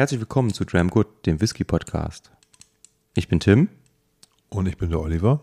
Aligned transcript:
Herzlich 0.00 0.20
willkommen 0.20 0.54
zu 0.54 0.64
Dram 0.64 0.88
Good, 0.88 1.26
dem 1.26 1.42
Whisky 1.42 1.62
Podcast. 1.62 2.30
Ich 3.14 3.28
bin 3.28 3.38
Tim 3.38 3.68
Und 4.48 4.66
ich 4.66 4.78
bin 4.78 4.88
der 4.88 4.98
Oliver. 4.98 5.42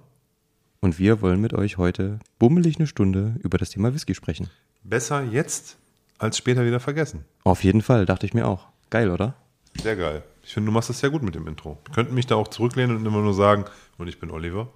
und 0.79 0.97
wir 0.97 1.21
wollen 1.21 1.39
mit 1.39 1.53
euch 1.53 1.77
heute 1.77 2.17
bummelig 2.39 2.77
eine 2.77 2.88
Stunde 2.88 3.35
über 3.43 3.59
das 3.59 3.70
Thema 3.70 3.93
Whisky 3.93 4.15
sprechen. 4.15 4.49
Besser 4.84 5.21
jetzt 5.21 5.77
als 6.17 6.39
später 6.39 6.65
wieder 6.65 6.79
vergessen. 6.79 7.23
Auf 7.43 7.63
jeden 7.63 7.84
Fall, 7.84 8.07
dachte 8.07 8.25
ich 8.25 8.34
mir 8.34 8.48
auch. 8.48 8.70
Geil, 8.89 9.12
oder? 9.12 9.35
Sehr 9.79 9.95
geil. 9.95 10.23
Ich 10.41 10.55
finde, 10.55 10.65
du 10.65 10.71
machst 10.71 10.89
das 10.89 11.01
sehr 11.01 11.12
gut 11.12 11.21
mit 11.21 11.35
dem 11.35 11.45
Intro. 11.45 11.77
Wir 11.85 11.93
könnten 11.93 12.15
mich 12.15 12.26
da 12.26 12.34
auch 12.34 12.48
zurücklehnen 12.48 12.98
und 12.98 13.05
immer 13.05 13.21
nur 13.21 13.35
sagen, 13.35 13.65
und 13.99 14.07
ich 14.07 14.20
bin 14.20 14.31
Oliver. 14.31 14.73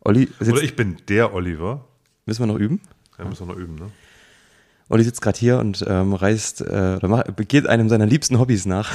Olli 0.00 0.30
Oder 0.40 0.62
ich 0.62 0.76
bin 0.76 0.96
der 1.10 1.34
Oliver. 1.34 1.86
müssen 2.24 2.40
wir 2.40 2.46
noch 2.46 2.58
üben? 2.58 2.80
Ja, 3.18 3.26
müssen 3.26 3.46
wir 3.46 3.54
noch 3.54 3.60
üben, 3.60 3.74
ne? 3.74 3.90
Olli 4.90 5.04
sitzt 5.04 5.22
gerade 5.22 5.38
hier 5.38 5.58
und 5.58 5.84
ähm, 5.88 6.12
reist 6.14 6.60
äh, 6.60 6.96
oder 6.96 7.06
macht, 7.06 7.48
geht 7.48 7.68
einem 7.68 7.88
seiner 7.88 8.06
liebsten 8.06 8.38
Hobbys 8.40 8.66
nach. 8.66 8.92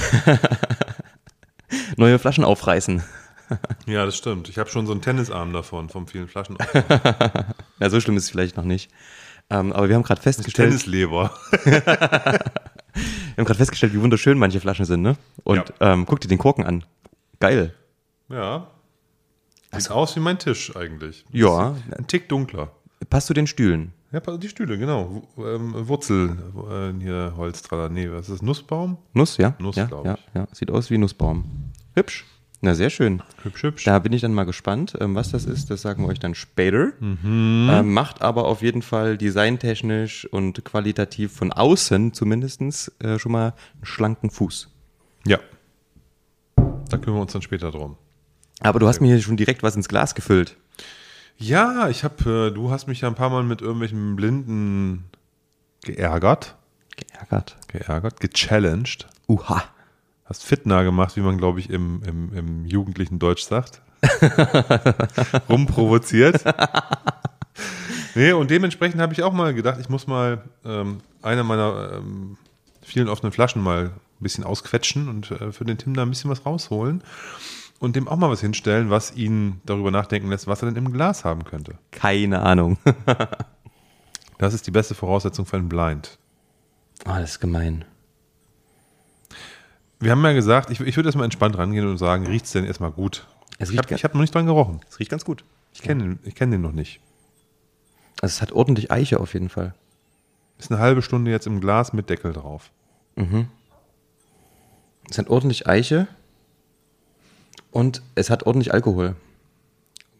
Neue 1.96 2.18
Flaschen 2.18 2.44
aufreißen. 2.44 3.02
Ja, 3.86 4.04
das 4.04 4.16
stimmt. 4.16 4.48
Ich 4.48 4.58
habe 4.58 4.68
schon 4.68 4.86
so 4.86 4.92
einen 4.92 5.02
Tennisarm 5.02 5.52
davon, 5.52 5.88
vom 5.88 6.08
vielen 6.08 6.26
Flaschen. 6.26 6.58
Ja, 7.78 7.88
so 7.90 8.00
schlimm 8.00 8.16
ist 8.16 8.24
es 8.24 8.30
vielleicht 8.30 8.56
noch 8.56 8.64
nicht. 8.64 8.90
Ähm, 9.50 9.72
aber 9.72 9.88
wir 9.88 9.94
haben 9.94 10.02
gerade 10.02 10.20
festgestellt, 10.20 10.70
Tennisleber. 10.70 11.30
wir 11.62 11.82
haben 13.38 13.44
gerade 13.44 13.54
festgestellt, 13.54 13.94
wie 13.94 14.00
wunderschön 14.00 14.36
manche 14.36 14.58
Flaschen 14.58 14.84
sind, 14.84 15.02
ne? 15.02 15.16
Und 15.44 15.72
ähm, 15.78 16.06
guck 16.06 16.20
dir 16.20 16.26
den 16.26 16.38
Korken 16.38 16.64
an. 16.64 16.84
Geil. 17.38 17.72
Ja. 18.28 18.66
Sieht 19.70 19.92
aus 19.92 20.16
wie 20.16 20.20
mein 20.20 20.40
Tisch 20.40 20.74
eigentlich. 20.74 21.24
Ja. 21.30 21.76
Ein 21.96 22.08
Tick 22.08 22.28
dunkler. 22.28 22.72
Passt 23.08 23.28
zu 23.28 23.34
den 23.34 23.46
Stühlen. 23.46 23.92
Ja, 24.12 24.20
die 24.20 24.48
Stühle, 24.48 24.78
genau. 24.78 25.22
Ähm, 25.36 25.88
Wurzel, 25.88 26.36
äh, 26.70 27.02
hier 27.02 27.34
Holz, 27.36 27.62
tralala. 27.62 27.88
Nee, 27.88 28.10
was 28.10 28.28
ist 28.28 28.36
das? 28.36 28.42
Nussbaum? 28.42 28.98
Nuss, 29.12 29.36
ja? 29.36 29.54
Nuss, 29.58 29.76
ja, 29.76 29.86
glaub 29.86 30.06
ja, 30.06 30.14
ich. 30.14 30.34
ja. 30.34 30.46
Sieht 30.52 30.70
aus 30.70 30.90
wie 30.90 30.98
Nussbaum. 30.98 31.72
Hübsch. 31.94 32.24
Na, 32.60 32.74
sehr 32.74 32.90
schön. 32.90 33.22
Hübsch, 33.42 33.62
hübsch. 33.64 33.84
Da 33.84 33.98
bin 33.98 34.12
ich 34.12 34.22
dann 34.22 34.32
mal 34.32 34.44
gespannt, 34.44 34.96
ähm, 35.00 35.14
was 35.14 35.30
das 35.30 35.44
ist. 35.44 35.70
Das 35.70 35.82
sagen 35.82 36.02
wir 36.02 36.08
euch 36.08 36.20
dann 36.20 36.34
später. 36.34 36.92
Mhm. 37.00 37.68
Ähm, 37.70 37.92
macht 37.92 38.22
aber 38.22 38.46
auf 38.46 38.62
jeden 38.62 38.82
Fall 38.82 39.18
designtechnisch 39.18 40.24
und 40.26 40.64
qualitativ 40.64 41.32
von 41.32 41.52
außen 41.52 42.12
zumindest 42.12 42.92
äh, 43.00 43.18
schon 43.18 43.32
mal 43.32 43.54
einen 43.74 43.84
schlanken 43.84 44.30
Fuß. 44.30 44.70
Ja. 45.26 45.38
Da 46.56 46.96
kümmern 46.98 47.18
wir 47.18 47.22
uns 47.22 47.32
dann 47.32 47.42
später 47.42 47.70
drum. 47.70 47.96
Aber 48.60 48.78
du 48.78 48.88
hast 48.88 49.00
mir 49.00 49.08
hier 49.08 49.20
schon 49.20 49.36
direkt 49.36 49.62
was 49.62 49.76
ins 49.76 49.88
Glas 49.88 50.14
gefüllt. 50.14 50.56
Ja, 51.38 51.88
ich 51.88 52.02
habe, 52.04 52.48
äh, 52.50 52.54
du 52.54 52.70
hast 52.70 52.86
mich 52.86 53.02
ja 53.02 53.08
ein 53.08 53.14
paar 53.14 53.30
Mal 53.30 53.42
mit 53.42 53.60
irgendwelchen 53.60 54.16
Blinden 54.16 55.04
geärgert, 55.84 56.56
Geärgert. 56.96 57.56
geärgert, 57.68 58.20
gechallenged. 58.20 59.06
Uha. 59.28 59.64
Hast 60.24 60.44
fitner 60.44 60.82
gemacht, 60.82 61.16
wie 61.16 61.20
man, 61.20 61.38
glaube 61.38 61.60
ich, 61.60 61.70
im, 61.70 62.02
im, 62.04 62.32
im 62.34 62.64
jugendlichen 62.64 63.18
Deutsch 63.18 63.42
sagt. 63.42 63.80
Rumprovoziert. 65.48 66.42
nee, 68.14 68.32
und 68.32 68.50
dementsprechend 68.50 69.00
habe 69.00 69.12
ich 69.12 69.22
auch 69.22 69.32
mal 69.32 69.54
gedacht, 69.54 69.78
ich 69.80 69.88
muss 69.88 70.06
mal 70.06 70.42
ähm, 70.64 70.98
eine 71.22 71.44
meiner 71.44 71.92
ähm, 71.94 72.38
vielen 72.82 73.08
offenen 73.08 73.32
Flaschen 73.32 73.62
mal 73.62 73.84
ein 73.86 73.92
bisschen 74.20 74.44
ausquetschen 74.44 75.08
und 75.08 75.30
äh, 75.30 75.52
für 75.52 75.64
den 75.64 75.78
Tim 75.78 75.94
da 75.94 76.02
ein 76.02 76.08
bisschen 76.10 76.30
was 76.30 76.44
rausholen 76.44 77.02
und 77.80 77.96
dem 77.96 78.08
auch 78.08 78.16
mal 78.16 78.30
was 78.30 78.40
hinstellen, 78.40 78.90
was 78.90 79.14
ihn 79.14 79.60
darüber 79.64 79.90
nachdenken 79.90 80.28
lässt, 80.30 80.46
was 80.46 80.62
er 80.62 80.70
denn 80.72 80.84
im 80.84 80.92
Glas 80.92 81.24
haben 81.24 81.44
könnte. 81.44 81.78
Keine 81.90 82.42
Ahnung. 82.42 82.78
Das 84.38 84.52
ist 84.52 84.66
die 84.66 84.70
beste 84.70 84.94
Voraussetzung 84.94 85.46
für 85.46 85.56
einen 85.56 85.68
Blind. 85.70 86.18
Oh, 87.06 87.14
das 87.16 87.30
ist 87.30 87.40
gemein. 87.40 87.84
Wir 89.98 90.10
haben 90.10 90.22
ja 90.24 90.34
gesagt, 90.34 90.70
ich, 90.70 90.80
ich 90.80 90.96
würde 90.96 91.08
erstmal 91.08 91.24
entspannt 91.24 91.56
rangehen 91.56 91.86
und 91.86 91.96
sagen, 91.96 92.26
riecht 92.26 92.44
es 92.44 92.52
denn 92.52 92.64
erstmal 92.66 92.90
gut? 92.90 93.26
Es 93.58 93.70
Ich 93.70 93.78
riecht, 93.78 93.90
habe 93.90 94.02
hab 94.02 94.14
noch 94.14 94.20
nicht 94.20 94.34
dran 94.34 94.44
gerochen. 94.46 94.80
es 94.90 94.98
riecht 94.98 95.10
ganz 95.10 95.24
gut. 95.24 95.42
Ich 95.72 95.80
kenne 95.80 96.02
den, 96.02 96.18
ich 96.24 96.34
kenn 96.34 96.50
den 96.50 96.60
noch 96.60 96.72
nicht. 96.72 97.00
Also 98.20 98.34
es 98.34 98.42
hat 98.42 98.52
ordentlich 98.52 98.90
Eiche 98.90 99.20
auf 99.20 99.32
jeden 99.32 99.48
Fall. 99.48 99.74
Ist 100.58 100.70
eine 100.70 100.80
halbe 100.80 101.00
Stunde 101.00 101.30
jetzt 101.30 101.46
im 101.46 101.60
Glas 101.60 101.92
mit 101.94 102.10
Deckel 102.10 102.32
drauf. 102.34 102.70
Es 105.08 105.16
hat 105.18 105.28
ordentlich 105.30 105.66
Eiche 105.66 106.08
und 107.76 108.00
es 108.14 108.30
hat 108.30 108.46
ordentlich 108.46 108.72
Alkohol. 108.72 109.16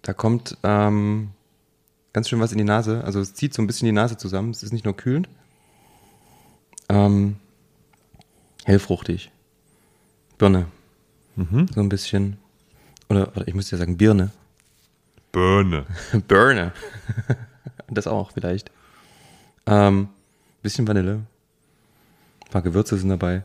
Da 0.02 0.12
kommt 0.12 0.58
ähm, 0.62 1.30
ganz 2.12 2.28
schön 2.28 2.38
was 2.38 2.52
in 2.52 2.58
die 2.58 2.64
Nase. 2.64 3.02
Also 3.02 3.18
es 3.18 3.32
zieht 3.32 3.54
so 3.54 3.62
ein 3.62 3.66
bisschen 3.66 3.86
die 3.86 3.92
Nase 3.92 4.18
zusammen. 4.18 4.50
Es 4.50 4.62
ist 4.62 4.74
nicht 4.74 4.84
nur 4.84 4.94
kühlend. 4.94 5.26
Ähm, 6.90 7.36
hellfruchtig. 8.66 9.32
Birne. 10.36 10.66
So 11.74 11.80
ein 11.80 11.88
bisschen. 11.88 12.36
Oder, 13.08 13.34
oder 13.34 13.48
ich 13.48 13.54
müsste 13.54 13.76
ja 13.76 13.78
sagen 13.78 13.96
Birne. 13.96 14.32
Birne. 15.32 15.86
Birne. 16.28 16.74
das 17.88 18.06
auch 18.06 18.32
vielleicht. 18.32 18.70
Ähm, 19.64 20.08
bisschen 20.60 20.86
Vanille. 20.86 21.22
Ein 22.44 22.50
paar 22.50 22.60
Gewürze 22.60 22.98
sind 22.98 23.08
dabei. 23.08 23.44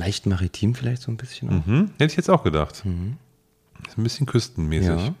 Leicht 0.00 0.26
maritim 0.26 0.74
vielleicht 0.74 1.02
so 1.02 1.12
ein 1.12 1.18
bisschen 1.18 1.48
auch. 1.50 1.66
Hm? 1.66 1.90
Hätte 1.98 2.12
ich 2.12 2.16
jetzt 2.16 2.30
auch 2.30 2.42
gedacht. 2.42 2.76
Ist 2.76 2.84
ein 2.84 3.18
bisschen 4.02 4.26
küstenmäßig. 4.26 4.88
Ja. 4.88 5.14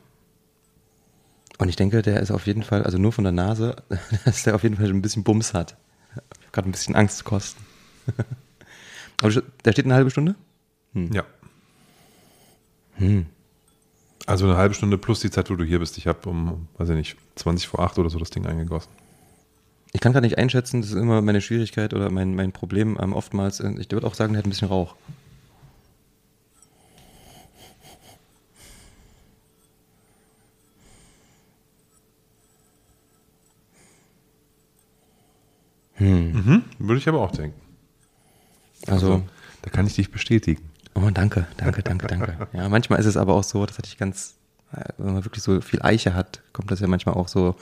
Und 1.58 1.68
ich 1.68 1.76
denke, 1.76 2.00
der 2.00 2.20
ist 2.20 2.30
auf 2.30 2.46
jeden 2.46 2.62
Fall, 2.62 2.84
also 2.84 2.96
nur 2.96 3.12
von 3.12 3.24
der 3.24 3.32
Nase, 3.32 3.76
dass 4.24 4.44
der 4.44 4.54
auf 4.54 4.62
jeden 4.62 4.76
Fall 4.76 4.88
ein 4.88 5.02
bisschen 5.02 5.22
Bums 5.22 5.52
hat. 5.52 5.76
Gerade 6.52 6.68
ein 6.68 6.72
bisschen 6.72 6.96
Angst 6.96 7.18
zu 7.18 7.24
kosten. 7.24 7.62
Aber 9.22 9.30
da 9.62 9.72
steht 9.72 9.84
eine 9.84 9.94
halbe 9.94 10.10
Stunde? 10.10 10.34
Ja. 10.94 11.24
Also 14.24 14.46
eine 14.46 14.56
halbe 14.56 14.74
Stunde 14.74 14.96
plus 14.96 15.20
die 15.20 15.30
Zeit, 15.30 15.50
wo 15.50 15.56
du 15.56 15.64
hier 15.64 15.78
bist. 15.78 15.98
Ich 15.98 16.06
habe 16.06 16.26
um, 16.28 16.68
weiß 16.78 16.88
ich 16.88 16.96
nicht, 16.96 17.16
20 17.36 17.68
vor 17.68 17.80
8 17.80 17.98
oder 17.98 18.08
so 18.08 18.18
das 18.18 18.30
Ding 18.30 18.46
eingegossen. 18.46 18.90
Ich 19.92 20.00
kann 20.00 20.12
gerade 20.12 20.26
nicht 20.26 20.38
einschätzen, 20.38 20.80
das 20.82 20.90
ist 20.90 20.96
immer 20.96 21.20
meine 21.20 21.40
Schwierigkeit 21.40 21.94
oder 21.94 22.10
mein, 22.10 22.34
mein 22.34 22.52
Problem 22.52 22.96
ähm, 23.00 23.12
oftmals. 23.12 23.60
äh, 23.60 23.72
Ich 23.78 23.90
würde 23.90 24.06
auch 24.06 24.14
sagen, 24.14 24.32
der 24.32 24.38
hat 24.38 24.46
ein 24.46 24.50
bisschen 24.50 24.68
Rauch. 24.68 24.94
Mhm. 35.98 36.64
Würde 36.78 36.98
ich 36.98 37.08
aber 37.08 37.20
auch 37.20 37.32
denken. 37.32 37.60
Also, 38.86 39.22
Da 39.62 39.70
kann 39.70 39.86
ich 39.86 39.94
dich 39.96 40.10
bestätigen. 40.10 40.62
oh, 40.94 41.10
danke, 41.12 41.46
danke, 41.58 41.82
danke, 41.82 42.06
danke. 42.06 42.48
Ja, 42.54 42.68
manchmal 42.68 42.98
ist 42.98 43.06
es 43.06 43.16
aber 43.18 43.34
auch 43.34 43.44
so, 43.44 43.66
das 43.66 43.76
hatte 43.76 43.88
ich 43.88 43.98
ganz, 43.98 44.36
wenn 44.98 45.14
man 45.14 45.24
wirklich 45.24 45.42
so 45.42 45.60
viel 45.60 45.82
Eiche 45.82 46.14
hat, 46.14 46.42
kommt 46.52 46.70
das 46.70 46.80
ja 46.80 46.86
manchmal 46.86 47.16
auch 47.16 47.28
so 47.28 47.56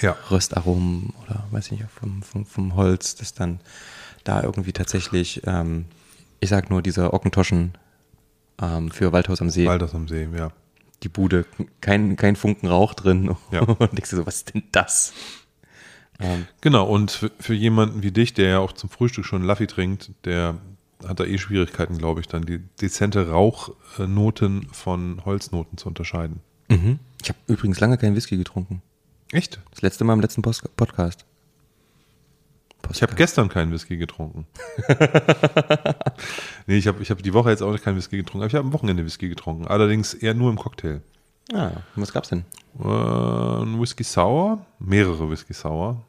Ja. 0.00 0.16
Röstaromen 0.30 1.14
oder 1.24 1.44
weiß 1.50 1.66
ich 1.66 1.72
nicht, 1.72 1.84
vom, 1.90 2.22
vom, 2.22 2.44
vom 2.44 2.76
Holz, 2.76 3.14
das 3.14 3.34
dann 3.34 3.60
da 4.24 4.42
irgendwie 4.42 4.72
tatsächlich, 4.72 5.42
ähm, 5.46 5.86
ich 6.40 6.50
sag 6.50 6.70
nur, 6.70 6.82
dieser 6.82 7.14
Ockentoschen 7.14 7.72
ähm, 8.60 8.90
für 8.90 9.12
Waldhaus 9.12 9.40
am 9.40 9.50
See, 9.50 9.66
Walders 9.66 9.94
am 9.94 10.08
See, 10.08 10.28
ja. 10.36 10.52
die 11.02 11.08
Bude, 11.08 11.46
kein, 11.80 12.16
kein 12.16 12.36
Funken 12.36 12.68
Rauch 12.68 12.94
drin. 12.94 13.34
Ja. 13.50 13.60
Und 13.62 13.92
denkst 13.92 14.10
du 14.10 14.16
so, 14.16 14.26
was 14.26 14.36
ist 14.36 14.54
denn 14.54 14.64
das? 14.72 15.14
Ähm, 16.18 16.46
Genau, 16.60 16.86
und 16.86 17.10
für, 17.10 17.30
für 17.40 17.54
jemanden 17.54 18.02
wie 18.02 18.10
dich, 18.12 18.34
der 18.34 18.48
ja 18.48 18.58
auch 18.58 18.72
zum 18.72 18.90
Frühstück 18.90 19.24
schon 19.24 19.42
Laffy 19.42 19.66
trinkt, 19.66 20.10
der 20.26 20.58
hat 21.06 21.18
da 21.18 21.24
eh 21.24 21.38
Schwierigkeiten, 21.38 21.96
glaube 21.96 22.20
ich, 22.20 22.28
dann 22.28 22.44
die 22.44 22.58
dezente 22.58 23.30
Rauchnoten 23.30 24.68
von 24.72 25.24
Holznoten 25.24 25.78
zu 25.78 25.88
unterscheiden. 25.88 26.40
Ich 26.70 27.28
habe 27.28 27.38
übrigens 27.48 27.80
lange 27.80 27.98
keinen 27.98 28.16
Whisky 28.16 28.36
getrunken. 28.36 28.82
Echt? 29.32 29.60
Das 29.70 29.82
letzte 29.82 30.04
Mal 30.04 30.14
im 30.14 30.20
letzten 30.20 30.42
Post 30.42 30.76
Podcast. 30.76 31.24
Ich 32.92 33.02
habe 33.02 33.14
gestern 33.14 33.48
keinen 33.48 33.72
Whisky 33.72 33.96
getrunken. 33.96 34.46
nee, 36.66 36.76
ich 36.76 36.86
habe 36.86 37.02
ich 37.02 37.10
hab 37.10 37.22
die 37.22 37.34
Woche 37.34 37.50
jetzt 37.50 37.62
auch 37.62 37.78
keinen 37.80 37.96
Whisky 37.96 38.16
getrunken, 38.16 38.38
aber 38.42 38.46
ich 38.48 38.54
habe 38.54 38.66
am 38.66 38.72
Wochenende 38.72 39.04
Whisky 39.04 39.28
getrunken. 39.28 39.66
Allerdings 39.66 40.14
eher 40.14 40.34
nur 40.34 40.50
im 40.50 40.56
Cocktail. 40.56 41.02
Ah, 41.52 41.68
und 41.94 42.02
was 42.02 42.12
gab's 42.12 42.30
denn? 42.30 42.44
Äh, 42.78 42.84
ein 42.84 43.80
Whisky 43.80 44.02
Sour, 44.02 44.64
mehrere 44.78 45.30
Whisky 45.30 45.52
Sour. 45.52 46.02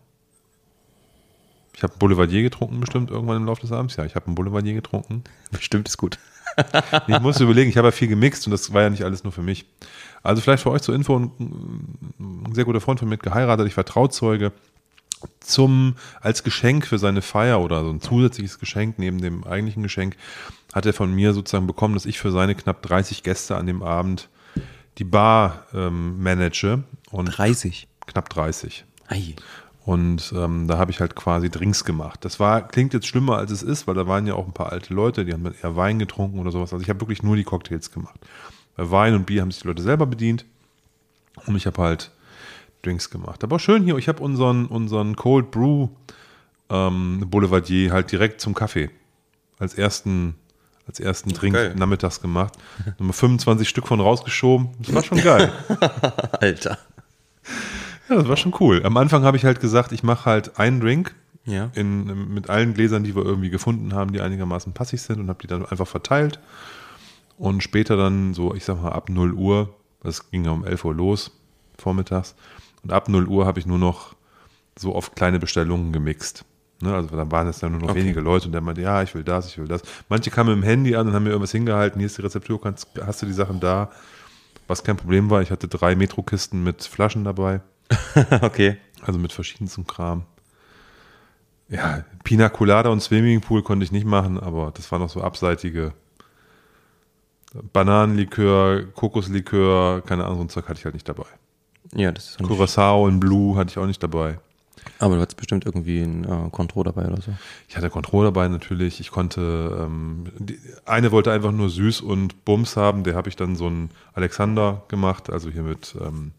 Ich 1.75 1.83
habe 1.83 1.93
Boulevardier 1.97 2.43
getrunken 2.43 2.79
bestimmt 2.79 3.09
irgendwann 3.09 3.37
im 3.37 3.45
Laufe 3.45 3.61
des 3.61 3.71
Abends. 3.71 3.95
Ja, 3.95 4.05
ich 4.05 4.15
habe 4.15 4.27
einen 4.27 4.35
Boulevardier 4.35 4.73
getrunken. 4.73 5.23
Bestimmt 5.51 5.87
ist 5.87 5.97
gut. 5.97 6.19
Ich 7.07 7.19
muss 7.21 7.39
überlegen, 7.39 7.69
ich 7.69 7.77
habe 7.77 7.87
ja 7.87 7.91
viel 7.91 8.09
gemixt 8.09 8.45
und 8.45 8.51
das 8.51 8.73
war 8.73 8.81
ja 8.83 8.89
nicht 8.89 9.03
alles 9.03 9.23
nur 9.23 9.31
für 9.31 9.41
mich. 9.41 9.65
Also 10.23 10.41
vielleicht 10.41 10.63
für 10.63 10.71
euch 10.71 10.81
zur 10.81 10.95
Info, 10.95 11.17
ein, 11.17 11.31
ein 12.19 12.53
sehr 12.53 12.65
guter 12.65 12.81
Freund 12.81 12.99
von 12.99 13.09
mir 13.09 13.17
geheiratet, 13.17 13.67
ich 13.67 13.77
war 13.77 13.85
Trauzeuge. 13.85 14.51
Zum, 15.39 15.95
als 16.19 16.43
Geschenk 16.43 16.87
für 16.87 16.97
seine 16.97 17.21
Feier 17.21 17.61
oder 17.61 17.83
so 17.83 17.91
ein 17.91 18.01
zusätzliches 18.01 18.57
Geschenk 18.57 18.97
neben 18.97 19.21
dem 19.21 19.43
eigentlichen 19.43 19.83
Geschenk 19.83 20.15
hat 20.73 20.87
er 20.87 20.93
von 20.93 21.13
mir 21.13 21.33
sozusagen 21.33 21.67
bekommen, 21.67 21.93
dass 21.93 22.07
ich 22.07 22.19
für 22.19 22.31
seine 22.31 22.55
knapp 22.55 22.81
30 22.81 23.21
Gäste 23.21 23.55
an 23.55 23.67
dem 23.67 23.83
Abend 23.83 24.29
die 24.97 25.03
Bar 25.03 25.65
ähm, 25.73 26.21
manage 26.21 26.83
und 27.11 27.25
30. 27.25 27.87
knapp 28.07 28.29
30. 28.29 28.85
Ei. 29.07 29.35
Und 29.83 30.31
ähm, 30.35 30.67
da 30.67 30.77
habe 30.77 30.91
ich 30.91 30.99
halt 30.99 31.15
quasi 31.15 31.49
Drinks 31.49 31.83
gemacht. 31.85 32.23
Das 32.23 32.39
war, 32.39 32.67
klingt 32.67 32.93
jetzt 32.93 33.07
schlimmer 33.07 33.37
als 33.37 33.51
es 33.51 33.63
ist, 33.63 33.87
weil 33.87 33.95
da 33.95 34.07
waren 34.07 34.27
ja 34.27 34.35
auch 34.35 34.45
ein 34.45 34.53
paar 34.53 34.71
alte 34.71 34.93
Leute, 34.93 35.25
die 35.25 35.33
haben 35.33 35.43
dann 35.43 35.55
eher 35.61 35.75
Wein 35.75 35.97
getrunken 35.97 36.39
oder 36.39 36.51
sowas. 36.51 36.71
Also 36.71 36.83
ich 36.83 36.89
habe 36.89 37.01
wirklich 37.01 37.23
nur 37.23 37.35
die 37.35 37.43
Cocktails 37.43 37.91
gemacht. 37.91 38.19
Bei 38.81 38.89
Wein 38.89 39.13
und 39.13 39.27
Bier 39.27 39.41
haben 39.43 39.51
sich 39.51 39.61
die 39.61 39.67
Leute 39.67 39.83
selber 39.83 40.07
bedient. 40.07 40.43
Und 41.45 41.55
ich 41.55 41.67
habe 41.67 41.79
halt 41.83 42.09
Drinks 42.81 43.11
gemacht. 43.11 43.43
Aber 43.43 43.59
schön 43.59 43.83
hier, 43.83 43.95
ich 43.97 44.07
habe 44.07 44.23
unseren, 44.23 44.65
unseren 44.65 45.15
Cold 45.15 45.51
Brew 45.51 45.89
ähm, 46.71 47.23
Boulevardier 47.29 47.91
halt 47.91 48.11
direkt 48.11 48.41
zum 48.41 48.55
Kaffee 48.55 48.89
als 49.59 49.75
ersten, 49.75 50.33
als 50.87 50.99
ersten 50.99 51.29
Drink 51.31 51.53
Geil. 51.53 51.75
nachmittags 51.75 52.21
gemacht. 52.21 52.53
Nochmal 52.97 53.13
25 53.13 53.69
Stück 53.69 53.87
von 53.87 53.99
rausgeschoben. 53.99 54.69
Das 54.79 54.95
war 54.95 55.03
schon 55.03 55.19
geil. 55.21 55.51
Alter. 56.39 56.79
Ja, 58.09 58.15
das 58.15 58.27
war 58.27 58.35
schon 58.37 58.55
cool. 58.59 58.81
Am 58.83 58.97
Anfang 58.97 59.21
habe 59.25 59.37
ich 59.37 59.45
halt 59.45 59.59
gesagt, 59.59 59.91
ich 59.91 60.01
mache 60.01 60.25
halt 60.25 60.57
einen 60.57 60.79
Drink 60.79 61.13
Ja. 61.45 61.69
in, 61.75 62.33
mit 62.33 62.49
allen 62.49 62.73
Gläsern, 62.73 63.03
die 63.03 63.15
wir 63.15 63.23
irgendwie 63.25 63.51
gefunden 63.51 63.93
haben, 63.93 64.11
die 64.11 64.21
einigermaßen 64.21 64.73
passig 64.73 65.03
sind 65.03 65.19
und 65.19 65.29
habe 65.29 65.37
die 65.39 65.47
dann 65.47 65.67
einfach 65.67 65.87
verteilt. 65.87 66.39
Und 67.41 67.63
später 67.63 67.97
dann 67.97 68.35
so, 68.35 68.53
ich 68.53 68.63
sag 68.63 68.79
mal, 68.79 68.91
ab 68.91 69.09
0 69.09 69.33
Uhr, 69.33 69.73
das 70.03 70.29
ging 70.29 70.45
ja 70.45 70.51
um 70.51 70.63
11 70.63 70.85
Uhr 70.85 70.93
los, 70.93 71.31
vormittags. 71.75 72.35
Und 72.83 72.93
ab 72.93 73.09
0 73.09 73.27
Uhr 73.27 73.47
habe 73.47 73.59
ich 73.59 73.65
nur 73.65 73.79
noch 73.79 74.15
so 74.77 74.93
auf 74.93 75.15
kleine 75.15 75.39
Bestellungen 75.39 75.91
gemixt. 75.91 76.45
Ne, 76.81 76.93
also 76.93 77.15
dann 77.15 77.31
waren 77.31 77.47
es 77.47 77.57
dann 77.57 77.71
nur 77.71 77.81
noch 77.81 77.89
Okay. 77.89 78.01
wenige 78.01 78.21
Leute 78.21 78.45
und 78.45 78.51
der 78.51 78.61
meinte, 78.61 78.81
ja, 78.81 79.01
ich 79.01 79.15
will 79.15 79.23
das, 79.23 79.47
ich 79.47 79.57
will 79.57 79.67
das. 79.67 79.81
Manche 80.07 80.29
kamen 80.29 80.55
mit 80.55 80.63
dem 80.63 80.67
Handy 80.67 80.95
an 80.95 81.07
und 81.07 81.13
haben 81.13 81.23
mir 81.23 81.29
irgendwas 81.31 81.51
hingehalten, 81.51 81.99
hier 81.99 82.05
ist 82.05 82.17
die 82.19 82.21
Rezeptur, 82.21 82.61
kannst, 82.61 82.87
hast 83.03 83.23
du 83.23 83.25
die 83.25 83.33
Sachen 83.33 83.59
da. 83.59 83.89
Was 84.67 84.83
kein 84.83 84.97
Problem 84.97 85.31
war, 85.31 85.41
ich 85.41 85.49
hatte 85.49 85.67
drei 85.67 85.95
Metrokisten 85.95 86.63
mit 86.63 86.83
Flaschen 86.83 87.23
dabei. 87.23 87.61
okay. 88.41 88.77
Also 89.01 89.17
mit 89.17 89.33
verschiedensten 89.33 89.87
Kram. 89.87 90.25
Ja, 91.69 92.05
Pina 92.23 92.49
Colada 92.49 92.89
und 92.89 93.01
Swimmingpool 93.01 93.63
konnte 93.63 93.83
ich 93.83 93.91
nicht 93.91 94.05
machen, 94.05 94.39
aber 94.39 94.71
das 94.75 94.91
waren 94.91 95.01
noch 95.01 95.09
so 95.09 95.21
abseitige 95.21 95.93
Bananenlikör, 97.53 98.83
Kokoslikör, 98.93 100.01
keine 100.01 100.25
Ahnung, 100.25 100.37
so 100.37 100.43
ein 100.43 100.49
Zeug 100.49 100.67
hatte 100.67 100.79
ich 100.79 100.85
halt 100.85 100.95
nicht 100.95 101.07
dabei. 101.07 101.25
Ja, 101.93 102.11
das 102.11 102.31
ist 102.31 102.43
Curacao 102.43 103.07
in 103.07 103.19
Blue 103.19 103.57
hatte 103.57 103.71
ich 103.71 103.77
auch 103.77 103.87
nicht 103.87 104.01
dabei. 104.01 104.39
Aber 104.99 105.15
du 105.15 105.21
hattest 105.21 105.37
bestimmt 105.37 105.65
irgendwie 105.65 106.01
ein 106.01 106.23
äh, 106.23 106.49
Contro 106.51 106.83
dabei 106.83 107.05
oder 107.07 107.21
so. 107.21 107.33
Ich 107.67 107.77
hatte 107.77 107.89
Control 107.89 108.25
dabei 108.25 108.47
natürlich. 108.47 108.99
Ich 108.99 109.11
konnte, 109.11 109.77
ähm, 109.79 110.25
die, 110.37 110.59
eine 110.85 111.11
wollte 111.11 111.31
einfach 111.31 111.51
nur 111.51 111.69
süß 111.69 112.01
und 112.01 112.45
Bums 112.45 112.77
haben. 112.77 113.03
Der 113.03 113.15
habe 113.15 113.29
ich 113.29 113.35
dann 113.35 113.55
so 113.55 113.67
einen 113.67 113.89
Alexander 114.13 114.83
gemacht, 114.87 115.29
also 115.29 115.49
hier 115.49 115.63
mit 115.63 115.95
ähm, 115.99 116.31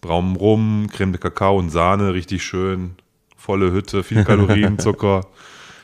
braunem 0.00 0.36
Rum, 0.36 0.88
Creme 0.92 1.12
de 1.12 1.20
Kakao 1.20 1.58
und 1.58 1.70
Sahne, 1.70 2.12
richtig 2.12 2.42
schön. 2.42 2.96
Volle 3.36 3.72
Hütte, 3.72 4.02
viel 4.02 4.24
Kalorien, 4.24 4.78
Zucker, 4.78 5.26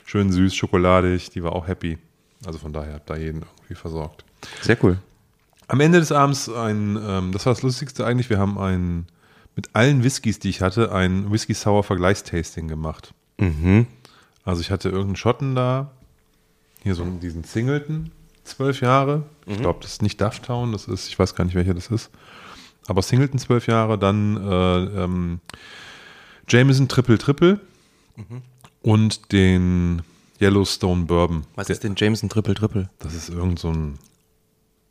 schön 0.05 0.31
süß, 0.31 0.53
schokoladig. 0.55 1.29
Die 1.31 1.43
war 1.43 1.53
auch 1.53 1.67
happy. 1.67 1.97
Also 2.45 2.59
von 2.59 2.73
daher 2.73 2.95
hat 2.95 3.09
da 3.09 3.15
jeden 3.15 3.43
irgendwie 3.61 3.75
versorgt. 3.75 4.22
Sehr 4.61 4.77
cool. 4.83 4.97
Am 5.67 5.79
Ende 5.79 5.99
des 5.99 6.11
Abends 6.11 6.49
ein, 6.49 6.97
ähm, 7.01 7.31
das 7.31 7.45
war 7.45 7.53
das 7.53 7.63
Lustigste 7.63 8.05
eigentlich, 8.05 8.29
wir 8.29 8.39
haben 8.39 8.57
ein, 8.57 9.07
mit 9.55 9.69
allen 9.73 10.03
Whiskys, 10.03 10.39
die 10.39 10.49
ich 10.49 10.61
hatte, 10.61 10.91
ein 10.91 11.31
Whisky 11.31 11.53
Sour 11.53 11.83
Vergleichstasting 11.83 12.67
gemacht. 12.67 13.13
Mhm. 13.37 13.87
Also 14.43 14.61
ich 14.61 14.71
hatte 14.71 14.89
irgendeinen 14.89 15.15
Schotten 15.15 15.55
da, 15.55 15.91
hier 16.83 16.95
so 16.95 17.05
diesen 17.05 17.43
Singleton, 17.43 18.11
zwölf 18.43 18.81
Jahre. 18.81 19.23
Ich 19.45 19.57
glaube, 19.57 19.79
das 19.81 19.93
ist 19.93 20.01
nicht 20.01 20.19
Dufftown, 20.19 20.71
das 20.73 20.87
ist, 20.87 21.07
ich 21.07 21.17
weiß 21.17 21.35
gar 21.35 21.45
nicht, 21.45 21.55
welcher 21.55 21.73
das 21.73 21.87
ist. 21.87 22.09
Aber 22.87 23.01
Singleton 23.01 23.39
zwölf 23.39 23.67
Jahre, 23.67 23.97
dann 23.97 24.37
äh, 24.37 25.03
ähm, 25.03 25.39
Jameson 26.47 26.89
Triple 26.89 27.17
Triple 27.17 27.59
und 28.81 29.31
den 29.31 30.01
Yellowstone 30.41 31.05
Bourbon. 31.05 31.45
Was 31.55 31.69
ist 31.69 31.83
denn 31.83 31.95
Jameson 31.95 32.27
Triple 32.29 32.53
Triple? 32.53 32.89
Das 32.99 33.13
ist 33.13 33.29
irgend 33.29 33.59
so 33.59 33.69
ein 33.69 33.97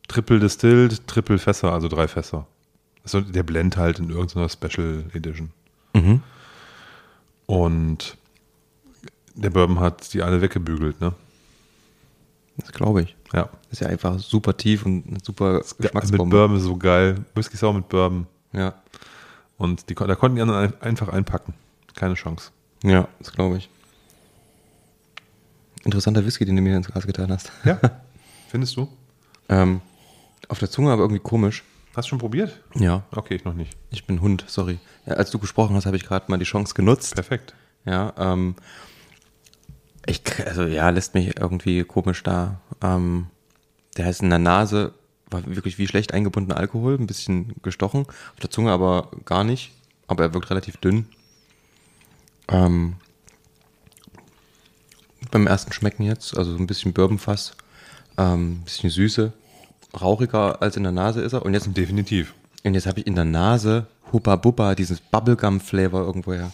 Triple 0.07 0.39
Distilled, 0.39 1.07
Triple 1.07 1.37
Fässer, 1.39 1.71
also 1.73 1.87
drei 1.87 2.07
Fässer. 2.07 2.45
Also 3.03 3.21
der 3.21 3.43
Blend 3.43 3.77
halt 3.77 3.99
in 3.99 4.09
irgendeiner 4.09 4.49
Special 4.49 5.03
Edition. 5.13 5.51
Mhm. 5.93 6.21
Und 7.45 8.17
der 9.35 9.49
Bourbon 9.49 9.79
hat 9.79 10.13
die 10.13 10.21
alle 10.21 10.41
weggebügelt, 10.41 11.01
ne? 11.01 11.13
Das 12.57 12.71
glaube 12.71 13.01
ich. 13.03 13.15
Ja. 13.33 13.49
Ist 13.71 13.81
ja 13.81 13.87
einfach 13.87 14.19
super 14.19 14.55
tief 14.55 14.85
und 14.85 15.25
super 15.25 15.53
Mit 15.55 15.77
Geschmacksbombe. 15.79 16.35
Bourbon 16.35 16.57
ist 16.57 16.63
so 16.63 16.77
geil. 16.77 17.25
Whisky 17.33 17.57
Sour 17.57 17.73
mit 17.73 17.89
Bourbon. 17.89 18.27
Ja. 18.51 18.75
Und 19.57 19.89
die, 19.89 19.95
da 19.95 20.15
konnten 20.15 20.35
die 20.35 20.41
anderen 20.41 20.65
ein- 20.73 20.81
einfach 20.81 21.07
einpacken. 21.09 21.53
Keine 21.95 22.13
Chance. 22.15 22.51
ja, 22.83 23.07
das 23.19 23.31
glaube 23.31 23.57
ich. 23.57 23.69
Interessanter 25.83 26.25
Whisky, 26.25 26.45
den 26.45 26.55
du 26.55 26.61
mir 26.61 26.77
ins 26.77 26.87
Glas 26.87 27.05
getan 27.05 27.31
hast. 27.31 27.51
Ja. 27.65 27.79
Findest 28.49 28.77
du? 28.77 28.87
Ähm, 29.49 29.81
auf 30.49 30.59
der 30.59 30.69
Zunge 30.69 30.91
aber 30.91 31.01
irgendwie 31.03 31.21
komisch. 31.21 31.63
Hast 31.95 32.05
du 32.05 32.09
schon 32.09 32.19
probiert? 32.19 32.59
Ja, 32.75 33.03
Okay, 33.11 33.35
ich 33.35 33.43
noch 33.45 33.53
nicht. 33.53 33.77
ich 33.91 34.05
bin 34.05 34.21
Hund, 34.21 34.45
sorry. 34.47 34.79
Ja, 35.05 35.13
als 35.13 35.29
du 35.31 35.37
gesprochen 35.39 35.75
hast, 35.75 35.85
habe 35.85 35.95
ich 35.97 36.05
gerade 36.05 36.25
mal 36.29 36.37
die 36.37 36.45
Chance 36.45 36.73
genutzt. 36.73 37.13
Perfekt. 37.15 37.53
Ja, 37.85 38.13
ähm, 38.17 38.55
ich, 40.05 40.21
also 40.45 40.63
ja, 40.63 40.89
lässt 40.89 41.13
mich 41.13 41.37
irgendwie 41.39 41.83
komisch 41.83 42.23
da. 42.23 42.59
Ähm, 42.81 43.27
der 43.97 44.05
heißt 44.05 44.21
in 44.23 44.29
der 44.31 44.39
Nase, 44.39 44.93
war 45.29 45.45
wirklich 45.45 45.77
wie 45.77 45.87
schlecht 45.87 46.13
eingebundener 46.13 46.57
Alkohol, 46.57 46.95
ein 46.95 47.07
bisschen 47.07 47.53
gestochen. 47.61 48.05
Auf 48.07 48.39
der 48.41 48.49
Zunge 48.49 48.71
aber 48.71 49.11
gar 49.25 49.43
nicht. 49.43 49.71
Aber 50.07 50.23
er 50.23 50.33
wirkt 50.33 50.49
relativ 50.49 50.77
dünn. 50.77 51.07
Ähm, 52.47 52.95
beim 55.31 55.47
ersten 55.47 55.71
Schmecken 55.73 56.03
jetzt, 56.03 56.37
also 56.37 56.51
so 56.51 56.57
ein 56.57 56.67
bisschen 56.67 56.93
Bourbonfass, 56.93 57.55
ähm, 58.17 58.51
ein 58.53 58.61
bisschen 58.65 58.89
Süße, 58.89 59.31
rauchiger 59.99 60.61
als 60.61 60.77
in 60.77 60.83
der 60.83 60.91
Nase 60.91 61.21
ist 61.21 61.33
er. 61.33 61.43
Und 61.45 61.53
jetzt, 61.53 61.67
Definitiv. 61.75 62.33
und 62.63 62.73
jetzt 62.73 62.87
habe 62.87 62.99
ich 62.99 63.07
in 63.07 63.15
der 63.15 63.25
Nase 63.25 63.87
Hubba 64.11 64.35
Bubba, 64.35 64.75
dieses 64.75 64.99
Bubblegum-Flavor 64.99 66.01
irgendwoher. 66.05 66.51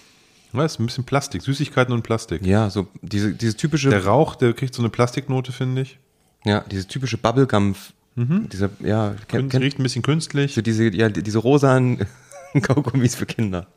Ja, 0.54 0.66
ist 0.66 0.80
ein 0.80 0.86
bisschen 0.88 1.04
Plastik. 1.04 1.42
Süßigkeiten 1.44 1.94
und 1.94 2.02
Plastik. 2.04 2.46
Ja, 2.46 2.70
so 2.70 2.88
diese, 3.02 3.34
diese 3.34 3.56
typische, 3.56 3.90
Der 3.90 4.06
Rauch, 4.06 4.36
der 4.36 4.54
kriegt 4.54 4.74
so 4.74 4.82
eine 4.82 4.90
Plastiknote, 4.90 5.52
finde 5.52 5.82
ich. 5.84 6.00
ja, 6.46 6.62
diese 6.72 6.88
typische 6.88 7.18
Bubblegum, 7.18 7.76
dieser, 8.16 8.70
ja, 8.82 9.16
kennt, 9.28 9.46
Kün- 9.46 9.50
kennt, 9.50 9.64
riecht 9.64 9.80
ein 9.80 9.84
bisschen 9.84 10.02
künstlich. 10.02 10.54
so 10.56 10.62
diese, 10.62 10.90
ja, 10.94 11.08
die- 11.10 11.24
diese 11.24 11.38
rosanen 11.38 12.06
Kaugummis 12.62 13.16
für 13.16 13.26
Kinder. 13.26 13.68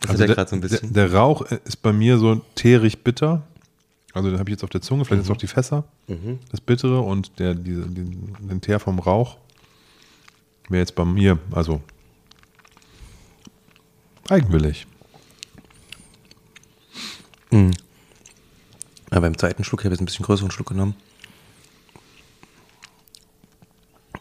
Das 0.00 0.10
Also 0.12 0.24
ja 0.24 0.34
der, 0.34 0.46
so 0.46 0.54
ein 0.56 0.60
bisschen. 0.60 0.92
Der, 0.92 1.08
der 1.08 1.18
Rauch 1.18 1.42
ist 1.64 1.82
bei 1.82 1.92
mir 1.92 2.18
so 2.18 2.40
teerig 2.54 3.02
bitter. 3.02 3.42
Also 4.14 4.30
den 4.30 4.38
habe 4.38 4.50
ich 4.50 4.54
jetzt 4.54 4.64
auf 4.64 4.70
der 4.70 4.82
Zunge, 4.82 5.04
vielleicht 5.04 5.24
ist 5.24 5.30
auch 5.30 5.36
die 5.36 5.46
Fässer, 5.46 5.84
das 6.50 6.60
Bittere 6.60 7.00
und 7.00 7.38
der, 7.38 7.54
diese, 7.54 7.82
den, 7.82 8.36
den 8.40 8.60
Teer 8.60 8.78
vom 8.78 8.98
Rauch 8.98 9.38
wäre 10.68 10.80
jetzt 10.80 10.94
bei 10.94 11.04
mir, 11.04 11.38
also 11.50 11.80
eigenwillig. 14.28 14.86
Ja, 19.12 19.20
beim 19.20 19.36
zweiten 19.36 19.62
Schluck, 19.62 19.80
ich 19.80 19.84
habe 19.84 19.94
jetzt 19.94 20.00
ein 20.00 20.06
bisschen 20.06 20.24
größeren 20.24 20.50
Schluck 20.50 20.68
genommen. 20.68 20.94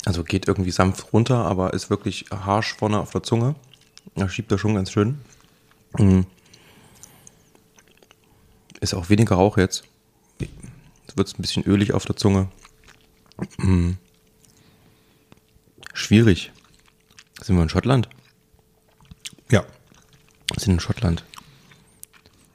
Also 0.04 0.24
geht 0.24 0.48
irgendwie 0.48 0.72
sanft 0.72 1.14
runter, 1.14 1.46
aber 1.46 1.74
ist 1.74 1.90
wirklich 1.90 2.26
harsch 2.30 2.74
vorne 2.74 3.00
auf 3.00 3.12
der 3.12 3.24
Zunge. 3.24 3.56
Da 4.16 4.28
schiebt 4.28 4.52
er 4.52 4.58
schon 4.58 4.76
ganz 4.76 4.92
schön. 4.92 5.20
Mm. 5.98 6.22
Ist 8.82 8.94
auch 8.96 9.10
weniger 9.10 9.36
Rauch 9.36 9.58
jetzt. 9.58 9.84
Es 11.08 11.16
wird 11.16 11.38
ein 11.38 11.42
bisschen 11.42 11.64
ölig 11.64 11.94
auf 11.94 12.06
der 12.06 12.16
Zunge. 12.16 12.50
Mm. 13.58 13.92
Schwierig. 15.94 16.52
Sind 17.42 17.56
wir 17.56 17.64
in 17.64 17.70
Schottland? 17.70 18.10
Ja. 19.50 19.64
Wir 20.52 20.60
sind 20.60 20.74
in 20.74 20.80
Schottland. 20.80 21.24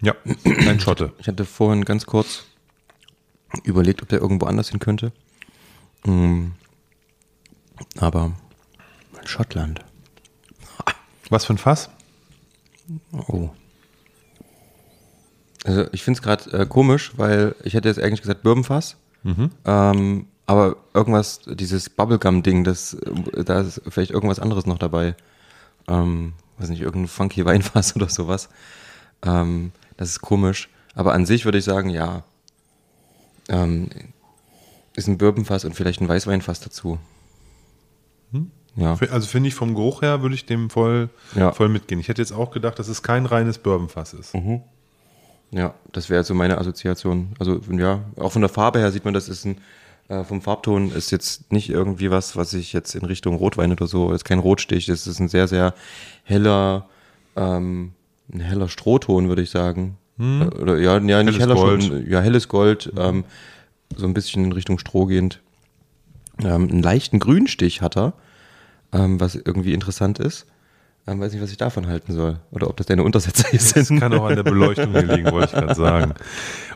Ja, 0.02 0.14
ein 0.44 0.80
Schotte. 0.80 1.12
Ich 1.18 1.28
hatte 1.28 1.44
vorhin 1.44 1.84
ganz 1.84 2.06
kurz 2.06 2.44
überlegt, 3.62 4.02
ob 4.02 4.08
der 4.08 4.20
irgendwo 4.20 4.46
anders 4.46 4.70
hin 4.70 4.80
könnte. 4.80 5.12
Mm. 6.04 6.48
Aber 7.98 8.32
Schottland. 9.24 9.84
Was 11.30 11.44
für 11.44 11.54
ein 11.54 11.58
Fass? 11.58 11.88
Oh. 13.12 13.50
Also 15.66 15.84
ich 15.92 16.04
finde 16.04 16.18
es 16.18 16.22
gerade 16.22 16.50
äh, 16.62 16.66
komisch, 16.66 17.12
weil 17.16 17.54
ich 17.64 17.74
hätte 17.74 17.88
jetzt 17.88 18.00
eigentlich 18.00 18.20
gesagt 18.22 18.42
Birbenfass. 18.42 18.96
Ähm, 19.64 20.26
aber 20.46 20.76
irgendwas, 20.94 21.40
dieses 21.44 21.90
Bubblegum-Ding, 21.90 22.62
das, 22.62 22.94
äh, 22.94 23.42
da 23.44 23.60
ist 23.60 23.82
vielleicht 23.88 24.12
irgendwas 24.12 24.38
anderes 24.38 24.64
noch 24.66 24.78
dabei. 24.78 25.16
Ähm, 25.88 26.34
weiß 26.58 26.68
nicht, 26.68 26.80
irgendein 26.82 27.08
funky 27.08 27.44
Weinfass 27.44 27.96
oder 27.96 28.08
sowas. 28.08 28.48
Ähm, 29.24 29.72
das 29.96 30.10
ist 30.10 30.20
komisch. 30.20 30.68
Aber 30.94 31.12
an 31.12 31.26
sich 31.26 31.44
würde 31.44 31.58
ich 31.58 31.64
sagen, 31.64 31.90
ja. 31.90 32.22
Ähm, 33.48 33.88
ist 34.94 35.08
ein 35.08 35.18
Birbenfass 35.18 35.64
und 35.64 35.74
vielleicht 35.74 36.00
ein 36.00 36.08
Weißweinfass 36.08 36.60
dazu. 36.60 36.98
Ja. 38.76 38.96
Also 39.10 39.26
finde 39.26 39.48
ich 39.48 39.54
vom 39.54 39.74
Geruch 39.74 40.02
her 40.02 40.20
würde 40.22 40.34
ich 40.34 40.44
dem 40.46 40.68
voll, 40.70 41.08
Ja. 41.34 41.50
voll 41.52 41.68
mitgehen. 41.70 41.98
Ich 41.98 42.08
hätte 42.08 42.20
jetzt 42.20 42.32
auch 42.32 42.50
gedacht, 42.50 42.78
dass 42.78 42.88
es 42.88 43.02
kein 43.02 43.24
reines 43.24 43.56
Bourbonfass 43.58 44.12
ist. 44.12 44.34
Ja, 45.50 45.74
das 45.92 46.10
wäre 46.10 46.24
so 46.24 46.34
meine 46.34 46.58
Assoziation. 46.58 47.28
Also 47.38 47.60
ja, 47.70 48.00
auch 48.16 48.32
von 48.32 48.42
der 48.42 48.48
Farbe 48.48 48.78
her 48.80 48.92
sieht 48.92 49.04
man, 49.04 49.14
das 49.14 49.28
ist 49.28 49.44
ein 49.44 49.58
äh, 50.08 50.22
vom 50.22 50.40
Farbton 50.40 50.92
ist 50.92 51.10
jetzt 51.10 51.52
nicht 51.52 51.68
irgendwie 51.68 52.10
was, 52.10 52.36
was 52.36 52.54
ich 52.54 52.72
jetzt 52.72 52.94
in 52.94 53.04
Richtung 53.04 53.36
Rotwein 53.36 53.72
oder 53.72 53.86
so, 53.86 54.10
das 54.10 54.18
ist 54.18 54.24
kein 54.24 54.38
Rotstich, 54.38 54.86
das 54.86 55.06
ist 55.06 55.18
ein 55.18 55.28
sehr, 55.28 55.48
sehr 55.48 55.74
heller, 56.22 56.88
ähm, 57.34 57.92
ein 58.32 58.40
heller 58.40 58.68
Strohton, 58.68 59.28
würde 59.28 59.42
ich 59.42 59.50
sagen. 59.50 59.98
Äh, 60.18 60.44
Oder 60.44 60.78
ja, 60.78 60.98
ja 60.98 61.22
nicht 61.22 61.38
Helles 61.38 61.40
heller 61.40 61.54
Gold. 61.54 61.82
Stroh, 61.82 61.96
ja, 61.96 62.20
helles 62.20 62.48
Gold, 62.48 62.92
ähm, 62.96 63.24
so 63.96 64.06
ein 64.06 64.14
bisschen 64.14 64.44
in 64.44 64.52
Richtung 64.52 64.78
Stroh 64.78 65.06
gehend. 65.06 65.40
Ähm, 66.38 66.68
einen 66.68 66.82
leichten 66.82 67.18
Grünstich 67.18 67.82
hat 67.82 67.96
er, 67.96 68.12
ähm, 68.92 69.20
was 69.20 69.34
irgendwie 69.34 69.74
interessant 69.74 70.18
ist. 70.18 70.46
Ähm, 71.06 71.20
weiß 71.20 71.32
nicht, 71.32 71.42
was 71.42 71.50
ich 71.50 71.56
davon 71.56 71.86
halten 71.86 72.12
soll. 72.12 72.38
Oder 72.50 72.68
ob 72.68 72.76
das 72.76 72.86
deine 72.86 73.04
Untersetzer 73.04 73.48
hier 73.50 73.60
Das 73.60 73.88
kann 73.88 74.12
auch 74.14 74.24
an 74.24 74.36
der 74.36 74.42
Beleuchtung 74.42 74.90
hier 74.92 75.02
liegen, 75.02 75.30
wollte 75.30 75.46
ich 75.46 75.52
gerade 75.52 75.74
sagen. 75.74 76.14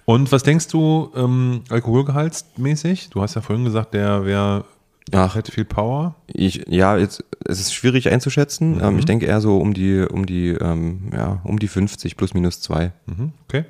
Und 0.05 0.31
was 0.31 0.43
denkst 0.43 0.69
du, 0.69 1.11
ähm, 1.17 1.63
alkoholgehaltsmäßig? 1.69 3.11
Du 3.11 3.23
hast 3.23 3.35
ja 3.35 3.41
vorhin 3.41 3.65
gesagt, 3.65 3.95
der 3.95 4.25
wäre 4.25 4.65
Ach, 5.13 5.35
hätte 5.35 5.51
viel 5.51 5.65
Power. 5.65 6.15
Ich, 6.29 6.65
ja, 6.69 6.97
jetzt, 6.97 7.25
es 7.45 7.59
ist 7.59 7.75
schwierig 7.75 8.11
einzuschätzen. 8.11 8.77
Mhm. 8.77 8.85
Ähm, 8.85 8.99
ich 8.99 9.05
denke 9.05 9.27
eher 9.27 9.41
so 9.41 9.59
um 9.59 9.75
die, 9.75 10.01
um 10.03 10.27
die, 10.27 10.51
ähm, 10.51 11.11
ja, 11.13 11.41
um 11.45 11.59
die 11.59 11.69
50 11.69 12.17
plus 12.17 12.35
minus 12.35 12.61
zwei. 12.61 12.93
Mhm, 13.07 13.33
okay. 13.49 13.65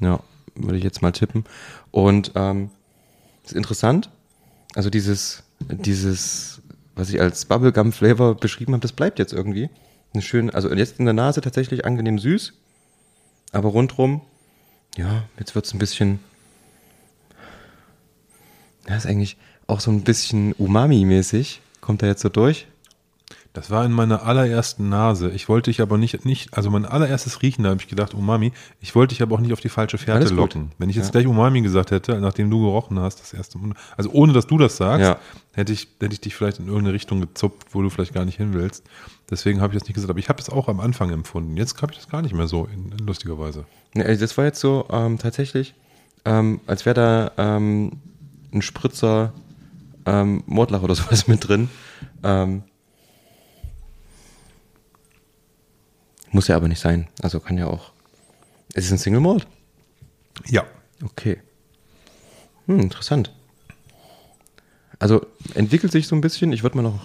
Ja, 0.00 0.20
würde 0.56 0.78
ich 0.78 0.84
jetzt 0.84 1.02
mal 1.02 1.12
tippen. 1.12 1.44
Und 1.90 2.32
ähm, 2.34 2.70
ist 3.44 3.52
interessant. 3.52 4.10
Also 4.74 4.90
dieses, 4.90 5.44
dieses, 5.60 6.62
was 6.96 7.10
ich 7.10 7.20
als 7.20 7.44
Bubblegum 7.44 7.92
Flavor 7.92 8.34
beschrieben 8.34 8.72
habe, 8.72 8.82
das 8.82 8.92
bleibt 8.92 9.18
jetzt 9.18 9.32
irgendwie. 9.32 9.70
Eine 10.12 10.22
schöne, 10.22 10.52
also 10.52 10.72
jetzt 10.72 10.98
in 10.98 11.04
der 11.06 11.14
Nase 11.14 11.40
tatsächlich 11.40 11.84
angenehm 11.84 12.18
süß, 12.18 12.52
aber 13.52 13.70
rundrum, 13.70 14.20
ja, 14.96 15.24
jetzt 15.38 15.54
wird's 15.54 15.72
ein 15.72 15.78
bisschen, 15.78 16.20
ja, 18.88 18.96
ist 18.96 19.06
eigentlich 19.06 19.36
auch 19.66 19.80
so 19.80 19.90
ein 19.90 20.02
bisschen 20.02 20.52
Umami-mäßig. 20.54 21.60
Kommt 21.80 22.02
da 22.02 22.06
jetzt 22.06 22.20
so 22.20 22.28
durch? 22.28 22.66
Das 23.54 23.70
war 23.70 23.84
in 23.84 23.92
meiner 23.92 24.22
allerersten 24.22 24.88
Nase. 24.88 25.30
Ich 25.30 25.46
wollte 25.46 25.70
dich 25.70 25.82
aber 25.82 25.98
nicht, 25.98 26.24
nicht 26.24 26.54
also 26.56 26.70
mein 26.70 26.86
allererstes 26.86 27.42
Riechen, 27.42 27.64
da 27.64 27.70
habe 27.70 27.82
ich 27.82 27.88
gedacht, 27.88 28.14
Umami. 28.14 28.50
Ich 28.80 28.94
wollte 28.94 29.14
dich 29.14 29.20
aber 29.22 29.34
auch 29.36 29.40
nicht 29.40 29.52
auf 29.52 29.60
die 29.60 29.68
falsche 29.68 29.98
Fährte 29.98 30.32
locken. 30.32 30.72
Wenn 30.78 30.88
ich 30.88 30.96
jetzt 30.96 31.06
Ja. 31.06 31.10
gleich 31.12 31.26
Umami 31.26 31.60
gesagt 31.60 31.90
hätte, 31.90 32.18
nachdem 32.18 32.48
du 32.50 32.62
gerochen 32.62 32.98
hast, 32.98 33.20
das 33.20 33.34
erste 33.34 33.58
Mal, 33.58 33.74
also 33.96 34.10
ohne 34.12 34.32
dass 34.32 34.46
du 34.46 34.56
das 34.56 34.78
sagst, 34.78 35.02
Ja. 35.06 35.18
hätte, 35.52 35.74
ich, 35.74 35.86
hätte 36.00 36.14
ich 36.14 36.20
dich 36.22 36.34
vielleicht 36.34 36.60
in 36.60 36.66
irgendeine 36.66 36.94
Richtung 36.94 37.20
gezupft, 37.20 37.68
wo 37.72 37.82
du 37.82 37.90
vielleicht 37.90 38.14
gar 38.14 38.24
nicht 38.24 38.38
hin 38.38 38.54
willst. 38.54 38.84
Deswegen 39.30 39.60
habe 39.60 39.74
ich 39.74 39.78
das 39.80 39.86
nicht 39.86 39.94
gesagt. 39.96 40.08
Aber 40.10 40.18
ich 40.18 40.30
habe 40.30 40.40
es 40.40 40.48
auch 40.48 40.68
am 40.68 40.80
Anfang 40.80 41.10
empfunden. 41.10 41.54
Jetzt 41.58 41.80
habe 41.82 41.92
ich 41.92 41.98
das 41.98 42.08
gar 42.08 42.22
nicht 42.22 42.34
mehr 42.34 42.48
so, 42.48 42.66
in, 42.72 42.90
in 42.98 43.06
lustiger 43.06 43.38
Weise. 43.38 43.66
Ne, 43.94 44.06
also 44.06 44.18
das 44.22 44.38
war 44.38 44.46
jetzt 44.46 44.60
so 44.60 44.86
ähm, 44.90 45.18
tatsächlich, 45.18 45.74
ähm, 46.24 46.60
als 46.66 46.86
wäre 46.86 46.94
da 47.36 47.56
ähm, 47.56 47.92
ein 48.54 48.62
Spritzer 48.62 49.34
ähm, 50.06 50.42
Mordlach 50.46 50.82
oder 50.82 50.94
sowas 50.94 51.28
mit 51.28 51.46
drin. 51.46 51.68
Ähm, 52.24 52.62
muss 56.32 56.48
ja 56.48 56.56
aber 56.56 56.68
nicht 56.68 56.80
sein. 56.80 57.08
Also 57.22 57.40
kann 57.40 57.58
ja 57.58 57.66
auch. 57.66 57.92
Es 58.74 58.86
ist 58.86 58.92
ein 58.92 58.98
Single 58.98 59.20
Malt. 59.20 59.46
Ja. 60.46 60.64
Okay. 61.04 61.40
Hm, 62.66 62.80
interessant. 62.80 63.32
Also 64.98 65.26
entwickelt 65.54 65.92
sich 65.92 66.06
so 66.06 66.14
ein 66.16 66.20
bisschen. 66.20 66.52
Ich 66.52 66.62
würde 66.62 66.76
mal 66.76 66.82
noch 66.82 67.00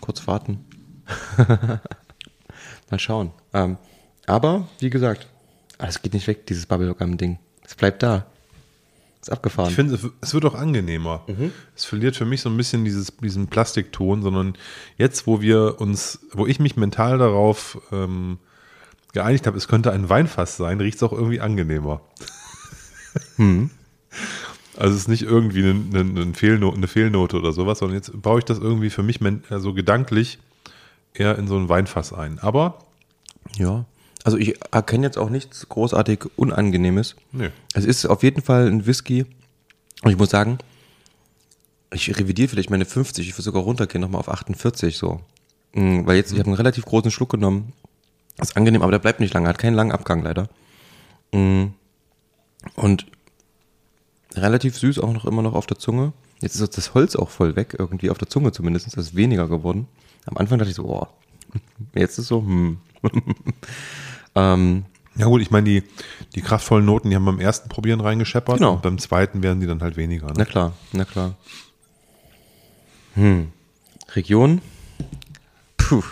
kurz 0.00 0.26
warten. 0.26 0.64
mal 2.90 2.98
schauen. 2.98 3.32
Ähm, 3.52 3.76
aber 4.26 4.68
wie 4.78 4.90
gesagt, 4.90 5.26
ah, 5.78 5.86
es 5.86 6.00
geht 6.02 6.14
nicht 6.14 6.26
weg, 6.26 6.46
dieses 6.46 6.66
Bubblegum-Ding. 6.66 7.38
Es 7.64 7.74
bleibt 7.74 8.02
da. 8.02 8.26
Ist 9.20 9.30
abgefahren. 9.30 9.68
Ich 9.68 9.74
finde, 9.76 9.94
es- 9.94 10.06
es 10.22 10.32
wird 10.32 10.44
auch 10.46 10.54
angenehmer. 10.54 11.24
Mhm. 11.26 11.52
Es 11.76 11.84
verliert 11.84 12.16
für 12.16 12.24
mich 12.24 12.40
so 12.40 12.48
ein 12.48 12.56
bisschen 12.56 12.84
dieses, 12.84 13.12
diesen 13.18 13.48
Plastikton, 13.48 14.22
sondern 14.22 14.54
jetzt, 14.96 15.26
wo 15.26 15.40
wir 15.42 15.78
uns, 15.80 16.20
wo 16.32 16.46
ich 16.46 16.58
mich 16.58 16.76
mental 16.76 17.18
darauf 17.18 17.78
ähm, 17.92 18.38
geeinigt 19.12 19.46
habe, 19.46 19.56
es 19.56 19.68
könnte 19.68 19.92
ein 19.92 20.08
Weinfass 20.08 20.56
sein, 20.56 20.80
riecht 20.80 20.96
es 20.96 21.02
auch 21.02 21.12
irgendwie 21.12 21.40
angenehmer. 21.40 22.00
Mhm. 23.36 23.70
Also 24.76 24.94
es 24.94 25.02
ist 25.02 25.08
nicht 25.08 25.22
irgendwie 25.22 25.62
eine, 25.64 26.00
eine, 26.00 26.20
eine, 26.22 26.34
Fehlnote, 26.34 26.76
eine 26.76 26.88
Fehlnote 26.88 27.36
oder 27.38 27.52
sowas, 27.52 27.80
sondern 27.80 27.96
jetzt 27.96 28.22
baue 28.22 28.38
ich 28.38 28.44
das 28.44 28.58
irgendwie 28.58 28.90
für 28.90 29.02
mich 29.02 29.20
men- 29.20 29.42
also 29.50 29.74
gedanklich 29.74 30.38
eher 31.12 31.36
in 31.38 31.48
so 31.48 31.56
ein 31.56 31.68
Weinfass 31.68 32.12
ein. 32.12 32.38
Aber 32.38 32.78
ja. 33.56 33.84
Also 34.22 34.36
ich 34.36 34.54
erkenne 34.70 35.06
jetzt 35.06 35.18
auch 35.18 35.30
nichts 35.30 35.68
großartig 35.68 36.26
Unangenehmes. 36.36 37.16
nee. 37.32 37.50
Es 37.74 37.84
ist 37.84 38.04
auf 38.06 38.22
jeden 38.22 38.42
Fall 38.42 38.66
ein 38.68 38.86
Whisky. 38.86 39.24
Und 40.02 40.10
ich 40.10 40.18
muss 40.18 40.30
sagen, 40.30 40.58
ich 41.92 42.16
revidiere 42.18 42.48
vielleicht 42.48 42.70
meine 42.70 42.84
50, 42.84 43.28
ich 43.28 43.36
will 43.36 43.44
sogar 43.44 43.62
runtergehen 43.62 44.00
nochmal 44.00 44.20
auf 44.20 44.28
48 44.28 44.96
so. 44.96 45.20
Mm, 45.74 46.06
Weil 46.06 46.16
jetzt, 46.16 46.32
ich 46.32 46.38
habe 46.38 46.46
einen 46.48 46.56
relativ 46.56 46.84
großen 46.84 47.10
Schluck 47.10 47.30
genommen. 47.30 47.72
Ist 48.40 48.56
angenehm, 48.56 48.82
aber 48.82 48.92
der 48.92 48.98
bleibt 48.98 49.20
nicht 49.20 49.34
lange, 49.34 49.48
hat 49.48 49.58
keinen 49.58 49.74
langen 49.74 49.92
Abgang 49.92 50.22
leider. 50.22 50.48
Mm. 51.32 51.66
Und 52.76 53.06
relativ 54.34 54.78
süß 54.78 54.98
auch 54.98 55.12
noch 55.12 55.24
immer 55.24 55.42
noch 55.42 55.54
auf 55.54 55.66
der 55.66 55.78
Zunge. 55.78 56.12
Jetzt 56.40 56.58
ist 56.58 56.76
das 56.76 56.94
Holz 56.94 57.16
auch 57.16 57.28
voll 57.30 57.56
weg, 57.56 57.76
irgendwie 57.78 58.10
auf 58.10 58.18
der 58.18 58.28
Zunge 58.28 58.52
zumindest, 58.52 58.86
das 58.86 58.94
ist 58.96 59.16
weniger 59.16 59.48
geworden. 59.48 59.86
Am 60.26 60.36
Anfang 60.36 60.58
dachte 60.58 60.70
ich 60.70 60.76
so, 60.76 60.84
boah, 60.84 61.08
jetzt 61.94 62.18
ist 62.18 62.28
so, 62.28 62.40
hm. 62.40 62.78
ähm, 64.34 64.84
Ja 65.16 65.26
gut, 65.26 65.42
ich 65.42 65.50
meine, 65.50 65.64
die, 65.68 65.82
die 66.34 66.40
kraftvollen 66.40 66.84
Noten, 66.84 67.10
die 67.10 67.16
haben 67.16 67.24
beim 67.24 67.40
ersten 67.40 67.68
Probieren 67.68 68.00
reingescheppert 68.00 68.58
Genau. 68.58 68.74
und 68.74 68.82
beim 68.82 68.98
zweiten 68.98 69.42
werden 69.42 69.60
die 69.60 69.66
dann 69.66 69.82
halt 69.82 69.96
weniger. 69.96 70.28
Ne? 70.28 70.34
Na 70.38 70.44
klar, 70.44 70.72
na 70.92 71.04
klar. 71.04 71.34
Hm. 73.14 73.52
Region? 74.14 74.60
Puh. 75.76 76.02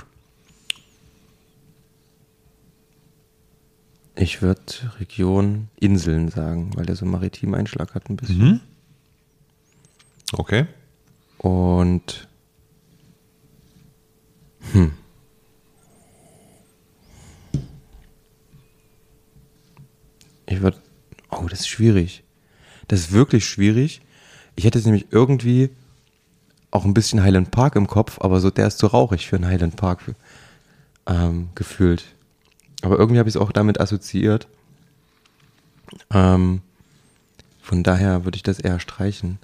Ich 4.21 4.43
würde 4.43 4.63
Region 4.99 5.69
Inseln 5.79 6.29
sagen, 6.29 6.73
weil 6.75 6.85
der 6.85 6.97
so 6.97 7.05
einen 7.05 7.13
maritimen 7.13 7.55
Einschlag 7.55 7.95
hat 7.95 8.11
ein 8.11 8.17
bisschen. 8.17 8.61
Okay. 10.33 10.67
Und 11.39 12.27
hm. 14.73 14.93
Ich 20.47 20.61
würde. 20.63 20.79
Oh, 21.31 21.47
das 21.49 21.61
ist 21.61 21.69
schwierig. 21.69 22.25
Das 22.89 22.99
ist 22.99 23.13
wirklich 23.13 23.47
schwierig. 23.47 24.01
Ich 24.57 24.65
hätte 24.65 24.79
jetzt 24.79 24.87
nämlich 24.87 25.07
irgendwie 25.13 25.71
auch 26.73 26.85
ein 26.85 26.95
bisschen 26.95 27.23
Highland 27.23 27.53
Park 27.53 27.77
im 27.77 27.87
Kopf, 27.87 28.19
aber 28.21 28.41
so 28.41 28.51
der 28.51 28.67
ist 28.67 28.79
zu 28.79 28.89
rauchig 28.89 29.29
für 29.29 29.37
einen 29.37 29.47
Highland 29.47 29.77
Park 29.77 30.01
ähm, 31.07 31.51
gefühlt. 31.55 32.05
Aber 32.83 32.99
irgendwie 32.99 33.19
habe 33.19 33.29
ich 33.29 33.35
es 33.35 33.41
auch 33.41 33.53
damit 33.53 33.81
assoziiert. 33.81 34.49
Ähm, 36.13 36.63
von 37.61 37.83
daher 37.83 38.25
würde 38.25 38.37
ich 38.37 38.43
das 38.43 38.61
eher 38.61 38.81
streichen. 38.81 39.39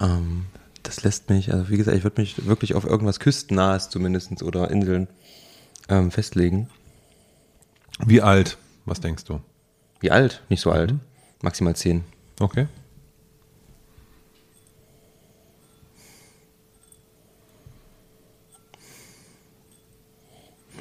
Ähm, 0.00 0.46
das 0.82 1.02
lässt 1.02 1.30
mich, 1.30 1.52
also 1.52 1.68
wie 1.68 1.76
gesagt, 1.76 1.96
ich 1.96 2.04
würde 2.04 2.20
mich 2.20 2.46
wirklich 2.46 2.74
auf 2.74 2.84
irgendwas 2.84 3.20
Küstennahes 3.20 3.88
zumindest 3.88 4.42
oder 4.42 4.70
Inseln 4.70 5.08
ähm, 5.88 6.10
festlegen. 6.10 6.68
Wie 8.04 8.22
alt? 8.22 8.58
Was 8.84 9.00
denkst 9.00 9.24
du? 9.24 9.40
Wie 10.00 10.10
alt? 10.10 10.42
Nicht 10.48 10.60
so 10.60 10.70
alt. 10.70 10.94
Maximal 11.42 11.74
zehn. 11.74 12.04
Okay. 12.40 12.66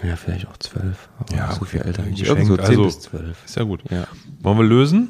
Ja, 0.05 0.15
vielleicht 0.15 0.47
auch 0.47 0.57
zwölf. 0.57 1.09
Ja, 1.31 1.51
so 1.53 1.65
viel 1.65 1.81
älter 1.81 2.03
nicht. 2.03 2.21
Irgend 2.23 2.47
so 2.47 2.55
zehn 2.57 2.65
also- 2.65 2.83
bis 2.85 2.99
zwölf. 2.99 3.45
Ist 3.45 3.55
ja 3.55 3.63
gut. 3.63 3.81
Ja. 3.89 4.07
Wollen 4.41 4.57
wir 4.57 4.65
lösen? 4.65 5.09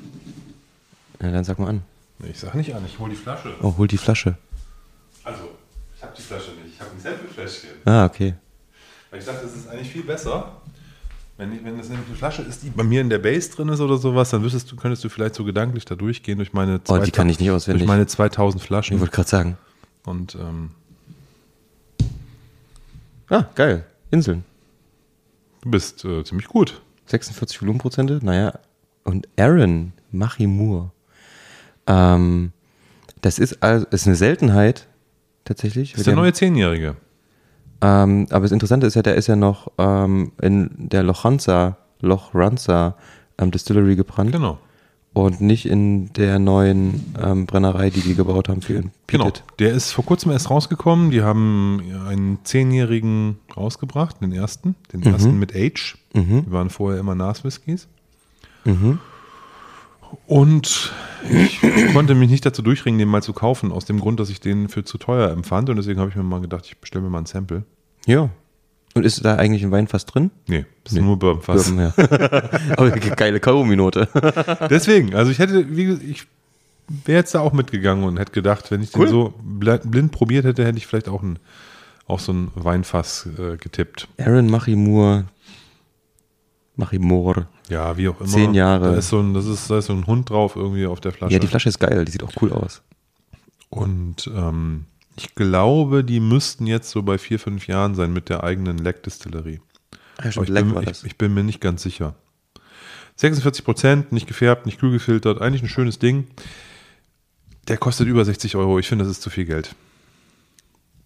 ja, 1.21 1.31
dann 1.31 1.43
sag 1.43 1.59
mal 1.59 1.67
an. 1.69 1.81
Ich 2.29 2.39
sag 2.39 2.55
nicht 2.55 2.73
an, 2.73 2.83
ich 2.85 2.97
hole 2.99 3.11
die 3.11 3.15
Flasche. 3.17 3.53
Oh, 3.61 3.73
hol 3.77 3.87
die 3.87 3.97
Flasche. 3.97 4.37
Also, 5.23 5.49
ich 5.97 6.01
habe 6.03 6.13
die 6.17 6.21
Flasche 6.21 6.51
nicht. 6.51 6.75
Ich 6.75 6.79
habe 6.79 6.91
ein 6.91 6.99
Sample-Fläschchen. 7.01 7.69
Ah, 7.85 8.05
okay. 8.05 8.35
Weil 9.09 9.19
ich 9.19 9.25
dachte, 9.25 9.45
es 9.45 9.55
ist 9.55 9.67
eigentlich 9.67 9.89
viel 9.91 10.03
besser, 10.03 10.51
wenn, 11.37 11.53
ich, 11.53 11.63
wenn 11.63 11.77
das 11.77 11.89
nämlich 11.89 12.07
eine 12.07 12.15
Flasche 12.15 12.41
ist, 12.43 12.63
die 12.63 12.69
bei 12.69 12.83
mir 12.83 13.01
in 13.01 13.09
der 13.09 13.17
Base 13.19 13.49
drin 13.51 13.67
ist 13.69 13.81
oder 13.81 13.97
sowas, 13.97 14.29
dann 14.29 14.43
wüsstest 14.43 14.71
du, 14.71 14.75
könntest 14.77 15.03
du 15.03 15.09
vielleicht 15.09 15.35
so 15.35 15.43
gedanklich 15.43 15.83
da 15.85 15.95
durchgehen 15.95 16.37
durch 16.37 16.53
meine, 16.53 16.79
Oh, 16.87 16.97
die 16.99 17.11
kann 17.11 17.27
ich 17.27 17.39
nicht 17.39 17.51
auswendig. 17.51 17.81
durch 17.81 17.87
meine 17.87 18.07
2000 18.07 18.61
Ich 18.61 18.67
Flaschen. 18.67 18.99
wollte 19.01 19.13
gerade 19.13 19.29
sagen. 19.29 19.57
Und 20.05 20.35
ähm, 20.35 20.71
Ah, 23.29 23.45
geil. 23.55 23.83
Inseln. 24.11 24.45
Du 25.65 25.71
bist 25.71 26.05
äh, 26.05 26.23
ziemlich 26.23 26.47
gut. 26.47 26.81
46 27.07 27.61
Volumenprozente. 27.61 28.19
Naja. 28.23 28.59
Und 29.03 29.27
Aaron 29.37 29.93
Machimur. 30.11 30.91
Ähm, 31.87 32.53
das 33.21 33.39
ist 33.39 33.61
also 33.61 33.85
ist 33.87 34.07
eine 34.07 34.15
Seltenheit 34.15 34.87
tatsächlich. 35.43 35.91
Das 35.91 36.01
ist 36.01 36.07
der 36.07 36.15
neue 36.15 36.33
Zehnjährige. 36.33 36.95
Ähm, 37.81 38.27
aber 38.29 38.41
das 38.41 38.51
Interessante 38.51 38.87
ist 38.87 38.95
ja, 38.95 39.01
der 39.01 39.15
ist 39.15 39.27
ja 39.27 39.35
noch 39.35 39.71
ähm, 39.77 40.31
in 40.41 40.69
der 40.77 41.03
Lochanza, 41.03 41.77
Lochranza 41.99 42.95
ähm, 43.37 43.51
Distillery 43.51 43.95
gebrannt. 43.95 44.31
Genau. 44.31 44.59
Und 45.15 45.39
nicht 45.39 45.65
in 45.65 46.11
der 46.13 46.39
neuen 46.39 47.15
ähm, 47.19 47.45
Brennerei, 47.45 47.89
die 47.89 48.01
die 48.01 48.15
gebaut 48.15 48.49
haben 48.49 48.61
für 48.61 48.73
ihren 48.73 48.91
Genau. 49.07 49.31
Der 49.59 49.71
ist 49.71 49.91
vor 49.91 50.05
kurzem 50.05 50.31
erst 50.31 50.49
rausgekommen. 50.49 51.09
Die 51.09 51.21
haben 51.21 51.81
einen 52.07 52.39
zehnjährigen 52.43 53.37
rausgebracht, 53.55 54.21
den 54.21 54.33
ersten. 54.33 54.75
Den 54.91 55.03
ersten 55.03 55.39
mit 55.39 55.55
Age. 55.55 55.97
Die 56.13 56.51
waren 56.51 56.69
vorher 56.69 56.99
immer 56.99 57.15
Nas-Whiskys. 57.15 57.87
Und 60.27 60.93
ich 61.29 61.61
konnte 61.93 62.13
mich 62.13 62.29
nicht 62.29 62.45
dazu 62.45 62.61
durchringen, 62.61 62.99
den 62.99 63.07
mal 63.07 63.23
zu 63.23 63.33
kaufen, 63.33 63.71
aus 63.71 63.85
dem 63.85 63.99
Grund, 64.01 64.19
dass 64.19 64.29
ich 64.29 64.41
den 64.41 64.69
für 64.69 64.83
zu 64.83 64.97
teuer 64.97 65.31
empfand. 65.31 65.69
Und 65.69 65.77
deswegen 65.77 65.99
habe 65.99 66.09
ich 66.09 66.15
mir 66.15 66.23
mal 66.23 66.41
gedacht, 66.41 66.65
ich 66.65 66.77
bestelle 66.77 67.03
mir 67.03 67.09
mal 67.09 67.19
ein 67.19 67.25
Sample. 67.25 67.63
Ja. 68.05 68.29
Und 68.95 69.05
ist 69.05 69.23
da 69.25 69.35
eigentlich 69.35 69.61
ein 69.63 69.71
Wein 69.71 69.87
fast 69.87 70.15
drin? 70.15 70.31
Nee, 70.47 70.65
ist 70.85 70.95
nur 70.95 71.19
Bourbon 71.19 71.41
fast. 71.43 71.67
Bourbon, 71.75 71.91
ja. 71.97 72.49
aber 72.77 72.91
geile 72.91 73.39
Kaugummi-Note. 73.41 74.07
Deswegen, 74.69 75.13
also 75.13 75.31
ich 75.31 75.39
hätte, 75.39 75.75
wie 75.75 75.83
gesagt, 75.85 76.03
ich 76.05 76.25
wäre 77.05 77.19
jetzt 77.19 77.35
da 77.35 77.41
auch 77.41 77.51
mitgegangen 77.51 78.05
und 78.05 78.17
hätte 78.17 78.31
gedacht, 78.31 78.71
wenn 78.71 78.81
ich 78.81 78.95
Cool. 78.95 79.07
den 79.07 79.11
so 79.11 79.33
bl- 79.45 79.85
blind 79.85 80.11
probiert 80.13 80.45
hätte, 80.45 80.63
hätte 80.65 80.77
ich 80.77 80.87
vielleicht 80.87 81.09
auch, 81.09 81.21
ein, 81.21 81.39
auch 82.07 82.19
so 82.19 82.31
ein 82.31 82.51
Weinfass 82.55 83.27
äh, 83.37 83.57
getippt. 83.57 84.07
Aaron 84.17 84.47
Machimur. 84.49 85.25
Machimur. 86.77 87.47
Ja, 87.69 87.97
wie 87.97 88.07
auch 88.09 88.19
immer. 88.19 88.29
Zehn 88.29 88.53
Jahre. 88.53 88.91
Da 88.91 88.97
ist 88.97 89.09
so 89.09 89.19
ein, 89.19 89.33
das 89.33 89.45
ist, 89.45 89.69
da 89.69 89.79
ist 89.79 89.87
so 89.87 89.93
ein 89.93 90.07
Hund 90.07 90.29
drauf 90.29 90.55
irgendwie 90.55 90.85
auf 90.85 91.01
der 91.01 91.11
Flasche. 91.11 91.33
Ja, 91.33 91.39
die 91.39 91.47
Flasche 91.47 91.67
ist 91.69 91.79
geil, 91.79 92.05
die 92.05 92.11
sieht 92.11 92.23
auch 92.23 92.31
cool 92.41 92.51
aus. 92.53 92.81
Und 93.69 94.29
ähm, 94.33 94.85
ich 95.17 95.35
glaube, 95.35 96.03
die 96.03 96.19
müssten 96.19 96.67
jetzt 96.67 96.89
so 96.89 97.03
bei 97.03 97.17
vier, 97.17 97.39
fünf 97.39 97.67
Jahren 97.67 97.95
sein 97.95 98.13
mit 98.13 98.29
der 98.29 98.43
eigenen 98.43 98.77
Leck-Distillerie. 98.77 99.59
Ja, 100.23 100.29
ich, 100.29 100.35
Black 100.35 100.65
bin, 100.73 100.83
ich, 100.89 101.03
ich 101.03 101.17
bin 101.17 101.33
mir 101.33 101.43
nicht 101.43 101.61
ganz 101.61 101.83
sicher. 101.83 102.15
46 103.17 103.63
Prozent, 103.63 104.11
nicht 104.11 104.27
gefärbt, 104.27 104.65
nicht 104.65 104.79
kühl 104.79 104.91
gefiltert, 104.91 105.41
eigentlich 105.41 105.63
ein 105.63 105.69
schönes 105.69 105.99
Ding. 105.99 106.27
Der 107.67 107.77
kostet 107.77 108.07
über 108.07 108.23
60 108.25 108.55
Euro. 108.55 108.77
Ich 108.79 108.87
finde, 108.87 109.05
das 109.05 109.11
ist 109.11 109.21
zu 109.21 109.29
viel 109.29 109.45
Geld. 109.45 109.73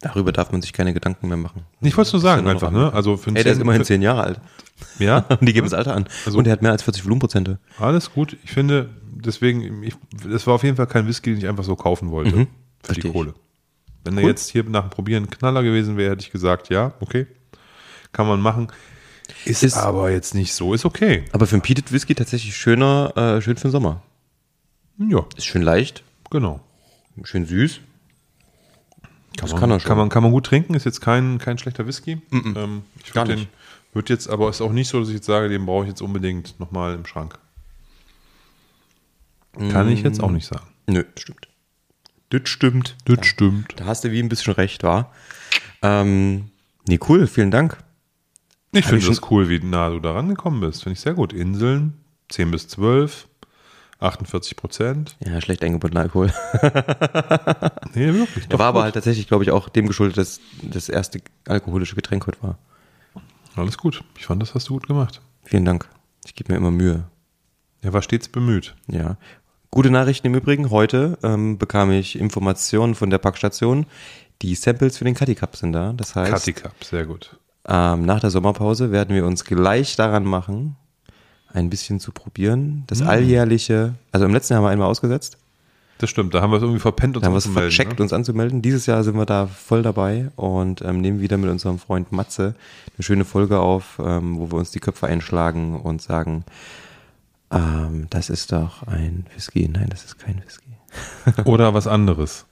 Darüber 0.01 0.32
darf 0.32 0.51
man 0.51 0.62
sich 0.62 0.72
keine 0.74 0.94
Gedanken 0.94 1.28
mehr 1.28 1.38
machen. 1.38 1.63
Ich 1.82 1.96
wollte 1.98 2.08
es 2.08 2.13
nur 2.13 2.22
sagen, 2.22 2.48
einfach, 2.48 2.72
ne? 2.72 2.94
Also 2.94 3.18
für 3.18 3.32
Ey, 3.36 3.44
der 3.44 3.51
ist 3.51 3.60
immerhin 3.62 3.84
zehn 3.84 4.01
Jahre 4.01 4.24
alt. 4.24 4.42
Ja, 4.98 5.20
Und 5.30 5.42
die 5.46 5.51
geben 5.54 5.66
das 5.66 5.74
Alter 5.74 5.94
an. 5.96 6.08
Also- 6.25 6.38
Und 6.38 6.46
der 6.46 6.54
hat 6.54 6.62
mehr 6.62 6.72
als 6.72 6.84
40 6.84 7.04
Volumenprozente. 7.04 7.60
alles 7.78 8.12
gut. 8.12 8.38
Ich 8.44 8.51
finde, 8.51 8.89
deswegen, 9.13 9.84
ich, 9.84 9.96
das 10.25 10.48
war 10.48 10.56
auf 10.56 10.63
jeden 10.63 10.78
Fall 10.78 10.88
kein 10.88 11.06
Whisky, 11.06 11.32
den 11.32 11.39
ich 11.39 11.48
einfach 11.48 11.66
so 11.66 11.75
kaufen 11.75 12.12
wollte. 12.12 12.36
Mhm, 12.36 12.46
für 12.46 12.50
versteh 12.86 13.01
die 13.01 13.08
ich. 13.10 13.13
Wenn 14.03 14.18
er 14.18 14.24
Cool. 14.24 14.29
jetzt 14.29 14.50
hier 14.50 14.63
nach 14.63 14.82
dem 14.84 14.89
Probieren 14.89 15.24
ein 15.25 15.29
Knaller 15.29 15.62
gewesen 15.63 15.98
wäre, 15.98 16.12
hätte 16.12 16.22
ich 16.24 16.32
gesagt, 16.32 16.70
ja, 16.70 16.94
okay. 17.00 17.27
Kann 18.12 18.27
man 18.27 18.41
machen. 18.41 18.72
Ist, 19.46 19.62
Ist- 19.63 19.77
aber 19.77 20.10
jetzt 20.12 20.34
nicht 20.36 20.53
so, 20.53 20.74
ist 20.74 20.86
okay. 20.86 21.25
Aber 21.32 21.46
für 21.48 21.56
einen 21.56 21.62
Peated 21.62 21.91
Whisky 21.91 22.15
tatsächlich 22.15 22.56
schöner, 22.56 23.13
äh, 23.15 23.41
schön 23.41 23.58
für 23.58 23.68
den 23.68 23.72
Sommer. 23.72 24.01
Ja, 24.98 25.25
Ist 25.38 25.46
schön 25.46 25.62
leicht, 25.62 26.03
genau. 26.29 26.60
schön 27.24 27.46
süß. 27.46 27.79
das 29.38 29.51
man, 29.51 29.60
kann 29.60 29.72
er 29.72 29.79
schon. 29.79 29.88
Kann 29.88 29.98
man, 29.98 30.10
kann 30.10 30.24
man 30.24 30.32
gut 30.32 30.46
trinken, 30.48 30.74
ist 30.74 30.86
jetzt 30.86 31.01
kein, 31.01 31.38
kein 31.38 31.58
schlechter 31.58 31.86
Whisky. 31.88 32.22
Ähm, 32.32 32.84
ich 33.03 33.13
Gar 33.13 33.27
würd 33.27 33.38
nicht. 33.38 33.50
den, 33.50 33.53
wird 33.94 34.10
jetzt, 34.10 34.27
aber 34.29 34.50
ist 34.50 34.62
auch 34.62 34.72
nicht 34.72 34.89
so, 34.89 35.00
dass 35.00 35.10
ich 35.10 35.15
jetzt 35.15 35.25
sage, 35.27 35.48
den 35.50 35.65
brauche 35.65 35.84
ich 35.84 35.89
jetzt 35.89 36.02
unbedingt 36.02 36.60
nochmal 36.60 36.95
im 36.95 37.06
Schrank. 37.06 37.38
Kann 39.71 39.89
ich 39.89 40.04
jetzt 40.04 40.21
auch 40.21 40.32
nicht 40.32 40.45
sagen. 40.47 40.67
Nö, 40.88 41.04
stimmt. 41.17 41.47
Das 42.30 42.48
stimmt. 42.50 42.96
Das 43.06 43.26
stimmt. 43.26 43.74
Da 43.78 43.86
hast 43.86 44.04
du 44.04 44.12
wie 44.12 44.22
ein 44.22 44.30
bisschen 44.30 44.54
recht, 44.54 44.84
war. 44.84 45.12
Ähm, 45.82 46.50
nee, 46.88 47.00
cool, 47.10 47.28
vielen 47.28 47.52
Dank. 47.52 47.78
Ich 48.72 48.86
finde 48.86 49.08
das 49.08 49.22
cool, 49.32 49.50
wie 49.50 49.60
nah 49.60 49.89
du 49.89 50.00
da 50.00 50.12
rangekommen 50.12 50.60
bist. 50.60 50.84
Finde 50.84 50.94
ich 50.94 51.00
sehr 51.00 51.15
gut. 51.15 51.34
Inseln, 51.34 51.94
10 52.30 52.52
bis 52.52 52.68
12, 52.68 53.28
48 54.00 54.56
Prozent. 54.56 55.18
Ja, 55.26 55.42
schlecht 55.42 55.63
eingebundener 55.63 56.02
Alkohol. 56.02 56.32
Nee, 57.96 58.13
wirklich. 58.13 58.48
Der 58.48 58.60
war 58.60 58.68
aber 58.68 58.84
halt 58.84 58.94
tatsächlich, 58.94 59.28
glaube 59.28 59.44
ich, 59.44 59.50
auch 59.50 59.68
dem 59.68 59.88
geschuldet, 59.88 60.18
dass 60.18 60.39
das 60.62 60.89
erste 60.89 61.22
alkoholische 61.48 61.96
Getränk 61.96 62.28
heute 62.28 62.42
war. 62.44 62.60
Alles 63.56 63.80
gut. 63.80 64.04
Ich 64.18 64.28
fand, 64.28 64.42
das 64.44 64.54
hast 64.54 64.70
du 64.70 64.74
gut 64.74 64.88
gemacht. 64.88 65.22
Vielen 65.44 65.65
Dank. 65.65 65.89
Ich 66.24 66.36
gebe 66.36 66.52
mir 66.52 66.58
immer 66.58 66.70
Mühe. 66.70 67.06
Er 67.82 67.94
war 67.94 68.04
stets 68.04 68.30
bemüht. 68.30 68.76
Ja. 68.88 69.18
Gute 69.71 69.91
Nachrichten 69.91 70.27
im 70.27 70.36
Übrigen. 70.36 70.71
Heute 70.71 71.17
ähm, 71.23 71.58
bekam 71.58 71.91
ich 71.91 72.17
Informationen 72.19 72.95
von 72.95 73.10
der 73.10 73.19
Packstation. 73.19 73.86
Die 74.41 74.55
Samples 74.55 74.97
für 74.97 75.05
den 75.05 75.13
Cutty 75.13 75.36
Cup 75.36 75.55
sind 75.55 75.73
da. 75.73 75.93
Das 75.95 76.15
heißt, 76.15 76.34
Cutty 76.34 76.53
Cup, 76.53 76.84
sehr 76.84 77.05
gut. 77.05 77.38
ähm, 77.67 78.05
nach 78.05 78.19
der 78.19 78.32
Sommerpause 78.32 78.91
werden 78.91 79.15
wir 79.15 79.25
uns 79.25 79.45
gleich 79.45 79.95
daran 79.95 80.23
machen, 80.23 80.75
ein 81.53 81.69
bisschen 81.69 81.99
zu 81.99 82.12
probieren. 82.12 82.84
Das 82.88 83.01
alljährliche, 83.01 83.93
also 84.12 84.25
im 84.25 84.34
letzten 84.34 84.53
Jahr 84.53 84.62
haben 84.62 84.67
wir 84.67 84.71
einmal 84.71 84.88
ausgesetzt. 84.88 85.38
Das 85.99 86.10
stimmt. 86.10 86.34
Da 86.34 86.41
haben 86.41 86.51
wir 86.51 86.58
es 86.58 86.63
irgendwie 86.63 86.79
verpennt, 86.79 87.17
uns 87.17 87.21
Da 87.21 87.27
haben 87.27 87.34
wir 87.34 87.39
es 87.39 87.47
vercheckt, 87.47 87.99
ne? 87.99 88.03
uns 88.03 88.13
anzumelden. 88.13 88.62
Dieses 88.62 88.86
Jahr 88.86 89.03
sind 89.03 89.17
wir 89.17 89.25
da 89.25 89.47
voll 89.47 89.84
dabei 89.84 90.32
und 90.38 90.82
ähm, 90.82 91.01
nehmen 91.01 91.19
wieder 91.19 91.38
mit 91.38 91.49
unserem 91.49 91.77
Freund 91.77 92.12
Matze 92.12 92.55
eine 92.97 93.03
schöne 93.03 93.25
Folge 93.25 93.60
auf, 93.60 93.99
ähm, 94.03 94.39
wo 94.39 94.49
wir 94.49 94.58
uns 94.58 94.71
die 94.71 94.79
Köpfe 94.79 95.08
einschlagen 95.08 95.79
und 95.79 96.01
sagen, 96.01 96.45
ähm, 97.52 98.08
das 98.10 98.30
ist 98.30 98.52
doch 98.52 98.84
ein 98.84 99.26
Whisky. 99.34 99.68
Nein, 99.68 99.88
das 99.90 100.06
ist 100.06 100.20
kein 100.20 100.42
Whisky. 100.44 100.78
Oder 101.46 101.74
was 101.74 101.88
anderes. 101.88 102.46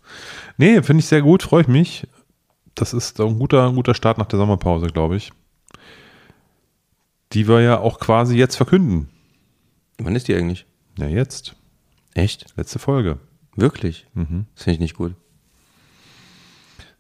Nee, 0.58 0.82
finde 0.82 1.02
ich 1.02 1.08
sehr 1.08 1.22
gut, 1.22 1.44
freue 1.44 1.62
ich 1.62 1.68
mich. 1.68 2.08
Das 2.76 2.94
ist 2.94 3.20
ein 3.20 3.40
guter, 3.40 3.68
ein 3.68 3.76
guter 3.76 3.96
Start 3.96 4.18
nach 4.18 4.28
der 4.28 4.40
Sommerpause, 4.40 4.88
glaube 4.88 5.16
ich. 5.16 5.32
Die 7.34 7.48
wir 7.48 7.62
ja 7.62 7.80
auch 7.80 8.00
quasi 8.00 8.38
jetzt 8.38 8.56
verkünden. 8.56 9.10
Wann 9.98 10.16
ist 10.16 10.28
die 10.28 10.36
eigentlich? 10.36 10.66
Ja, 10.98 11.08
jetzt. 11.08 11.56
Echt? 12.14 12.46
Letzte 12.56 12.80
Folge. 12.80 13.20
Wirklich? 13.56 14.06
Mhm. 14.14 14.46
Das 14.56 14.64
finde 14.64 14.76
ich 14.76 14.80
nicht 14.80 14.96
gut. 14.96 15.16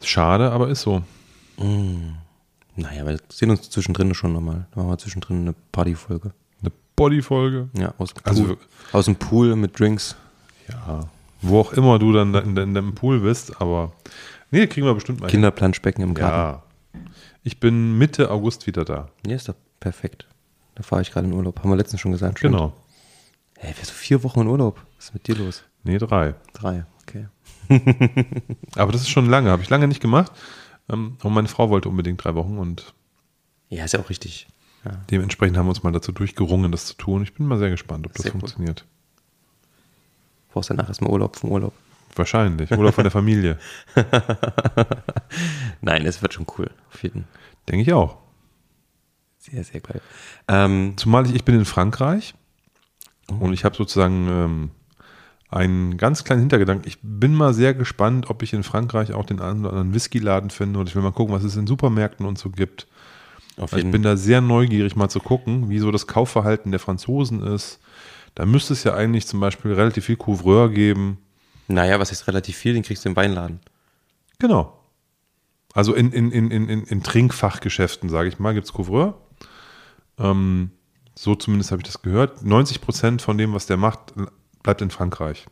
Schade, 0.01 0.51
aber 0.51 0.69
ist 0.69 0.81
so. 0.81 1.03
Naja, 2.75 3.05
wir 3.05 3.19
sehen 3.29 3.49
uns 3.49 3.69
zwischendrin 3.69 4.13
schon 4.13 4.33
nochmal. 4.33 4.67
Machen 4.75 4.89
wir 4.89 4.97
zwischendrin 4.97 5.41
eine 5.41 5.55
Partyfolge. 5.71 6.33
Body-Folge. 6.97 7.69
Ja, 7.77 7.93
aus 7.97 8.13
dem, 8.13 8.21
Also- 8.25 8.43
Pool, 8.43 8.57
aus 8.91 9.05
dem 9.05 9.15
Pool 9.15 9.55
mit 9.55 9.79
Drinks. 9.79 10.17
Ja. 10.67 11.07
Wo 11.41 11.61
auch 11.61 11.71
immer 11.73 11.97
du 11.99 12.11
dann 12.11 12.33
in, 12.33 12.57
in 12.57 12.73
deinem 12.73 12.93
Pool 12.95 13.21
bist, 13.21 13.61
aber 13.61 13.93
nee, 14.51 14.67
kriegen 14.67 14.85
wir 14.85 14.93
bestimmt 14.93 15.21
mal. 15.21 15.27
Kinderplanschbecken 15.27 16.03
im 16.03 16.13
Garten. 16.13 16.59
Ja. 16.99 17.03
Ich 17.43 17.59
bin 17.61 17.97
Mitte 17.97 18.29
August 18.31 18.67
wieder 18.67 18.83
da. 18.83 19.07
Ja, 19.25 19.35
ist 19.35 19.47
doch 19.47 19.55
perfekt. 19.79 20.27
Da 20.75 20.83
fahre 20.83 21.01
ich 21.03 21.11
gerade 21.11 21.27
in 21.27 21.33
Urlaub. 21.33 21.59
Haben 21.59 21.69
wir 21.69 21.77
letztens 21.77 22.01
schon 22.01 22.11
gesagt. 22.11 22.39
stimmt. 22.39 22.55
Genau. 22.55 22.73
Hey, 23.57 23.69
wir 23.77 23.85
sind 23.85 23.95
vier 23.95 24.23
Wochen 24.23 24.41
in 24.41 24.47
Urlaub. 24.47 24.81
Was 24.97 25.05
ist 25.05 25.13
mit 25.13 25.27
dir 25.27 25.35
los? 25.35 25.63
Nee, 25.83 25.97
drei. 25.99 26.35
Drei, 26.53 26.85
okay. 27.03 27.27
Aber 28.75 28.91
das 28.91 29.01
ist 29.01 29.09
schon 29.09 29.29
lange. 29.29 29.49
Habe 29.51 29.61
ich 29.63 29.69
lange 29.69 29.87
nicht 29.87 30.01
gemacht. 30.01 30.31
Ähm, 30.89 31.17
Und 31.23 31.33
meine 31.33 31.47
Frau 31.47 31.69
wollte 31.69 31.87
unbedingt 31.89 32.23
drei 32.23 32.35
Wochen 32.35 32.57
und 32.57 32.93
Ja, 33.69 33.85
ist 33.85 33.93
ja 33.93 33.99
auch 33.99 34.09
richtig. 34.09 34.47
Ja. 34.87 34.97
dementsprechend 35.11 35.57
haben 35.57 35.65
wir 35.65 35.69
uns 35.69 35.83
mal 35.83 35.91
dazu 35.91 36.11
durchgerungen, 36.11 36.71
das 36.71 36.85
zu 36.85 36.93
tun. 36.95 37.23
Ich 37.23 37.33
bin 37.33 37.45
mal 37.45 37.57
sehr 37.57 37.69
gespannt, 37.69 38.05
ob 38.05 38.13
das 38.13 38.23
Sehr 38.23 38.33
cool. 38.33 38.39
funktioniert. 38.41 38.85
Brauchst 40.51 40.69
danach 40.69 40.87
erstmal 40.87 41.11
Urlaub 41.11 41.35
vom 41.35 41.51
Urlaub. 41.51 41.73
Wahrscheinlich. 42.15 42.71
Oder 42.71 42.91
von 42.91 43.03
der 43.03 43.11
Familie. 43.11 43.59
Nein, 45.81 46.05
es 46.05 46.21
wird 46.21 46.33
schon 46.33 46.47
cool. 46.57 46.69
Auf 46.91 47.03
jeden 47.03 47.25
Denke 47.67 47.81
ich 47.83 47.93
auch. 47.93 48.17
Sehr, 49.37 49.63
sehr 49.63 49.81
geil. 49.81 50.01
Ähm, 50.47 50.93
Zumal 50.97 51.25
ich, 51.27 51.35
ich 51.35 51.45
bin 51.45 51.55
in 51.55 51.65
Frankreich 51.65 52.33
und 53.39 53.53
ich 53.53 53.63
habe 53.65 53.75
sozusagen 53.75 54.27
ähm, 54.29 54.71
einen 55.49 55.97
ganz 55.97 56.23
kleinen 56.23 56.41
Hintergedanken. 56.41 56.87
Ich 56.87 56.97
bin 57.01 57.33
mal 57.33 57.53
sehr 57.53 57.73
gespannt, 57.73 58.29
ob 58.29 58.41
ich 58.41 58.53
in 58.53 58.63
Frankreich 58.63 59.13
auch 59.13 59.25
den 59.25 59.39
einen 59.39 59.61
oder 59.61 59.69
anderen 59.71 59.93
Whisky-Laden 59.93 60.49
finde 60.49 60.79
und 60.79 60.89
ich 60.89 60.95
will 60.95 61.03
mal 61.03 61.11
gucken, 61.11 61.35
was 61.35 61.43
es 61.43 61.55
in 61.55 61.67
Supermärkten 61.67 62.25
und 62.25 62.37
so 62.37 62.49
gibt. 62.49 62.87
Weil 63.57 63.79
ich 63.79 63.91
bin 63.91 64.03
da 64.03 64.15
sehr 64.15 64.39
neugierig, 64.39 64.95
mal 64.95 65.09
zu 65.09 65.19
gucken, 65.19 65.69
wie 65.69 65.79
so 65.79 65.91
das 65.91 66.05
Kaufverhalten 66.05 66.71
der 66.71 66.79
Franzosen 66.79 67.41
ist. 67.41 67.79
Da 68.35 68.45
müsste 68.45 68.73
es 68.73 68.83
ja 68.83 68.93
eigentlich 68.93 69.25
zum 69.25 69.39
Beispiel 69.39 69.73
relativ 69.73 70.05
viel 70.05 70.15
Couvreur 70.15 70.69
geben. 70.69 71.17
Naja, 71.67 71.99
was 71.99 72.11
ist 72.11 72.27
relativ 72.27 72.55
viel, 72.55 72.75
den 72.75 72.83
kriegst 72.83 73.03
du 73.03 73.09
im 73.09 73.15
Weinladen. 73.15 73.59
Genau. 74.37 74.79
Also 75.73 75.95
in, 75.95 76.11
in, 76.11 76.31
in, 76.31 76.51
in, 76.51 76.69
in, 76.69 76.83
in 76.83 77.03
Trinkfachgeschäften, 77.03 78.09
sage 78.09 78.29
ich 78.29 78.37
mal, 78.37 78.53
gibt 78.53 78.67
es 78.67 78.73
Couvreur. 78.73 79.19
Ähm, 80.19 80.69
so 81.15 81.33
zumindest 81.33 81.71
habe 81.71 81.81
ich 81.81 81.87
das 81.87 82.03
gehört. 82.03 82.43
90 82.43 82.79
Prozent 82.79 83.21
von 83.23 83.39
dem, 83.39 83.53
was 83.53 83.65
der 83.65 83.77
macht, 83.77 84.13
bleibt 84.61 84.83
in 84.83 84.91
Frankreich. 84.91 85.47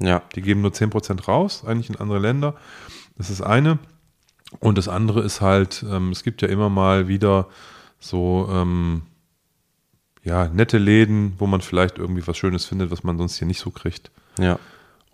Ja. 0.00 0.22
Die 0.34 0.42
geben 0.42 0.60
nur 0.60 0.72
10 0.72 0.90
Prozent 0.90 1.28
raus, 1.28 1.64
eigentlich 1.64 1.88
in 1.88 1.96
andere 1.96 2.18
Länder. 2.18 2.56
Das 3.16 3.30
ist 3.30 3.42
eine. 3.42 3.78
Und 4.60 4.78
das 4.78 4.88
andere 4.88 5.22
ist 5.22 5.40
halt, 5.40 5.84
ähm, 5.88 6.10
es 6.10 6.22
gibt 6.22 6.42
ja 6.42 6.48
immer 6.48 6.68
mal 6.68 7.08
wieder 7.08 7.48
so 7.98 8.48
ähm, 8.50 9.02
ja, 10.22 10.48
nette 10.48 10.78
Läden, 10.78 11.34
wo 11.38 11.46
man 11.46 11.60
vielleicht 11.60 11.98
irgendwie 11.98 12.26
was 12.26 12.36
Schönes 12.36 12.64
findet, 12.64 12.90
was 12.90 13.04
man 13.04 13.18
sonst 13.18 13.36
hier 13.38 13.46
nicht 13.46 13.60
so 13.60 13.70
kriegt. 13.70 14.10
Ja. 14.38 14.58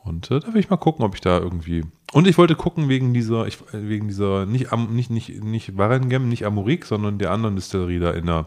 Und 0.02 0.30
äh, 0.30 0.40
da 0.40 0.54
will 0.54 0.60
ich 0.60 0.70
mal 0.70 0.76
gucken, 0.76 1.04
ob 1.04 1.14
ich 1.14 1.20
da 1.20 1.38
irgendwie 1.38 1.84
Und 2.12 2.26
ich 2.26 2.38
wollte 2.38 2.54
gucken 2.54 2.88
wegen 2.88 3.12
dieser, 3.12 3.46
ich, 3.46 3.58
wegen 3.72 4.08
dieser, 4.08 4.46
nicht, 4.46 4.72
Am- 4.72 4.94
nicht, 4.94 5.10
nicht, 5.10 5.42
nicht 5.42 5.76
Warengem, 5.76 6.28
nicht 6.28 6.46
Amurik, 6.46 6.86
sondern 6.86 7.18
der 7.18 7.32
anderen 7.32 7.56
Distillerie 7.56 7.98
da 7.98 8.10
in 8.12 8.26
der, 8.26 8.46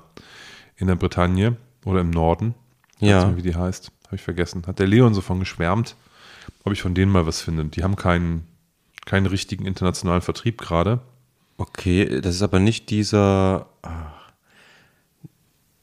in 0.77 0.88
der 0.88 0.95
Bretagne 0.95 1.58
oder 1.86 2.01
im 2.01 2.10
Norden. 2.10 2.56
Ja. 2.99 3.25
Nicht, 3.25 3.38
wie 3.38 3.49
die 3.49 3.56
heißt. 3.56 3.91
Habe 4.08 4.15
ich 4.15 4.21
vergessen. 4.21 4.63
Hat 4.67 4.79
der 4.79 4.88
Leon 4.88 5.13
so 5.13 5.21
von 5.21 5.39
geschwärmt, 5.39 5.95
ob 6.63 6.73
ich 6.73 6.82
von 6.82 6.93
denen 6.95 7.12
mal 7.12 7.25
was 7.27 7.41
finde. 7.41 7.65
Die 7.65 7.84
haben 7.84 7.95
keinen, 7.95 8.47
keinen 9.05 9.25
richtigen 9.25 9.65
internationalen 9.65 10.21
Vertrieb 10.21 10.59
gerade. 10.59 10.99
Okay, 11.57 12.21
das 12.21 12.35
ist 12.35 12.41
aber 12.41 12.59
nicht 12.59 12.89
dieser. 12.89 13.67
Ah, 13.81 14.11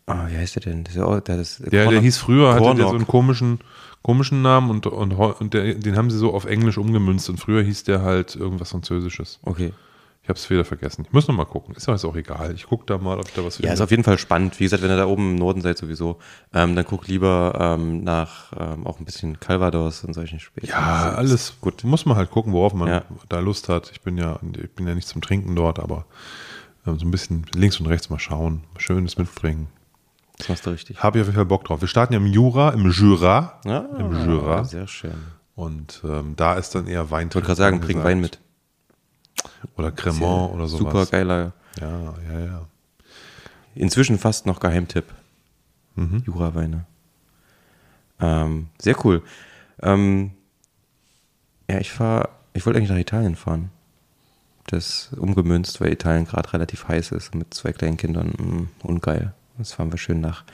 ah 0.06 0.28
wie 0.28 0.36
heißt 0.36 0.56
der 0.56 0.62
denn? 0.62 0.84
Das 0.84 0.94
ja 0.94 1.20
das, 1.20 1.58
Der, 1.58 1.88
der 1.88 2.00
hieß 2.00 2.18
früher, 2.18 2.54
hatte 2.54 2.64
der 2.64 2.70
so 2.70 2.74
Cornock. 2.74 2.94
einen 2.94 3.06
komischen, 3.06 3.58
komischen 4.02 4.42
Namen 4.42 4.70
und, 4.70 4.86
und, 4.86 5.12
und 5.12 5.54
der, 5.54 5.74
den 5.74 5.96
haben 5.96 6.10
sie 6.10 6.18
so 6.18 6.34
auf 6.34 6.44
Englisch 6.44 6.78
umgemünzt 6.78 7.28
und 7.30 7.38
früher 7.38 7.62
hieß 7.62 7.84
der 7.84 8.02
halt 8.02 8.36
irgendwas 8.36 8.70
Französisches. 8.70 9.38
Okay. 9.42 9.72
Ich 10.30 10.32
habe 10.32 10.38
es 10.44 10.48
wieder 10.50 10.64
vergessen. 10.64 11.04
Ich 11.08 11.12
muss 11.12 11.26
noch 11.26 11.34
mal 11.34 11.44
gucken. 11.44 11.74
Ist 11.74 11.88
doch 11.88 11.92
jetzt 11.92 12.04
auch 12.04 12.14
egal. 12.14 12.54
Ich 12.54 12.68
gucke 12.68 12.84
da 12.86 12.98
mal, 12.98 13.18
ob 13.18 13.26
ich 13.26 13.34
da 13.34 13.44
was 13.44 13.56
finde. 13.56 13.66
Ja, 13.66 13.74
ist 13.74 13.80
auf 13.80 13.90
jeden 13.90 14.04
Fall 14.04 14.16
spannend. 14.16 14.60
Wie 14.60 14.62
gesagt, 14.64 14.80
wenn 14.80 14.88
ihr 14.90 14.96
da 14.96 15.06
oben 15.06 15.30
im 15.32 15.34
Norden 15.34 15.60
seid 15.60 15.76
sowieso, 15.76 16.20
ähm, 16.54 16.76
dann 16.76 16.84
guckt 16.84 17.08
lieber 17.08 17.58
ähm, 17.58 18.04
nach 18.04 18.52
ähm, 18.56 18.86
auch 18.86 19.00
ein 19.00 19.04
bisschen 19.04 19.40
Calvados 19.40 20.04
und 20.04 20.14
solchen 20.14 20.38
Späten. 20.38 20.68
Ja, 20.68 21.14
alles 21.16 21.54
gut. 21.60 21.82
Muss 21.82 22.06
man 22.06 22.16
halt 22.16 22.30
gucken, 22.30 22.52
worauf 22.52 22.74
man 22.74 22.86
Ja. 22.88 23.02
da 23.28 23.40
Lust 23.40 23.68
hat. 23.68 23.90
Ich 23.90 24.02
bin 24.02 24.16
ja, 24.18 24.38
ich 24.56 24.70
bin 24.70 24.86
ja 24.86 24.94
nicht 24.94 25.08
zum 25.08 25.20
Trinken 25.20 25.56
dort, 25.56 25.80
aber 25.80 26.04
ähm, 26.86 26.96
so 26.96 27.04
ein 27.06 27.10
bisschen 27.10 27.44
links 27.52 27.80
und 27.80 27.86
rechts 27.86 28.08
mal 28.08 28.20
schauen, 28.20 28.62
Schönes 28.78 29.18
mitbringen. 29.18 29.66
Das 30.38 30.48
machst 30.48 30.64
du 30.64 30.70
richtig. 30.70 31.02
Habe 31.02 31.18
ich 31.18 31.22
auf 31.22 31.26
jeden 31.26 31.36
Fall 31.38 31.44
Bock 31.46 31.64
drauf. 31.64 31.80
Wir 31.80 31.88
starten 31.88 32.12
ja 32.12 32.20
im 32.20 32.26
Jura, 32.26 32.70
im 32.70 32.88
Jura, 32.88 33.58
Ja, 33.64 33.80
im 33.98 34.12
Jura. 34.30 34.62
Sehr 34.62 34.86
schön. 34.86 35.10
Und 35.56 36.02
ähm, 36.04 36.34
da 36.36 36.54
ist 36.54 36.72
dann 36.76 36.86
eher 36.86 37.10
Wein. 37.10 37.26
Ich 37.30 37.34
wollte 37.34 37.46
gerade 37.46 37.58
sagen, 37.58 37.80
bring 37.80 38.04
Wein 38.04 38.20
mit. 38.20 38.38
Oder 39.76 39.92
Cremant 39.92 40.54
oder 40.54 40.66
sowas. 40.66 40.92
Super 40.92 41.06
geiler. 41.06 41.52
Ja, 41.80 42.14
ja, 42.32 42.40
ja. 42.40 42.66
Inzwischen 43.74 44.18
fast 44.18 44.46
noch 44.46 44.60
Geheimtipp. 44.60 45.04
Mhm. 45.94 46.22
Jura-Weine. 46.26 46.86
Ähm, 48.20 48.68
sehr 48.78 48.96
cool. 49.04 49.22
Ähm, 49.82 50.32
ja, 51.70 51.78
ich 51.78 51.92
fahr, 51.92 52.30
ich 52.52 52.66
wollte 52.66 52.78
eigentlich 52.78 52.90
nach 52.90 52.98
Italien 52.98 53.36
fahren. 53.36 53.70
Das 54.66 55.10
umgemünzt, 55.16 55.80
weil 55.80 55.92
Italien 55.92 56.26
gerade 56.26 56.52
relativ 56.52 56.86
heiß 56.86 57.12
ist 57.12 57.34
mit 57.34 57.54
zwei 57.54 57.72
kleinen 57.72 57.96
Kindern. 57.96 58.28
Mm, 58.28 58.68
ungeil. 58.86 59.32
Jetzt 59.58 59.74
fahren 59.74 59.90
wir 59.90 59.98
schön 59.98 60.20
nach 60.20 60.44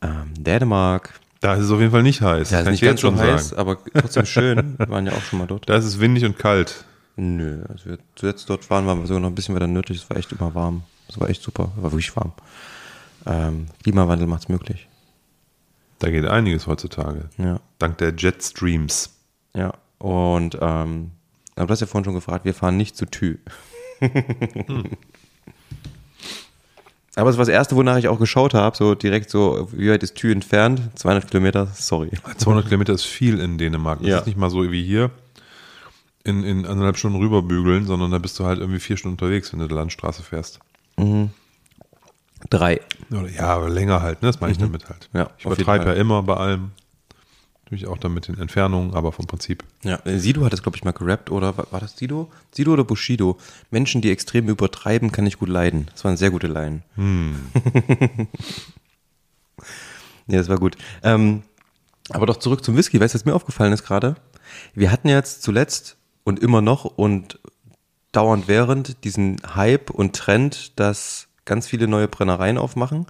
ähm, 0.00 0.32
Dänemark. 0.36 1.14
Da 1.40 1.54
ist 1.54 1.64
es 1.64 1.70
auf 1.70 1.80
jeden 1.80 1.90
Fall 1.90 2.02
nicht 2.04 2.22
heiß. 2.22 2.50
Ja, 2.50 2.60
ist 2.60 2.70
nicht 2.70 2.82
ganz 2.82 3.00
so 3.00 3.16
heiß, 3.16 3.48
sagen. 3.48 3.60
aber 3.60 3.78
trotzdem 3.94 4.26
schön. 4.26 4.74
Wir 4.78 4.88
waren 4.88 5.06
ja 5.06 5.12
auch 5.12 5.22
schon 5.22 5.40
mal 5.40 5.46
dort. 5.46 5.68
Da 5.68 5.76
ist 5.76 5.84
es 5.84 5.98
windig 5.98 6.24
und 6.24 6.38
kalt. 6.38 6.84
Nö, 7.16 7.64
als 7.68 7.84
wir 7.86 7.98
zuletzt 8.16 8.48
dort 8.48 8.68
waren, 8.70 8.86
waren 8.86 9.00
wir 9.00 9.06
sogar 9.06 9.20
noch 9.20 9.28
ein 9.28 9.34
bisschen 9.34 9.54
weiter 9.54 9.66
nördlich. 9.66 9.98
Es 10.02 10.10
war 10.10 10.16
echt 10.16 10.32
immer 10.32 10.54
warm. 10.54 10.82
Es 11.08 11.20
war 11.20 11.28
echt 11.28 11.42
super. 11.42 11.70
War 11.76 11.92
wirklich 11.92 12.14
warm. 12.16 12.32
Ähm, 13.26 13.66
Klimawandel 13.82 14.26
macht's 14.26 14.48
möglich. 14.48 14.88
Da 15.98 16.10
geht 16.10 16.24
einiges 16.26 16.66
heutzutage. 16.66 17.28
Ja. 17.38 17.60
Dank 17.78 17.98
der 17.98 18.14
Jetstreams. 18.16 19.10
Ja. 19.54 19.74
Und 19.98 20.56
ähm, 20.60 21.10
aber 21.54 21.66
du 21.66 21.72
hast 21.72 21.80
ja 21.80 21.86
vorhin 21.86 22.04
schon 22.06 22.14
gefragt, 22.14 22.44
wir 22.46 22.54
fahren 22.54 22.76
nicht 22.78 22.96
zu 22.96 23.04
Thü. 23.06 23.36
Aber 27.14 27.28
es 27.28 27.36
war 27.36 27.44
das 27.44 27.52
erste, 27.52 27.76
wonach 27.76 27.98
ich 27.98 28.08
auch 28.08 28.18
geschaut 28.18 28.54
habe, 28.54 28.74
so 28.74 28.94
direkt 28.94 29.28
so, 29.28 29.68
wie 29.72 29.90
weit 29.90 30.02
ist 30.02 30.14
Thü 30.14 30.32
entfernt? 30.32 30.80
200 30.94 31.30
Kilometer, 31.30 31.66
sorry. 31.74 32.10
200 32.38 32.64
Kilometer 32.64 32.94
ist 32.94 33.04
viel 33.04 33.38
in 33.38 33.58
Dänemark. 33.58 33.98
Das 34.00 34.08
Ja. 34.08 34.18
ist 34.20 34.26
nicht 34.26 34.38
mal 34.38 34.48
so 34.48 34.70
wie 34.72 34.82
hier 34.82 35.10
in, 36.24 36.44
in 36.44 36.66
anderthalb 36.66 36.96
Stunden 36.96 37.18
rüberbügeln, 37.18 37.86
sondern 37.86 38.10
da 38.10 38.18
bist 38.18 38.38
du 38.38 38.44
halt 38.44 38.58
irgendwie 38.58 38.80
vier 38.80 38.96
Stunden 38.96 39.14
unterwegs, 39.14 39.52
wenn 39.52 39.60
du 39.60 39.68
die 39.68 39.74
Landstraße 39.74 40.22
fährst. 40.22 40.60
Drei. 42.50 42.80
Oder, 43.10 43.30
ja, 43.30 43.48
aber 43.48 43.68
länger 43.68 44.02
halt, 44.02 44.22
ne? 44.22 44.28
das 44.28 44.40
meine 44.40 44.52
ich 44.52 44.58
damit 44.58 44.88
halt. 44.88 45.08
Ja, 45.12 45.30
ich 45.38 45.44
übertreibe 45.44 45.86
ja 45.86 45.92
immer 45.94 46.22
bei 46.22 46.36
allem. 46.36 46.70
Natürlich 47.64 47.86
auch 47.86 47.98
dann 47.98 48.12
mit 48.12 48.28
den 48.28 48.38
Entfernungen, 48.38 48.94
aber 48.94 49.12
vom 49.12 49.26
Prinzip. 49.26 49.64
Ja, 49.82 49.98
äh, 50.04 50.18
Sido 50.18 50.44
hat 50.44 50.52
das, 50.52 50.62
glaube 50.62 50.76
ich, 50.76 50.84
mal 50.84 50.92
gerappt, 50.92 51.30
oder 51.30 51.56
war, 51.56 51.80
das 51.80 51.96
Sido? 51.96 52.30
Sido 52.50 52.74
oder 52.74 52.84
Bushido? 52.84 53.38
Menschen, 53.70 54.02
die 54.02 54.10
extrem 54.10 54.48
übertreiben, 54.48 55.10
kann 55.10 55.26
ich 55.26 55.38
gut 55.38 55.48
leiden. 55.48 55.86
Das 55.92 56.04
war 56.04 56.10
eine 56.10 56.18
sehr 56.18 56.30
gute 56.30 56.48
Line. 56.48 56.82
ja, 60.26 60.38
das 60.38 60.50
war 60.50 60.58
gut. 60.58 60.76
Ähm, 61.02 61.44
aber 62.10 62.26
doch 62.26 62.36
zurück 62.36 62.62
zum 62.62 62.76
Whisky. 62.76 63.00
Weißt 63.00 63.14
du, 63.14 63.18
was 63.18 63.24
mir 63.24 63.34
aufgefallen 63.34 63.72
ist 63.72 63.84
gerade? 63.84 64.16
Wir 64.74 64.92
hatten 64.92 65.08
jetzt 65.08 65.42
zuletzt 65.42 65.96
und 66.24 66.40
immer 66.40 66.60
noch 66.60 66.84
und 66.84 67.38
dauernd 68.12 68.48
während 68.48 69.04
diesen 69.04 69.40
Hype 69.54 69.90
und 69.90 70.14
Trend, 70.14 70.78
dass 70.78 71.28
ganz 71.44 71.66
viele 71.66 71.88
neue 71.88 72.08
Brennereien 72.08 72.58
aufmachen. 72.58 73.06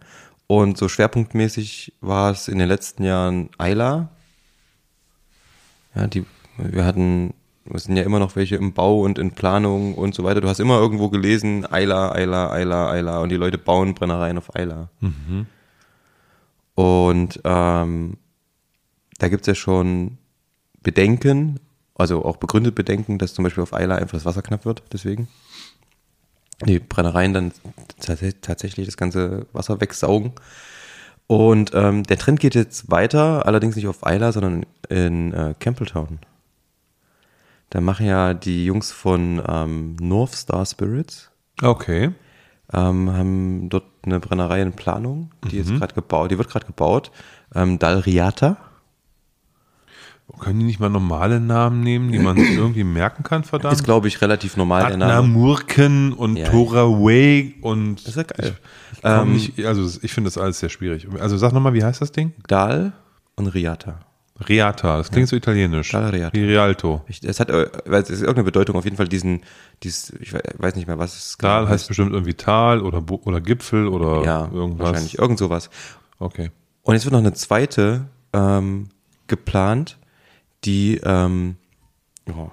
Und 0.46 0.78
so 0.78 0.88
schwerpunktmäßig 0.88 1.94
war 2.00 2.30
es 2.30 2.48
in 2.48 2.58
den 2.58 2.68
letzten 2.68 3.04
Jahren 3.04 3.50
Eila, 3.58 4.10
ja, 5.94 6.06
die, 6.06 6.24
wir 6.56 6.84
hatten, 6.84 7.34
es 7.72 7.84
sind 7.84 7.96
ja 7.96 8.02
immer 8.02 8.18
noch 8.18 8.36
welche 8.36 8.56
im 8.56 8.72
Bau 8.72 9.00
und 9.00 9.18
in 9.18 9.32
Planung 9.32 9.94
und 9.94 10.14
so 10.14 10.24
weiter. 10.24 10.40
Du 10.40 10.48
hast 10.48 10.60
immer 10.60 10.78
irgendwo 10.78 11.10
gelesen, 11.10 11.70
Eila, 11.70 12.12
Eila, 12.12 12.50
Eila, 12.50 12.90
Eila 12.90 13.20
und 13.20 13.28
die 13.28 13.36
Leute 13.36 13.58
bauen 13.58 13.94
Brennereien 13.94 14.38
auf 14.38 14.54
Eila. 14.54 14.88
Und 16.74 17.40
ähm, 17.44 18.16
da 19.18 19.28
gibt's 19.28 19.46
ja 19.46 19.54
schon 19.54 20.18
Bedenken, 20.82 21.60
also 22.02 22.24
auch 22.24 22.36
begründet 22.36 22.74
Bedenken, 22.74 23.18
dass 23.18 23.32
zum 23.34 23.42
Beispiel 23.44 23.62
auf 23.62 23.72
Eila 23.72 23.94
einfach 23.96 24.18
das 24.18 24.24
Wasser 24.26 24.42
knapp 24.42 24.64
wird, 24.66 24.82
deswegen. 24.92 25.28
Die 26.66 26.78
Brennereien 26.78 27.32
dann 27.34 27.52
tats- 28.00 28.36
tatsächlich 28.42 28.86
das 28.86 28.96
ganze 28.96 29.46
Wasser 29.52 29.80
wegsaugen. 29.80 30.32
Und 31.26 31.72
ähm, 31.74 32.02
der 32.04 32.18
Trend 32.18 32.40
geht 32.40 32.54
jetzt 32.54 32.90
weiter, 32.90 33.46
allerdings 33.46 33.74
nicht 33.76 33.88
auf 33.88 34.04
Eila, 34.06 34.32
sondern 34.32 34.66
in 34.88 35.32
äh, 35.32 35.54
Campbelltown. 35.58 36.18
Da 37.70 37.80
machen 37.80 38.04
ja 38.06 38.34
die 38.34 38.66
Jungs 38.66 38.92
von 38.92 39.42
ähm, 39.48 39.96
North 39.98 40.34
Star 40.34 40.66
Spirits, 40.66 41.30
Okay. 41.62 42.10
ähm, 42.72 43.10
haben 43.10 43.68
dort 43.70 43.84
eine 44.02 44.20
Brennerei 44.20 44.60
in 44.60 44.72
Planung, 44.72 45.30
die 45.50 45.56
jetzt 45.56 45.70
gerade 45.74 45.94
gebaut, 45.94 46.30
die 46.30 46.38
wird 46.38 46.50
gerade 46.50 46.66
gebaut. 46.66 47.10
Ähm, 47.54 47.78
Dalriata. 47.78 48.58
Können 50.38 50.58
die 50.60 50.64
nicht 50.64 50.80
mal 50.80 50.88
normale 50.88 51.40
Namen 51.40 51.82
nehmen, 51.82 52.10
die 52.10 52.18
man 52.18 52.36
sich 52.38 52.56
irgendwie 52.56 52.84
merken 52.84 53.22
kann, 53.22 53.44
verdammt? 53.44 53.74
Ist, 53.74 53.84
glaube 53.84 54.08
ich, 54.08 54.20
relativ 54.22 54.56
normal 54.56 54.86
der 54.88 54.96
Name. 54.96 55.12
Adnamurken 55.12 56.12
und 56.14 56.36
Ja. 56.36 56.48
Toraway 56.48 57.54
und 57.60 58.04
ist 58.06 58.16
ja 58.16 58.22
geil. 58.24 58.56
Ich 58.94 59.02
komm 59.02 59.12
Ähm, 59.12 59.32
nicht, 59.34 59.64
also 59.66 59.98
ich 60.02 60.12
finde 60.12 60.28
das 60.28 60.38
alles 60.38 60.58
sehr 60.58 60.68
schwierig. 60.68 61.06
Also 61.20 61.36
sag 61.36 61.52
nochmal, 61.52 61.74
wie 61.74 61.84
heißt 61.84 62.00
das 62.00 62.12
Ding? 62.12 62.32
Dal 62.48 62.92
und 63.36 63.48
Riata. 63.48 64.00
Reata, 64.40 64.96
das 64.96 65.10
klingt 65.10 65.28
so 65.28 65.36
italienisch. 65.36 65.90
Dal 65.92 66.10
Riata. 66.10 66.32
Wie 66.36 66.42
Rialto. 66.44 67.02
Ich, 67.06 67.22
es 67.22 67.38
hat 67.38 67.50
äh, 67.50 67.68
es 67.90 68.10
ist 68.10 68.20
irgendeine 68.22 68.44
Bedeutung, 68.44 68.74
auf 68.76 68.84
jeden 68.84 68.96
Fall 68.96 69.06
diesen, 69.08 69.42
dieses, 69.82 70.10
ich 70.18 70.32
we- 70.32 70.42
weiß 70.58 70.74
nicht 70.74 70.88
mehr, 70.88 70.98
was 70.98 71.14
es 71.16 71.38
genau 71.38 71.52
Tal 71.52 71.68
heißt 71.68 71.86
bestimmt 71.88 72.12
irgendwie 72.12 72.34
Tal 72.34 72.80
oder, 72.80 73.02
oder 73.26 73.40
Gipfel 73.40 73.86
oder 73.86 74.24
Ja, 74.24 74.48
irgendwas. 74.52 74.88
wahrscheinlich, 74.88 75.18
irgend 75.18 75.38
sowas. 75.38 75.70
Okay. 76.18 76.50
Und 76.82 76.94
jetzt 76.94 77.04
wird 77.04 77.12
noch 77.12 77.20
eine 77.20 77.34
zweite 77.34 78.06
ähm, 78.32 78.88
geplant, 79.28 79.98
die 80.64 81.00
ähm, 81.04 81.56
oh, 82.30 82.50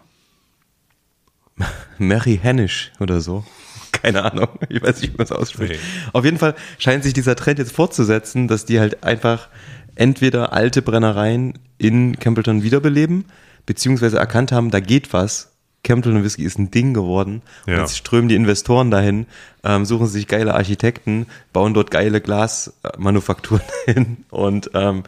Mary 1.97 2.39
Hennish 2.41 2.91
oder 2.99 3.21
so. 3.21 3.43
Keine 3.91 4.23
Ahnung, 4.23 4.47
ich 4.69 4.81
weiß 4.81 5.01
nicht, 5.01 5.13
wie 5.13 5.17
man 5.17 5.25
es 5.25 5.31
ausspricht. 5.31 5.73
Nee. 5.73 6.09
Auf 6.13 6.23
jeden 6.23 6.37
Fall 6.37 6.55
scheint 6.77 7.03
sich 7.03 7.13
dieser 7.13 7.35
Trend 7.35 7.59
jetzt 7.59 7.71
fortzusetzen, 7.73 8.47
dass 8.47 8.65
die 8.65 8.79
halt 8.79 9.03
einfach 9.03 9.49
entweder 9.95 10.53
alte 10.53 10.81
Brennereien 10.81 11.59
in 11.77 12.17
Campbellton 12.19 12.63
wiederbeleben, 12.63 13.25
beziehungsweise 13.65 14.17
erkannt 14.17 14.51
haben, 14.51 14.71
da 14.71 14.79
geht 14.79 15.11
was. 15.11 15.51
Campbellton 15.83 16.23
Whisky 16.23 16.43
ist 16.43 16.59
ein 16.59 16.71
Ding 16.71 16.93
geworden. 16.93 17.41
Und 17.65 17.73
Ja. 17.73 17.79
jetzt 17.79 17.97
strömen 17.97 18.29
die 18.29 18.35
Investoren 18.35 18.91
dahin, 18.91 19.27
ähm, 19.63 19.85
suchen 19.85 20.07
sich 20.07 20.27
geile 20.27 20.53
Architekten, 20.53 21.25
bauen 21.51 21.73
dort 21.73 21.89
geile 21.91 22.21
Glasmanufakturen 22.21 23.63
hin 23.85 24.17
und 24.29 24.71
ähm, 24.73 25.03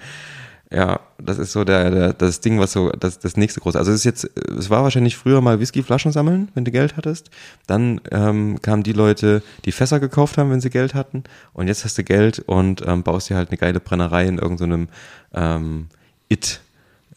ja, 0.74 1.02
das 1.18 1.38
ist 1.38 1.52
so 1.52 1.66
der, 1.66 1.92
der 1.92 2.14
das 2.14 2.40
Ding, 2.40 2.58
was 2.58 2.72
so 2.72 2.90
das, 2.92 3.20
das 3.20 3.36
nächste 3.36 3.60
große. 3.60 3.78
Also 3.78 3.92
es 3.92 4.00
ist 4.00 4.04
jetzt, 4.06 4.30
es 4.58 4.70
war 4.70 4.84
wahrscheinlich 4.84 5.18
früher 5.18 5.42
mal 5.42 5.60
Whiskyflaschen 5.60 6.14
sammeln, 6.14 6.50
wenn 6.54 6.64
du 6.64 6.72
Geld 6.72 6.96
hattest. 6.96 7.30
Dann 7.68 8.00
ähm, 8.10 8.62
kamen 8.62 8.82
die 8.84 8.94
Leute, 8.94 9.44
die 9.66 9.74
Fässer 9.74 10.00
gekauft 10.00 10.38
haben, 10.38 10.50
wenn 10.50 10.62
sie 10.62 10.70
Geld 10.70 10.94
hatten. 10.94 11.26
Und 11.52 11.68
jetzt 11.68 11.84
hast 11.84 11.98
du 11.98 12.06
Geld 12.06 12.40
und 12.40 12.84
ähm, 12.88 13.04
baust 13.04 13.30
dir 13.30 13.36
halt 13.36 13.50
eine 13.50 13.58
geile 13.58 13.82
Brennerei 13.82 14.26
in 14.26 14.38
irgendeinem 14.38 14.88
ähm, 15.34 15.88
It. 16.30 16.62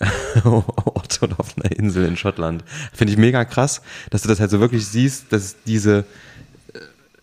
Ort 0.44 1.22
oder 1.22 1.38
auf 1.38 1.56
einer 1.56 1.70
Insel 1.70 2.04
in 2.06 2.16
Schottland. 2.16 2.64
Finde 2.92 3.12
ich 3.12 3.18
mega 3.18 3.44
krass, 3.44 3.82
dass 4.10 4.22
du 4.22 4.28
das 4.28 4.40
halt 4.40 4.50
so 4.50 4.58
wirklich 4.58 4.84
siehst, 4.84 5.32
dass 5.32 5.62
diese, 5.62 6.04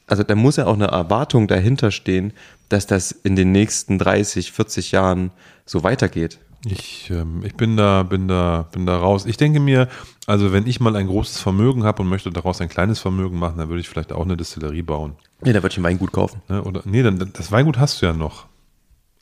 also 0.08 0.24
da 0.24 0.36
muss 0.36 0.56
ja 0.56 0.66
auch 0.66 0.76
eine 0.76 0.88
Erwartung 0.88 1.50
dahinter 1.50 1.92
stehen, 1.92 2.32
dass 2.70 2.88
das 2.88 3.12
in 3.12 3.36
den 3.36 3.52
nächsten 3.52 4.00
30, 4.00 4.54
40 4.54 4.94
Jahren 4.94 5.32
so 5.66 5.84
weitergeht. 5.84 6.40
Ich, 6.66 7.10
ähm, 7.10 7.42
ich 7.44 7.56
bin 7.56 7.76
da, 7.76 8.04
bin 8.04 8.28
da, 8.28 8.68
bin 8.72 8.86
da 8.86 8.98
raus. 8.98 9.26
Ich 9.26 9.38
denke 9.38 9.60
mir, 9.60 9.88
also 10.28 10.54
wenn 10.54 10.68
ich 10.68 10.80
mal 10.80 10.96
ein 10.96 11.08
großes 11.08 11.40
Vermögen 11.40 11.84
habe 11.84 12.04
und 12.04 12.10
möchte 12.10 12.32
daraus 12.32 12.62
ein 12.62 12.70
kleines 12.70 13.00
Vermögen 13.00 13.40
machen, 13.40 13.58
dann 13.58 13.70
würde 13.70 13.82
ich 13.82 13.90
vielleicht 13.90 14.12
auch 14.14 14.24
eine 14.24 14.38
Distillerie 14.38 14.84
bauen. 14.84 15.16
Nee, 15.42 15.54
da 15.54 15.64
würde 15.64 15.74
ich 15.74 15.78
ein 15.80 15.84
Weingut 15.84 16.12
kaufen. 16.12 16.42
Ne? 16.50 16.64
Oder, 16.64 16.82
nee, 16.86 17.02
dann, 17.02 17.32
das 17.34 17.52
Weingut 17.52 17.80
hast 17.80 18.02
du 18.02 18.06
ja 18.06 18.14
noch. 18.14 18.46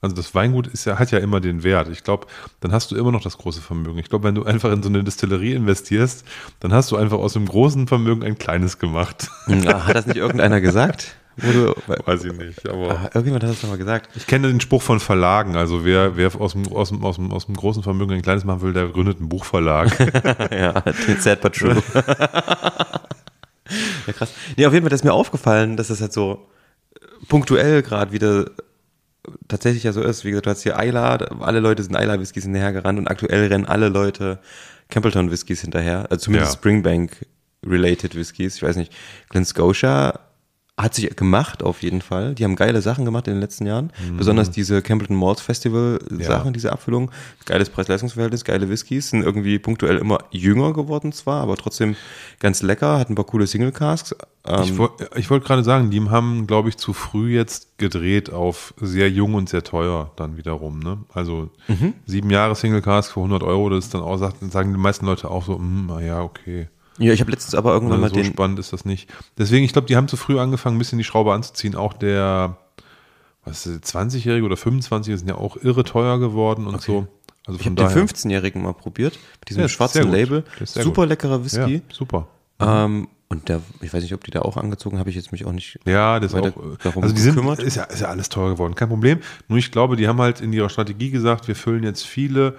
Also 0.02 0.16
das 0.16 0.34
Weingut 0.34 0.68
ist 0.68 0.86
ja, 0.86 0.98
hat 0.98 1.12
ja 1.12 1.20
immer 1.20 1.42
den 1.42 1.64
Wert. 1.64 1.90
Ich 1.90 2.04
glaube, 2.04 2.28
dann 2.62 2.72
hast 2.72 2.92
du 2.92 2.96
immer 2.96 3.12
noch 3.12 3.22
das 3.22 3.38
große 3.38 3.62
Vermögen. 3.62 4.00
Ich 4.00 4.10
glaube, 4.10 4.26
wenn 4.26 4.36
du 4.36 4.44
einfach 4.44 4.72
in 4.72 4.82
so 4.82 4.88
eine 4.88 5.04
Distillerie 5.04 5.54
investierst, 5.54 6.26
dann 6.62 6.74
hast 6.74 6.92
du 6.92 6.96
einfach 6.98 7.18
aus 7.18 7.34
dem 7.34 7.46
großen 7.46 7.88
Vermögen 7.88 8.24
ein 8.24 8.38
kleines 8.38 8.80
gemacht. 8.80 9.30
Ja, 9.48 9.86
hat 9.86 9.96
das 9.96 10.08
nicht 10.08 10.18
irgendeiner 10.18 10.62
gesagt? 10.62 11.16
Du, 11.40 11.74
Weiß 12.06 12.24
ich 12.26 12.34
nicht, 12.34 12.68
aber. 12.68 12.92
ah, 12.92 13.04
irgendjemand 13.14 13.44
hat 13.44 13.52
das 13.52 13.62
doch 13.62 13.70
mal 13.70 13.78
gesagt. 13.78 14.10
Ich 14.16 14.28
kenne 14.28 14.48
den 14.48 14.60
Spruch 14.62 14.82
von 14.82 15.00
Verlagen. 15.00 15.56
Also 15.56 15.86
wer, 15.86 16.18
wer 16.18 16.34
aus, 16.40 16.54
dem, 16.54 16.68
aus, 16.68 16.90
dem, 16.90 17.04
aus, 17.04 17.16
dem, 17.16 17.32
aus 17.32 17.46
dem 17.46 17.56
großen 17.56 17.84
Vermögen 17.84 18.14
ein 18.14 18.22
kleines 18.22 18.44
machen 18.44 18.62
will, 18.62 18.74
der 18.74 18.88
gründet 18.90 19.20
einen 19.20 19.30
Buchverlag. 19.30 19.90
ja, 20.52 20.84
Sad 21.20 21.42
but 21.42 21.54
True. 21.56 21.82
ja, 24.08 24.14
krass. 24.14 24.34
Nee, 24.58 24.66
auf 24.66 24.74
jeden 24.74 24.84
Fall 24.84 24.90
das 24.90 25.02
ist 25.02 25.06
mir 25.06 25.14
aufgefallen, 25.14 25.78
dass 25.78 25.88
das 25.90 26.02
halt 26.02 26.14
so 26.14 26.48
punktuell 27.28 27.82
gerade 27.84 28.12
wieder 28.12 28.50
tatsächlich 29.48 29.84
ja 29.84 29.92
so 29.94 30.02
ist. 30.02 30.24
Wie 30.26 30.30
gesagt, 30.32 30.46
du 30.48 30.50
hast 30.50 30.64
hier 30.64 30.76
Isla, 30.80 31.16
alle 31.42 31.60
Leute 31.60 31.84
sind 31.84 31.96
Isla 31.96 32.20
Whiskys 32.20 32.44
hinterhergerannt 32.44 32.98
und 33.00 33.08
aktuell 33.08 33.48
rennen 33.48 33.66
alle 33.66 33.90
Leute 33.90 34.40
Campbelltown 34.90 35.30
Whiskys 35.32 35.62
hinterher. 35.62 36.08
Also 36.10 36.26
zumindest 36.26 36.54
Ja. 36.54 36.58
Springbank 36.58 37.26
related 37.66 38.16
Whiskys. 38.16 38.56
Ich 38.56 38.64
weiß 38.64 38.76
nicht, 38.78 38.92
Glen 39.30 39.46
Scotia 39.46 40.20
hat 40.82 40.96
sich 40.96 41.14
gemacht 41.16 41.62
auf 41.62 41.84
jeden 41.84 42.02
Fall. 42.02 42.36
Die 42.36 42.44
haben 42.46 42.56
geile 42.56 42.82
Sachen 42.82 43.04
gemacht 43.04 43.28
in 43.28 43.34
den 43.34 43.42
letzten 43.42 43.66
Jahren. 43.66 43.92
Besonders 44.18 44.50
diese 44.50 44.82
Campbellton 44.82 45.16
Malts 45.18 45.42
Festival 45.42 46.00
Sachen, 46.22 46.48
Ja. 46.48 46.52
diese 46.52 46.72
Abfüllung. 46.72 47.12
Geiles 47.46 47.70
Preis-Leistungs-Verhältnis, 47.70 48.46
geile 48.46 48.70
Whiskys. 48.70 49.10
Sind 49.10 49.24
irgendwie 49.24 49.60
punktuell 49.60 49.98
immer 49.98 50.20
jünger 50.32 50.72
geworden 50.74 51.12
zwar, 51.12 51.42
aber 51.44 51.58
trotzdem 51.58 51.96
ganz 52.40 52.62
lecker. 52.62 52.98
Hat 52.98 53.10
ein 53.10 53.16
paar 53.16 53.26
coole 53.26 53.46
Single 53.46 53.74
Casks. 53.74 54.16
Ähm, 54.48 54.64
Ich, 54.64 54.78
woll- 54.78 54.92
ich 55.18 55.30
wollte 55.30 55.46
gerade 55.46 55.66
sagen, 55.66 55.90
die 55.92 56.02
haben, 56.10 56.48
glaube 56.48 56.70
ich, 56.70 56.78
zu 56.78 56.94
früh 56.94 57.36
jetzt 57.36 57.78
gedreht 57.78 58.32
auf 58.32 58.74
sehr 58.80 59.10
jung 59.10 59.34
und 59.34 59.50
sehr 59.50 59.64
teuer 59.66 60.12
dann 60.16 60.38
wiederum. 60.38 60.80
Ne? 60.80 61.00
Also 61.14 61.50
Mhm. 61.68 61.94
sieben 62.06 62.30
Jahre 62.30 62.56
Single 62.56 62.82
Cask 62.82 63.12
für 63.12 63.20
100 63.20 63.44
Euro, 63.44 63.70
das 63.70 63.86
ist 63.86 63.94
dann 63.94 64.02
auch, 64.02 64.16
sagen 64.18 64.72
die 64.74 64.80
meisten 64.80 65.06
Leute 65.06 65.30
auch 65.30 65.44
so, 65.46 65.56
hm, 65.58 65.88
na 65.90 66.00
ja, 66.02 66.22
okay. 66.22 66.70
Ja, 67.00 67.14
ich 67.14 67.22
habe 67.22 67.32
letztens 67.32 67.56
aber 67.56 67.74
irgendwann 67.74 68.04
Also 68.04 68.16
mal 68.16 68.24
so 68.24 68.24
den. 68.24 68.34
spannend 68.34 68.60
ist 68.60 68.74
das 68.74 68.86
nicht. 68.86 69.10
Deswegen, 69.38 69.66
ich 69.66 69.74
glaube, 69.74 69.88
die 69.88 69.96
haben 69.96 70.08
zu 70.08 70.18
früh 70.18 70.40
angefangen, 70.40 70.76
ein 70.76 70.80
bisschen 70.80 70.98
die 70.98 71.04
Schraube 71.04 71.34
anzuziehen. 71.34 71.76
Auch 71.76 71.94
der, 71.94 72.58
was 73.46 73.66
ist 73.66 73.84
das, 73.84 73.96
20-Jährige 73.96 74.46
oder 74.46 74.58
25 74.58 75.18
sind 75.18 75.28
ja 75.28 75.36
auch 75.36 75.58
irre 75.58 75.84
teuer 75.84 76.20
geworden 76.20 76.68
und 76.68 76.82
so. 76.82 77.08
Also 77.48 77.60
Ich 77.60 77.66
habe 77.66 77.76
den 77.76 77.86
daher. 77.88 77.98
15-Jährigen 78.08 78.62
mal 78.62 78.74
probiert, 78.74 79.18
mit 79.40 79.50
diesem 79.50 79.62
Ja, 79.62 79.70
schwarzen. 79.70 80.12
Label. 80.12 80.44
Super 80.66 81.02
gut. 81.02 81.10
leckerer 81.10 81.44
Whisky. 81.44 81.76
Ja, 81.76 81.82
super. 81.92 82.28
Ähm, 82.60 83.08
und 83.30 83.48
der, 83.48 83.62
ich 83.82 83.94
weiß 83.94 84.02
nicht, 84.04 84.14
ob 84.14 84.24
die 84.24 84.32
da 84.32 84.42
auch 84.42 84.58
angezogen 84.58 84.98
habe 85.00 85.10
ich 85.10 85.16
jetzt 85.16 85.32
mich 85.32 85.46
auch 85.46 85.52
nicht. 85.52 85.80
Ja, 85.86 86.20
das 86.20 86.34
ist 86.34 86.38
weiter 86.38 86.50
auch. 86.58 86.78
darum 86.84 87.04
Also 87.04 87.16
die 87.16 87.22
sind, 87.22 87.36
gekümmert. 87.36 87.60
ist 87.60 87.76
ja, 87.76 87.84
ist 87.84 88.02
ja 88.02 88.08
alles 88.10 88.30
teuer 88.30 88.50
geworden, 88.52 88.76
kein 88.76 88.90
Problem. 88.90 89.20
Nur 89.48 89.58
ich 89.60 89.72
glaube, 89.72 89.96
die 89.96 90.08
haben 90.08 90.20
halt 90.20 90.42
in 90.42 90.52
ihrer 90.52 90.70
Strategie 90.70 91.12
gesagt, 91.12 91.48
wir 91.48 91.56
füllen 91.56 91.84
jetzt 91.84 92.06
viele 92.06 92.56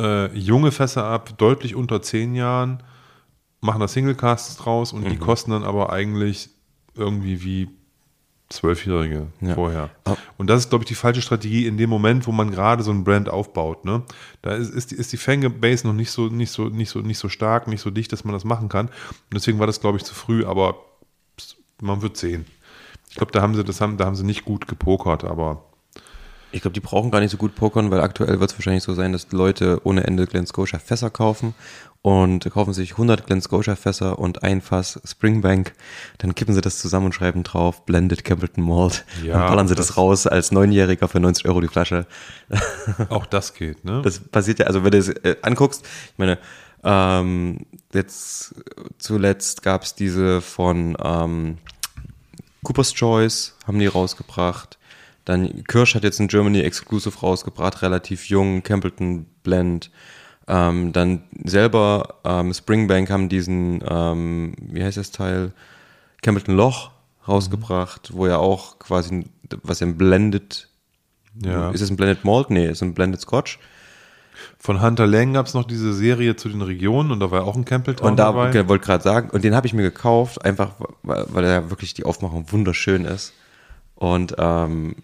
äh, 0.00 0.32
junge 0.36 0.70
Fässer 0.72 1.04
ab, 1.04 1.36
deutlich 1.36 1.74
unter 1.74 2.00
zehn 2.00 2.34
Jahren, 2.34 2.82
machen 3.62 3.80
da 3.80 3.88
Single 3.88 4.14
Casts 4.14 4.56
draus 4.58 4.92
und 4.92 5.04
die 5.08 5.14
Mhm. 5.16 5.20
kosten 5.20 5.50
dann 5.52 5.64
aber 5.64 5.90
eigentlich 5.90 6.50
irgendwie 6.94 7.42
wie 7.42 7.70
Zwölfjährige 8.50 9.28
Ja. 9.40 9.54
vorher. 9.54 9.88
Ah. 10.04 10.16
Und 10.36 10.48
das 10.50 10.60
ist, 10.60 10.68
glaube 10.68 10.84
ich, 10.84 10.88
die 10.88 10.94
falsche 10.94 11.22
Strategie 11.22 11.66
in 11.66 11.78
dem 11.78 11.88
Moment, 11.88 12.26
wo 12.26 12.32
man 12.32 12.50
gerade 12.50 12.82
so 12.82 12.90
ein 12.90 13.02
Brand 13.02 13.30
aufbaut. 13.30 13.86
Ne? 13.86 14.02
Da 14.42 14.52
ist, 14.52 14.68
ist 14.74 14.90
die, 14.90 14.96
ist 14.96 15.10
die 15.10 15.16
Fanbase 15.16 15.86
noch 15.86 15.94
nicht 15.94 16.10
so, 16.10 16.26
nicht, 16.26 16.50
so, 16.50 16.64
nicht, 16.68 16.90
so, 16.90 16.98
nicht 16.98 17.16
so 17.18 17.30
stark, 17.30 17.66
nicht 17.66 17.80
so 17.80 17.90
dicht, 17.90 18.12
dass 18.12 18.24
man 18.24 18.34
das 18.34 18.44
machen 18.44 18.68
kann. 18.68 18.88
Und 18.88 19.34
deswegen 19.34 19.58
war 19.58 19.66
das, 19.66 19.80
glaube 19.80 19.96
ich, 19.96 20.04
zu 20.04 20.14
früh, 20.14 20.44
aber 20.44 20.74
man 21.80 22.02
wird 22.02 22.18
sehen. 22.18 22.44
Ich 23.08 23.16
glaube, 23.16 23.32
da 23.32 23.40
haben 23.40 23.54
sie, 23.54 23.64
das 23.64 23.80
haben, 23.80 23.96
da 23.96 24.04
haben 24.04 24.16
sie 24.16 24.24
nicht 24.24 24.44
gut 24.44 24.68
gepokert, 24.68 25.24
aber 25.24 25.64
Ich 26.52 26.60
glaube, 26.62 26.74
die 26.74 26.80
brauchen 26.80 27.10
gar 27.10 27.20
nicht 27.20 27.30
so 27.30 27.36
gut 27.38 27.54
pokern, 27.54 27.90
weil 27.90 28.00
aktuell 28.00 28.38
wird 28.38 28.50
es 28.50 28.58
wahrscheinlich 28.58 28.82
so 28.84 28.92
sein, 28.94 29.12
dass 29.12 29.32
Leute 29.32 29.80
ohne 29.84 30.04
Ende 30.04 30.26
Glen 30.26 30.46
Scotia 30.46 30.78
Fässer 30.78 31.08
kaufen 31.10 31.54
und 32.02 32.50
kaufen 32.50 32.74
sich 32.74 32.92
100 32.92 33.26
Glen 33.26 33.40
Scotia 33.40 33.74
Fässer 33.74 34.18
und 34.18 34.42
ein 34.42 34.60
Fass 34.60 35.00
Springbank. 35.04 35.72
Dann 36.18 36.34
kippen 36.34 36.54
sie 36.54 36.60
das 36.60 36.78
zusammen 36.78 37.06
und 37.06 37.14
schreiben 37.14 37.42
drauf 37.42 37.84
Blended 37.86 38.24
Campbellton 38.24 38.64
Malt. 38.64 39.04
Ja, 39.24 39.38
dann 39.38 39.48
ballern 39.48 39.68
sie 39.68 39.74
das, 39.74 39.88
das- 39.88 39.96
raus 39.96 40.26
als 40.26 40.52
Neunjähriger 40.52 41.08
für 41.08 41.20
90 41.20 41.46
Euro 41.46 41.60
die 41.60 41.68
Flasche. 41.68 42.06
auch 43.08 43.24
das 43.26 43.54
geht. 43.54 43.84
Ne? 43.84 44.02
Das 44.02 44.18
passiert 44.20 44.58
ja, 44.58 44.66
also 44.66 44.84
wenn 44.84 44.90
du 44.90 44.98
es 44.98 45.08
äh, 45.08 45.36
anguckst, 45.42 45.84
ich 46.12 46.18
meine, 46.18 46.38
ähm, 46.84 47.60
jetzt 47.94 48.54
zuletzt 48.98 49.62
gab 49.62 49.84
es 49.84 49.94
diese 49.94 50.40
von 50.40 50.96
ähm, 51.02 51.58
Cooper's 52.64 52.92
Choice, 52.92 53.56
haben 53.66 53.78
die 53.78 53.86
rausgebracht. 53.86 54.78
Dann 55.24 55.64
Kirsch 55.64 55.94
hat 55.94 56.02
jetzt 56.04 56.20
ein 56.20 56.28
Germany 56.28 56.60
Exclusive 56.62 57.18
rausgebracht, 57.20 57.82
relativ 57.82 58.28
jung, 58.28 58.62
Campbellton 58.62 59.26
Blend. 59.42 59.90
Ähm, 60.48 60.92
dann 60.92 61.22
selber 61.44 62.16
ähm, 62.24 62.52
Springbank 62.52 63.08
haben 63.10 63.28
diesen, 63.28 63.82
ähm, 63.88 64.54
wie 64.60 64.82
heißt 64.82 64.96
das 64.96 65.12
Teil, 65.12 65.52
Campbellton 66.22 66.56
Loch 66.56 66.90
rausgebracht, 67.28 68.10
wo 68.14 68.26
ja 68.26 68.38
auch 68.38 68.80
quasi, 68.80 69.24
was 69.62 69.78
ja 69.80 69.86
ein 69.86 69.96
Blended, 69.96 70.68
Ja. 71.40 71.70
ist 71.70 71.80
es 71.80 71.90
ein 71.90 71.96
Blended 71.96 72.24
Malt? 72.24 72.50
Nee, 72.50 72.66
ist 72.68 72.82
ein 72.82 72.94
Blended 72.94 73.20
Scotch. 73.20 73.60
Von 74.58 74.82
Hunter 74.82 75.06
Lang 75.06 75.34
gab 75.34 75.46
es 75.46 75.54
noch 75.54 75.64
diese 75.64 75.92
Serie 75.94 76.34
zu 76.34 76.48
den 76.48 76.62
Regionen 76.62 77.12
und 77.12 77.20
da 77.20 77.30
war 77.30 77.44
auch 77.44 77.54
ein 77.54 77.64
Campbelltown 77.64 78.10
Und 78.10 78.16
da 78.16 78.24
dabei. 78.32 78.50
ge- 78.50 78.66
wollte 78.66 78.84
gerade 78.84 79.04
sagen, 79.04 79.30
und 79.30 79.44
den 79.44 79.54
habe 79.54 79.68
ich 79.68 79.72
mir 79.74 79.82
gekauft, 79.82 80.44
einfach 80.44 80.72
weil, 81.04 81.24
weil 81.28 81.44
er 81.44 81.70
wirklich 81.70 81.94
die 81.94 82.04
Aufmachung 82.04 82.46
wunderschön 82.50 83.04
ist. 83.04 83.32
Und 84.02 84.34
ähm, 84.36 84.96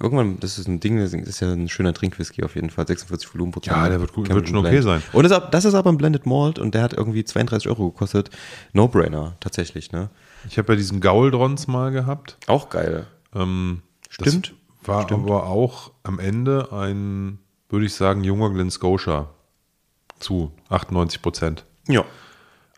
irgendwann, 0.00 0.40
das 0.40 0.58
ist 0.58 0.66
ein 0.68 0.80
Ding, 0.80 0.96
das 0.98 1.12
ist 1.12 1.40
ja 1.40 1.52
ein 1.52 1.68
schöner 1.68 1.92
Trinkwhisky 1.92 2.42
auf 2.42 2.54
jeden 2.54 2.70
Fall, 2.70 2.86
46 2.86 3.34
Volumenprozent. 3.34 3.76
Ja, 3.76 3.90
der 3.90 4.00
wird 4.00 4.14
gut- 4.14 4.26
wird 4.30 4.48
schon 4.48 4.56
okay 4.56 4.70
Blend. 4.70 4.84
sein. 4.84 5.02
Und 5.12 5.28
das, 5.28 5.42
das 5.50 5.66
ist 5.66 5.74
aber 5.74 5.90
ein 5.92 5.98
Blended 5.98 6.24
Malt 6.24 6.58
und 6.58 6.74
der 6.74 6.82
hat 6.82 6.94
irgendwie 6.94 7.24
32 7.24 7.68
Euro 7.68 7.90
gekostet. 7.90 8.30
No-Brainer, 8.72 9.36
tatsächlich, 9.40 9.92
ne? 9.92 10.08
Ich 10.48 10.56
habe 10.56 10.72
ja 10.72 10.76
diesen 10.76 11.00
Gauldrons 11.02 11.66
mal 11.66 11.90
gehabt. 11.90 12.38
Auch 12.46 12.70
geil. 12.70 13.06
Ähm, 13.34 13.82
Stimmt. 14.08 14.54
War 14.82 15.12
aber 15.12 15.44
auch 15.46 15.90
am 16.02 16.18
Ende 16.18 16.72
ein, 16.72 17.38
würde 17.68 17.84
ich 17.84 17.92
sagen, 17.94 18.24
junger 18.24 18.48
Glen 18.48 18.70
Scotia 18.70 19.28
zu 20.20 20.52
98 20.70 21.20
Prozent. 21.20 21.66
Ja. 21.86 22.06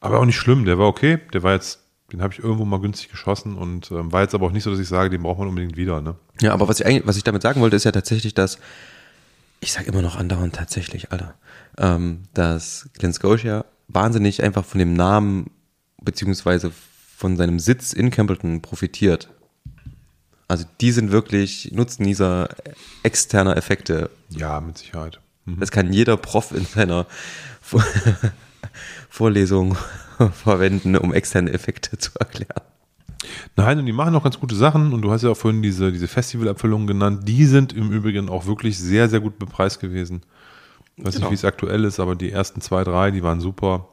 Aber 0.01 0.19
auch 0.19 0.25
nicht 0.25 0.37
schlimm, 0.39 0.65
der 0.65 0.81
war 0.81 0.89
okay. 0.89 1.21
Der 1.33 1.45
war 1.45 1.53
jetzt, 1.53 1.82
den 2.13 2.23
habe 2.23 2.35
ich 2.35 2.41
irgendwo 2.41 2.65
mal 2.65 2.81
günstig 2.81 3.11
geschossen 3.11 3.57
und 3.57 3.91
ähm, 3.91 4.13
war 4.13 4.23
jetzt 4.23 4.35
aber 4.35 4.47
auch 4.47 4.53
nicht 4.53 4.65
so, 4.65 4.71
dass 4.71 4.79
ich 4.79 4.89
sage, 4.89 5.11
den 5.11 5.23
braucht 5.23 5.39
man 5.39 5.49
unbedingt 5.49 5.77
wieder. 5.77 6.01
Ne? 6.03 6.15
Ja, 6.41 6.53
aber 6.53 6.69
was 6.69 6.81
ich 6.81 6.87
eigentlich, 6.87 7.07
was 7.07 7.17
ich 7.17 7.25
damit 7.25 7.43
sagen 7.43 7.61
wollte, 7.61 7.77
ist 7.77 7.85
ja 7.85 7.93
tatsächlich, 7.93 8.35
dass 8.35 8.59
ich 9.61 9.73
sage 9.73 9.87
immer 9.87 10.03
noch 10.03 10.17
andauernd 10.17 10.55
tatsächlich, 10.55 11.13
Alter, 11.13 11.35
ähm, 11.79 12.25
dass 12.35 12.91
Glen 12.99 13.13
Scotia 13.13 13.65
wahnsinnig 13.89 14.43
einfach 14.43 14.65
von 14.65 14.79
dem 14.79 14.93
Namen 14.93 15.51
beziehungsweise 16.03 16.73
von 17.17 17.37
seinem 17.37 17.59
Sitz 17.59 17.93
in 17.93 18.11
Campbellton 18.11 18.61
profitiert. 18.61 19.31
Also 20.49 20.67
die 20.81 20.93
sind 20.93 21.13
wirklich 21.13 21.71
Nutznießer 21.73 22.49
externer 23.05 23.57
Effekte. 23.57 24.11
Ja, 24.29 24.61
mit 24.61 24.79
Sicherheit. 24.79 25.21
Mhm. 25.47 25.61
Das 25.61 25.71
kann 25.71 25.93
jeder 25.93 26.17
Prof 26.17 26.53
in 26.53 26.67
seiner 26.67 27.07
Vor 27.61 27.85
Vorlesung 29.09 29.77
verwenden, 30.35 30.97
um 30.97 31.13
externe 31.13 31.53
Effekte 31.53 31.99
zu 31.99 32.11
erklären. 32.19 32.63
Nein, 33.57 33.79
und 33.79 33.87
die 33.87 33.93
machen 33.93 34.15
auch 34.17 34.23
ganz 34.25 34.39
gute 34.41 34.55
Sachen 34.57 34.93
und 34.93 35.03
du 35.03 35.11
hast 35.13 35.23
ja 35.23 35.31
auch 35.31 35.37
vorhin 35.37 35.63
diese, 35.63 35.93
diese 35.93 36.09
Festivalabfüllungen 36.09 36.87
genannt. 36.87 37.29
Die 37.29 37.45
sind 37.45 37.73
im 37.73 37.91
Übrigen 37.93 38.29
auch 38.29 38.47
wirklich 38.47 38.79
sehr, 38.79 39.09
sehr 39.09 39.21
gut 39.21 39.39
bepreist 39.39 39.81
gewesen. 39.81 40.23
Ich 40.97 41.05
weiß 41.05 41.15
Genau. 41.15 41.27
nicht, 41.27 41.31
wie 41.31 41.35
es 41.37 41.45
aktuell 41.45 41.85
ist, 41.85 42.01
aber 42.01 42.17
die 42.17 42.31
ersten 42.33 42.61
zwei, 42.61 42.83
drei, 42.85 43.11
die 43.11 43.23
waren 43.23 43.41
super. 43.41 43.89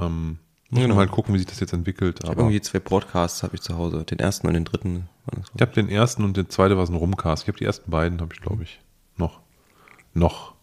Ähm, 0.00 0.38
muss 0.70 0.80
Genau. 0.82 0.94
man 0.94 0.98
halt 0.98 1.10
gucken, 1.10 1.34
wie 1.34 1.38
sich 1.38 1.46
das 1.46 1.60
jetzt 1.60 1.72
entwickelt. 1.72 2.18
Ich 2.22 2.28
hab 2.28 2.32
Aber 2.36 2.42
irgendwie 2.42 2.60
zwei 2.60 2.78
Broadcasts 2.78 3.42
habe 3.42 3.54
ich 3.56 3.62
zu 3.62 3.76
Hause, 3.78 4.04
den 4.04 4.18
ersten 4.18 4.46
und 4.46 4.52
den 4.54 4.64
dritten. 4.64 5.08
ich 5.54 5.62
habe 5.62 5.72
den 5.72 5.88
ersten 5.88 6.22
und 6.24 6.36
der 6.36 6.48
zweite 6.50 6.76
war 6.76 6.86
so 6.86 6.92
ein 6.92 6.96
Rumcast. 6.98 7.44
Ich 7.44 7.48
habe 7.48 7.58
die 7.58 7.64
ersten 7.64 7.90
beiden, 7.90 8.20
habe 8.20 8.34
ich, 8.34 8.40
glaube 8.42 8.62
ich, 8.64 8.80
noch. 9.16 9.40
Noch. 10.12 10.54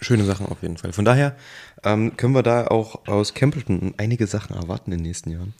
Schöne 0.00 0.24
Sachen 0.24 0.46
auf 0.46 0.62
jeden 0.62 0.76
Fall. 0.76 0.92
Von 0.92 1.04
daher 1.04 1.36
ähm, 1.82 2.16
können 2.16 2.34
wir 2.34 2.42
da 2.42 2.66
auch 2.68 3.06
aus 3.08 3.34
Campbellton 3.34 3.94
einige 3.96 4.26
Sachen 4.26 4.54
erwarten 4.56 4.92
in 4.92 4.98
den 4.98 5.06
nächsten 5.06 5.30
Jahren. 5.30 5.54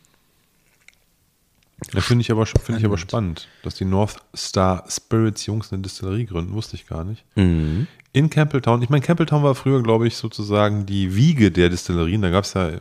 Das 1.93 2.05
finde 2.07 2.23
ich, 2.23 2.31
aber, 2.33 2.45
finde 2.45 2.81
ich 2.81 2.85
aber 2.85 2.99
spannend, 2.99 3.47
dass 3.63 3.77
die 3.77 3.85
North 3.85 4.17
Star 4.37 4.85
Spirits 4.89 5.47
Jungs 5.47 5.73
eine 5.73 5.81
Distillerie 5.83 6.27
gründen, 6.27 6.53
wusste 6.55 6.75
ich 6.75 6.89
gar 6.89 7.05
nicht. 7.05 7.25
Mhm. 7.37 7.87
In 8.13 8.31
Campbelltown. 8.31 8.83
Ich 8.83 8.89
meine, 8.89 9.05
Campbelltown 9.05 9.45
war 9.45 9.55
früher, 9.55 9.81
glaube 9.83 10.09
ich, 10.09 10.17
sozusagen 10.17 10.87
die 10.87 11.15
Wiege 11.15 11.53
der 11.53 11.69
Distillerien. 11.69 12.21
Da 12.23 12.31
gab 12.31 12.45
es 12.45 12.55
ja 12.55 12.81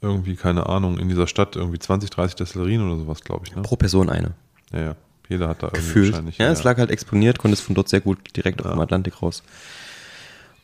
irgendwie, 0.00 0.36
keine 0.36 0.66
Ahnung, 0.66 0.98
in 0.98 1.08
dieser 1.08 1.26
Stadt 1.26 1.56
irgendwie 1.56 1.78
20, 1.78 2.08
30 2.08 2.36
Destillerien 2.36 2.80
oder 2.86 2.96
sowas, 2.98 3.22
glaube 3.22 3.44
ich. 3.46 3.54
Ne? 3.54 3.62
Pro 3.62 3.76
Person 3.76 4.08
eine. 4.08 4.32
Ja, 4.72 4.80
ja. 4.80 4.96
Jeder 5.28 5.48
hat 5.48 5.62
da 5.62 5.66
irgendwie 5.66 5.80
gefühlt. 5.82 6.12
wahrscheinlich. 6.12 6.38
Ja, 6.38 6.50
es 6.50 6.64
lag 6.64 6.78
halt 6.78 6.90
exponiert, 6.90 7.38
konntest 7.38 7.62
von 7.62 7.74
dort 7.74 7.90
sehr 7.90 8.00
gut 8.00 8.34
direkt 8.34 8.60
auf 8.60 8.66
Ja. 8.66 8.72
dem 8.72 8.80
Atlantik 8.80 9.20
raus 9.20 9.42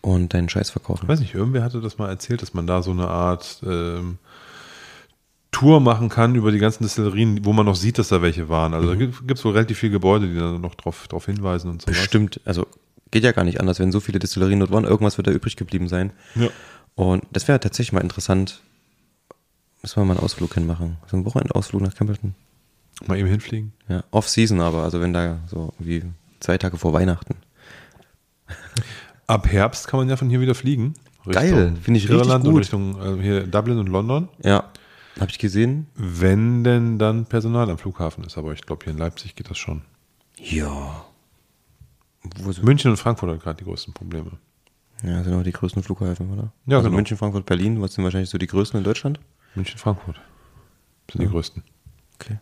und 0.05 0.35
deinen 0.35 0.49
Scheiß 0.49 0.69
Ich 0.69 0.73
verkaufen. 0.73 1.09
weiß 1.09 1.21
nicht, 1.21 1.35
irgendwer 1.35 1.63
hatte 1.65 1.81
das 1.81 1.97
mal 1.99 2.09
erzählt, 2.09 2.43
dass 2.43 2.53
man 2.53 2.67
da 2.67 2.83
so 2.83 2.91
eine 2.91 3.09
Art 3.09 3.63
ähm, 3.67 4.19
Tour 5.51 5.81
machen 5.81 6.09
kann 6.11 6.35
über 6.35 6.53
die 6.53 6.59
ganzen 6.59 6.83
Destillerien, 6.83 7.45
wo 7.45 7.53
man 7.53 7.65
noch 7.65 7.77
sieht, 7.77 7.99
dass 7.99 8.09
da 8.09 8.21
welche 8.21 8.49
waren. 8.49 8.75
Also 8.75 8.89
da 8.89 8.95
gibt 8.97 9.31
es 9.31 9.45
wohl 9.45 9.53
relativ 9.53 9.79
viele 9.79 9.93
Gebäude, 9.93 10.29
die 10.29 10.39
da 10.39 10.59
noch 10.59 10.75
drauf, 10.75 11.09
drauf 11.09 11.27
hinweisen 11.27 11.71
und 11.71 11.83
so 11.83 11.89
was. 11.89 11.97
Bestimmt, 11.97 12.41
also 12.45 12.67
geht 13.13 13.25
ja 13.25 13.33
gar 13.33 13.45
nicht 13.45 13.61
anders, 13.61 13.79
wenn 13.79 13.93
so 13.93 14.01
viele 14.01 14.19
Destillerien 14.19 14.61
dort 14.61 14.73
waren, 14.73 14.85
irgendwas 14.85 15.17
wird 15.17 15.27
da 15.27 15.31
übrig 15.33 15.57
geblieben 15.57 15.89
sein. 15.89 16.13
Ja. 16.35 16.49
Und 16.97 17.25
das 17.33 17.49
wäre 17.49 17.59
tatsächlich 17.59 17.93
mal 17.93 18.01
interessant. 18.03 18.61
Müssen 19.83 20.01
wir 20.01 20.05
mal 20.05 20.15
einen 20.15 20.25
Ausflug 20.25 20.53
hinmachen. 20.55 20.97
So 21.07 21.17
einen 21.17 21.25
Wochenendausflug 21.25 21.81
nach 21.81 21.95
Campbellton. 21.95 22.35
Mal 23.07 23.19
eben 23.19 23.29
hinfliegen. 23.29 23.73
Ja, 23.89 24.05
Off-Season 24.11 24.61
aber, 24.61 24.83
also 24.83 25.01
wenn 25.01 25.13
da 25.13 25.39
so 25.47 25.73
wie 25.79 26.03
zwei 26.41 26.59
Tage 26.59 26.77
vor 26.77 26.93
Weihnachten. 26.93 27.37
Ab 29.27 29.47
Herbst 29.51 29.89
kann 29.89 30.01
man 30.01 30.09
ja 30.09 30.17
von 30.17 30.29
hier 30.29 30.41
wieder 30.41 30.55
fliegen. 30.55 30.95
Geil, 31.27 31.75
finde 31.81 31.99
ich 31.99 32.09
richtig 32.09 32.11
Irland 32.11 32.45
und 32.45 32.53
gut. 32.53 32.61
Richtung 32.61 33.19
äh, 33.19 33.23
hier 33.23 33.47
Dublin 33.47 33.79
und 33.79 33.89
London. 33.89 34.29
Ja, 34.43 34.71
habe 35.19 35.31
ich 35.31 35.39
gesehen. 35.39 35.87
Wenn 35.95 36.65
denn 36.65 36.99
dann 36.99 37.27
Personal 37.27 37.71
am 37.71 37.79
Flughafen 37.79 38.25
ist. 38.25 38.37
Aber 38.37 38.53
ich 38.53 38.63
glaube, 38.63 38.85
hier 38.85 38.93
in 38.93 38.99
Leipzig 38.99 39.37
geht 39.37 39.49
das 39.49 39.59
schon. 39.59 39.83
Ja. 40.39 41.05
München 42.63 42.91
und 42.91 42.97
Frankfurt 42.97 43.31
haben 43.31 43.39
gerade 43.39 43.59
die 43.59 43.65
größten 43.65 43.95
Probleme. 43.95 44.33
ja, 45.03 45.23
sind 45.23 45.35
auch 45.35 45.43
die 45.43 45.53
größten 45.53 45.83
Flughäfen, 45.83 46.31
oder? 46.33 46.53
Ja, 46.67 46.79
also 46.79 46.89
genau. 46.89 46.97
München, 46.97 47.17
Frankfurt, 47.17 47.47
Berlin, 47.47 47.81
was 47.81 47.95
sind 47.95 48.05
wahrscheinlich 48.05 48.31
so 48.31 48.39
die 48.39 48.47
größten 48.47 48.79
in 48.79 48.85
Deutschland? 48.85 49.21
München, 49.55 49.79
Frankfurt 49.79 50.21
sind 51.13 51.23
die 51.23 51.29
größten. 51.29 51.63
Okay. 52.15 52.39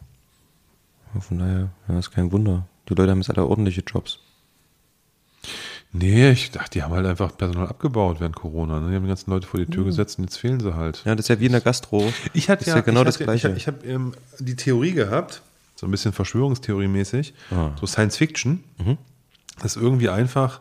Ja, 1.15 1.21
von 1.21 1.39
daher, 1.39 1.71
ja, 1.89 1.99
ist 1.99 2.11
kein 2.11 2.31
Wunder. 2.33 2.67
Die 2.89 2.95
Leute 2.95 3.11
haben 3.11 3.19
jetzt 3.19 3.31
alle 3.31 3.47
ordentliche 3.47 3.83
Jobs. 3.83 4.21
Nee, 5.95 6.31
ich 6.31 6.51
dachte, 6.51 6.71
die 6.71 6.83
haben 6.83 6.95
halt 6.95 7.05
einfach 7.07 7.37
Personal 7.37 7.69
abgebaut 7.69 8.17
während 8.19 8.35
Corona. 8.35 8.81
Ne? 8.81 8.91
Die 8.91 8.97
haben 8.97 9.03
die 9.03 9.09
ganzen 9.09 9.31
Leute 9.31 9.47
vor 9.47 9.61
die 9.61 9.67
Tür 9.67 9.85
gesetzt 9.85 10.19
und 10.19 10.25
jetzt 10.25 10.39
fehlen 10.39 10.59
sie 10.59 10.75
halt. 10.75 11.03
Ja, 11.05 11.15
das 11.15 11.27
ist 11.27 11.29
ja 11.29 11.39
wie 11.39 11.47
in 11.47 11.53
der 11.53 11.61
Gastro. 11.61 12.11
Ich 12.33 12.49
hatte 12.49 12.63
ist 12.63 12.69
ja, 12.69 12.81
genau 12.81 13.01
ich 13.01 13.07
das 13.07 13.15
hatte, 13.17 13.25
Gleiche. 13.25 13.51
Ich, 13.51 13.57
ich 13.59 13.67
habe 13.67 13.87
ähm, 13.87 14.13
die 14.39 14.57
Theorie 14.57 14.93
gehabt, 14.93 15.43
so 15.77 15.87
ein 15.87 15.91
bisschen 15.91 16.13
Verschwörungstheorie-mäßig, 16.15 17.35
Ah. 17.51 17.73
so 17.79 17.87
Science 17.87 18.17
Fiction, 18.17 18.65
Mhm. 18.79 18.97
dass 19.61 19.77
irgendwie 19.77 20.09
einfach 20.09 20.61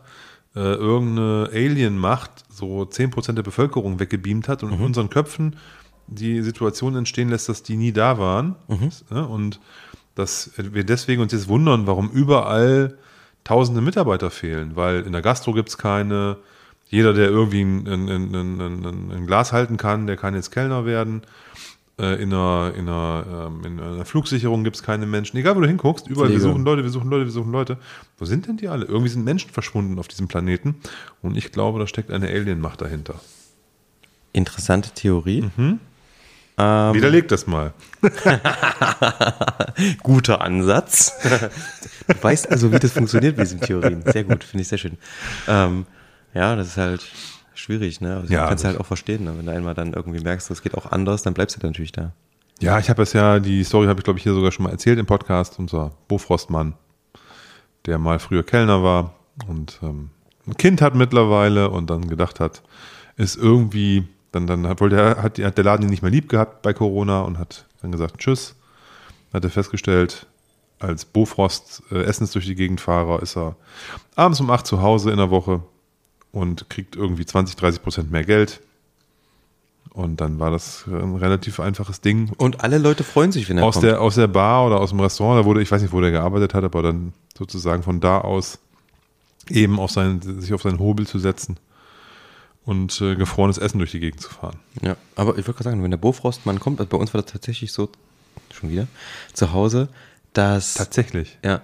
äh, 0.54 0.60
irgendeine 0.60 1.48
Alien-Macht 1.50 2.30
so 2.50 2.82
10% 2.84 3.32
der 3.32 3.42
Bevölkerung 3.42 3.98
weggebeamt 4.00 4.48
hat 4.48 4.62
und 4.62 4.68
Mhm. 4.72 4.76
in 4.76 4.82
unseren 4.84 5.08
Köpfen 5.08 5.56
die 6.08 6.42
Situation 6.42 6.94
entstehen 6.94 7.30
lässt, 7.30 7.48
dass 7.48 7.62
die 7.62 7.76
nie 7.78 7.92
da 7.92 8.18
waren. 8.18 8.56
Mhm. 8.68 8.90
Ja, 9.10 9.22
und 9.22 9.60
dass 10.14 10.50
wir 10.58 10.84
deswegen 10.84 11.22
uns 11.22 11.32
jetzt 11.32 11.48
wundern, 11.48 11.86
warum 11.86 12.10
überall 12.10 12.98
tausende 13.44 13.80
Mitarbeiter 13.80 14.30
fehlen, 14.30 14.76
weil 14.76 15.02
in 15.02 15.12
der 15.12 15.22
Gastro 15.22 15.52
gibt 15.52 15.68
es 15.68 15.78
keine, 15.78 16.36
jeder, 16.88 17.12
der 17.12 17.28
irgendwie 17.28 17.62
ein, 17.62 17.86
ein, 17.86 18.08
ein, 18.08 19.10
ein, 19.12 19.26
Glas 19.26 19.52
halten 19.52 19.76
kann, 19.76 20.06
der 20.06 20.16
kann 20.16 20.34
jetzt 20.34 20.50
Kellner 20.50 20.84
werden. 20.86 21.22
Äh, 21.98 22.22
In 22.22 22.32
einer, 22.32 22.72
in, 22.74 22.88
einer, 22.88 23.48
ähm, 23.48 23.64
in 23.64 23.80
einer 23.80 24.04
Flugsicherung 24.04 24.64
gibt 24.64 24.76
es 24.76 24.82
keine 24.82 25.06
Menschen. 25.06 25.36
Egal, 25.36 25.56
wo 25.56 25.60
du 25.60 25.66
hinguckst, 25.66 26.06
überall, 26.08 26.30
wir 26.30 26.38
Pflege. 26.38 26.52
suchen 26.52 26.64
Leute, 26.64 26.82
wir 26.82 26.90
suchen 26.90 27.10
Leute, 27.10 27.24
wir 27.26 27.32
suchen 27.32 27.52
Leute. 27.52 27.76
Wo 28.18 28.24
sind 28.24 28.46
denn 28.46 28.56
die 28.56 28.68
alle? 28.68 28.86
Irgendwie 28.86 29.10
sind 29.10 29.24
Menschen 29.24 29.50
verschwunden 29.50 29.98
auf 29.98 30.08
diesem 30.08 30.28
Planeten. 30.28 30.76
Und 31.20 31.36
ich 31.36 31.52
glaube, 31.52 31.78
da 31.78 31.86
steckt 31.86 32.10
eine 32.10 32.28
Alien-Macht 32.28 32.80
dahinter. 32.80 33.20
Interessante 34.32 34.90
Theorie. 34.94 35.50
Mhm. 35.56 35.80
Ähm, 36.58 36.94
Widerlegt 36.94 37.32
das 37.32 37.46
mal. 37.46 37.72
Guter 40.02 40.40
Ansatz. 40.42 41.12
du 42.06 42.22
weißt 42.22 42.50
also, 42.50 42.72
wie 42.72 42.78
das 42.78 42.92
funktioniert 42.92 43.36
mit 43.36 43.46
diesen 43.46 43.60
Theorien. 43.60 44.02
Sehr 44.04 44.24
gut, 44.24 44.44
finde 44.44 44.62
ich 44.62 44.68
sehr 44.68 44.78
schön. 44.78 44.98
Ähm, 45.48 45.86
ja, 46.34 46.56
das 46.56 46.68
ist 46.68 46.76
halt 46.76 47.02
schwierig, 47.54 48.00
ne? 48.00 48.16
Also 48.16 48.32
Ja, 48.32 48.48
kannst 48.48 48.64
du 48.64 48.68
halt 48.68 48.80
auch 48.80 48.86
verstehen, 48.86 49.24
ne? 49.24 49.34
wenn 49.36 49.46
du 49.46 49.52
einmal 49.52 49.74
dann 49.74 49.92
irgendwie 49.92 50.20
merkst, 50.20 50.50
es 50.50 50.62
geht 50.62 50.74
auch 50.74 50.90
anders, 50.90 51.22
dann 51.22 51.34
bleibst 51.34 51.56
du 51.56 51.66
natürlich 51.66 51.92
da. 51.92 52.12
Ja, 52.60 52.78
ich 52.78 52.90
habe 52.90 53.02
es 53.02 53.12
ja, 53.12 53.40
die 53.40 53.64
Story 53.64 53.86
habe 53.86 54.00
ich 54.00 54.04
glaube 54.04 54.18
ich 54.18 54.22
hier 54.22 54.34
sogar 54.34 54.52
schon 54.52 54.64
mal 54.64 54.70
erzählt 54.70 54.98
im 54.98 55.06
Podcast, 55.06 55.58
unser 55.58 55.92
Bofrostmann, 56.08 56.74
der 57.86 57.98
mal 57.98 58.18
früher 58.18 58.44
Kellner 58.44 58.82
war 58.82 59.14
und 59.48 59.78
ähm, 59.82 60.10
ein 60.46 60.56
Kind 60.56 60.80
hat 60.82 60.94
mittlerweile 60.94 61.70
und 61.70 61.90
dann 61.90 62.08
gedacht 62.08 62.40
hat, 62.40 62.62
ist 63.16 63.36
irgendwie, 63.36 64.04
dann, 64.32 64.46
dann 64.46 64.66
hat, 64.66 64.80
wollte 64.80 64.96
er, 64.96 65.22
hat, 65.22 65.38
hat 65.38 65.56
der 65.56 65.64
Laden 65.64 65.84
ihn 65.84 65.90
nicht 65.90 66.02
mehr 66.02 66.10
lieb 66.10 66.28
gehabt 66.28 66.62
bei 66.62 66.72
Corona 66.72 67.20
und 67.20 67.38
hat 67.38 67.66
dann 67.82 67.92
gesagt, 67.92 68.18
tschüss. 68.18 68.56
Hat 69.32 69.44
er 69.44 69.50
festgestellt, 69.50 70.26
als 70.78 71.04
Bofrost 71.04 71.82
äh, 71.90 72.02
Essens 72.02 72.32
durch 72.32 72.46
die 72.46 72.54
Gegend 72.54 72.80
Fahrer 72.80 73.22
ist 73.22 73.36
er 73.36 73.56
abends 74.16 74.40
um 74.40 74.50
8 74.50 74.66
zu 74.66 74.82
Hause 74.82 75.10
in 75.10 75.18
der 75.18 75.30
Woche 75.30 75.62
und 76.32 76.68
kriegt 76.68 76.96
irgendwie 76.96 77.24
20, 77.24 77.56
30 77.56 77.82
Prozent 77.82 78.10
mehr 78.10 78.24
Geld. 78.24 78.60
Und 79.90 80.22
dann 80.22 80.38
war 80.38 80.50
das 80.50 80.84
ein 80.86 81.16
relativ 81.16 81.60
einfaches 81.60 82.00
Ding. 82.00 82.32
Und 82.38 82.64
alle 82.64 82.78
Leute 82.78 83.04
freuen 83.04 83.30
sich, 83.30 83.48
wenn 83.50 83.58
er 83.58 83.64
Aus 83.64 83.74
kommt. 83.74 83.84
der, 83.84 84.00
aus 84.00 84.14
der 84.14 84.26
Bar 84.26 84.66
oder 84.66 84.80
aus 84.80 84.90
dem 84.90 85.00
Restaurant, 85.00 85.40
da 85.40 85.44
wurde, 85.44 85.60
ich 85.60 85.70
weiß 85.70 85.82
nicht, 85.82 85.92
wo 85.92 86.00
der 86.00 86.10
gearbeitet 86.10 86.54
hat, 86.54 86.64
aber 86.64 86.82
dann 86.82 87.12
sozusagen 87.36 87.82
von 87.82 88.00
da 88.00 88.18
aus 88.18 88.58
eben 89.50 89.78
auf 89.78 89.90
seinen, 89.90 90.40
sich 90.40 90.54
auf 90.54 90.62
seinen 90.62 90.78
Hobel 90.78 91.06
zu 91.06 91.18
setzen 91.18 91.58
und 92.64 93.00
äh, 93.00 93.16
gefrorenes 93.16 93.58
Essen 93.58 93.78
durch 93.78 93.90
die 93.90 94.00
Gegend 94.00 94.20
zu 94.20 94.30
fahren. 94.30 94.58
Ja, 94.82 94.96
aber 95.16 95.32
ich 95.32 95.46
würde 95.46 95.54
gerade 95.54 95.64
sagen, 95.64 95.82
wenn 95.82 95.90
der 95.90 95.98
Bofrostmann 95.98 96.60
kommt, 96.60 96.80
also 96.80 96.88
bei 96.88 96.96
uns 96.96 97.12
war 97.12 97.22
das 97.22 97.32
tatsächlich 97.32 97.72
so, 97.72 97.88
schon 98.52 98.70
wieder, 98.70 98.86
zu 99.32 99.52
Hause, 99.52 99.88
dass, 100.32 100.74
Tatsächlich. 100.74 101.38
ja, 101.44 101.60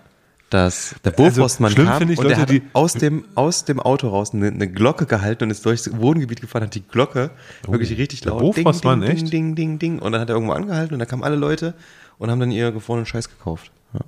dass 0.51 0.97
der 1.05 1.13
Also, 1.19 1.25
Bofrostmann 1.41 1.73
schlimm 1.73 1.87
kam 1.87 2.11
ich 2.11 2.19
und 2.19 2.25
Leute, 2.25 2.35
er 2.35 2.41
hat 2.41 2.63
aus 2.73 2.95
dem, 2.95 3.25
aus 3.35 3.65
dem 3.65 3.81
Auto 3.81 4.09
raus 4.09 4.33
eine, 4.33 4.49
eine 4.49 4.71
Glocke 4.71 5.07
gehalten 5.07 5.45
und 5.45 5.51
ist 5.51 5.65
durchs 5.65 5.91
Wohngebiet 5.97 6.41
gefahren, 6.41 6.65
hat 6.65 6.75
die 6.75 6.83
Glocke 6.83 7.31
wirklich 7.67 7.97
richtig 7.99 8.23
der 8.23 8.33
laut 8.33 8.41
Bofrostmann, 8.41 9.01
ding, 9.01 9.09
ding, 9.11 9.25
echt? 9.25 9.33
ding, 9.33 9.55
ding, 9.55 9.79
ding, 9.79 9.99
und 9.99 10.13
dann 10.13 10.21
hat 10.21 10.29
er 10.31 10.35
irgendwo 10.35 10.55
angehalten 10.55 10.95
und 10.95 10.99
da 11.01 11.07
kamen 11.07 11.23
alle 11.23 11.37
Leute 11.37 11.75
und 12.19 12.31
haben 12.31 12.41
dann 12.41 12.51
ihr 12.51 12.73
gefrorenen 12.73 13.07
Scheiß 13.07 13.29
gekauft. 13.29 13.71
Ja. 13.93 14.01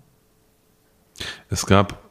Es 1.50 1.66
gab, 1.66 2.02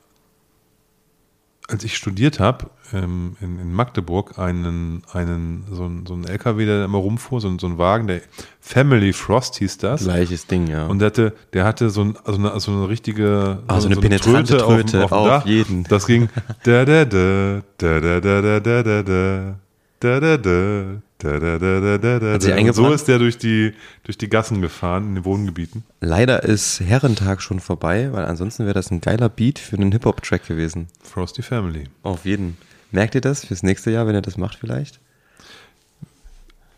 als 1.68 1.84
ich 1.84 1.98
studiert 1.98 2.40
habe, 2.40 2.70
ähm, 2.94 3.36
in, 3.42 3.60
in 3.60 3.74
Magdeburg, 3.74 4.38
einen, 4.40 5.04
einen 5.12 5.66
so, 5.72 5.84
einen, 5.86 6.06
so 6.06 6.14
einen 6.14 6.26
LKW, 6.26 6.66
der 6.66 6.86
immer 6.86 6.98
rumfuhr, 6.98 7.42
so, 7.42 7.48
einen- 7.48 7.60
so 7.60 7.68
ein 7.68 7.78
Wagen, 7.78 8.08
der 8.08 8.22
Family 8.62 9.14
Frost 9.14 9.56
hieß 9.58 9.78
das. 9.78 10.04
Gleiches 10.04 10.48
Ding, 10.48 10.68
ja. 10.68 10.88
Und 10.88 11.00
der 11.00 11.08
hatte, 11.08 11.34
der 11.54 11.66
hatte 11.66 11.90
so, 11.90 12.02
ein, 12.04 12.18
also 12.24 12.40
eine, 12.40 12.60
so 12.60 12.72
eine 12.72 12.90
richtige 12.90 13.60
Ah, 13.68 13.80
so 13.80 13.88
eine 13.88 13.96
penetrante 13.98 14.58
Tröte 14.58 14.98
dem 14.98 15.02
auf 15.04 15.10
Dach. 15.28 15.46
jeden. 15.46 15.84
Das 15.86 16.06
ging 16.08 16.30
da 16.64 16.86
da 16.86 17.06
da 17.06 17.62
da 17.78 18.00
da 18.00 18.20
da 18.20 18.42
da 18.42 18.62
da 18.62 18.82
da 18.82 19.04
da 19.04 20.20
da 20.20 20.20
da 20.20 20.20
da 20.20 21.00
da 21.20 21.40
da 21.50 21.58
da 21.60 21.98
da 21.98 21.98
da 21.98 22.38
da. 22.38 22.58
Und 22.62 22.74
so 22.74 22.92
ist 22.94 23.08
der 23.10 23.20
durch 23.20 23.38
die 23.38 23.74
durch 24.04 24.18
die 24.18 24.30
Gassen 24.30 24.62
gefahren 24.62 25.10
in 25.10 25.16
den 25.16 25.26
Wohngebieten. 25.26 25.84
Leider 26.00 26.44
ist 26.44 26.80
Herrentag 26.80 27.42
schon 27.42 27.60
vorbei, 27.60 28.10
weil 28.14 28.24
ansonsten 28.26 28.64
wäre 28.64 28.74
das 28.74 28.90
ein 28.92 29.02
geiler 29.02 29.28
Beat 29.28 29.60
für 29.60 29.76
einen 29.76 29.92
Hip-Hop-Track 29.92 30.48
gewesen. 30.48 30.88
Frosty 31.04 31.42
Family. 31.42 31.84
Auf 32.04 32.24
jeden. 32.26 32.56
Merkt 32.92 33.16
ihr 33.16 33.22
das 33.22 33.46
fürs 33.46 33.64
nächste 33.64 33.92
Jahr, 33.92 34.08
wenn 34.08 34.16
ihr 34.16 34.22
das 34.22 34.38
macht 34.38 34.58
vielleicht? 34.60 35.00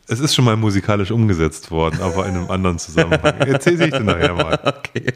Es 0.07 0.19
ist 0.19 0.35
schon 0.35 0.43
mal 0.43 0.57
musikalisch 0.57 1.11
umgesetzt 1.11 1.71
worden, 1.71 2.01
aber 2.01 2.25
in 2.25 2.35
einem 2.35 2.51
anderen 2.51 2.79
Zusammenhang. 2.79 3.35
Erzähl 3.39 3.81
ich 3.81 3.91
dir 3.91 4.01
nachher 4.01 4.33
mal. 4.33 4.59
Okay. 4.65 5.13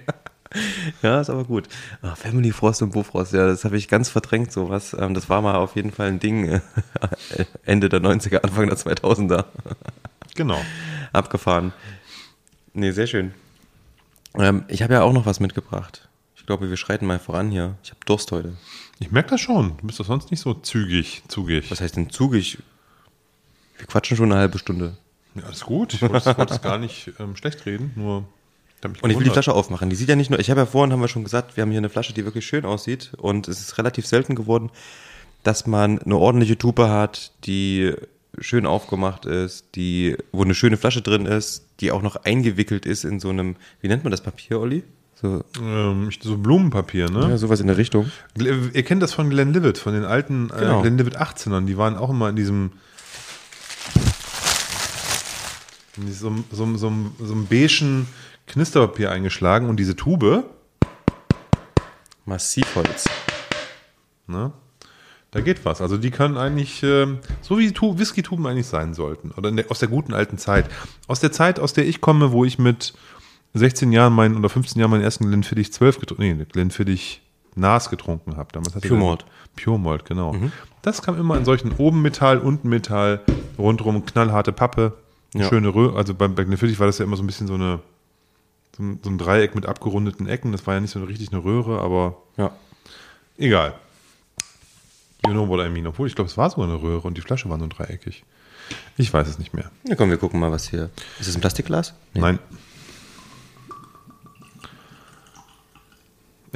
Ja, 1.01 1.19
ist 1.19 1.29
aber 1.29 1.43
gut. 1.43 1.67
Ah, 2.01 2.15
Family 2.15 2.51
Frost 2.51 2.81
und 2.81 2.91
Bofrost, 2.91 3.33
ja, 3.33 3.45
das 3.45 3.65
habe 3.65 3.75
ich 3.75 3.89
ganz 3.89 4.07
verdrängt, 4.07 4.53
sowas. 4.53 4.95
Ähm, 4.97 5.13
das 5.13 5.27
war 5.27 5.41
mal 5.41 5.55
auf 5.55 5.75
jeden 5.75 5.91
Fall 5.91 6.07
ein 6.07 6.19
Ding 6.19 6.47
äh, 6.47 6.61
Ende 7.65 7.89
der 7.89 7.99
90er, 7.99 8.37
Anfang 8.37 8.67
der 8.67 8.77
2000er. 8.77 9.43
Genau. 10.35 10.61
Abgefahren. 11.11 11.73
Nee, 12.73 12.91
sehr 12.91 13.07
schön. 13.07 13.33
Ähm, 14.37 14.63
ich 14.69 14.81
habe 14.81 14.93
ja 14.93 15.01
auch 15.01 15.11
noch 15.11 15.25
was 15.25 15.41
mitgebracht. 15.41 16.07
Ich 16.37 16.45
glaube, 16.45 16.69
wir 16.69 16.77
schreiten 16.77 17.05
mal 17.05 17.19
voran 17.19 17.49
hier. 17.49 17.75
Ich 17.83 17.89
habe 17.89 17.99
Durst 18.05 18.31
heute. 18.31 18.53
Ich 18.99 19.11
merke 19.11 19.31
das 19.31 19.41
schon. 19.41 19.77
Du 19.77 19.87
bist 19.87 19.99
doch 19.99 20.05
sonst 20.05 20.31
nicht 20.31 20.39
so 20.39 20.53
zügig, 20.53 21.23
zugig. 21.27 21.69
Was 21.69 21.81
heißt 21.81 21.95
denn 21.97 22.09
zugig? 22.09 22.57
Wir 23.77 23.87
quatschen 23.87 24.15
schon 24.17 24.31
eine 24.31 24.39
halbe 24.39 24.57
Stunde. 24.57 24.97
Ja, 25.35 25.43
alles 25.43 25.61
gut. 25.61 25.93
Ich 25.93 26.01
wollte 26.01 26.29
es- 26.53 26.61
gar 26.61 26.77
nicht 26.77 27.11
ähm, 27.19 27.35
schlecht 27.35 27.65
reden, 27.65 27.91
nur. 27.95 28.25
Und 29.01 29.09
ich 29.09 29.17
will 29.17 29.23
die. 29.23 29.31
Flasche 29.31 29.53
aufmachen. 29.53 29.89
Die 29.89 29.95
sieht 29.95 30.09
ja 30.09 30.15
nicht 30.15 30.29
nur, 30.29 30.39
ich 30.39 30.51
habe 30.51 30.59
ja 30.59 30.65
vorhin, 30.67 30.93
haben 30.93 31.01
wir 31.01 31.07
schon 31.07 31.23
gesagt, 31.23 31.57
wir 31.57 31.63
haben 31.63 31.71
hier 31.71 31.79
eine 31.79 31.89
Flasche, 31.89 32.13
die 32.13 32.23
wirklich 32.23 32.45
schön 32.45 32.65
aussieht. 32.65 33.13
Und 33.17 33.47
es 33.47 33.59
ist 33.59 33.77
relativ 33.79 34.05
selten 34.05 34.35
geworden, 34.35 34.69
dass 35.43 35.65
man 35.65 35.97
eine 35.99 36.17
ordentliche 36.17 36.57
Tube 36.57 36.79
hat, 36.87 37.31
die 37.45 37.93
schön 38.37 38.65
aufgemacht 38.67 39.25
ist, 39.25 39.65
die, 39.75 40.15
wo 40.31 40.43
eine 40.43 40.53
schöne 40.53 40.77
Flasche 40.77 41.01
drin 41.01 41.25
ist, 41.25 41.65
die 41.79 41.91
auch 41.91 42.03
noch 42.03 42.15
eingewickelt 42.17 42.85
ist 42.85 43.05
in 43.05 43.19
so 43.19 43.29
einem, 43.29 43.55
wie 43.81 43.87
nennt 43.87 44.03
man 44.03 44.11
das 44.11 44.21
Papier, 44.21 44.59
Olli? 44.59 44.83
So, 45.21 45.43
Ähm, 45.61 46.09
so 46.21 46.37
Blumenpapier, 46.37 47.09
ne? 47.09 47.29
ja, 47.29 47.37
sowas 47.37 47.59
in 47.61 47.67
der 47.67 47.77
Richtung. 47.77 48.11
Gl- 48.37 48.71
Ihr 48.73 48.83
kennt 48.83 49.01
das 49.01 49.13
von 49.13 49.29
Glenn 49.29 49.53
Livet, 49.53 49.77
von 49.77 49.93
den 49.93 50.03
alten 50.03 50.49
äh, 50.49 50.59
Genau. 50.59 50.81
Glenn 50.81 50.97
Livet 50.97 51.19
18ern. 51.19 51.65
Die 51.65 51.77
waren 51.77 51.95
auch 51.97 52.09
immer 52.09 52.29
in 52.29 52.35
diesem. 52.35 52.71
in 55.97 56.11
so, 56.11 56.31
so, 56.51 56.75
so, 56.75 56.91
so 57.19 57.33
einem 57.33 57.47
beigen 57.47 58.07
Knisterpapier 58.47 59.11
eingeschlagen 59.11 59.69
und 59.69 59.77
diese 59.77 59.95
Tube 59.95 60.43
Massivholz. 62.25 63.05
Ne? 64.27 64.51
Da 65.31 65.41
geht 65.41 65.63
was. 65.65 65.81
Also 65.81 65.97
die 65.97 66.11
können 66.11 66.37
eigentlich, 66.37 66.81
ähm, 66.83 67.19
so 67.41 67.57
wie 67.59 67.71
Tu- 67.71 67.97
Whisky-Tuben 67.97 68.45
eigentlich 68.47 68.67
sein 68.67 68.93
sollten. 68.93 69.31
Oder 69.31 69.51
der, 69.51 69.65
aus 69.69 69.79
der 69.79 69.89
guten 69.89 70.13
alten 70.13 70.37
Zeit. 70.37 70.65
Aus 71.07 71.19
der 71.19 71.31
Zeit, 71.31 71.59
aus 71.59 71.73
der 71.73 71.85
ich 71.87 72.01
komme, 72.01 72.31
wo 72.31 72.45
ich 72.45 72.57
mit 72.57 72.93
16 73.59 73.91
Jahren 73.91 74.13
meinen, 74.13 74.35
oder 74.37 74.49
15 74.49 74.79
Jahren 74.79 74.91
meinen 74.91 75.03
ersten 75.03 75.25
Glenfiddich 75.27 75.71
12 75.73 75.99
getrunken, 75.99 76.37
nee, 76.37 76.45
Glenfiddich 76.45 77.21
Nas 77.55 77.89
getrunken 77.89 78.35
habe. 78.37 78.49
Damals 78.51 78.75
hatte 78.75 78.87
Pure 78.87 78.99
Malt. 78.99 79.25
Pure 79.55 79.79
Malt, 79.79 80.05
genau. 80.05 80.35
Das 80.81 81.01
kam 81.01 81.17
immer 81.17 81.37
in 81.37 81.45
solchen 81.45 81.71
oben 81.77 82.01
Metall, 82.01 82.37
unten 82.39 82.67
Metall, 82.69 83.21
rundrum 83.57 84.05
knallharte 84.05 84.51
Pappe, 84.51 84.93
Ja. 85.33 85.47
schöne 85.47 85.73
Röhre. 85.73 85.97
Also 85.97 86.13
bei, 86.13 86.27
bei 86.27 86.43
Glenfiddich 86.43 86.79
war 86.79 86.87
das 86.87 86.97
ja 86.97 87.05
immer 87.05 87.15
so 87.15 87.23
ein 87.23 87.27
bisschen 87.27 87.47
so 87.47 87.53
eine 87.55 87.79
so 88.75 88.83
ein, 88.83 88.99
so 89.01 89.09
ein 89.09 89.17
Dreieck 89.17 89.55
mit 89.55 89.65
abgerundeten 89.67 90.27
Ecken. 90.27 90.51
Das 90.51 90.67
war 90.67 90.73
ja 90.73 90.81
nicht 90.81 90.91
so 90.91 91.01
richtig 91.05 91.31
eine 91.31 91.43
Röhre, 91.45 91.79
aber 91.79 92.17
Ja. 92.35 92.51
Egal. 93.37 93.73
You 95.25 95.31
know 95.31 95.47
what 95.47 95.65
I 95.65 95.69
mean. 95.69 95.87
Obwohl, 95.87 96.07
ich 96.07 96.15
glaube, 96.15 96.29
es 96.29 96.37
war 96.37 96.49
sogar 96.49 96.65
eine 96.67 96.81
Röhre 96.81 97.07
und 97.07 97.17
die 97.17 97.21
Flasche 97.21 97.49
war 97.49 97.57
nur 97.57 97.69
dreieckig. 97.69 98.23
Ich 98.97 99.13
weiß 99.13 99.27
es 99.27 99.39
nicht 99.39 99.53
mehr. 99.53 99.71
Na 99.87 99.95
komm, 99.95 100.09
wir 100.09 100.17
gucken 100.17 100.39
mal, 100.39 100.51
was 100.51 100.67
hier. 100.69 100.89
Ist 101.19 101.29
das 101.29 101.35
ein 101.35 101.41
Plastikglas? 101.41 101.93
Nee. 102.13 102.21
Nein. 102.21 102.39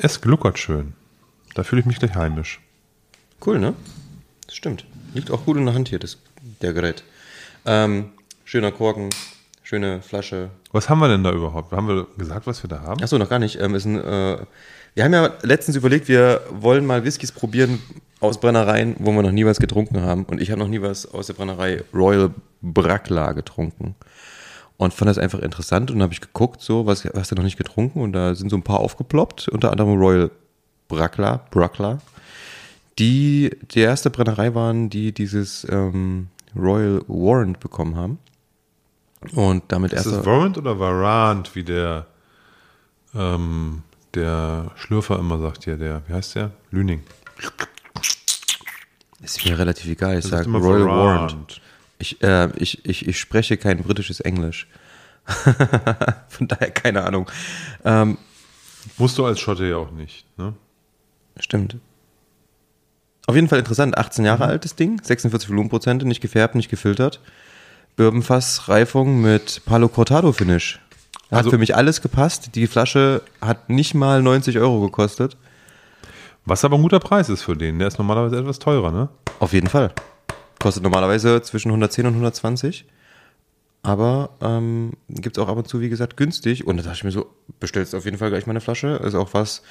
Es 0.01 0.21
gluckert 0.21 0.57
schön. 0.57 0.93
Da 1.55 1.63
fühle 1.63 1.81
ich 1.81 1.85
mich 1.85 1.99
gleich 1.99 2.15
heimisch. 2.15 2.61
Cool, 3.45 3.59
ne? 3.59 3.73
Das 4.45 4.55
stimmt. 4.55 4.85
Liegt 5.13 5.29
auch 5.29 5.43
gut 5.43 5.57
in 5.57 5.65
der 5.65 5.75
Hand 5.75 5.89
hier, 5.89 5.99
das, 5.99 6.17
der 6.61 6.71
Gerät. 6.71 7.03
Ähm, 7.65 8.11
schöner 8.45 8.71
Korken, 8.71 9.09
schöne 9.61 10.01
Flasche. 10.01 10.51
Was 10.71 10.87
haben 10.87 10.99
wir 10.99 11.09
denn 11.09 11.23
da 11.23 11.31
überhaupt? 11.33 11.73
Haben 11.73 11.87
wir 11.87 12.07
gesagt, 12.17 12.47
was 12.47 12.63
wir 12.63 12.69
da 12.69 12.81
haben? 12.81 13.03
Achso, 13.03 13.17
noch 13.17 13.29
gar 13.29 13.39
nicht. 13.39 13.59
Ähm, 13.59 13.75
ein, 13.75 13.95
äh, 13.97 14.37
wir 14.93 15.03
haben 15.03 15.13
ja 15.13 15.33
letztens 15.41 15.75
überlegt, 15.75 16.07
wir 16.07 16.43
wollen 16.49 16.85
mal 16.85 17.03
Whiskys 17.03 17.33
probieren 17.33 17.81
aus 18.21 18.39
Brennereien, 18.39 18.95
wo 18.99 19.11
wir 19.11 19.21
noch 19.21 19.31
nie 19.31 19.45
was 19.45 19.59
getrunken 19.59 20.01
haben. 20.01 20.23
Und 20.23 20.41
ich 20.41 20.51
habe 20.51 20.59
noch 20.59 20.67
nie 20.69 20.81
was 20.81 21.11
aus 21.11 21.27
der 21.27 21.33
Brennerei 21.33 21.83
Royal 21.93 22.31
Brackla 22.61 23.33
getrunken. 23.33 23.95
Und 24.79 24.93
fand 24.93 25.09
das 25.09 25.17
einfach 25.17 25.39
interessant 25.39 25.91
und 25.91 26.01
habe 26.01 26.13
ich 26.13 26.21
geguckt, 26.21 26.61
so, 26.61 26.85
was 26.85 27.03
hast 27.03 27.31
du 27.31 27.35
noch 27.35 27.43
nicht 27.43 27.57
getrunken? 27.57 27.99
Und 28.01 28.13
da 28.13 28.33
sind 28.33 28.49
so 28.49 28.55
ein 28.55 28.63
paar 28.63 28.79
aufgeploppt, 28.79 29.49
unter 29.49 29.71
anderem 29.71 29.99
Royal 29.99 30.31
Brackla, 30.87 31.41
Brackla, 31.51 31.99
die 32.97 33.51
die 33.71 33.81
erste 33.81 34.09
Brennerei 34.09 34.55
waren, 34.55 34.89
die 34.89 35.11
dieses 35.11 35.67
ähm, 35.69 36.29
Royal 36.55 37.01
Warrant 37.09 37.59
bekommen 37.59 37.97
haben. 37.97 38.19
Und 39.33 39.63
damit 39.67 39.91
Ist 39.91 40.05
erst. 40.05 40.19
es 40.21 40.25
Warrant 40.25 40.57
oder 40.57 40.79
Varant, 40.79 41.53
wie 41.55 41.63
der, 41.65 42.05
ähm, 43.13 43.83
der 44.13 44.71
Schlürfer 44.75 45.19
immer 45.19 45.39
sagt 45.39 45.65
hier, 45.65 45.75
der, 45.75 46.03
wie 46.07 46.13
heißt 46.13 46.35
der? 46.35 46.51
Lüning. 46.71 47.03
Ist 49.21 49.43
mir 49.43 49.59
relativ 49.59 49.91
egal. 49.91 50.17
Ich 50.17 50.21
Das 50.21 50.31
sage 50.31 50.49
ist 50.49 50.63
Royal 50.63 50.85
Varant. 50.85 51.31
Warrant. 51.33 51.61
Ich, 51.99 52.21
äh, 52.23 52.49
ich, 52.57 52.85
ich, 52.85 53.07
ich 53.07 53.19
spreche 53.19 53.57
kein 53.57 53.83
britisches 53.83 54.19
Englisch. 54.21 54.67
Von 56.29 56.47
daher 56.47 56.71
keine 56.71 57.03
Ahnung. 57.03 57.29
Ähm, 57.85 58.17
Musst 58.97 59.17
du 59.17 59.25
als 59.25 59.39
Schotte 59.39 59.65
ja 59.65 59.75
auch 59.77 59.91
nicht. 59.91 60.25
Ne? 60.37 60.53
stimmt. 61.39 61.77
Auf 63.27 63.35
jeden 63.35 63.47
Fall 63.47 63.59
interessant. 63.59 63.97
18 63.97 64.25
Jahre 64.25 64.45
alt 64.45 64.65
das 64.65 64.75
Ding, 64.75 65.01
46 65.01 65.49
Volumenprozente, 65.49 66.05
nicht 66.05 66.19
gefärbt, 66.21 66.55
nicht 66.55 66.69
gefiltert. 66.69 67.19
Bourbonfass-Reifung 67.95 69.21
mit 69.21 69.61
Palo 69.65 69.87
Cortado 69.87 70.31
Finish. 70.33 70.79
Hat 71.29 71.37
Also- 71.39 71.51
für 71.51 71.57
mich 71.57 71.75
alles 71.75 72.01
gepasst. 72.01 72.55
Die 72.55 72.67
Flasche 72.67 73.21
hat 73.41 73.69
nicht 73.69 73.93
mal 73.93 74.21
90 74.21 74.57
Euro 74.57 74.81
gekostet. 74.81 75.37
Was 76.45 76.65
aber 76.65 76.77
ein 76.77 76.81
guter 76.81 76.99
Preis 76.99 77.29
ist 77.29 77.43
für 77.43 77.55
den. 77.55 77.77
Der 77.79 77.87
ist 77.89 77.99
normalerweise 77.99 78.37
etwas 78.39 78.57
teurer, 78.59 78.91
ne? 78.91 79.09
Auf 79.39 79.53
jeden 79.53 79.67
Fall. 79.67 79.91
Kostet 80.59 80.83
normalerweise 80.83 81.41
zwischen 81.41 81.69
110 81.69 82.05
und 82.05 82.13
120. 82.13 82.85
Aber 83.81 84.31
ähm, 84.41 84.91
gibt 85.07 85.37
es 85.37 85.43
auch 85.43 85.47
ab 85.47 85.57
und 85.57 85.67
zu, 85.67 85.79
wie 85.79 85.89
gesagt, 85.89 86.17
günstig. 86.17 86.67
Und 86.67 86.77
da 86.77 86.83
dachte 86.83 86.97
ich 86.97 87.03
mir 87.05 87.11
so, 87.11 87.27
bestellst 87.59 87.95
auf 87.95 88.05
jeden 88.05 88.17
Fall 88.17 88.29
gleich 88.29 88.45
mal 88.45 88.51
eine 88.51 88.61
Flasche. 88.61 89.01
Ist 89.03 89.15
auch 89.15 89.33
was. 89.33 89.61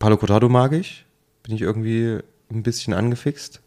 Palo 0.00 0.16
Cortado 0.16 0.48
mag 0.48 0.72
ich. 0.72 1.04
Bin 1.44 1.54
ich 1.54 1.62
irgendwie 1.62 2.18
ein 2.50 2.64
bisschen 2.64 2.94
angefixt. 2.94 3.60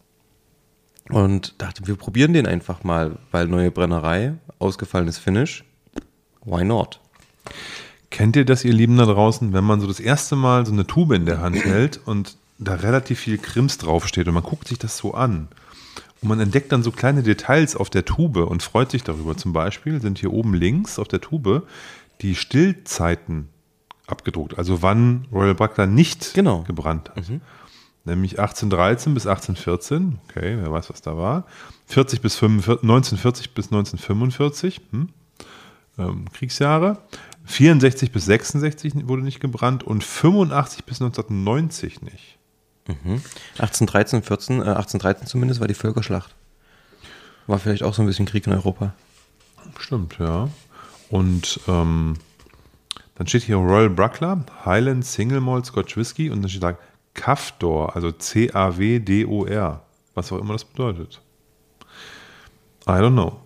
Und 1.10 1.56
dachte, 1.62 1.88
wir 1.88 1.96
probieren 1.96 2.34
den 2.34 2.46
einfach 2.46 2.84
mal, 2.84 3.18
weil 3.32 3.48
neue 3.48 3.72
Brennerei, 3.72 4.34
ausgefallenes 4.60 5.18
Finish. 5.18 5.64
Why 6.44 6.66
not? 6.66 7.00
Kennt 8.12 8.36
ihr 8.36 8.46
das, 8.46 8.66
ihr 8.66 8.74
Lieben 8.74 8.98
da 8.98 9.06
draußen, 9.06 9.54
wenn 9.54 9.64
man 9.64 9.80
so 9.80 9.88
das 9.88 10.00
erste 10.00 10.36
Mal 10.36 10.66
so 10.66 10.74
eine 10.74 10.86
Tube 10.86 11.14
in 11.14 11.26
der 11.26 11.40
Hand 11.40 11.56
hält 11.66 12.00
und 12.06 12.38
da 12.58 12.76
relativ 12.76 13.20
viel 13.20 13.38
Krims 13.38 13.78
draufsteht 13.78 14.28
und 14.28 14.34
man 14.34 14.44
guckt 14.44 14.68
sich 14.68 14.78
das 14.78 14.98
so 14.98 15.14
an 15.14 15.48
und 16.22 16.30
man 16.30 16.40
entdeckt 16.40 16.72
dann 16.72 16.84
so 16.84 16.92
kleine 16.92 17.24
Details 17.24 17.76
auf 17.76 17.90
der 17.90 18.06
Tube 18.06 18.38
und 18.38 18.64
freut 18.64 18.92
sich 18.92 19.04
darüber. 19.04 19.38
Zum 19.38 19.54
Beispiel 19.54 20.02
sind 20.02 20.20
hier 20.20 20.34
oben 20.34 20.54
links 20.54 21.00
auf 21.00 21.08
der 21.08 21.22
Tube 21.22 21.66
die 22.22 22.36
Stillzeiten 22.36 23.48
abgedruckt, 24.08 24.58
also 24.58 24.82
wann 24.82 25.28
Royal 25.32 25.56
Buckler 25.56 25.86
nicht 25.86 26.34
Genau. 26.34 26.64
gebrannt 26.64 27.10
hat. 27.10 27.18
Nämlich 28.06 28.40
1813 28.40 29.14
bis 29.14 29.28
1814, 29.28 30.20
okay, 30.28 30.58
wer 30.60 30.72
weiß, 30.72 30.90
was 30.90 31.02
da 31.02 31.16
war. 31.18 31.46
40 31.86 32.22
bis 32.22 32.36
45, 32.38 32.82
1940 32.84 33.54
bis 33.54 33.66
1945, 33.68 34.82
hm? 34.92 35.10
ähm, 35.98 36.26
Kriegsjahre. 36.34 36.98
64 37.46 38.12
bis 38.12 38.26
66 38.26 39.08
wurde 39.08 39.22
nicht 39.22 39.40
gebrannt 39.40 39.84
und 39.84 40.04
85 40.04 40.86
bis 40.86 41.02
1990 41.02 42.02
nicht. 42.02 42.39
1813, 43.58 44.24
14, 44.24 44.56
äh, 44.58 44.64
1813 44.64 45.28
zumindest 45.28 45.60
war 45.60 45.68
die 45.68 45.74
Völkerschlacht. 45.74 46.36
War 47.48 47.60
vielleicht 47.60 47.84
auch 47.84 47.94
so 47.94 48.02
ein 48.02 48.06
bisschen 48.06 48.26
Krieg 48.26 48.46
in 48.48 48.54
Europa. 48.54 48.94
Stimmt, 49.80 50.18
ja. 50.20 50.50
Und 51.10 51.60
ähm, 51.68 52.16
dann 53.16 53.28
steht 53.28 53.44
hier 53.44 53.58
Royal 53.58 53.90
Bruckler, 53.90 54.46
Highland 54.66 55.06
Single 55.06 55.42
Malt 55.42 55.66
Scotch 55.66 55.98
Whisky 55.98 56.30
und 56.30 56.42
dann 56.42 56.50
steht 56.50 56.64
da 56.64 56.78
Cavdor, 57.14 57.96
also 57.96 58.12
C-A-W-D-O-R, 58.12 59.82
was 60.14 60.32
auch 60.32 60.38
immer 60.38 60.54
das 60.54 60.64
bedeutet. 60.64 61.22
I 62.88 62.92
don't 62.92 63.14
know. 63.14 63.42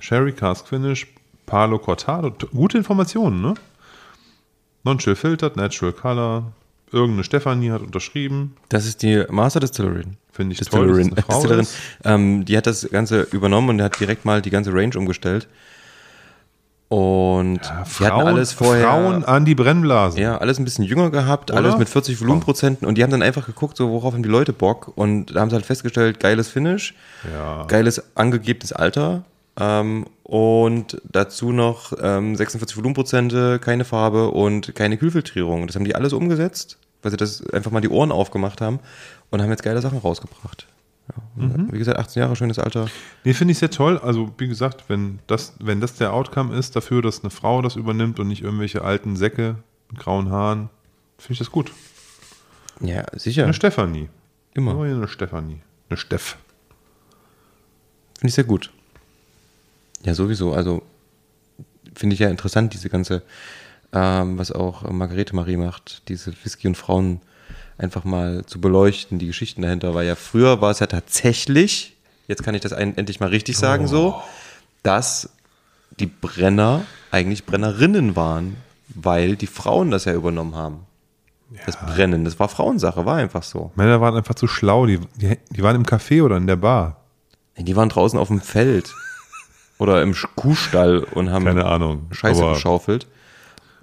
Sherry 0.00 0.32
Cask 0.32 0.68
Finish, 0.68 1.06
Palo 1.46 1.78
Cortado, 1.78 2.30
gute 2.52 2.78
Informationen, 2.78 3.40
ne? 3.40 3.54
Non-chill 4.82 5.16
filtered, 5.16 5.56
natural 5.56 5.92
color, 5.92 6.52
irgendeine 6.94 7.24
Stefanie 7.24 7.70
hat 7.70 7.82
unterschrieben, 7.82 8.56
Das 8.68 8.86
ist 8.86 9.02
die 9.02 9.24
Master 9.30 9.60
Distillery. 9.60 10.04
finde 10.32 10.52
ich 10.54 10.60
toll, 10.60 10.86
Distillerin. 10.86 11.16
Frau 11.24 11.32
Distillerin. 11.34 11.60
ist. 11.62 11.74
Ähm, 12.04 12.44
die 12.44 12.56
hat 12.56 12.66
das 12.66 12.88
Ganze 12.90 13.22
übernommen 13.32 13.68
und 13.70 13.82
hat 13.82 13.98
direkt 14.00 14.24
mal 14.24 14.40
die 14.40 14.50
ganze 14.50 14.72
Range 14.72 14.96
umgestellt. 14.96 15.48
Und 16.88 17.60
hatten 17.68 17.86
Frauen, 17.86 18.26
alles 18.28 18.52
vorher. 18.52 18.84
Frauen 18.86 19.24
an 19.24 19.44
die 19.44 19.54
Brennblasen. 19.54 20.20
Ja, 20.20 20.36
alles 20.38 20.58
ein 20.58 20.64
bisschen 20.64 20.84
jünger 20.84 21.10
gehabt, 21.10 21.50
Oder? 21.50 21.58
alles 21.60 21.76
mit 21.78 21.88
40 21.88 22.20
Volumenprozenten 22.20 22.86
und 22.86 22.96
die 22.96 23.02
haben 23.02 23.10
dann 23.10 23.22
einfach 23.22 23.46
geguckt, 23.46 23.76
so 23.76 23.90
worauf 23.90 24.12
haben 24.14 24.22
die 24.22 24.28
Leute 24.28 24.52
Bock 24.52 24.92
und 24.94 25.34
da 25.34 25.40
haben 25.40 25.50
sie 25.50 25.56
halt 25.56 25.66
festgestellt, 25.66 26.20
geiles 26.20 26.48
Finish, 26.48 26.94
Ja. 27.32 27.64
geiles 27.66 28.02
angegebenes 28.16 28.72
Alter 28.72 29.24
ähm, 29.58 30.06
und 30.22 31.00
dazu 31.10 31.52
noch 31.52 31.94
ähm, 32.00 32.36
46 32.36 32.76
Volumenprozente, 32.76 33.58
keine 33.58 33.84
Farbe 33.84 34.30
und 34.30 34.74
keine 34.76 34.96
Kühlfiltrierung. 34.96 35.66
Das 35.66 35.74
haben 35.76 35.84
die 35.84 35.94
alles 35.96 36.12
umgesetzt, 36.12 36.78
weil 37.04 37.10
sie 37.10 37.16
das 37.16 37.46
einfach 37.50 37.70
mal 37.70 37.80
die 37.80 37.88
Ohren 37.88 38.12
aufgemacht 38.12 38.60
haben 38.60 38.80
und 39.30 39.42
haben 39.42 39.50
jetzt 39.50 39.62
geile 39.62 39.80
Sachen 39.80 39.98
rausgebracht. 39.98 40.66
Ja, 41.08 41.22
und 41.36 41.72
Wie 41.72 41.78
gesagt, 41.78 41.98
18 41.98 42.20
Jahre, 42.20 42.34
schönes 42.34 42.58
Alter. 42.58 42.86
Nee, 43.24 43.34
finde 43.34 43.52
ich 43.52 43.58
sehr 43.58 43.70
toll. 43.70 43.98
Also, 43.98 44.32
wie 44.38 44.48
gesagt, 44.48 44.84
wenn 44.88 45.18
das, 45.26 45.54
wenn 45.60 45.80
das 45.80 45.94
der 45.96 46.14
Outcome 46.14 46.56
ist 46.56 46.76
dafür, 46.76 47.02
dass 47.02 47.22
eine 47.22 47.30
Frau 47.30 47.60
das 47.60 47.76
übernimmt 47.76 48.18
und 48.18 48.28
nicht 48.28 48.42
irgendwelche 48.42 48.82
alten 48.82 49.16
Säcke 49.16 49.56
mit 49.90 50.00
grauen 50.00 50.30
Haaren, 50.30 50.70
finde 51.18 51.34
ich 51.34 51.38
das 51.38 51.50
gut. 51.50 51.72
Ja, 52.80 53.04
sicher. 53.12 53.44
Eine 53.44 53.54
Stefanie. 53.54 54.08
Immer. 54.54 54.86
Ja, 54.86 54.96
eine 54.96 55.08
Stefanie. 55.08 55.60
Eine 55.90 55.98
Steff. 55.98 56.38
Finde 58.18 58.28
ich 58.28 58.34
sehr 58.34 58.44
gut. 58.44 58.70
Ja, 60.04 60.14
sowieso. 60.14 60.54
Also 60.54 60.82
finde 61.94 62.14
ich 62.14 62.20
ja 62.20 62.28
interessant, 62.28 62.72
diese 62.72 62.88
ganze, 62.88 63.22
ähm, 63.94 64.38
was 64.38 64.52
auch 64.52 64.82
Margarete 64.90 65.34
Marie 65.36 65.56
macht, 65.56 66.02
diese 66.08 66.32
Whisky 66.42 66.66
und 66.66 66.76
Frauen 66.76 67.20
einfach 67.78 68.04
mal 68.04 68.44
zu 68.44 68.60
beleuchten, 68.60 69.18
die 69.18 69.28
Geschichten 69.28 69.62
dahinter. 69.62 69.94
Weil 69.94 70.06
ja 70.06 70.16
früher 70.16 70.60
war 70.60 70.70
es 70.70 70.80
ja 70.80 70.86
tatsächlich, 70.86 71.96
jetzt 72.26 72.42
kann 72.42 72.54
ich 72.54 72.60
das 72.60 72.72
ein, 72.72 72.96
endlich 72.96 73.20
mal 73.20 73.28
richtig 73.28 73.56
sagen 73.56 73.86
so, 73.86 74.20
dass 74.82 75.30
die 76.00 76.06
Brenner 76.06 76.82
eigentlich 77.10 77.46
Brennerinnen 77.46 78.16
waren, 78.16 78.56
weil 78.88 79.36
die 79.36 79.46
Frauen 79.46 79.90
das 79.90 80.04
ja 80.04 80.12
übernommen 80.12 80.56
haben. 80.56 80.86
Das 81.66 81.76
Brennen, 81.76 82.24
das 82.24 82.40
war 82.40 82.48
Frauensache, 82.48 83.06
war 83.06 83.16
einfach 83.16 83.44
so. 83.44 83.70
Männer 83.76 84.00
waren 84.00 84.16
einfach 84.16 84.34
zu 84.34 84.48
schlau. 84.48 84.86
Die, 84.86 84.98
die, 85.16 85.38
die 85.50 85.62
waren 85.62 85.76
im 85.76 85.84
Café 85.84 86.22
oder 86.22 86.36
in 86.36 86.48
der 86.48 86.56
Bar. 86.56 86.96
Die 87.56 87.76
waren 87.76 87.88
draußen 87.88 88.18
auf 88.18 88.26
dem 88.26 88.40
Feld 88.40 88.92
oder 89.78 90.02
im 90.02 90.16
Kuhstall 90.34 90.98
und 90.98 91.30
haben 91.30 91.44
Keine 91.44 91.66
Ahnung. 91.66 92.08
Scheiße 92.10 92.44
geschaufelt. 92.54 93.06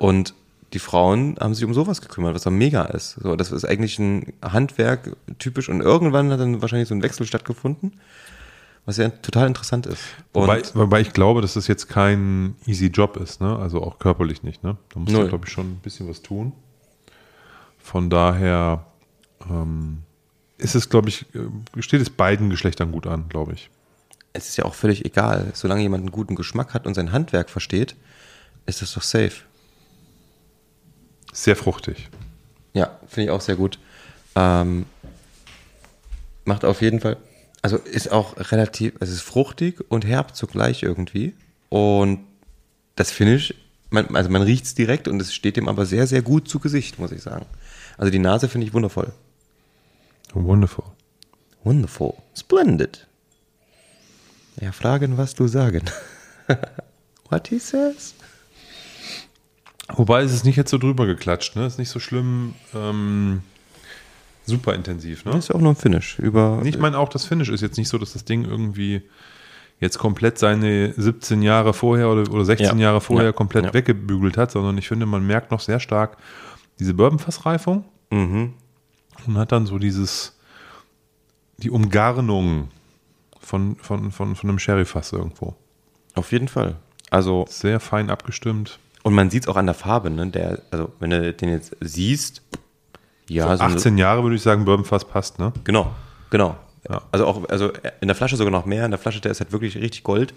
Und 0.01 0.33
die 0.73 0.79
Frauen 0.79 1.37
haben 1.39 1.53
sich 1.53 1.63
um 1.63 1.75
sowas 1.75 2.01
gekümmert, 2.01 2.33
was 2.33 2.41
doch 2.41 2.51
mega 2.51 2.85
ist. 2.85 3.19
So, 3.21 3.35
das 3.35 3.51
ist 3.51 3.65
eigentlich 3.65 3.99
ein 3.99 4.33
Handwerk 4.41 5.15
typisch 5.37 5.69
und 5.69 5.81
irgendwann 5.81 6.31
hat 6.31 6.39
dann 6.39 6.59
wahrscheinlich 6.59 6.87
so 6.89 6.95
ein 6.95 7.03
Wechsel 7.03 7.27
stattgefunden, 7.27 7.99
was 8.87 8.97
ja 8.97 9.09
total 9.09 9.45
interessant 9.45 9.85
ist. 9.85 10.01
Und 10.33 10.41
Wobei, 10.41 10.63
wobei 10.73 11.01
ich 11.01 11.13
glaube, 11.13 11.41
dass 11.41 11.53
das 11.53 11.67
jetzt 11.67 11.87
kein 11.87 12.55
easy 12.65 12.87
Job 12.87 13.15
ist, 13.17 13.41
ne? 13.41 13.55
Also 13.59 13.83
auch 13.83 13.99
körperlich 13.99 14.41
nicht, 14.41 14.63
ne? 14.63 14.77
Da 14.91 14.99
du, 14.99 15.11
Null. 15.11 15.27
glaube 15.27 15.45
ich, 15.45 15.53
schon 15.53 15.67
ein 15.73 15.79
bisschen 15.83 16.09
was 16.09 16.23
tun. 16.23 16.53
Von 17.77 18.09
daher 18.09 18.85
ähm, 19.47 19.99
ist 20.57 20.73
es, 20.73 20.89
glaube 20.89 21.09
ich, 21.09 21.27
äh, 21.35 21.81
steht 21.81 22.01
es 22.01 22.09
beiden 22.09 22.49
Geschlechtern 22.49 22.91
gut 22.91 23.05
an, 23.05 23.25
glaube 23.29 23.53
ich. 23.53 23.69
es 24.33 24.49
ist 24.49 24.57
ja 24.57 24.65
auch 24.65 24.73
völlig 24.73 25.05
egal, 25.05 25.51
solange 25.53 25.83
jemand 25.83 26.01
einen 26.01 26.11
guten 26.11 26.35
Geschmack 26.35 26.73
hat 26.73 26.87
und 26.87 26.95
sein 26.95 27.11
Handwerk 27.11 27.51
versteht, 27.51 27.95
ist 28.65 28.81
das 28.81 28.93
doch 28.93 29.03
safe. 29.03 29.43
Sehr 31.31 31.55
fruchtig. 31.55 32.09
Ja, 32.73 32.99
finde 33.07 33.25
ich 33.25 33.31
auch 33.31 33.41
sehr 33.41 33.55
gut. 33.55 33.79
Ähm, 34.35 34.85
macht 36.45 36.65
auf 36.65 36.81
jeden 36.81 36.99
Fall, 36.99 37.17
also 37.61 37.77
ist 37.77 38.11
auch 38.11 38.37
relativ, 38.51 38.93
es 38.99 39.09
ist 39.09 39.21
fruchtig 39.21 39.83
und 39.89 40.05
herb 40.05 40.35
zugleich 40.35 40.83
irgendwie. 40.83 41.33
Und 41.69 42.25
das 42.95 43.11
Finish, 43.11 43.53
man, 43.89 44.15
also 44.15 44.29
man 44.29 44.41
riecht 44.41 44.65
es 44.65 44.75
direkt 44.75 45.07
und 45.07 45.21
es 45.21 45.33
steht 45.33 45.57
dem 45.57 45.67
aber 45.67 45.85
sehr, 45.85 46.07
sehr 46.07 46.21
gut 46.21 46.47
zu 46.47 46.59
Gesicht, 46.59 46.99
muss 46.99 47.11
ich 47.11 47.21
sagen. 47.21 47.45
Also 47.97 48.11
die 48.11 48.19
Nase 48.19 48.49
finde 48.49 48.67
ich 48.67 48.73
wundervoll. 48.73 49.13
Wonderful. 50.33 50.85
Wonderful. 51.63 52.13
Splendid. 52.35 53.07
Ja, 54.59 54.71
fragen, 54.71 55.17
was 55.17 55.35
du 55.35 55.47
sagen. 55.47 55.83
What 57.29 57.47
he 57.47 57.59
says? 57.59 58.13
Wobei 59.95 60.21
es 60.23 60.33
ist 60.33 60.45
nicht 60.45 60.55
jetzt 60.55 60.71
so 60.71 60.77
drüber 60.77 61.05
geklatscht, 61.05 61.55
ne? 61.55 61.65
Ist 61.65 61.79
nicht 61.79 61.89
so 61.89 61.99
schlimm, 61.99 62.53
ähm, 62.73 63.41
super 64.45 64.73
intensiv, 64.73 65.25
ne? 65.25 65.37
Ist 65.37 65.49
ja 65.49 65.55
auch 65.55 65.59
nur 65.61 65.71
ein 65.73 65.75
Finish. 65.75 66.19
Über, 66.19 66.61
Ich 66.65 66.77
meine 66.77 66.97
auch, 66.97 67.09
das 67.09 67.25
Finish 67.25 67.49
ist 67.49 67.61
jetzt 67.61 67.77
nicht 67.77 67.89
so, 67.89 67.97
dass 67.97 68.13
das 68.13 68.25
Ding 68.25 68.45
irgendwie 68.45 69.01
jetzt 69.79 69.97
komplett 69.97 70.37
seine 70.37 70.93
17 70.95 71.41
Jahre 71.41 71.73
vorher 71.73 72.09
oder, 72.09 72.31
oder 72.31 72.45
16 72.45 72.77
Ja. 72.77 72.85
Jahre 72.87 73.01
vorher 73.01 73.27
Ja. 73.27 73.31
komplett 73.33 73.65
Ja. 73.65 73.73
weggebügelt 73.73 74.37
hat, 74.37 74.51
sondern 74.51 74.77
ich 74.77 74.87
finde, 74.87 75.05
man 75.05 75.25
merkt 75.25 75.51
noch 75.51 75.59
sehr 75.59 75.79
stark 75.79 76.17
diese 76.79 76.93
Bourbonfassreifung 76.93 77.85
Mhm. 78.11 78.53
und 79.27 79.37
hat 79.37 79.51
dann 79.51 79.65
so 79.65 79.77
dieses, 79.79 80.37
die 81.57 81.69
Umgarnung 81.71 82.69
von, 83.39 83.75
von, 83.77 84.11
von, 84.11 84.35
von 84.35 84.49
einem 84.49 84.59
Sherryfass 84.59 85.11
irgendwo. 85.13 85.55
Auf 86.13 86.31
jeden 86.31 86.47
Fall. 86.47 86.75
Also, 87.09 87.45
Sehr 87.49 87.79
fein 87.79 88.09
abgestimmt. 88.09 88.79
Und 89.03 89.13
man 89.13 89.29
sieht 89.29 89.43
es 89.43 89.47
auch 89.49 89.55
an 89.57 89.65
der 89.65 89.75
Farbe, 89.75 90.09
ne? 90.09 90.27
Der, 90.27 90.59
also, 90.71 90.91
wenn 90.99 91.09
du 91.09 91.33
den 91.33 91.49
jetzt 91.49 91.75
siehst, 91.81 92.41
ja, 93.29 93.43
so 93.57 93.63
eine- 93.63 93.75
18 93.75 93.97
Jahre 93.97 94.23
würde 94.23 94.35
ich 94.35 94.41
sagen, 94.41 94.65
Bourbonfass 94.65 95.05
passt, 95.05 95.39
ne? 95.39 95.53
Genau, 95.63 95.91
genau. 96.29 96.55
Ja. 96.89 97.01
Also 97.11 97.25
auch, 97.27 97.47
also 97.49 97.71
in 98.01 98.07
der 98.07 98.15
Flasche 98.15 98.35
sogar 98.37 98.51
noch 98.51 98.65
mehr. 98.65 98.85
In 98.85 98.91
der 98.91 98.99
Flasche, 98.99 99.21
der 99.21 99.31
ist 99.31 99.39
halt 99.39 99.51
wirklich 99.51 99.77
richtig 99.77 100.03
Gold 100.03 100.33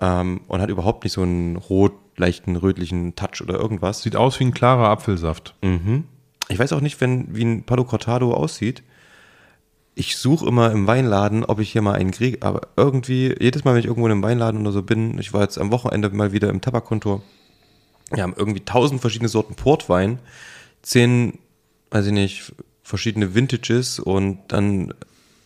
ähm, 0.00 0.42
und 0.46 0.60
hat 0.60 0.68
überhaupt 0.70 1.04
nicht 1.04 1.14
so 1.14 1.22
einen 1.22 1.56
rot, 1.56 1.92
leichten, 2.16 2.56
rötlichen 2.56 3.16
Touch 3.16 3.40
oder 3.42 3.54
irgendwas. 3.58 4.02
Sieht 4.02 4.14
aus 4.14 4.38
wie 4.40 4.44
ein 4.44 4.52
klarer 4.54 4.88
Apfelsaft. 4.90 5.54
Ich 6.48 6.58
weiß 6.58 6.72
auch 6.74 6.82
nicht, 6.82 7.00
wenn, 7.00 7.34
wie 7.34 7.44
ein 7.44 7.64
Palo 7.64 7.84
Cortado 7.84 8.34
aussieht. 8.34 8.82
Ich 9.96 10.16
suche 10.18 10.46
immer 10.46 10.70
im 10.72 10.86
Weinladen, 10.86 11.44
ob 11.44 11.60
ich 11.60 11.72
hier 11.72 11.80
mal 11.80 11.94
einen 11.94 12.10
kriege, 12.10 12.38
aber 12.42 12.62
irgendwie, 12.76 13.34
jedes 13.40 13.64
Mal, 13.64 13.72
wenn 13.72 13.80
ich 13.80 13.86
irgendwo 13.86 14.06
in 14.06 14.12
einem 14.12 14.22
Weinladen 14.22 14.60
oder 14.60 14.72
so 14.72 14.82
bin, 14.82 15.18
ich 15.18 15.32
war 15.32 15.40
jetzt 15.42 15.56
am 15.56 15.70
Wochenende 15.72 16.10
mal 16.10 16.32
wieder 16.32 16.50
im 16.50 16.60
Tabakkontor, 16.60 17.22
wir 18.14 18.22
haben 18.22 18.34
irgendwie 18.36 18.60
tausend 18.60 19.00
verschiedene 19.00 19.28
Sorten 19.28 19.54
Portwein, 19.54 20.18
zehn, 20.82 21.38
weiß 21.90 22.06
ich 22.06 22.12
nicht, 22.12 22.52
verschiedene 22.82 23.34
Vintages 23.34 23.98
und 23.98 24.38
dann 24.48 24.92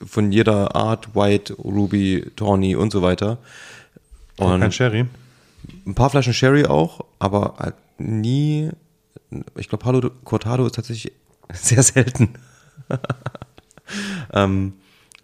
von 0.05 0.31
jeder 0.33 0.75
Art, 0.77 1.15
White, 1.15 1.55
Ruby, 1.55 2.31
Tawny 2.37 2.77
und 2.77 2.91
so 2.93 3.03
weiter. 3.03 3.39
Und 4.37 4.61
Kein 4.61 4.73
Sherry. 4.73 5.07
ein 5.87 5.95
paar 5.95 6.11
Flaschen 6.11 6.33
Sherry 6.35 6.67
auch, 6.67 7.05
aber 7.19 7.55
halt 7.59 7.75
nie. 7.99 8.71
Ich 9.57 9.69
glaube, 9.69 9.83
Palo 9.83 10.11
Cortado 10.25 10.67
ist 10.67 10.75
tatsächlich 10.77 11.13
sehr 11.53 11.83
selten. 11.83 12.35
ähm, 14.33 14.75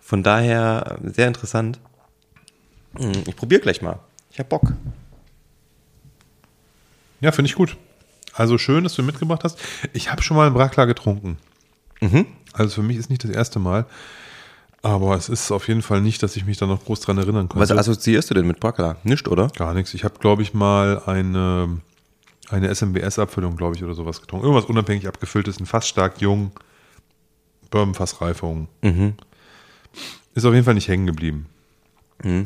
von 0.01 0.23
daher 0.23 0.99
sehr 1.05 1.29
interessant. 1.29 1.79
Hm, 2.97 3.13
Ich 3.27 3.37
probiere 3.37 3.61
gleich 3.61 3.81
mal. 3.83 3.99
Ich 4.31 4.39
hab 4.41 4.49
Bock. 4.49 4.73
Ja, 7.25 7.33
finde 7.33 7.49
ich 7.49 7.55
gut. 7.55 7.79
Also 8.35 8.59
schön, 8.59 8.85
dass 8.85 8.95
du 8.95 9.03
mitgebracht 9.03 9.45
hast. 9.45 9.59
Ich 9.95 10.11
habe 10.13 10.23
schon 10.23 10.37
mal 10.37 10.45
einen 10.47 10.55
Brakla 10.55 10.85
getrunken. 10.85 11.39
Also 12.53 12.75
für 12.75 12.83
mich 12.83 12.99
ist 12.99 13.09
nicht 13.09 13.25
das 13.25 13.31
erste 13.31 13.59
Mal. 13.59 13.87
Aber 14.83 15.17
es 15.17 15.31
ist 15.31 15.51
auf 15.51 15.67
jeden 15.69 15.81
Fall 15.81 16.03
nicht, 16.03 16.23
dass 16.23 16.37
ich 16.37 16.45
mich 16.45 16.59
da 16.59 16.67
noch 16.67 16.85
groß 16.85 17.01
dran 17.01 17.17
erinnern 17.17 17.49
Was 17.55 17.69
konnte. 17.69 17.79
assoziierst 17.81 18.29
du 18.29 18.35
denn 18.35 18.47
mit 18.47 18.61
Bracala? 18.61 18.97
Nicht, 19.05 19.27
oder? 19.29 19.49
Gar 19.57 19.73
nichts. 19.73 19.95
Ich 19.95 20.05
habe, 20.05 20.19
glaube 20.19 20.43
ich, 20.43 20.53
mal 20.53 21.01
eine, 21.07 21.81
eine 22.51 22.75
SMBS-Abfüllung, 22.75 23.57
glaube 23.57 23.75
ich, 23.77 23.83
oder 23.83 23.95
sowas 23.95 24.21
getrunken. 24.21 24.45
Irgendwas 24.47 24.69
unabhängig 24.69 25.09
abgefülltes, 25.09 25.59
ein 25.59 25.65
Fass 25.65 25.89
stark 25.89 26.21
jung, 26.21 26.51
Bourbon-Fassreifung. 27.71 28.69
Ist 30.35 30.45
auf 30.45 30.53
jeden 30.53 30.65
Fall 30.67 30.75
nicht 30.75 30.89
hängen 30.89 31.07
geblieben. 31.07 31.47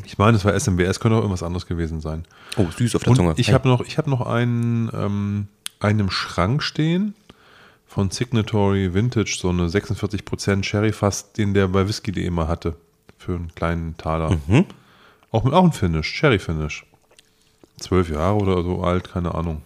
Ich 0.05 0.17
meine, 0.17 0.35
es 0.35 0.43
war 0.43 0.53
SMBS, 0.59 0.99
könnte 0.99 1.15
auch 1.17 1.21
irgendwas 1.21 1.43
anderes 1.43 1.65
gewesen 1.65 2.01
sein. 2.01 2.25
Oh, 2.57 2.65
süß 2.69 2.95
auf 2.95 3.03
der 3.03 3.13
Zunge. 3.13 3.29
Und 3.29 3.39
ich 3.39 3.53
habe 3.53 3.67
noch, 3.69 3.81
ich 3.81 3.97
habe 3.97 4.09
noch 4.09 4.21
einen, 4.25 4.89
ähm, 4.93 5.47
einen 5.79 5.99
im 5.99 6.09
Schrank 6.09 6.63
stehen 6.63 7.13
von 7.87 8.11
Signatory 8.11 8.93
Vintage, 8.93 9.37
so 9.39 9.49
eine 9.49 9.67
46% 9.69 10.63
Sherry-Fass, 10.63 11.31
den 11.33 11.53
der 11.53 11.67
bei 11.69 11.87
Whisky.de 11.87 12.25
immer 12.25 12.47
hatte. 12.47 12.75
Für 13.17 13.35
einen 13.35 13.53
kleinen 13.55 13.95
Taler. 13.97 14.37
Auch, 15.31 15.43
mit- 15.43 15.53
auch 15.53 15.63
ein 15.63 15.71
Finish, 15.71 16.09
Sherry-Finish. 16.13 16.85
Zwölf 17.79 18.09
Jahre 18.09 18.35
oder 18.37 18.63
so 18.63 18.81
alt, 18.83 19.11
keine 19.13 19.33
Ahnung. 19.33 19.61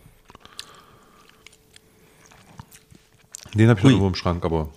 Den 3.56 3.70
habe 3.70 3.80
ich 3.80 3.84
noch 3.84 3.90
Hui. 3.90 3.92
irgendwo 3.94 4.08
im 4.08 4.16
Schrank, 4.16 4.44
aber 4.46 4.70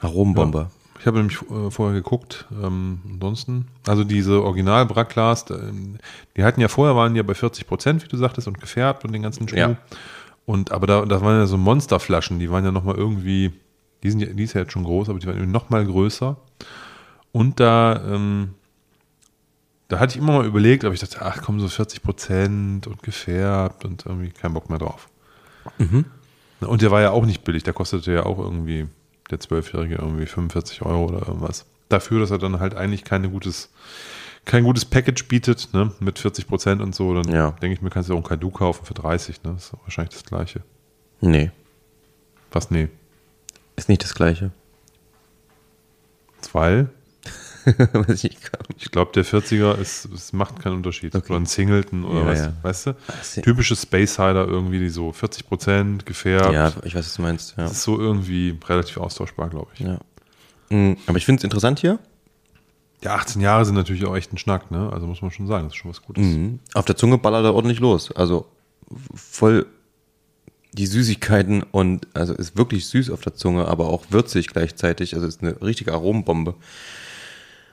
Aromenbombe. 0.00 0.70
Ich 1.08 1.10
habe 1.10 1.18
nämlich 1.18 1.40
äh, 1.50 1.70
vorher 1.70 1.94
geguckt, 1.94 2.44
ähm, 2.52 3.00
ansonsten, 3.14 3.68
also 3.86 4.04
diese 4.04 4.42
Original 4.42 4.84
Braclas, 4.84 5.46
die 5.46 6.44
hatten 6.44 6.60
ja 6.60 6.68
vorher, 6.68 6.94
waren 6.96 7.16
ja 7.16 7.22
bei 7.22 7.32
40 7.32 7.66
Prozent, 7.66 8.04
wie 8.04 8.08
du 8.08 8.18
sagtest, 8.18 8.46
und 8.46 8.60
gefärbt 8.60 9.06
und 9.06 9.12
den 9.12 9.22
ganzen 9.22 9.48
Schmuck. 9.48 9.58
Ja. 9.58 9.76
Und, 10.44 10.70
aber 10.70 10.86
da, 10.86 11.06
das 11.06 11.22
waren 11.22 11.38
ja 11.38 11.46
so 11.46 11.56
Monsterflaschen, 11.56 12.38
die 12.38 12.50
waren 12.50 12.62
ja 12.62 12.72
nochmal 12.72 12.96
irgendwie, 12.96 13.52
die 14.02 14.10
sind 14.10 14.20
ja, 14.20 14.26
die 14.26 14.42
ist 14.42 14.52
ja 14.52 14.60
jetzt 14.60 14.72
schon 14.72 14.84
groß, 14.84 15.08
aber 15.08 15.18
die 15.18 15.26
waren 15.26 15.36
irgendwie 15.36 15.52
nochmal 15.52 15.86
größer. 15.86 16.36
Und 17.32 17.58
da, 17.58 18.02
ähm, 18.06 18.50
da 19.88 19.98
hatte 19.98 20.14
ich 20.14 20.22
immer 20.22 20.34
mal 20.34 20.46
überlegt, 20.46 20.84
aber 20.84 20.92
ich 20.92 21.00
dachte, 21.00 21.22
ach 21.22 21.40
komm, 21.42 21.58
so 21.58 21.68
40 21.68 22.02
Prozent 22.02 22.86
und 22.86 23.02
gefärbt 23.02 23.86
und 23.86 24.04
irgendwie 24.04 24.28
kein 24.30 24.52
Bock 24.52 24.68
mehr 24.68 24.78
drauf. 24.78 25.08
Und 26.60 26.82
der 26.82 26.90
war 26.90 27.00
ja 27.00 27.12
auch 27.12 27.24
nicht 27.24 27.44
billig, 27.44 27.62
der 27.62 27.72
kostete 27.72 28.12
ja 28.12 28.26
auch 28.26 28.38
irgendwie, 28.38 28.88
der 29.30 29.40
Zwölfjährige, 29.40 29.96
irgendwie 29.96 30.26
45 30.26 30.82
Euro 30.82 31.06
oder 31.06 31.26
irgendwas. 31.28 31.66
Dafür, 31.88 32.20
dass 32.20 32.30
er 32.30 32.38
dann 32.38 32.60
halt 32.60 32.74
eigentlich 32.74 33.04
keine 33.04 33.30
gutes, 33.30 33.70
kein 34.44 34.64
gutes 34.64 34.84
Package 34.84 35.26
bietet, 35.28 35.68
ne, 35.72 35.92
mit 36.00 36.18
40 36.18 36.46
Prozent 36.46 36.80
und 36.82 36.94
so, 36.94 37.14
dann 37.14 37.32
Ja. 37.32 37.50
denke 37.52 37.74
ich 37.74 37.82
mir, 37.82 37.90
kannst 37.90 38.08
du 38.10 38.14
auch 38.14 38.18
ein 38.18 38.24
Kadu 38.24 38.50
kaufen 38.50 38.84
für 38.84 38.94
30, 38.94 39.42
ne, 39.44 39.52
das 39.54 39.64
ist 39.66 39.72
wahrscheinlich 39.84 40.14
das 40.14 40.24
Gleiche. 40.24 40.62
Nee, 41.20 41.50
Was, 42.52 42.70
nee, 42.70 42.88
ist 43.76 43.88
nicht 43.88 44.02
das 44.02 44.14
Gleiche. 44.14 44.50
weil 46.52 46.88
ich 48.08 48.24
ich 48.76 48.90
glaube, 48.90 49.12
der 49.14 49.24
40er 49.24 49.78
ist, 49.78 50.06
es 50.06 50.32
macht 50.32 50.60
keinen 50.60 50.76
Unterschied. 50.76 51.14
Okay. 51.14 51.30
Oder 51.32 51.40
ein 51.40 51.46
Singleton 51.46 52.04
oder 52.04 52.20
Ja, 52.20 52.26
was, 52.26 52.38
ja. 52.40 52.52
weißt 52.62 52.86
du? 52.86 52.96
Sing- 53.22 53.42
Typische 53.44 53.76
Space 53.76 54.16
Hider 54.16 54.46
irgendwie, 54.46 54.78
die 54.78 54.88
so 54.90 55.12
40 55.12 55.46
Prozent 55.46 56.06
gefärbt. 56.06 56.52
Ja, 56.52 56.72
ich 56.84 56.94
weiß, 56.94 57.06
was 57.06 57.14
du 57.14 57.22
meinst. 57.22 57.54
Ja. 57.56 57.64
Das 57.64 57.72
ist 57.72 57.82
so 57.82 57.98
irgendwie 57.98 58.56
relativ 58.68 58.96
austauschbar, 58.98 59.48
glaube 59.48 59.68
ich. 59.74 59.80
ja. 59.80 59.98
Mm, 60.70 60.96
Aber 61.06 61.16
ich 61.18 61.24
finde 61.24 61.40
es 61.40 61.44
interessant 61.44 61.80
hier. 61.80 61.98
Ja, 63.02 63.14
18 63.14 63.40
Jahre 63.40 63.64
sind 63.64 63.74
natürlich 63.76 64.04
auch 64.06 64.16
echt 64.16 64.32
ein 64.32 64.38
Schnack, 64.38 64.70
ne? 64.70 64.90
Also 64.92 65.06
muss 65.06 65.22
man 65.22 65.30
schon 65.30 65.46
sagen, 65.46 65.64
das 65.64 65.72
ist 65.74 65.76
schon 65.78 65.90
was 65.90 66.02
Gutes. 66.02 66.24
Mhm. 66.26 66.58
Auf 66.74 66.84
der 66.84 66.96
Zunge 66.96 67.16
ballert 67.18 67.44
er 67.44 67.54
ordentlich 67.54 67.78
los. 67.80 68.10
Also 68.12 68.46
voll 69.14 69.66
die 70.72 70.86
Süßigkeiten 70.86 71.62
und 71.62 72.06
also 72.14 72.34
ist 72.34 72.56
wirklich 72.56 72.86
süß 72.86 73.10
auf 73.10 73.20
der 73.22 73.34
Zunge, 73.34 73.66
aber 73.66 73.88
auch 73.88 74.04
würzig 74.10 74.48
gleichzeitig. 74.48 75.14
Also 75.14 75.26
ist 75.26 75.42
eine 75.42 75.60
richtige 75.62 75.92
Aromenbombe. 75.92 76.54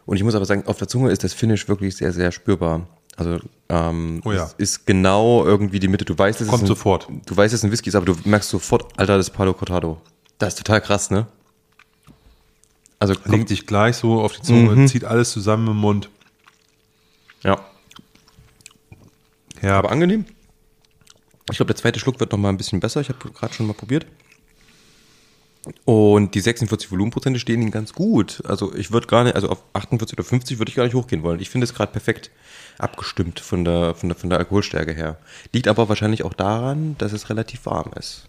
Und 0.05 0.17
ich 0.17 0.23
muss 0.23 0.35
aber 0.35 0.45
sagen, 0.45 0.63
auf 0.67 0.77
der 0.77 0.87
Zunge 0.87 1.11
ist 1.11 1.23
das 1.23 1.33
Finish 1.33 1.67
wirklich 1.67 1.95
sehr, 1.95 2.11
sehr 2.13 2.31
spürbar. 2.31 2.87
Also 3.17 3.39
ähm, 3.69 4.21
Oh 4.25 4.31
ja. 4.33 4.43
es 4.43 4.53
ist 4.57 4.85
genau 4.85 5.45
irgendwie 5.45 5.79
die 5.79 5.87
Mitte. 5.87 6.05
Du 6.05 6.17
weißt, 6.17 6.41
es 6.41 6.47
Kommt 6.47 6.59
ist 6.63 6.65
ein, 6.65 6.67
sofort. 6.67 7.07
Du 7.25 7.35
weißt, 7.35 7.53
es 7.53 7.61
ist 7.61 7.63
ein 7.63 7.71
Whisky, 7.71 7.89
ist, 7.89 7.95
aber 7.95 8.05
du 8.05 8.15
merkst 8.25 8.49
sofort, 8.49 8.91
Alter, 8.99 9.17
das 9.17 9.27
ist 9.29 9.33
Palo 9.33 9.53
Cortado. 9.53 9.99
Das 10.37 10.49
ist 10.53 10.57
total 10.57 10.81
krass, 10.81 11.09
ne? 11.09 11.25
Also 12.99 13.13
Legt 13.13 13.25
kommt, 13.29 13.49
sich 13.49 13.65
gleich 13.67 13.95
so 13.95 14.21
auf 14.21 14.33
die 14.33 14.41
Zunge, 14.41 14.75
Mhm. 14.75 14.87
zieht 14.87 15.05
alles 15.05 15.31
zusammen 15.31 15.67
im 15.69 15.77
Mund. 15.77 16.09
ja, 17.43 17.59
Ja, 19.61 19.79
aber 19.79 19.91
angenehm. 19.91 20.25
Ich 21.51 21.57
glaube, 21.57 21.67
der 21.73 21.75
zweite 21.81 21.99
Schluck 21.99 22.19
wird 22.19 22.31
noch 22.31 22.37
mal 22.39 22.49
ein 22.49 22.57
bisschen 22.57 22.79
besser. 22.79 23.01
Ich 23.01 23.09
habe 23.09 23.29
gerade 23.31 23.53
schon 23.53 23.67
mal 23.67 23.73
probiert. 23.73 24.05
Und 25.83 26.35
die 26.35 26.41
46 26.41 26.91
Volumenprozente 26.91 27.39
stehen 27.39 27.61
ihnen 27.61 27.71
ganz 27.71 27.93
gut. 27.93 28.43
Also 28.45 28.73
ich 28.75 28.91
würde 28.91 29.07
gar 29.07 29.23
nicht, 29.23 29.35
also 29.35 29.49
auf 29.49 29.63
48 29.73 30.17
oder 30.17 30.27
50 30.27 30.59
würde 30.59 30.69
ich 30.69 30.75
gar 30.75 30.83
nicht 30.83 30.93
hochgehen 30.93 31.23
wollen. 31.23 31.39
Ich 31.39 31.49
finde 31.49 31.65
es 31.65 31.73
gerade 31.73 31.91
perfekt 31.91 32.31
abgestimmt 32.77 33.39
von 33.39 33.65
der, 33.65 33.95
von, 33.95 34.09
der, 34.09 34.17
von 34.17 34.29
der 34.29 34.39
Alkoholstärke 34.39 34.93
her. 34.93 35.17
Liegt 35.53 35.67
aber 35.67 35.89
wahrscheinlich 35.89 36.23
auch 36.23 36.33
daran, 36.33 36.95
dass 36.97 37.13
es 37.13 37.29
relativ 37.29 37.65
warm 37.65 37.91
ist. 37.97 38.27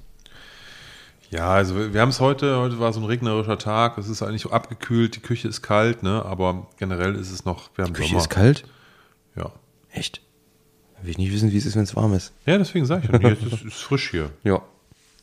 Ja, 1.31 1.51
also 1.51 1.93
wir 1.93 2.01
haben 2.01 2.11
es 2.11 2.21
heute, 2.21 2.57
heute 2.59 2.79
war 2.79 2.93
so 2.93 3.01
ein 3.01 3.07
regnerischer 3.07 3.59
Tag, 3.59 3.99
es 3.99 4.09
ist 4.09 4.23
eigentlich 4.23 4.47
abgekühlt, 4.47 5.17
die 5.17 5.21
Küche 5.21 5.49
ist 5.49 5.61
kalt, 5.61 6.05
ne? 6.05 6.25
aber 6.25 6.69
generell 6.79 7.17
ist 7.17 7.33
es 7.33 7.45
noch, 7.45 7.71
wir 7.75 7.85
haben 7.85 7.93
Küche 7.93 8.11
Sommer. 8.11 8.21
ist 8.21 8.31
kalt? 8.31 8.65
Ja. 9.35 9.51
Echt? 9.91 10.23
Will 11.03 11.11
ich 11.11 11.19
nicht 11.19 11.33
wissen, 11.33 11.51
wie 11.51 11.57
es 11.57 11.67
ist, 11.67 11.75
wenn 11.75 11.83
es 11.83 11.97
warm 11.97 12.15
ist. 12.15 12.33
ja, 12.47 12.57
deswegen 12.59 12.87
sage 12.87 13.09
ich, 13.11 13.21
hier 13.21 13.33
ist 13.33 13.53
es 13.53 13.63
ist 13.63 13.83
frisch 13.83 14.11
hier. 14.11 14.31
Ja. 14.45 14.63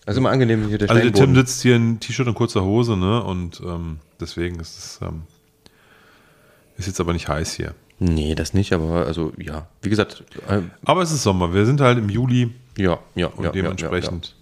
Also 0.06 0.20
immer 0.20 0.32
angenehm 0.32 0.68
hier 0.68 0.78
der 0.78 0.90
Also 0.90 1.02
der 1.02 1.14
Tim 1.14 1.36
sitzt 1.36 1.62
hier 1.62 1.76
in 1.76 2.00
T-Shirt 2.00 2.28
und 2.28 2.34
kurzer 2.34 2.64
Hose, 2.64 2.98
ne? 2.98 3.24
Und 3.24 3.62
ähm, 3.66 4.00
deswegen 4.20 4.60
ist 4.60 4.78
es 4.78 5.00
ähm, 5.02 5.24
ist 6.78 6.88
jetzt 6.88 7.00
aber 7.00 7.14
nicht 7.14 7.28
heiß 7.28 7.54
hier. 7.54 7.74
Nee, 8.00 8.36
das 8.36 8.54
nicht, 8.54 8.74
aber 8.74 9.06
also 9.06 9.32
ja, 9.38 9.68
wie 9.82 9.90
gesagt, 9.90 10.24
äh, 10.50 10.62
Aber 10.84 11.04
es 11.04 11.12
ist 11.12 11.24
Sommer. 11.24 11.54
Wir 11.54 11.66
sind 11.66 11.80
halt 11.80 11.98
im 11.98 12.10
Juli 12.10 12.52
ja, 12.78 13.00
ja, 13.16 13.28
und 13.28 13.46
ja, 13.46 13.52
dementsprechend 13.52 14.36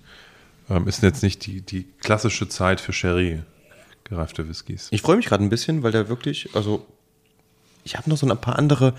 Ähm, 0.70 0.88
ist 0.88 1.03
jetzt 1.03 1.22
nicht 1.22 1.45
die, 1.45 1.62
die 1.62 1.86
klassische 1.99 2.47
Zeit 2.47 2.80
für 2.80 2.93
Sherry 2.93 3.41
gereifte 4.05 4.47
Whiskys. 4.47 4.88
Ich 4.91 5.01
freue 5.01 5.18
mich 5.18 5.26
gerade 5.26 5.43
ein 5.43 5.49
bisschen, 5.49 5.84
weil 5.84 5.91
der 5.91 6.07
wirklich, 6.07 6.49
also 6.53 6.86
ich 7.84 7.97
habe 7.97 8.09
noch 8.09 8.18
so 8.18 8.28
ein 8.28 8.38
paar 8.38 8.57
andere 8.57 8.93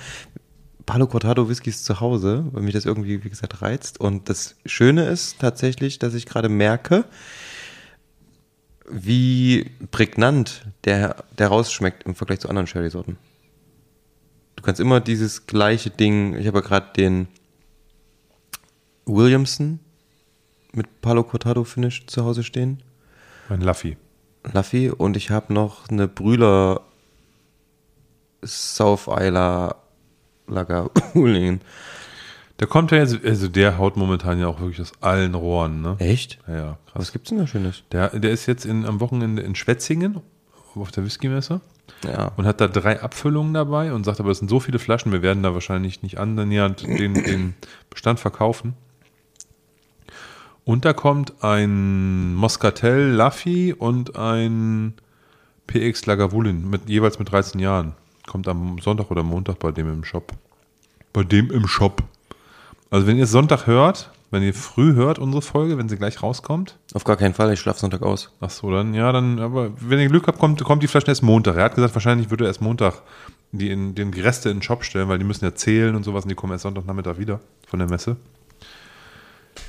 Palo 0.86 1.06
Cortado 1.06 1.48
Whiskys 1.48 1.84
zu 1.84 2.00
Hause, 2.00 2.44
weil 2.52 2.62
mich 2.62 2.74
das 2.74 2.84
irgendwie, 2.84 3.22
wie 3.24 3.30
gesagt, 3.30 3.62
reizt. 3.62 4.00
Und 4.00 4.28
das 4.28 4.56
Schöne 4.66 5.06
ist 5.06 5.38
tatsächlich, 5.38 5.98
dass 5.98 6.14
ich 6.14 6.26
gerade 6.26 6.48
merke, 6.48 7.04
wie 8.88 9.70
prägnant 9.90 10.66
der, 10.84 11.16
der 11.38 11.48
rausschmeckt 11.48 12.04
im 12.04 12.14
Vergleich 12.14 12.40
zu 12.40 12.48
anderen 12.48 12.66
Sherry-Sorten. 12.66 13.16
Du 14.56 14.62
kannst 14.62 14.80
immer 14.80 15.00
dieses 15.00 15.46
gleiche 15.46 15.90
Ding, 15.90 16.36
ich 16.36 16.46
habe 16.46 16.58
ja 16.58 16.64
gerade 16.64 16.92
den 16.96 17.28
Williamson 19.06 19.80
mit 20.72 21.00
Palo 21.00 21.24
Cortado 21.24 21.64
Finish 21.64 22.06
zu 22.06 22.24
Hause 22.24 22.42
stehen. 22.42 22.82
Mein 23.48 23.60
Luffy. 23.60 23.96
Luffy 24.52 24.90
und 24.90 25.16
ich 25.16 25.30
habe 25.30 25.52
noch 25.52 25.88
eine 25.88 26.08
Brühler 26.08 26.82
South 28.44 29.06
Isla 29.08 29.81
Lagerulingen. 30.52 31.60
Der 32.60 32.68
kommt 32.68 32.92
ja 32.92 32.98
jetzt, 32.98 33.24
also 33.24 33.48
der 33.48 33.76
haut 33.78 33.96
momentan 33.96 34.38
ja 34.38 34.46
auch 34.46 34.60
wirklich 34.60 34.80
aus 34.80 34.92
allen 35.00 35.34
Rohren, 35.34 35.80
ne? 35.82 35.96
Echt? 35.98 36.38
Ja, 36.46 36.54
ja, 36.54 36.78
krass. 36.84 36.92
Was 36.94 37.12
gibt's 37.12 37.30
denn 37.30 37.38
da 37.38 37.46
Schönes? 37.48 37.82
Der, 37.90 38.10
der 38.10 38.30
ist 38.30 38.46
jetzt 38.46 38.64
in, 38.66 38.86
am 38.86 39.00
Wochenende 39.00 39.42
in 39.42 39.56
Schwetzingen 39.56 40.20
auf 40.76 40.92
der 40.92 41.04
Whiskymesse 41.04 41.60
Ja. 42.04 42.30
und 42.36 42.46
hat 42.46 42.60
da 42.60 42.68
drei 42.68 43.02
Abfüllungen 43.02 43.52
dabei 43.52 43.92
und 43.92 44.04
sagt 44.04 44.20
aber, 44.20 44.30
es 44.30 44.38
sind 44.38 44.48
so 44.48 44.60
viele 44.60 44.78
Flaschen, 44.78 45.10
wir 45.10 45.22
werden 45.22 45.42
da 45.42 45.54
wahrscheinlich 45.54 46.02
nicht 46.04 46.18
annähernd 46.18 46.82
den, 46.82 47.14
den 47.14 47.54
Bestand 47.90 48.20
verkaufen. 48.20 48.74
Und 50.64 50.84
da 50.84 50.92
kommt 50.92 51.42
ein 51.42 52.34
Moscatel 52.34 53.08
Laffy 53.10 53.72
und 53.76 54.14
ein 54.16 54.94
PX 55.66 56.06
Lagavulin 56.06 56.70
mit 56.70 56.88
jeweils 56.88 57.18
mit 57.18 57.32
13 57.32 57.58
Jahren. 57.60 57.94
Kommt 58.26 58.48
am 58.48 58.78
Sonntag 58.78 59.10
oder 59.10 59.22
Montag 59.22 59.58
bei 59.58 59.72
dem 59.72 59.92
im 59.92 60.04
Shop. 60.04 60.32
Bei 61.12 61.22
dem 61.24 61.50
im 61.50 61.66
Shop. 61.66 62.02
Also 62.90 63.06
wenn 63.06 63.16
ihr 63.16 63.24
es 63.24 63.30
Sonntag 63.30 63.66
hört, 63.66 64.10
wenn 64.30 64.42
ihr 64.42 64.54
früh 64.54 64.94
hört 64.94 65.18
unsere 65.18 65.42
Folge, 65.42 65.76
wenn 65.76 65.88
sie 65.88 65.96
gleich 65.96 66.22
rauskommt, 66.22 66.78
Auf 66.94 67.04
gar 67.04 67.16
keinen 67.16 67.34
Fall, 67.34 67.52
ich 67.52 67.60
schlaf 67.60 67.78
Sonntag 67.78 68.02
aus. 68.02 68.30
Ach 68.40 68.50
so, 68.50 68.70
dann, 68.70 68.94
ja, 68.94 69.12
dann, 69.12 69.38
aber 69.38 69.72
wenn 69.78 69.98
ihr 69.98 70.08
Glück 70.08 70.26
habt, 70.26 70.38
kommt, 70.38 70.62
kommt 70.64 70.82
die 70.82 70.88
Flasche 70.88 71.08
erst 71.08 71.22
Montag. 71.22 71.56
Er 71.56 71.64
hat 71.64 71.74
gesagt, 71.74 71.94
wahrscheinlich 71.94 72.30
würde 72.30 72.44
er 72.44 72.48
erst 72.48 72.62
Montag 72.62 73.02
die, 73.52 73.70
in, 73.70 73.94
den, 73.94 74.12
Reste 74.14 74.48
in 74.48 74.56
den 74.56 74.62
Shop 74.62 74.84
stellen, 74.84 75.08
weil 75.08 75.18
die 75.18 75.24
müssen 75.24 75.44
ja 75.44 75.54
zählen 75.54 75.94
und 75.94 76.04
sowas 76.04 76.24
und 76.24 76.30
die 76.30 76.34
kommen 76.34 76.52
erst 76.52 76.62
Sonntagnachmittag 76.62 77.18
wieder 77.18 77.40
von 77.66 77.78
der 77.78 77.90
Messe. 77.90 78.16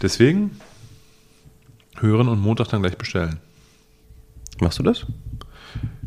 Deswegen 0.02 0.60
hören 2.00 2.30
und 2.30 2.40
Montag 2.40 2.70
dann 2.70 2.82
gleich 2.82 2.98
bestellen. 2.98 3.42
Machst 4.62 4.80
du 4.80 4.84
das? 4.84 5.06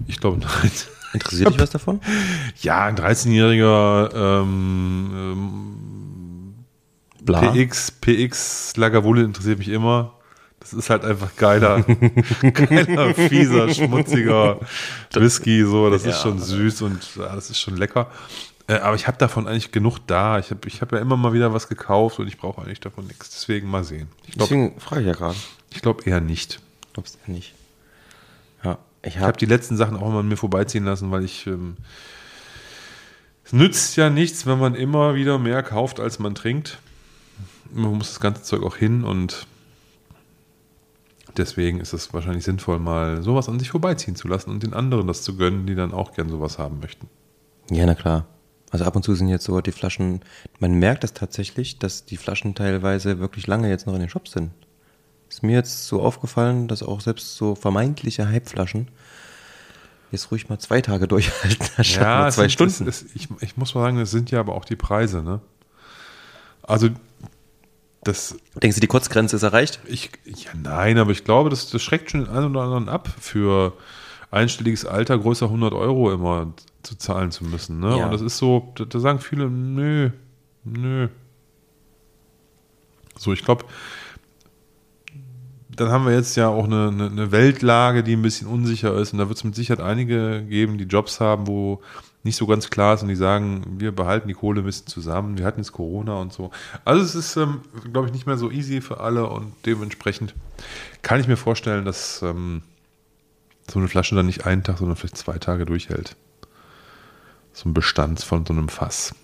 Ich 0.07 0.19
glaube, 0.19 0.39
nein. 0.63 0.71
Interessiert 1.17 1.51
dich 1.51 1.59
was 1.59 1.71
davon? 1.71 2.01
Ja, 2.63 2.85
ein 2.85 2.97
13-jähriger 2.97 4.15
ähm, 4.43 5.11
ähm, 5.15 6.65
PX, 7.27 7.91
PX 7.91 8.77
Lagavulin 8.77 9.27
interessiert 9.27 9.59
mich 9.59 9.69
immer. 9.69 10.13
Das 10.61 10.73
ist 10.73 10.91
halt 10.91 11.05
einfach 11.05 11.37
geiler, 11.37 11.83
geiler, 12.53 13.15
fieser, 13.15 13.73
schmutziger 13.73 14.59
Whisky. 15.13 15.65
So, 15.65 15.91
das 15.91 16.03
ist 16.03 16.17
Ja. 16.17 16.23
schon 16.23 16.39
süß 16.41 16.83
und 16.83 16.99
ja, 17.17 17.35
das 17.35 17.51
ist 17.51 17.61
schon 17.61 17.77
lecker. 17.77 18.11
Äh, 18.69 18.79
aber 18.79 18.97
ich 18.97 19.07
habe 19.07 19.17
davon 19.17 19.47
eigentlich 19.47 19.71
genug 19.71 19.99
da. 20.09 20.41
Ich 20.41 20.51
habe 20.51 20.67
ich 20.67 20.81
hab 20.83 20.91
ja 20.93 20.99
immer 20.99 21.17
mal 21.17 21.33
wieder 21.33 21.53
was 21.53 21.69
gekauft 21.69 22.19
und 22.19 22.27
ich 22.27 22.37
brauche 22.37 22.63
eigentlich 22.63 22.81
davon 22.81 23.07
nichts. 23.07 23.31
Deswegen 23.31 23.71
mal 23.71 23.85
sehen. 23.85 24.09
Ich 24.27 24.33
glaube 24.35 24.49
Deswegen 24.55 24.81
frage 24.81 25.03
ich 25.03 25.07
ja 25.07 25.13
gerade. 25.13 25.37
ich 25.73 25.83
glaub 25.83 26.05
eher 26.07 26.21
nicht. 26.21 26.61
Glaubst 26.95 27.19
du 27.27 27.33
nicht? 27.33 27.55
Ich 29.07 29.17
habe 29.17 29.27
habe 29.29 29.39
die 29.39 29.47
letzten 29.47 29.77
Sachen 29.77 29.97
auch 29.97 30.09
immer 30.09 30.19
an 30.19 30.29
mir 30.29 30.37
vorbeiziehen 30.37 30.85
lassen, 30.85 31.11
weil 31.11 31.25
ich. 31.25 31.47
Ähm, 31.47 31.77
es 33.45 33.53
nützt 33.53 33.97
ja 33.97 34.11
nichts, 34.11 34.45
wenn 34.45 34.59
man 34.59 34.75
immer 34.75 35.15
wieder 35.15 35.39
mehr 35.39 35.63
kauft, 35.63 36.01
als 36.01 36.19
man 36.19 36.35
trinkt. 36.35 36.79
Man 37.73 37.93
muss 37.95 38.09
das 38.09 38.19
ganze 38.19 38.43
Zeug 38.43 38.65
auch 38.65 38.75
hin 38.75 39.05
und 39.05 39.47
deswegen 41.37 41.79
ist 41.79 41.93
es 41.93 42.13
wahrscheinlich 42.13 42.45
sinnvoll, 42.45 42.81
mal 42.81 43.23
sowas 43.23 43.49
an 43.49 43.61
sich 43.61 43.71
vorbeiziehen 43.71 44.17
zu 44.17 44.27
lassen 44.27 44.51
und 44.51 44.65
den 44.65 44.75
anderen 44.75 45.07
das 45.07 45.23
zu 45.23 45.37
gönnen, 45.37 45.67
die 45.67 45.77
dann 45.77 45.93
auch 45.93 46.13
gern 46.13 46.29
sowas 46.29 46.59
haben 46.59 46.81
möchten. 46.81 47.09
Ja, 47.71 47.87
na 47.87 47.95
klar. 47.95 48.27
Also 48.73 48.85
ab 48.85 48.97
und 48.97 49.05
zu 49.05 49.15
sind 49.15 49.29
jetzt 49.29 49.45
so 49.45 49.61
die 49.61 49.71
Flaschen, 49.71 50.23
man 50.59 50.75
merkt 50.75 51.05
das 51.05 51.13
tatsächlich, 51.13 51.79
dass 51.79 52.05
die 52.05 52.17
Flaschen 52.17 52.57
teilweise 52.57 53.21
wirklich 53.21 53.47
lange 53.47 53.69
jetzt 53.69 53.87
noch 53.87 53.95
in 53.95 54.01
den 54.01 54.09
Shops 54.09 54.33
sind. 54.33 54.51
Ist 55.37 55.43
mir 55.43 55.53
jetzt 55.53 55.87
so 55.87 56.01
aufgefallen, 56.01 56.67
dass 56.67 56.83
auch 56.83 57.03
selbst 57.03 57.37
so 57.37 57.55
vermeintliche 57.55 58.27
Hypeflaschen 58.27 58.89
jetzt 60.11 60.31
ruhig 60.31 60.49
mal 60.49 60.59
zwei 60.59 60.81
Tage 60.81 61.07
durchhalten, 61.07 61.67
es 61.77 61.93
zwei 62.35 62.49
Stunden. 62.49 62.89
Es, 62.89 63.05
ich, 63.15 63.29
ich 63.43 63.55
muss 63.59 63.75
mal 63.75 63.83
sagen, 63.83 63.99
das 63.99 64.11
sind 64.11 64.31
ja 64.31 64.41
aber 64.41 64.55
auch 64.55 64.65
die 64.65 64.77
Preise, 64.77 65.23
ne? 65.23 65.43
Also, 66.63 66.89
das, 68.03 68.39
Denkst 68.63 68.77
du, 68.77 68.81
die 68.81 68.87
Kurzgrenze 68.87 69.37
ist 69.37 69.43
erreicht? 69.43 69.79
Ich, 69.85 70.11
ja, 70.25 70.53
nein, 70.55 70.97
aber 70.97 71.11
ich 71.11 71.23
glaube, 71.23 71.51
das, 71.51 71.69
das 71.69 71.83
schreckt 71.83 72.13
schon 72.13 72.25
den 72.25 72.31
einen 72.31 72.57
oder 72.57 72.63
anderen 72.63 72.89
ab, 72.89 73.15
für 73.21 73.75
einstelliges 74.31 74.87
Alter 74.87 75.19
größer 75.19 75.45
100 75.45 75.75
Euro 75.75 76.15
immer 76.15 76.55
zu 76.83 76.97
zahlen 76.97 77.31
zu 77.31 77.45
müssen. 77.45 77.79
Ne? 77.79 77.99
Ja. 77.99 78.07
Und 78.07 78.13
das 78.13 78.23
ist 78.23 78.39
so, 78.39 78.73
da, 78.77 78.87
da 78.87 79.01
sagen 79.01 79.19
viele, 79.19 79.51
nö, 79.51 80.13
nö. 80.65 81.09
So, 83.19 83.35
ich 83.35 83.45
glaube, 83.45 83.67
dann 85.77 85.91
haben 85.91 86.07
wir 86.07 86.15
jetzt 86.15 86.37
ja 86.37 86.49
auch 86.49 86.65
eine, 86.65 86.89
eine, 86.89 87.07
eine 87.07 87.33
Weltlage, 87.33 88.03
die 88.03 88.17
ein 88.17 88.23
bisschen 88.23 88.49
unsicher 88.49 88.95
ist. 88.97 89.13
Und 89.13 89.19
da 89.19 89.29
wird 89.29 89.39
es 89.39 89.45
mit 89.45 89.55
Sicherheit 89.55 89.85
einige 89.85 90.43
geben, 90.43 90.79
die 90.79 90.85
Jobs 90.85 91.21
haben, 91.21 91.47
wo 91.47 91.83
nicht 92.23 92.37
so 92.37 92.47
ganz 92.47 92.71
klar 92.71 92.95
ist 92.95 93.03
und 93.03 93.09
die 93.09 93.17
sagen, 93.17 93.77
wir 93.79 93.93
behalten 93.93 94.27
die 94.29 94.35
Kohle 94.35 94.63
ein 94.63 94.65
bisschen 94.65 94.89
zusammen. 94.89 95.39
Wir 95.39 95.47
hatten 95.47 95.61
jetzt 95.61 95.73
Corona 95.73 96.15
und 96.15 96.33
so. 96.33 96.51
Also 96.85 97.03
es 97.03 97.15
ist, 97.15 97.37
ähm, 97.37 97.61
glaube 97.93 98.09
ich, 98.09 98.13
nicht 98.13 98.27
mehr 98.27 98.37
so 98.37 98.51
easy 98.51 98.81
für 98.81 99.01
alle 99.01 99.29
und 99.29 99.53
dementsprechend 99.65 100.35
kann 101.03 101.21
ich 101.21 101.29
mir 101.29 101.37
vorstellen, 101.37 101.85
dass 101.85 102.23
ähm, 102.23 102.63
so 103.71 103.79
eine 103.79 103.89
Flasche 103.89 104.17
dann 104.17 104.27
nicht 104.27 104.45
einen 104.45 104.65
Tag, 104.65 104.79
sondern 104.79 104.97
vielleicht 104.97 105.17
zwei 105.17 105.39
Tage 105.39 105.67
durchhält. 105.67 106.17
So 107.53 107.69
ein 107.69 107.75
Bestand 107.75 108.21
von 108.23 108.45
so 108.45 108.53
einem 108.53 108.69
Fass, 108.69 109.15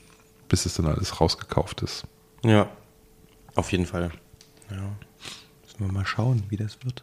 bis 0.49 0.65
es 0.65 0.75
dann 0.75 0.87
alles 0.87 1.21
rausgekauft 1.21 1.83
ist. 1.83 2.07
Ja. 2.45 2.69
Auf 3.55 3.73
jeden 3.73 3.87
Fall. 3.87 4.11
Ja. 4.71 4.77
Müssen 5.83 5.95
wir 5.95 6.01
mal 6.01 6.07
schauen, 6.07 6.43
wie 6.49 6.57
das 6.57 6.79
wird. 6.85 7.03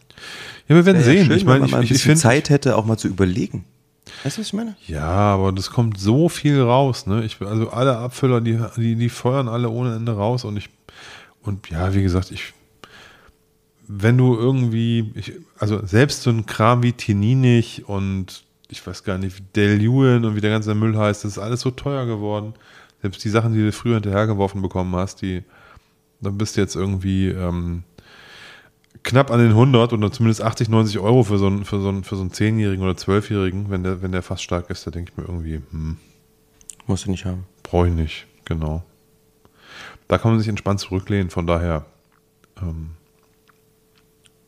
Ja, 0.67 0.75
wir 0.75 0.85
werden 0.85 0.99
Wäre 0.99 1.07
ja 1.09 1.13
sehen. 1.19 1.27
schön, 1.27 1.37
ich 1.37 1.45
meine, 1.45 1.65
ich, 1.65 1.71
mal 1.71 1.81
ein 1.81 1.83
ich. 1.83 2.17
Zeit 2.17 2.49
hätte, 2.49 2.77
auch 2.77 2.85
mal 2.85 2.97
zu 2.97 3.07
überlegen. 3.07 3.65
Weißt 4.23 4.37
du, 4.37 4.41
was 4.41 4.47
ich 4.47 4.53
meine? 4.53 4.75
Ja, 4.87 5.03
aber 5.03 5.51
das 5.51 5.69
kommt 5.69 5.99
so 5.99 6.29
viel 6.29 6.61
raus, 6.61 7.05
ne? 7.05 7.23
Ich, 7.23 7.39
also 7.41 7.69
alle 7.69 7.97
Abfüller, 7.97 8.41
die, 8.41 8.59
die, 8.77 8.95
die 8.95 9.09
feuern 9.09 9.47
alle 9.47 9.69
ohne 9.69 9.95
Ende 9.95 10.13
raus 10.13 10.45
und 10.45 10.57
ich, 10.57 10.69
und 11.41 11.69
ja, 11.69 11.93
wie 11.93 12.01
gesagt, 12.01 12.31
ich, 12.31 12.53
wenn 13.87 14.17
du 14.17 14.35
irgendwie, 14.35 15.11
ich, 15.15 15.33
also 15.57 15.85
selbst 15.85 16.23
so 16.23 16.29
ein 16.29 16.45
Kram 16.45 16.83
wie 16.83 16.93
Tininich 16.93 17.87
und 17.87 18.43
ich 18.69 18.85
weiß 18.85 19.03
gar 19.03 19.17
nicht, 19.17 19.37
wie 19.37 19.43
Del 19.55 19.81
Ewan 19.81 20.25
und 20.25 20.35
wie 20.35 20.41
der 20.41 20.51
ganze 20.51 20.75
Müll 20.75 20.97
heißt, 20.97 21.23
das 21.23 21.33
ist 21.33 21.39
alles 21.39 21.61
so 21.61 21.71
teuer 21.71 22.05
geworden. 22.05 22.53
Selbst 23.01 23.23
die 23.23 23.29
Sachen, 23.29 23.53
die 23.53 23.61
du 23.61 23.71
früher 23.71 23.95
hinterhergeworfen 23.95 24.61
bekommen 24.61 24.95
hast, 24.95 25.21
die, 25.21 25.43
dann 26.21 26.37
bist 26.37 26.57
du 26.57 26.61
jetzt 26.61 26.75
irgendwie, 26.75 27.29
ähm, 27.29 27.83
knapp 29.03 29.31
an 29.31 29.39
den 29.39 29.49
100 29.49 29.93
oder 29.93 30.11
zumindest 30.11 30.41
80, 30.41 30.69
90 30.69 30.99
Euro 30.99 31.23
für 31.23 31.37
so 31.37 31.47
einen, 31.47 31.65
für 31.65 31.79
so 31.79 31.89
einen, 31.89 32.03
für 32.03 32.15
so 32.15 32.21
einen 32.21 32.31
10-Jährigen 32.31 32.83
oder 32.83 32.93
12-Jährigen, 32.93 33.69
wenn 33.69 33.83
der, 33.83 34.01
wenn 34.01 34.11
der 34.11 34.23
fast 34.23 34.43
stark 34.43 34.69
ist, 34.69 34.85
da 34.85 34.91
denke 34.91 35.11
ich 35.11 35.17
mir 35.17 35.23
irgendwie, 35.23 35.61
hm, 35.71 35.97
Musst 36.87 37.05
du 37.05 37.11
nicht 37.11 37.25
haben. 37.25 37.45
brauche 37.63 37.87
ich 37.87 37.93
nicht, 37.93 38.25
genau. 38.45 38.83
Da 40.07 40.17
kann 40.17 40.31
man 40.31 40.39
sich 40.39 40.49
entspannt 40.49 40.79
zurücklehnen, 40.79 41.29
von 41.29 41.45
daher 41.45 41.85
ähm, 42.61 42.91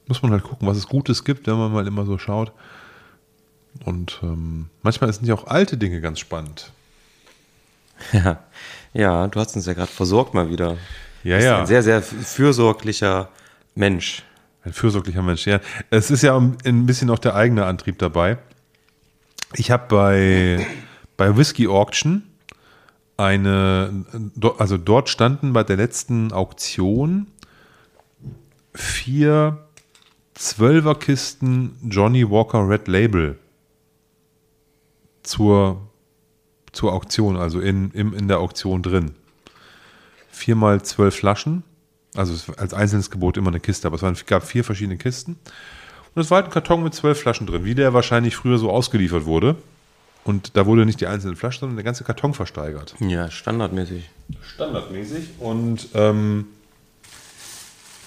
muss 0.08 0.24
man 0.24 0.32
halt 0.32 0.44
gucken, 0.44 0.68
was 0.68 0.78
es 0.78 0.88
Gutes 0.88 1.24
gibt, 1.24 1.46
wenn 1.48 1.56
man 1.56 1.72
mal 1.72 1.86
immer 1.88 2.06
so 2.06 2.18
schaut. 2.18 2.52
Und 3.86 4.20
ähm, 4.24 4.70
manchmal 4.82 5.14
sind 5.14 5.28
ja 5.28 5.36
auch 5.36 5.48
alte 5.48 5.78
Dinge 5.78 6.02
ganz 6.02 6.20
spannend. 6.20 6.72
Ja, 8.14 8.44
ja 8.94 9.28
du 9.28 9.40
hast 9.40 9.56
uns 9.56 9.68
ja 9.68 9.74
gerade 9.74 9.92
versorgt 9.92 10.34
mal 10.34 10.50
wieder. 10.50 10.78
Ja, 11.24 11.36
Bist 11.36 11.46
ja. 11.46 11.60
Ein 11.60 11.68
sehr, 11.68 11.84
sehr 11.84 12.02
fürsorglicher 12.02 13.30
Mensch. 13.76 14.24
Ein 14.64 14.74
fürsorglicher 14.74 15.24
Mensch, 15.24 15.48
ja. 15.48 15.60
Es 15.90 16.12
ist 16.12 16.22
ja 16.22 16.38
ein 16.38 16.86
bisschen 16.86 17.10
auch 17.10 17.20
der 17.20 17.36
eigene 17.36 17.66
Antrieb 17.66 17.98
dabei. 17.98 18.38
Ich 19.54 19.72
habe 19.72 19.88
bei, 19.88 20.68
bei 21.18 21.36
Whiskey 21.36 21.68
Auction 21.68 22.24
eine, 23.18 24.06
also 24.58 24.78
dort 24.78 25.10
standen 25.10 25.54
bei 25.54 25.64
der 25.64 25.78
letzten 25.78 26.32
Auktion 26.32 27.28
vier 28.74 29.68
Zwölferkisten 30.34 31.78
Johnny 31.84 32.30
Walker 32.30 32.68
Red 32.68 32.88
Label 32.88 33.38
zur, 35.24 35.82
zur 36.72 36.94
Auktion, 36.94 37.36
also 37.38 37.60
in, 37.60 37.92
in, 37.92 38.14
in 38.14 38.28
der 38.28 38.40
Auktion 38.40 38.82
drin. 38.82 39.16
Viermal 40.30 40.82
zwölf 40.82 41.16
Flaschen, 41.16 41.64
also 42.16 42.54
als 42.58 42.74
einzelnes 42.74 43.10
Gebot 43.10 43.38
immer 43.38 43.50
eine 43.50 43.60
Kiste, 43.60 43.88
aber 43.88 43.96
es 43.96 44.02
waren, 44.02 44.18
gab 44.26 44.44
vier 44.46 44.64
verschiedene 44.64 44.98
Kisten. 44.98 45.38
Und 46.14 46.22
es 46.22 46.30
war 46.30 46.38
halt 46.38 46.48
ein 46.48 46.52
Karton 46.52 46.84
mit 46.84 46.94
zwölf 46.94 47.20
Flaschen 47.20 47.48
drin, 47.48 47.64
wie 47.64 47.76
der 47.76 47.94
wahrscheinlich 47.94 48.36
früher 48.36 48.58
so 48.58 48.70
ausgeliefert 48.70 49.26
wurde. 49.26 49.56
Und 50.24 50.56
da 50.56 50.66
wurde 50.66 50.86
nicht 50.86 51.02
die 51.02 51.08
einzelnen 51.08 51.36
Flaschen, 51.36 51.62
sondern 51.62 51.78
der 51.78 51.86
ganze 51.86 52.04
Karton 52.04 52.34
versteigert. 52.34 52.96
Ja, 53.00 53.32
standardmäßig. 53.32 54.10
Standardmäßig. 54.54 55.30
Und 55.40 55.88
ähm, 55.94 56.48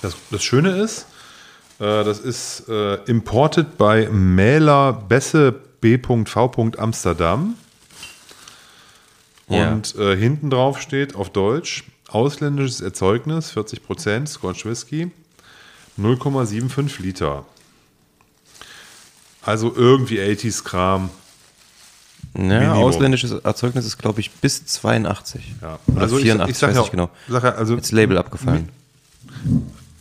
das, 0.02 0.16
das 0.30 0.44
Schöne 0.44 0.70
ist, 0.76 1.06
äh, 1.80 2.04
das 2.04 2.20
ist 2.20 2.68
äh, 2.68 2.96
imported 3.04 3.78
bei 3.78 4.08
Mähler 4.10 4.92
Besse 4.92 5.52
B.V. 5.80 6.72
Amsterdam. 6.78 7.54
Ja. 9.48 9.72
Und 9.72 9.94
äh, 9.96 10.16
hinten 10.16 10.50
drauf 10.50 10.80
steht 10.80 11.16
auf 11.16 11.30
Deutsch 11.30 11.84
ausländisches 12.14 12.80
Erzeugnis, 12.80 13.52
40% 13.52 14.26
Scotch 14.28 14.64
Whisky, 14.64 15.10
0,75 15.98 17.02
Liter. 17.02 17.44
Also 19.42 19.72
irgendwie 19.74 20.20
80s 20.20 20.62
Kram. 20.64 21.10
Ja, 22.36 22.42
Minimum. 22.42 22.76
ausländisches 22.82 23.32
Erzeugnis 23.32 23.84
ist, 23.86 23.98
glaube 23.98 24.20
ich, 24.20 24.30
bis 24.30 24.64
82. 24.66 25.54
Ja. 25.60 25.78
Also 25.96 26.16
ich- 26.18 26.24
84, 26.24 26.50
ich 26.50 26.58
sag 26.58 26.68
weiß 26.70 26.74
ja- 26.76 26.80
nicht 26.82 26.90
genau. 26.90 27.10
sag 27.28 27.44
ja, 27.44 27.50
also- 27.54 27.74
Jetzt 27.76 27.92
Label 27.92 28.18
abgefallen. 28.18 28.68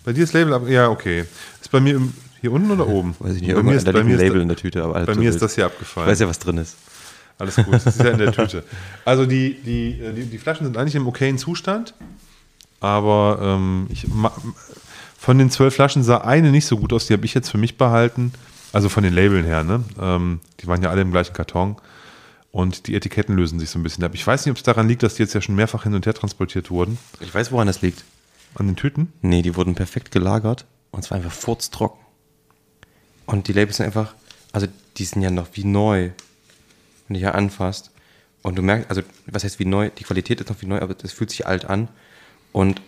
Bei 0.03 0.13
dir 0.13 0.23
ist 0.23 0.33
Label 0.33 0.53
ab. 0.53 0.67
Ja, 0.67 0.89
okay. 0.89 1.25
Ist 1.61 1.69
bei 1.71 1.79
mir 1.79 1.95
im, 1.95 2.13
hier 2.41 2.51
unten 2.51 2.71
oder 2.71 2.87
oben? 2.87 3.15
Weiß 3.19 3.35
ich 3.35 3.41
nicht, 3.41 3.53
bei 3.53 3.61
mir 3.63 3.73
ist, 3.75 3.85
bei 3.85 4.03
mir 4.03 4.15
ist, 4.15 4.19
Label 4.21 4.37
da- 4.37 4.41
in 4.41 4.47
der 4.47 4.57
Tüte. 4.57 4.83
Aber 4.83 4.99
bei 5.05 5.15
mir 5.15 5.29
ist 5.29 5.41
das 5.41 5.55
hier 5.55 5.65
abgefallen. 5.65 6.07
Ich 6.07 6.11
weiß 6.11 6.19
ja, 6.19 6.27
was 6.27 6.39
drin 6.39 6.57
ist. 6.57 6.75
Alles 7.37 7.55
gut, 7.55 7.73
das 7.73 7.85
ist 7.87 7.99
ja 7.99 8.11
in 8.11 8.19
der 8.19 8.31
Tüte. 8.31 8.63
Also 9.05 9.25
die, 9.25 9.55
die, 9.55 9.99
die, 10.15 10.25
die 10.25 10.37
Flaschen 10.37 10.65
sind 10.65 10.77
eigentlich 10.77 10.95
im 10.95 11.07
okayen 11.07 11.37
Zustand, 11.37 11.93
aber 12.79 13.39
ähm, 13.41 13.87
ich, 13.89 14.05
von 15.17 15.37
den 15.37 15.49
zwölf 15.49 15.75
Flaschen 15.75 16.03
sah 16.03 16.19
eine 16.19 16.51
nicht 16.51 16.65
so 16.65 16.77
gut 16.77 16.93
aus, 16.93 17.07
die 17.07 17.13
habe 17.13 17.25
ich 17.25 17.33
jetzt 17.33 17.49
für 17.49 17.57
mich 17.57 17.77
behalten. 17.77 18.33
Also 18.71 18.89
von 18.89 19.03
den 19.03 19.13
Labeln 19.13 19.45
her, 19.45 19.63
ne? 19.63 19.83
Ähm, 20.01 20.39
die 20.59 20.67
waren 20.67 20.81
ja 20.81 20.89
alle 20.89 21.01
im 21.01 21.11
gleichen 21.11 21.33
Karton 21.33 21.75
und 22.51 22.87
die 22.87 22.95
Etiketten 22.95 23.35
lösen 23.35 23.59
sich 23.59 23.69
so 23.69 23.77
ein 23.77 23.83
bisschen 23.83 24.03
ab. 24.03 24.11
Ich 24.15 24.25
weiß 24.25 24.45
nicht, 24.45 24.51
ob 24.51 24.57
es 24.57 24.63
daran 24.63 24.87
liegt, 24.87 25.03
dass 25.03 25.15
die 25.15 25.23
jetzt 25.23 25.33
ja 25.33 25.41
schon 25.41 25.55
mehrfach 25.55 25.83
hin 25.83 25.93
und 25.93 26.05
her 26.05 26.13
transportiert 26.13 26.71
wurden. 26.71 26.97
Ich 27.19 27.33
weiß, 27.33 27.51
woran 27.51 27.67
das 27.67 27.81
liegt. 27.81 28.03
An 28.55 28.67
den 28.67 28.75
Tüten? 28.75 29.13
Nee, 29.21 29.41
die 29.41 29.55
wurden 29.55 29.75
perfekt 29.75 30.11
gelagert 30.11 30.65
und 30.91 31.03
zwar 31.03 31.17
einfach 31.17 31.31
furztrocken. 31.31 31.99
Und 33.25 33.47
die 33.47 33.53
Labels 33.53 33.77
sind 33.77 33.85
einfach, 33.85 34.13
also 34.51 34.67
die 34.97 35.05
sind 35.05 35.21
ja 35.21 35.31
noch 35.31 35.47
wie 35.53 35.63
neu, 35.63 36.11
wenn 37.07 37.15
du 37.15 37.19
hier 37.19 37.35
anfasst. 37.35 37.91
Und 38.41 38.55
du 38.55 38.61
merkst, 38.61 38.89
also 38.89 39.01
was 39.27 39.43
heißt 39.43 39.59
wie 39.59 39.65
neu, 39.65 39.89
die 39.97 40.03
Qualität 40.03 40.41
ist 40.41 40.49
noch 40.49 40.61
wie 40.61 40.65
neu, 40.65 40.79
aber 40.81 40.93
das 40.93 41.13
fühlt 41.13 41.29
sich 41.29 41.47
alt 41.47 41.65
an 41.65 41.87
und 42.51 42.81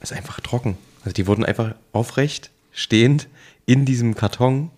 es 0.00 0.10
ist 0.10 0.16
einfach 0.16 0.40
trocken. 0.40 0.78
Also 1.04 1.12
die 1.12 1.26
wurden 1.26 1.44
einfach 1.44 1.74
aufrecht, 1.92 2.50
stehend 2.72 3.28
in 3.66 3.84
diesem 3.84 4.14
Karton 4.14 4.70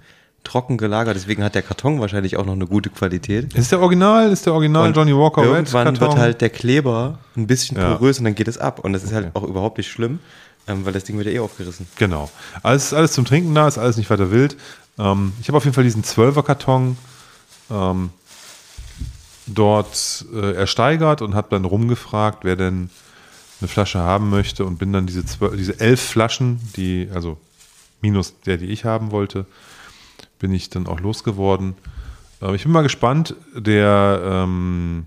trocken 0.42 0.78
gelagert. 0.78 1.16
Deswegen 1.16 1.42
hat 1.44 1.54
der 1.54 1.62
Karton 1.62 2.00
wahrscheinlich 2.00 2.36
auch 2.36 2.44
noch 2.44 2.52
eine 2.52 2.66
gute 2.66 2.90
Qualität. 2.90 3.54
Ist 3.54 3.72
der 3.72 3.80
Original, 3.80 4.30
ist 4.30 4.46
der 4.46 4.52
Original 4.54 4.88
Und 4.88 4.96
Johnny 4.96 5.14
Walker 5.14 5.42
Red 5.42 5.48
irgendwann 5.50 6.00
wird 6.00 6.16
halt 6.16 6.40
der 6.40 6.50
Kleber 6.50 7.18
ein 7.36 7.46
bisschen 7.46 7.76
Ja. 7.76 7.94
porös 7.96 8.18
und 8.18 8.24
dann 8.24 8.34
geht 8.34 8.48
es 8.48 8.58
ab. 8.58 8.80
Und 8.80 8.92
das 8.92 9.02
ist 9.04 9.12
halt 9.12 9.34
auch 9.34 9.42
überhaupt 9.42 9.78
nicht 9.78 9.90
schlimm, 9.90 10.20
ähm, 10.68 10.84
weil 10.84 10.92
das 10.92 11.04
Ding 11.04 11.16
wird 11.18 11.26
ja 11.28 11.34
eh 11.34 11.38
aufgerissen. 11.40 11.86
Genau. 11.96 12.30
Also 12.62 12.76
es 12.76 12.84
ist 12.86 12.92
alles 12.94 13.12
zum 13.12 13.24
Trinken 13.24 13.54
da, 13.54 13.66
ist 13.66 13.78
alles 13.78 13.96
nicht 13.96 14.10
weiter 14.10 14.30
wild. 14.30 14.56
Ähm, 14.98 15.32
ich 15.40 15.48
habe 15.48 15.56
auf 15.58 15.64
jeden 15.64 15.74
Fall 15.74 15.84
diesen 15.84 16.04
12er 16.04 16.42
Karton 16.42 16.96
ähm, 17.70 18.10
dort 19.46 20.24
äh, 20.32 20.52
ersteigert 20.52 21.22
und 21.22 21.34
habe 21.34 21.48
dann 21.50 21.64
rumgefragt, 21.64 22.44
wer 22.44 22.56
denn 22.56 22.90
eine 23.60 23.68
Flasche 23.68 24.00
haben 24.00 24.30
möchte 24.30 24.64
und 24.64 24.78
bin 24.78 24.92
dann 24.92 25.06
diese, 25.06 25.24
zwölf, 25.24 25.56
diese 25.56 25.80
elf 25.80 26.00
Flaschen, 26.00 26.60
die, 26.76 27.08
also 27.14 27.38
minus 28.00 28.38
der, 28.40 28.58
die 28.58 28.66
ich 28.66 28.84
haben 28.84 29.10
wollte, 29.10 29.46
bin 30.38 30.52
ich 30.52 30.68
dann 30.68 30.86
auch 30.86 31.00
losgeworden. 31.00 31.74
Äh, 32.42 32.54
ich 32.54 32.64
bin 32.64 32.72
mal 32.72 32.82
gespannt, 32.82 33.34
der 33.54 34.20
ähm, 34.24 35.06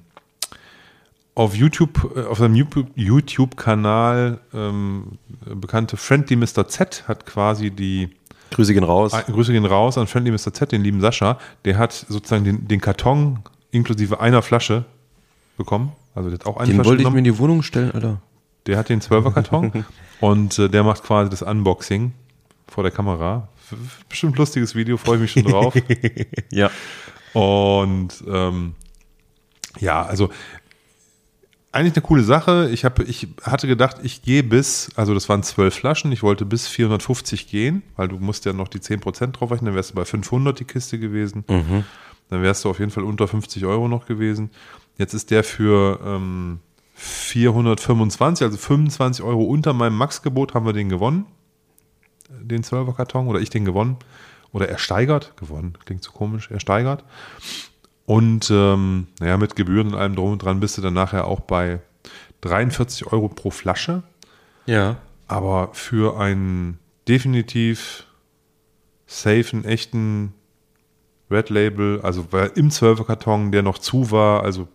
auf 1.36 1.56
YouTube, 1.56 2.12
äh, 2.16 2.24
auf 2.24 2.40
seinem 2.40 2.56
YouTube- 2.56 2.92
YouTube-Kanal 2.96 4.40
ähm, 4.54 5.20
bekannte 5.46 5.98
Friendly 5.98 6.36
Mr. 6.36 6.68
Z 6.68 7.08
hat 7.08 7.26
quasi 7.26 7.72
die 7.72 8.10
Grüße 8.52 8.74
gehen 8.74 8.84
raus. 8.84 9.12
Grüße 9.28 9.52
gehen 9.52 9.66
raus 9.66 9.98
an 9.98 10.08
Friendly 10.08 10.32
Mr. 10.32 10.54
Z, 10.54 10.72
den 10.72 10.82
lieben 10.82 11.02
Sascha. 11.02 11.38
Der 11.66 11.78
hat 11.78 11.94
sozusagen 11.94 12.44
den, 12.44 12.68
den 12.68 12.82
Karton 12.82 13.40
inklusive 13.72 14.20
einer 14.20 14.42
Flasche 14.42 14.86
bekommen. 15.58 15.92
Also 16.16 16.30
der 16.30 16.40
hat 16.40 16.46
auch 16.46 16.58
eine 16.58 16.68
Den 16.68 16.76
Flasche 16.76 16.90
wollte 16.90 17.04
ich 17.04 17.10
mir 17.10 17.18
in 17.20 17.24
die 17.24 17.38
Wohnung 17.38 17.62
stellen, 17.62 17.92
Alter. 17.92 18.22
Der 18.66 18.78
hat 18.78 18.90
den 18.90 19.02
12er 19.02 19.32
Karton 19.32 19.86
und 20.20 20.60
äh, 20.60 20.70
der 20.70 20.84
macht 20.84 21.04
quasi 21.04 21.30
das 21.30 21.42
Unboxing 21.42 22.14
vor 22.68 22.84
der 22.84 22.92
Kamera. 22.92 23.48
Bestimmt 24.10 24.38
lustiges 24.38 24.76
Video, 24.76 24.98
freue 24.98 25.16
ich 25.16 25.22
mich 25.22 25.32
schon 25.32 25.44
drauf. 25.44 25.74
Ja. 26.52 26.72
Und 27.34 28.24
ähm, 28.28 28.74
ja, 29.80 30.04
also 30.04 30.32
eigentlich 31.72 31.94
eine 31.94 32.02
coole 32.02 32.24
Sache. 32.24 32.70
Ich, 32.72 32.84
hab, 32.86 33.00
ich 33.00 33.28
hatte 33.44 33.68
gedacht, 33.68 33.98
ich 34.02 34.24
gehe 34.24 34.42
bis, 34.44 34.90
also 34.96 35.14
das 35.14 35.30
waren 35.30 35.44
zwölf 35.44 35.76
Flaschen, 35.76 36.12
ich 36.12 36.24
wollte 36.24 36.46
bis 36.46 36.68
450 36.68 37.48
gehen, 37.48 37.84
weil 37.96 38.08
du 38.08 38.18
musst 38.18 38.46
ja 38.46 38.54
noch 38.54 38.68
die 38.68 38.80
10% 38.80 39.28
drauf 39.34 39.52
rechnen, 39.52 39.68
dann 39.68 39.76
wärst 39.76 39.92
du 39.92 39.96
bei 39.96 40.06
500 40.06 40.60
die 40.60 40.66
Kiste 40.66 40.98
gewesen. 40.98 41.46
Dann 42.30 42.42
wärst 42.42 42.64
du 42.64 42.70
auf 42.70 42.80
jeden 42.80 42.92
Fall 42.92 43.04
unter 43.04 43.28
50 43.28 43.66
Euro 43.66 43.88
noch 43.88 44.06
gewesen. 44.06 44.52
Jetzt 44.98 45.14
ist 45.14 45.32
der 45.32 45.44
für 45.44 46.00
ähm, 46.04 46.60
425, 46.94 48.46
also 48.46 48.58
25 48.58 49.24
Euro 49.24 49.44
unter 49.44 49.74
meinem 49.74 49.96
Maxgebot 49.96 50.54
haben 50.54 50.66
wir 50.66 50.74
den 50.74 50.90
gewonnen. 50.90 51.26
Den 52.30 52.64
12er 52.64 52.96
Karton 52.96 53.28
oder 53.28 53.40
ich 53.40 53.50
den 53.50 53.66
gewonnen. 53.66 53.98
Oder 54.52 54.68
ersteigert. 54.68 55.34
Gewonnen, 55.38 55.78
klingt 55.86 56.04
so 56.04 56.12
komisch. 56.12 56.52
Ersteigert. 56.52 57.04
Und 58.06 58.50
ähm, 58.52 59.08
naja, 59.20 59.38
mit 59.38 59.56
Gebühren 59.56 59.88
und 59.88 59.96
allem 59.96 60.16
drum 60.16 60.34
und 60.34 60.44
dran 60.44 60.60
bist 60.60 60.78
du 60.78 60.82
dann 60.82 60.94
nachher 60.94 61.26
auch 61.26 61.40
bei 61.40 61.80
43 62.42 63.08
Euro 63.08 63.30
pro 63.30 63.52
Flasche. 63.52 64.04
Ja. 64.66 64.98
Aber 65.28 65.70
für 65.74 66.20
einen 66.20 66.80
definitiv 67.08 68.06
safen, 69.06 69.64
echten 69.64 70.34
Red 71.32 71.50
Label, 71.50 72.02
also 72.02 72.26
weil 72.32 72.52
im 72.56 72.70
12er 72.70 73.06
Karton, 73.06 73.52
der 73.52 73.62
noch 73.62 73.78
zu 73.78 74.12
war, 74.12 74.44
also, 74.44 74.68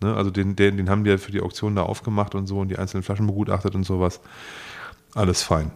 ne, 0.00 0.14
also 0.14 0.30
den, 0.30 0.56
den, 0.56 0.76
den 0.76 0.88
haben 0.88 1.04
die 1.04 1.10
ja 1.10 1.18
für 1.18 1.32
die 1.32 1.40
Auktion 1.40 1.74
da 1.74 1.82
aufgemacht 1.82 2.34
und 2.34 2.46
so 2.46 2.60
und 2.60 2.68
die 2.68 2.78
einzelnen 2.78 3.02
Flaschen 3.02 3.26
begutachtet 3.26 3.74
und 3.74 3.84
sowas. 3.84 4.20
Alles 5.14 5.42
fein. 5.42 5.72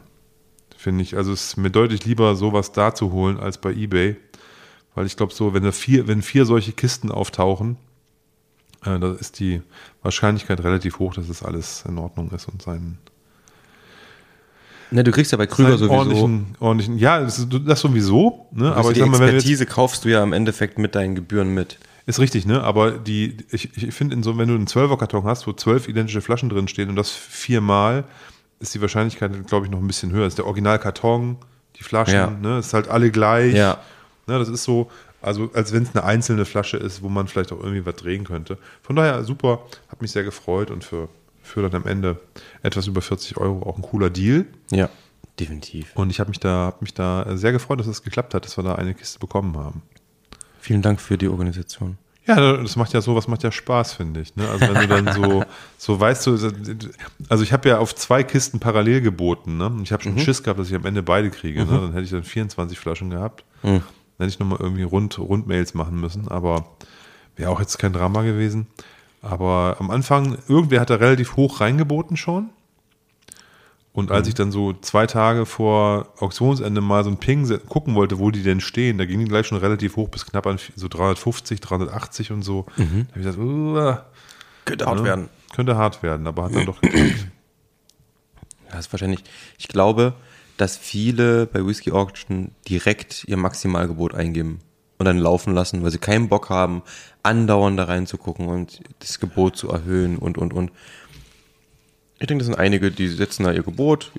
Finde 0.76 1.02
ich. 1.02 1.16
Also 1.16 1.32
es 1.32 1.48
ist 1.48 1.56
mir 1.56 1.70
deutlich 1.70 2.04
lieber, 2.04 2.36
sowas 2.36 2.72
da 2.72 2.94
zu 2.94 3.12
holen, 3.12 3.38
als 3.40 3.58
bei 3.58 3.72
Ebay. 3.72 4.16
Weil 4.94 5.06
ich 5.06 5.16
glaube, 5.16 5.34
so, 5.34 5.52
wenn 5.52 5.70
vier, 5.72 6.06
wenn 6.06 6.22
vier 6.22 6.46
solche 6.46 6.72
Kisten 6.72 7.10
auftauchen, 7.10 7.76
äh, 8.84 8.98
da 8.98 9.12
ist 9.12 9.40
die 9.40 9.62
Wahrscheinlichkeit 10.02 10.62
relativ 10.62 10.98
hoch, 10.98 11.14
dass 11.14 11.28
es 11.28 11.42
alles 11.42 11.84
in 11.86 11.98
Ordnung 11.98 12.30
ist 12.30 12.48
und 12.48 12.62
seinen, 12.62 12.98
Ne, 14.90 15.02
du 15.04 15.10
kriegst 15.10 15.32
ja 15.32 15.38
bei 15.38 15.46
Krüger 15.46 15.78
sowieso. 15.78 15.92
ordentlichen, 15.92 16.56
ordentlichen, 16.60 16.98
ja, 16.98 17.20
das, 17.20 17.46
das 17.66 17.80
sowieso, 17.80 18.46
ne? 18.52 18.68
aber 18.68 18.76
aber 18.80 18.90
ich 18.92 18.98
die 18.98 19.00
mal, 19.04 19.18
wir 19.18 19.26
jetzt, 19.26 19.34
Expertise 19.36 19.66
kaufst 19.66 20.04
du 20.04 20.08
ja 20.10 20.22
im 20.22 20.32
Endeffekt 20.32 20.78
mit 20.78 20.94
deinen 20.94 21.14
Gebühren 21.16 21.52
mit. 21.54 21.78
ist 22.06 22.20
richtig, 22.20 22.46
ne? 22.46 22.62
Aber 22.62 22.92
die, 22.92 23.36
ich, 23.50 23.76
ich 23.76 23.92
finde, 23.94 24.14
in 24.14 24.22
so, 24.22 24.38
wenn 24.38 24.48
du 24.48 24.54
einen 24.54 24.66
12er 24.66 24.96
Karton 24.96 25.24
hast, 25.24 25.46
wo 25.46 25.52
zwölf 25.52 25.88
identische 25.88 26.20
Flaschen 26.20 26.48
drin 26.48 26.68
stehen 26.68 26.88
und 26.88 26.96
das 26.96 27.10
viermal, 27.10 28.04
ist 28.60 28.74
die 28.74 28.80
Wahrscheinlichkeit, 28.80 29.46
glaube 29.48 29.66
ich, 29.66 29.72
noch 29.72 29.80
ein 29.80 29.86
bisschen 29.86 30.12
höher. 30.12 30.24
Das 30.24 30.32
ist 30.32 30.38
der 30.38 30.46
Originalkarton, 30.46 31.36
die 31.78 31.82
Flaschen, 31.82 32.14
Ja. 32.14 32.30
ne? 32.30 32.58
Ist 32.60 32.72
halt 32.72 32.88
alle 32.88 33.10
gleich. 33.10 33.54
Ja. 33.54 33.78
Ne, 34.28 34.38
das 34.38 34.48
ist 34.48 34.64
so, 34.64 34.88
also 35.22 35.50
als 35.54 35.72
wenn 35.72 35.82
es 35.82 35.94
eine 35.94 36.04
einzelne 36.04 36.44
Flasche 36.44 36.76
ist, 36.76 37.02
wo 37.02 37.08
man 37.08 37.26
vielleicht 37.28 37.52
auch 37.52 37.58
irgendwie 37.60 37.84
was 37.84 37.96
drehen 37.96 38.24
könnte. 38.24 38.56
Von 38.82 38.96
daher 38.96 39.24
super, 39.24 39.60
hat 39.88 40.00
mich 40.00 40.12
sehr 40.12 40.24
gefreut 40.24 40.70
und 40.70 40.84
für, 40.84 41.08
für 41.46 41.62
dann 41.62 41.74
am 41.74 41.86
Ende 41.88 42.20
etwas 42.62 42.86
über 42.86 43.00
40 43.00 43.36
Euro 43.38 43.68
auch 43.68 43.76
ein 43.76 43.82
cooler 43.82 44.10
Deal. 44.10 44.46
Ja. 44.70 44.90
Definitiv. 45.38 45.94
Und 45.94 46.10
ich 46.10 46.20
habe 46.20 46.30
mich 46.30 46.40
da, 46.40 46.66
hab 46.66 46.82
mich 46.82 46.94
da 46.94 47.36
sehr 47.36 47.52
gefreut, 47.52 47.78
dass 47.78 47.86
es 47.86 48.02
geklappt 48.02 48.34
hat, 48.34 48.44
dass 48.44 48.56
wir 48.56 48.64
da 48.64 48.74
eine 48.74 48.94
Kiste 48.94 49.18
bekommen 49.18 49.56
haben. 49.56 49.82
Vielen 50.60 50.82
Dank 50.82 51.00
für 51.00 51.18
die 51.18 51.28
Organisation. 51.28 51.98
Ja, 52.26 52.56
das 52.56 52.74
macht 52.74 52.92
ja 52.92 53.00
sowas 53.00 53.28
macht 53.28 53.44
ja 53.44 53.52
Spaß, 53.52 53.92
finde 53.92 54.20
ich. 54.20 54.34
Ne? 54.34 54.48
Also 54.48 54.66
wenn 54.66 54.74
du 54.74 54.88
dann 54.88 55.12
so, 55.14 55.44
so 55.78 56.00
weißt 56.00 56.26
du, 56.26 56.32
also 57.28 57.44
ich 57.44 57.52
habe 57.52 57.68
ja 57.68 57.78
auf 57.78 57.94
zwei 57.94 58.24
Kisten 58.24 58.58
parallel 58.58 59.00
geboten. 59.00 59.58
Ne? 59.58 59.78
Ich 59.84 59.92
habe 59.92 60.02
schon 60.02 60.18
Schiss 60.18 60.42
gehabt, 60.42 60.58
dass 60.58 60.68
ich 60.68 60.74
am 60.74 60.84
Ende 60.86 61.04
beide 61.04 61.30
kriege. 61.30 61.64
Ne? 61.64 61.70
Dann 61.70 61.92
hätte 61.92 62.02
ich 62.02 62.10
dann 62.10 62.24
24 62.24 62.78
Flaschen 62.78 63.10
gehabt. 63.10 63.44
Dann 63.62 63.82
hätte 64.18 64.28
ich 64.28 64.38
nochmal 64.40 64.58
irgendwie 64.60 64.82
Rund, 64.82 65.18
Rundmails 65.18 65.74
machen 65.74 66.00
müssen. 66.00 66.26
Aber 66.26 66.76
wäre 67.36 67.50
auch 67.50 67.60
jetzt 67.60 67.78
kein 67.78 67.92
Drama 67.92 68.22
gewesen. 68.22 68.66
Aber 69.22 69.76
am 69.80 69.90
Anfang, 69.90 70.38
irgendwer 70.48 70.80
hat 70.80 70.90
da 70.90 70.96
relativ 70.96 71.36
hoch 71.36 71.60
reingeboten 71.60 72.16
schon. 72.16 72.50
Und 73.92 74.12
als 74.12 74.28
ich 74.28 74.34
dann 74.34 74.52
so 74.52 74.74
zwei 74.74 75.06
Tage 75.06 75.46
vor 75.46 76.08
Auktionsende 76.18 76.82
mal 76.82 77.02
so 77.02 77.08
ein 77.08 77.16
Ping 77.16 77.48
gucken 77.66 77.94
wollte, 77.94 78.18
wo 78.18 78.30
die 78.30 78.42
denn 78.42 78.60
stehen, 78.60 78.98
da 78.98 79.06
ging 79.06 79.18
die 79.20 79.24
gleich 79.24 79.46
schon 79.46 79.56
relativ 79.56 79.96
hoch 79.96 80.10
bis 80.10 80.26
knapp 80.26 80.46
an 80.46 80.58
so 80.74 80.86
350, 80.86 81.60
380 81.60 82.30
und 82.30 82.42
so. 82.42 82.66
Da 82.76 82.82
habe 82.82 83.06
ich 83.14 83.22
gesagt, 83.22 83.38
uh, 83.38 83.94
Könnte 84.66 84.84
ne? 84.84 85.28
Könnte 85.54 85.76
hart 85.76 86.02
werden, 86.02 86.26
aber 86.26 86.44
hat 86.44 86.54
dann 86.54 86.66
doch 86.66 86.80
geklappt. 86.82 87.28
Das 88.68 88.80
ist 88.80 88.92
wahrscheinlich, 88.92 89.24
ich 89.58 89.68
glaube, 89.68 90.12
dass 90.56 90.76
viele 90.76 91.46
bei 91.46 91.64
Whiskey 91.64 91.92
Auction 91.92 92.50
direkt 92.68 93.24
ihr 93.24 93.38
Maximalgebot 93.38 94.14
eingeben 94.14 94.60
und 94.98 95.06
dann 95.06 95.18
laufen 95.18 95.54
lassen, 95.54 95.82
weil 95.82 95.90
sie 95.90 95.98
keinen 95.98 96.28
Bock 96.28 96.50
haben, 96.50 96.82
andauernd 97.22 97.78
da 97.78 97.84
reinzugucken 97.84 98.48
und 98.48 98.80
das 99.00 99.20
Gebot 99.20 99.56
zu 99.56 99.68
erhöhen 99.70 100.18
und, 100.18 100.38
und, 100.38 100.52
und. 100.52 100.70
Ich 102.18 102.26
denke, 102.26 102.40
das 102.42 102.46
sind 102.46 102.58
einige, 102.58 102.90
die 102.90 103.08
setzen 103.08 103.44
da 103.44 103.52
ihr 103.52 103.62
Gebot, 103.62 104.10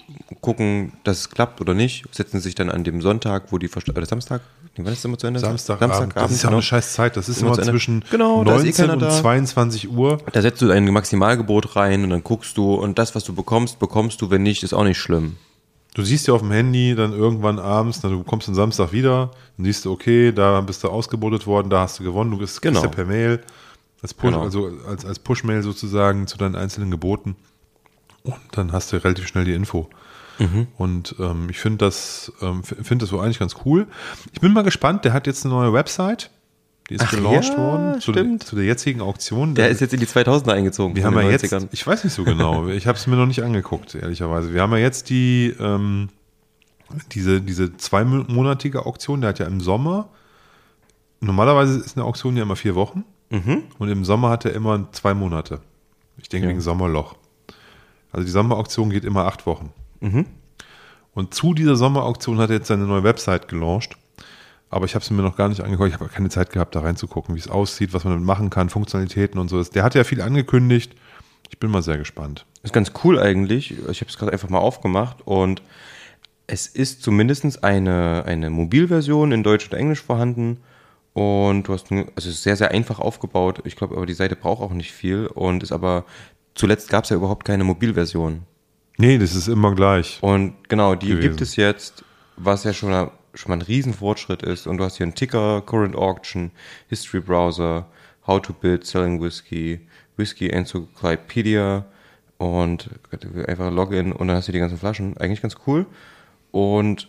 gucken, 0.41 0.93
dass 1.03 1.21
es 1.21 1.29
klappt 1.31 1.61
oder 1.61 1.73
nicht, 1.73 2.05
setzen 2.11 2.39
sich 2.39 2.53
dann 2.53 2.69
an 2.69 2.83
dem 2.83 3.01
Sonntag, 3.01 3.51
wo 3.51 3.57
die, 3.57 3.67
Verst- 3.67 3.89
oder 3.89 4.05
Samstag, 4.05 4.41
wann 4.75 4.85
ist 4.93 4.99
das 4.99 5.05
immer 5.05 5.17
zu 5.17 5.25
Ende? 5.25 5.39
Samstagabend, 5.39 6.15
das 6.15 6.31
ist 6.31 6.43
ja 6.43 6.49
genau. 6.49 6.57
eine 6.57 6.61
scheiß 6.61 6.93
Zeit. 6.93 7.17
Das 7.17 7.27
ist 7.27 7.41
Immer 7.41 7.57
immer 7.57 7.63
zwischen 7.63 8.03
Genau, 8.11 8.43
da 8.43 8.57
ist 8.57 8.61
eh 8.61 8.65
19 8.65 8.85
keiner 8.85 8.93
und 8.93 9.01
da. 9.01 9.09
22 9.09 9.89
Uhr. 9.89 10.19
Da 10.31 10.41
setzt 10.43 10.61
du 10.61 10.67
dein 10.67 10.85
Maximalgebot 10.85 11.75
rein 11.75 12.03
und 12.03 12.11
dann 12.11 12.23
guckst 12.23 12.55
du 12.57 12.75
und 12.75 12.99
das, 12.99 13.15
was 13.15 13.23
du 13.23 13.33
bekommst, 13.33 13.79
bekommst 13.79 14.21
du, 14.21 14.29
wenn 14.29 14.43
nicht, 14.43 14.61
ist 14.61 14.73
auch 14.73 14.83
nicht 14.83 14.99
schlimm. 14.99 15.37
Du 15.97 16.03
siehst 16.03 16.27
ja 16.27 16.33
auf 16.35 16.41
dem 16.41 16.51
Handy 16.51 16.93
dann 16.93 17.11
irgendwann 17.11 17.57
abends, 17.57 18.01
na, 18.03 18.09
du 18.09 18.23
kommst 18.23 18.47
am 18.47 18.53
Samstag 18.53 18.91
wieder, 18.91 19.31
dann 19.57 19.65
siehst 19.65 19.83
du, 19.83 19.91
okay, 19.91 20.31
da 20.31 20.61
bist 20.61 20.83
du 20.83 20.89
ausgebotet 20.89 21.47
worden, 21.47 21.71
da 21.71 21.81
hast 21.81 21.99
du 21.99 22.03
gewonnen, 22.03 22.29
du 22.29 22.37
kriegst 22.37 22.61
Genau. 22.61 22.83
ja 22.83 22.87
per 22.87 23.05
Mail, 23.05 23.41
als 24.03 24.13
Push, 24.13 24.29
Genau. 24.29 24.43
also 24.43 24.69
als, 24.87 25.05
als 25.05 25.17
Push-Mail 25.17 25.63
sozusagen 25.63 26.27
zu 26.27 26.37
deinen 26.37 26.55
einzelnen 26.55 26.91
Geboten. 26.91 27.35
Und 28.23 28.35
dann 28.51 28.71
hast 28.73 28.93
du 28.93 29.03
relativ 29.03 29.25
schnell 29.27 29.45
die 29.45 29.53
Info. 29.53 29.89
Mhm. 30.37 30.67
Und 30.77 31.15
ähm, 31.19 31.47
ich 31.49 31.57
finde 31.57 31.79
das, 31.85 32.31
ähm, 32.41 32.59
f- 32.59 32.75
finde 32.85 33.03
das 33.03 33.09
so 33.09 33.19
eigentlich 33.19 33.39
ganz 33.39 33.55
cool. 33.65 33.87
Ich 34.33 34.39
bin 34.39 34.53
mal 34.53 34.63
gespannt, 34.63 35.03
der 35.03 35.13
hat 35.13 35.25
jetzt 35.25 35.45
eine 35.45 35.55
neue 35.55 35.73
Website. 35.73 36.29
Die 36.89 36.95
ist 36.95 37.03
Ach 37.03 37.11
gelauncht 37.11 37.49
ja, 37.49 37.57
worden 37.57 37.99
zu, 38.01 38.11
der- 38.13 38.21
stimmt. 38.23 38.43
zu 38.43 38.55
der 38.55 38.65
jetzigen 38.65 39.01
Auktion. 39.01 39.55
Der 39.55 39.69
ist 39.69 39.81
jetzt 39.81 39.93
in 39.93 39.99
die 39.99 40.05
2000er 40.05 40.51
eingezogen. 40.53 40.95
Wir 40.95 41.03
haben 41.03 41.15
ja 41.15 41.29
jetzt, 41.29 41.43
90ern. 41.45 41.67
ich 41.71 41.85
weiß 41.85 42.03
nicht 42.05 42.13
so 42.13 42.23
genau, 42.23 42.67
ich 42.69 42.87
habe 42.87 42.97
es 42.97 43.07
mir 43.07 43.15
noch 43.17 43.25
nicht 43.25 43.43
angeguckt, 43.43 43.93
ehrlicherweise. 43.95 44.53
Wir 44.53 44.61
haben 44.61 44.71
ja 44.71 44.77
jetzt 44.77 45.09
die, 45.09 45.53
ähm, 45.59 46.09
diese, 47.11 47.41
diese 47.41 47.75
zweimonatige 47.75 48.85
Auktion, 48.85 49.19
der 49.21 49.31
hat 49.31 49.39
ja 49.39 49.47
im 49.47 49.59
Sommer, 49.59 50.07
normalerweise 51.19 51.77
ist 51.79 51.97
eine 51.97 52.05
Auktion 52.05 52.37
ja 52.37 52.43
immer 52.43 52.55
vier 52.55 52.75
Wochen 52.75 53.03
und 53.79 53.89
im 53.89 54.05
Sommer 54.05 54.29
hat 54.29 54.45
er 54.45 54.53
immer 54.53 54.87
zwei 54.93 55.13
Monate. 55.13 55.59
Ich 56.17 56.29
denke 56.29 56.45
Ja. 56.47 56.51
wegen 56.51 56.61
Sommerloch. 56.61 57.15
Also 58.13 58.23
die 58.25 58.31
Sommerauktion 58.31 58.89
geht 58.89 59.03
immer 59.03 59.25
acht 59.25 59.45
Wochen. 59.45 59.73
Und 61.13 61.33
zu 61.33 61.53
dieser 61.53 61.75
Sommerauktion 61.75 62.37
hat 62.37 62.49
er 62.51 62.55
jetzt 62.57 62.67
seine 62.67 62.85
neue 62.85 63.03
Website 63.03 63.49
gelauncht. 63.49 63.97
Aber 64.69 64.85
ich 64.85 64.95
habe 64.95 65.03
es 65.03 65.09
mir 65.09 65.21
noch 65.21 65.37
gar 65.37 65.49
nicht 65.49 65.61
angeguckt. 65.61 65.89
Ich 65.89 65.99
habe 65.99 66.09
keine 66.09 66.29
Zeit 66.29 66.51
gehabt, 66.51 66.75
da 66.75 66.81
reinzugucken, 66.81 67.35
wie 67.35 67.39
es 67.39 67.47
aussieht, 67.47 67.93
was 67.93 68.03
man 68.03 68.13
damit 68.13 68.25
machen 68.25 68.49
kann, 68.49 68.69
Funktionalitäten 68.69 69.39
und 69.39 69.47
so. 69.47 69.63
Der 69.63 69.83
hat 69.83 69.95
ja 69.95 70.03
viel 70.03 70.21
angekündigt. 70.21 70.93
Ich 71.49 71.59
bin 71.59 71.71
mal 71.71 71.81
sehr 71.81 71.97
gespannt. 71.97 72.45
ist 72.63 72.73
ganz 72.73 72.91
cool 73.03 73.19
eigentlich. 73.19 73.71
Ich 73.89 74.01
habe 74.01 74.09
es 74.09 74.17
gerade 74.17 74.33
einfach 74.33 74.49
mal 74.49 74.59
aufgemacht 74.59 75.25
und 75.25 75.61
es 76.47 76.67
ist 76.67 77.01
zumindest 77.01 77.63
eine, 77.63 78.23
eine 78.25 78.49
Mobilversion 78.49 79.31
in 79.31 79.43
Deutsch 79.43 79.69
und 79.69 79.77
Englisch 79.77 80.01
vorhanden. 80.01 80.57
Und 81.13 81.63
du 81.63 81.73
hast, 81.73 81.91
also 81.91 82.11
es 82.15 82.25
ist 82.25 82.43
sehr, 82.43 82.55
sehr 82.55 82.71
einfach 82.71 82.99
aufgebaut. 82.99 83.61
Ich 83.63 83.75
glaube 83.75 83.97
aber, 83.97 84.05
die 84.05 84.13
Seite 84.13 84.35
braucht 84.35 84.61
auch 84.61 84.73
nicht 84.73 84.91
viel 84.91 85.27
und 85.27 85.63
ist 85.63 85.71
aber, 85.71 86.05
zuletzt 86.55 86.89
gab 86.89 87.05
es 87.05 87.09
ja 87.09 87.15
überhaupt 87.15 87.45
keine 87.45 87.63
Mobilversion. 87.63 88.43
Nee, 88.97 89.17
das 89.17 89.35
ist 89.35 89.47
immer 89.47 89.75
gleich. 89.75 90.19
Und 90.21 90.53
genau, 90.69 90.95
die 90.95 91.07
gewesen. 91.07 91.21
gibt 91.21 91.41
es 91.41 91.55
jetzt, 91.55 92.03
was 92.35 92.63
ja 92.63 92.73
schon, 92.73 93.09
schon 93.37 93.49
mal 93.51 93.57
ein 93.57 93.61
Riesenfortschritt 93.61 94.43
ist. 94.43 94.67
Und 94.67 94.77
du 94.77 94.83
hast 94.83 94.97
hier 94.97 95.05
einen 95.05 95.15
Ticker, 95.15 95.61
Current 95.61 95.95
Auction, 95.95 96.51
History 96.87 97.21
Browser, 97.21 97.87
How 98.25 98.41
to 98.41 98.53
Bid, 98.53 98.85
Selling 98.85 99.21
Whiskey, 99.21 99.79
Whiskey 100.17 100.49
Encyclopedia 100.49 101.85
und 102.37 102.89
einfach 103.47 103.71
Login 103.71 104.11
und 104.11 104.27
dann 104.27 104.37
hast 104.37 104.47
du 104.47 104.51
die 104.51 104.59
ganzen 104.59 104.77
Flaschen. 104.77 105.17
Eigentlich 105.17 105.41
ganz 105.41 105.55
cool. 105.65 105.85
Und 106.51 107.07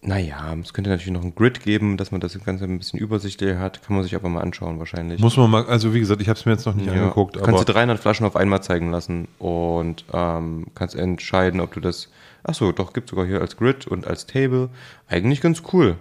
naja, 0.00 0.54
es 0.62 0.72
könnte 0.72 0.90
natürlich 0.90 1.12
noch 1.12 1.24
ein 1.24 1.34
Grid 1.34 1.62
geben, 1.62 1.96
dass 1.96 2.12
man 2.12 2.20
das 2.20 2.38
Ganze 2.44 2.64
ein 2.64 2.78
bisschen 2.78 3.00
übersichtlicher 3.00 3.58
hat. 3.58 3.82
Kann 3.82 3.96
man 3.96 4.04
sich 4.04 4.14
aber 4.14 4.28
mal 4.28 4.42
anschauen 4.42 4.78
wahrscheinlich. 4.78 5.20
Muss 5.20 5.36
man 5.36 5.50
mal, 5.50 5.66
also 5.66 5.92
wie 5.92 5.98
gesagt, 6.00 6.22
ich 6.22 6.28
habe 6.28 6.38
es 6.38 6.46
mir 6.46 6.52
jetzt 6.52 6.66
noch 6.66 6.74
nicht 6.74 6.86
Ja, 6.86 6.92
angeguckt, 6.92 7.34
kannst 7.34 7.48
aber 7.48 7.64
du 7.64 7.72
300 7.72 7.98
Flaschen 7.98 8.24
auf 8.24 8.36
einmal 8.36 8.62
zeigen 8.62 8.90
lassen 8.92 9.26
und 9.38 10.04
ähm, 10.12 10.66
kannst 10.74 10.94
entscheiden, 10.94 11.60
ob 11.60 11.72
du 11.74 11.80
das. 11.80 12.08
Achso, 12.42 12.72
doch, 12.72 12.92
gibt 12.92 13.08
sogar 13.10 13.26
hier 13.26 13.40
als 13.40 13.56
Grid 13.56 13.86
und 13.86 14.06
als 14.06 14.26
Table. 14.26 14.70
Eigentlich 15.08 15.40
ganz 15.40 15.62
cool. 15.72 15.96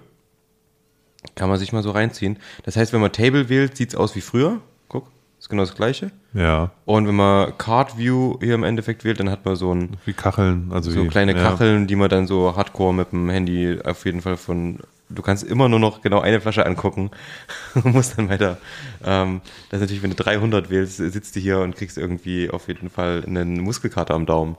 Kann 1.35 1.49
man 1.49 1.59
sich 1.59 1.73
mal 1.73 1.83
so 1.83 1.91
reinziehen. 1.91 2.37
Das 2.63 2.75
heißt, 2.75 2.93
wenn 2.93 3.01
man 3.01 3.11
Table 3.11 3.49
wählt, 3.49 3.75
sieht 3.75 3.89
es 3.89 3.95
aus 3.95 4.15
wie 4.15 4.21
früher. 4.21 4.59
Guck, 4.87 5.09
ist 5.39 5.49
genau 5.49 5.63
das 5.63 5.75
gleiche. 5.75 6.11
ja, 6.33 6.71
Und 6.85 7.07
wenn 7.07 7.15
man 7.15 7.57
Card 7.57 7.97
View 7.97 8.37
hier 8.39 8.55
im 8.55 8.63
Endeffekt 8.63 9.03
wählt, 9.03 9.19
dann 9.19 9.29
hat 9.29 9.45
man 9.45 9.55
so 9.55 9.73
ein 9.73 9.97
wie 10.05 10.13
Kacheln, 10.13 10.71
also 10.71 10.89
so 10.91 11.03
wie, 11.03 11.07
kleine 11.07 11.35
ja. 11.35 11.41
Kacheln, 11.41 11.87
die 11.87 11.95
man 11.95 12.09
dann 12.09 12.27
so 12.27 12.55
hardcore 12.55 12.93
mit 12.93 13.11
dem 13.11 13.29
Handy 13.29 13.79
auf 13.83 14.05
jeden 14.05 14.21
Fall 14.21 14.37
von. 14.37 14.79
Du 15.09 15.21
kannst 15.21 15.43
immer 15.43 15.69
nur 15.69 15.79
noch 15.79 16.01
genau 16.01 16.19
eine 16.19 16.41
Flasche 16.41 16.65
angucken 16.65 17.11
und 17.75 17.85
musst 17.93 18.17
dann 18.17 18.29
weiter. 18.29 18.57
Ähm, 19.05 19.41
das 19.69 19.77
ist 19.77 19.81
natürlich, 19.81 20.03
wenn 20.03 20.09
du 20.09 20.17
300 20.17 20.69
wählst, 20.69 20.97
sitzt 20.97 21.35
du 21.35 21.39
hier 21.39 21.59
und 21.59 21.75
kriegst 21.75 21.97
irgendwie 21.97 22.49
auf 22.49 22.67
jeden 22.67 22.89
Fall 22.89 23.23
einen 23.25 23.61
Muskelkater 23.61 24.13
am 24.15 24.25
Daumen. 24.25 24.57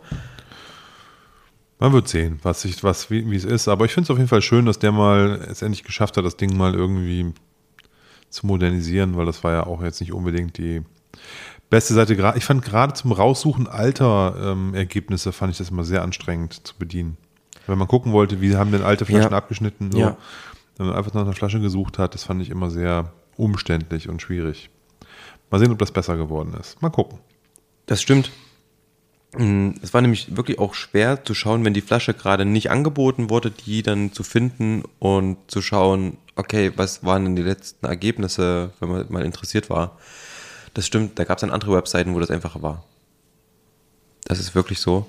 Man 1.80 1.92
wird 1.92 2.08
sehen, 2.08 2.40
was 2.42 2.62
sich, 2.62 2.82
was, 2.82 3.10
wie, 3.10 3.30
wie 3.30 3.36
es 3.36 3.44
ist. 3.44 3.68
Aber 3.68 3.84
ich 3.84 3.92
finde 3.92 4.06
es 4.06 4.10
auf 4.10 4.16
jeden 4.18 4.28
Fall 4.28 4.42
schön, 4.42 4.66
dass 4.66 4.78
der 4.78 4.90
mal 4.92 5.46
es 5.48 5.62
endlich 5.62 5.84
geschafft 5.84 6.16
hat, 6.16 6.24
das 6.24 6.36
Ding 6.36 6.56
mal 6.56 6.74
irgendwie 6.74 7.32
zu 8.30 8.46
modernisieren, 8.46 9.16
weil 9.16 9.26
das 9.26 9.44
war 9.44 9.52
ja 9.52 9.66
auch 9.66 9.82
jetzt 9.82 10.00
nicht 10.00 10.12
unbedingt 10.12 10.58
die 10.58 10.82
beste 11.70 11.94
Seite. 11.94 12.14
Ich 12.36 12.44
fand 12.44 12.64
gerade 12.64 12.94
zum 12.94 13.12
Raussuchen 13.12 13.66
alter 13.68 14.34
ähm, 14.52 14.74
Ergebnisse 14.74 15.32
fand 15.32 15.52
ich 15.52 15.58
das 15.58 15.70
immer 15.70 15.84
sehr 15.84 16.02
anstrengend 16.02 16.66
zu 16.66 16.74
bedienen. 16.76 17.16
Wenn 17.66 17.78
man 17.78 17.88
gucken 17.88 18.12
wollte, 18.12 18.40
wie 18.40 18.56
haben 18.56 18.72
denn 18.72 18.82
alte 18.82 19.04
Flaschen 19.04 19.30
Ja. 19.32 19.36
abgeschnitten, 19.36 19.92
so, 19.92 19.98
Ja. 19.98 20.16
wenn 20.78 20.86
man 20.86 20.96
einfach 20.96 21.14
nach 21.14 21.22
einer 21.22 21.32
Flasche 21.34 21.60
gesucht 21.60 21.98
hat, 21.98 22.14
das 22.14 22.24
fand 22.24 22.42
ich 22.42 22.50
immer 22.50 22.70
sehr 22.70 23.12
umständlich 23.36 24.08
und 24.08 24.20
schwierig. 24.22 24.70
Mal 25.50 25.58
sehen, 25.58 25.70
ob 25.72 25.78
das 25.78 25.92
besser 25.92 26.16
geworden 26.16 26.54
ist. 26.58 26.80
Mal 26.82 26.90
gucken. 26.90 27.18
Das 27.86 28.02
stimmt. 28.02 28.30
Mm, 29.36 29.70
Es 29.82 29.92
war 29.92 30.00
nämlich 30.00 30.36
wirklich 30.36 30.58
auch 30.58 30.74
schwer 30.74 31.24
zu 31.24 31.34
schauen, 31.34 31.64
wenn 31.64 31.74
die 31.74 31.80
Flasche 31.82 32.14
gerade 32.14 32.44
nicht 32.44 32.70
angeboten 32.70 33.28
wurde, 33.30 33.50
die 33.50 33.82
dann 33.82 34.12
zu 34.12 34.22
finden 34.22 34.82
und 34.98 35.36
zu 35.48 35.60
schauen, 35.60 36.16
okay, 36.36 36.72
was 36.76 37.04
waren 37.04 37.24
denn 37.24 37.36
die 37.36 37.42
letzten 37.42 37.84
Ergebnisse, 37.86 38.70
wenn 38.80 38.88
man 38.90 39.06
mal 39.10 39.24
interessiert 39.24 39.68
war. 39.70 39.98
Das 40.74 40.86
stimmt, 40.86 41.18
da 41.18 41.24
gab 41.24 41.38
es 41.38 41.40
dann 41.42 41.50
andere 41.50 41.74
Webseiten, 41.74 42.14
wo 42.14 42.20
das 42.20 42.30
einfacher 42.30 42.62
war. 42.62 42.84
Das 44.24 44.38
ist 44.38 44.54
wirklich 44.54 44.78
so. 44.80 45.06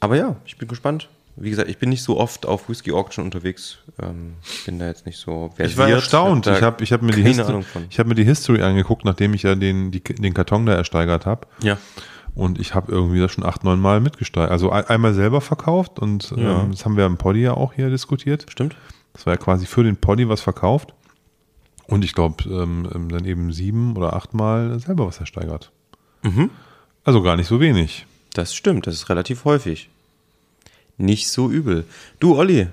Aber 0.00 0.16
ja, 0.16 0.36
ich 0.46 0.56
bin 0.56 0.68
gespannt. 0.68 1.08
Wie 1.36 1.50
gesagt, 1.50 1.68
ich 1.68 1.78
bin 1.78 1.88
nicht 1.90 2.02
so 2.02 2.18
oft 2.18 2.44
auf 2.46 2.68
Whisky 2.68 2.92
Auction 2.92 3.24
unterwegs. 3.24 3.78
Ähm, 4.02 4.34
bin 4.66 4.78
da 4.78 4.86
jetzt 4.88 5.06
nicht 5.06 5.18
so 5.18 5.48
versiert. 5.54 5.70
Ich 5.70 5.76
war 5.78 5.88
erstaunt. 5.88 6.46
Ich 6.46 6.60
habe 6.62 6.82
ich 6.82 6.92
hab 6.92 7.02
mir, 7.02 7.12
die 7.12 7.22
keine 7.22 7.34
Histo- 7.34 7.46
Ahnung 7.48 7.62
von. 7.62 7.86
ich 7.88 7.98
hab 7.98 8.06
mir 8.06 8.14
die 8.14 8.24
History 8.24 8.62
angeguckt, 8.62 9.04
nachdem 9.04 9.32
ich 9.34 9.42
ja 9.44 9.54
den, 9.54 9.90
die, 9.90 10.00
den 10.02 10.34
Karton 10.34 10.66
da 10.66 10.74
ersteigert 10.74 11.26
habe. 11.26 11.46
Ja. 11.62 11.78
Und 12.40 12.58
ich 12.58 12.74
habe 12.74 12.90
irgendwie 12.90 13.20
das 13.20 13.32
schon 13.32 13.44
acht, 13.44 13.64
neun 13.64 13.80
Mal 13.80 14.00
mitgesteigert. 14.00 14.50
Also 14.50 14.70
ein- 14.70 14.86
einmal 14.86 15.12
selber 15.12 15.42
verkauft 15.42 15.98
und 15.98 16.30
Ja. 16.36 16.62
ähm, 16.62 16.70
das 16.70 16.86
haben 16.86 16.96
wir 16.96 17.04
im 17.04 17.18
Poddy 17.18 17.42
ja 17.42 17.52
auch 17.54 17.74
hier 17.74 17.90
diskutiert. 17.90 18.46
Stimmt. 18.48 18.76
Das 19.12 19.26
war 19.26 19.34
ja 19.34 19.36
quasi 19.36 19.66
für 19.66 19.84
den 19.84 19.96
Poddy 19.98 20.26
was 20.26 20.40
verkauft. 20.40 20.94
Und 21.86 22.02
ich 22.02 22.14
glaube, 22.14 22.42
ähm, 22.48 22.88
ähm, 22.94 23.08
dann 23.10 23.26
eben 23.26 23.52
sieben 23.52 23.94
oder 23.96 24.14
acht 24.14 24.32
Mal 24.32 24.78
selber 24.80 25.06
was 25.06 25.18
ersteigert. 25.20 25.70
Mhm. 26.22 26.48
Also 27.04 27.20
gar 27.20 27.36
nicht 27.36 27.46
so 27.48 27.60
wenig. 27.60 28.06
Das 28.32 28.54
stimmt, 28.54 28.86
das 28.86 28.94
ist 28.94 29.10
relativ 29.10 29.44
häufig. 29.44 29.90
Nicht 30.96 31.28
so 31.28 31.50
übel. 31.50 31.84
Du, 32.20 32.36
Olli, 32.38 32.68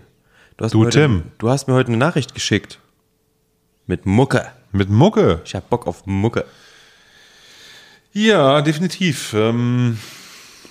du 0.56 0.64
hast, 0.66 0.74
Du, 0.74 0.80
mir, 0.80 0.86
heute, 0.86 1.00
Tim. 1.00 1.24
du 1.40 1.50
hast 1.50 1.68
mir 1.68 1.74
heute 1.74 1.90
eine 1.90 1.98
Nachricht 1.98 2.34
geschickt. 2.36 2.80
Mit 3.86 4.06
Mucke. 4.06 4.46
Mit 4.72 4.90
Mucke. 4.90 5.42
Ich 5.46 5.56
hab 5.56 5.70
Bock 5.70 5.88
auf 5.88 6.06
Mucke. 6.06 6.46
Ja, 8.18 8.62
definitiv. 8.64 9.34
Ähm, 9.36 10.00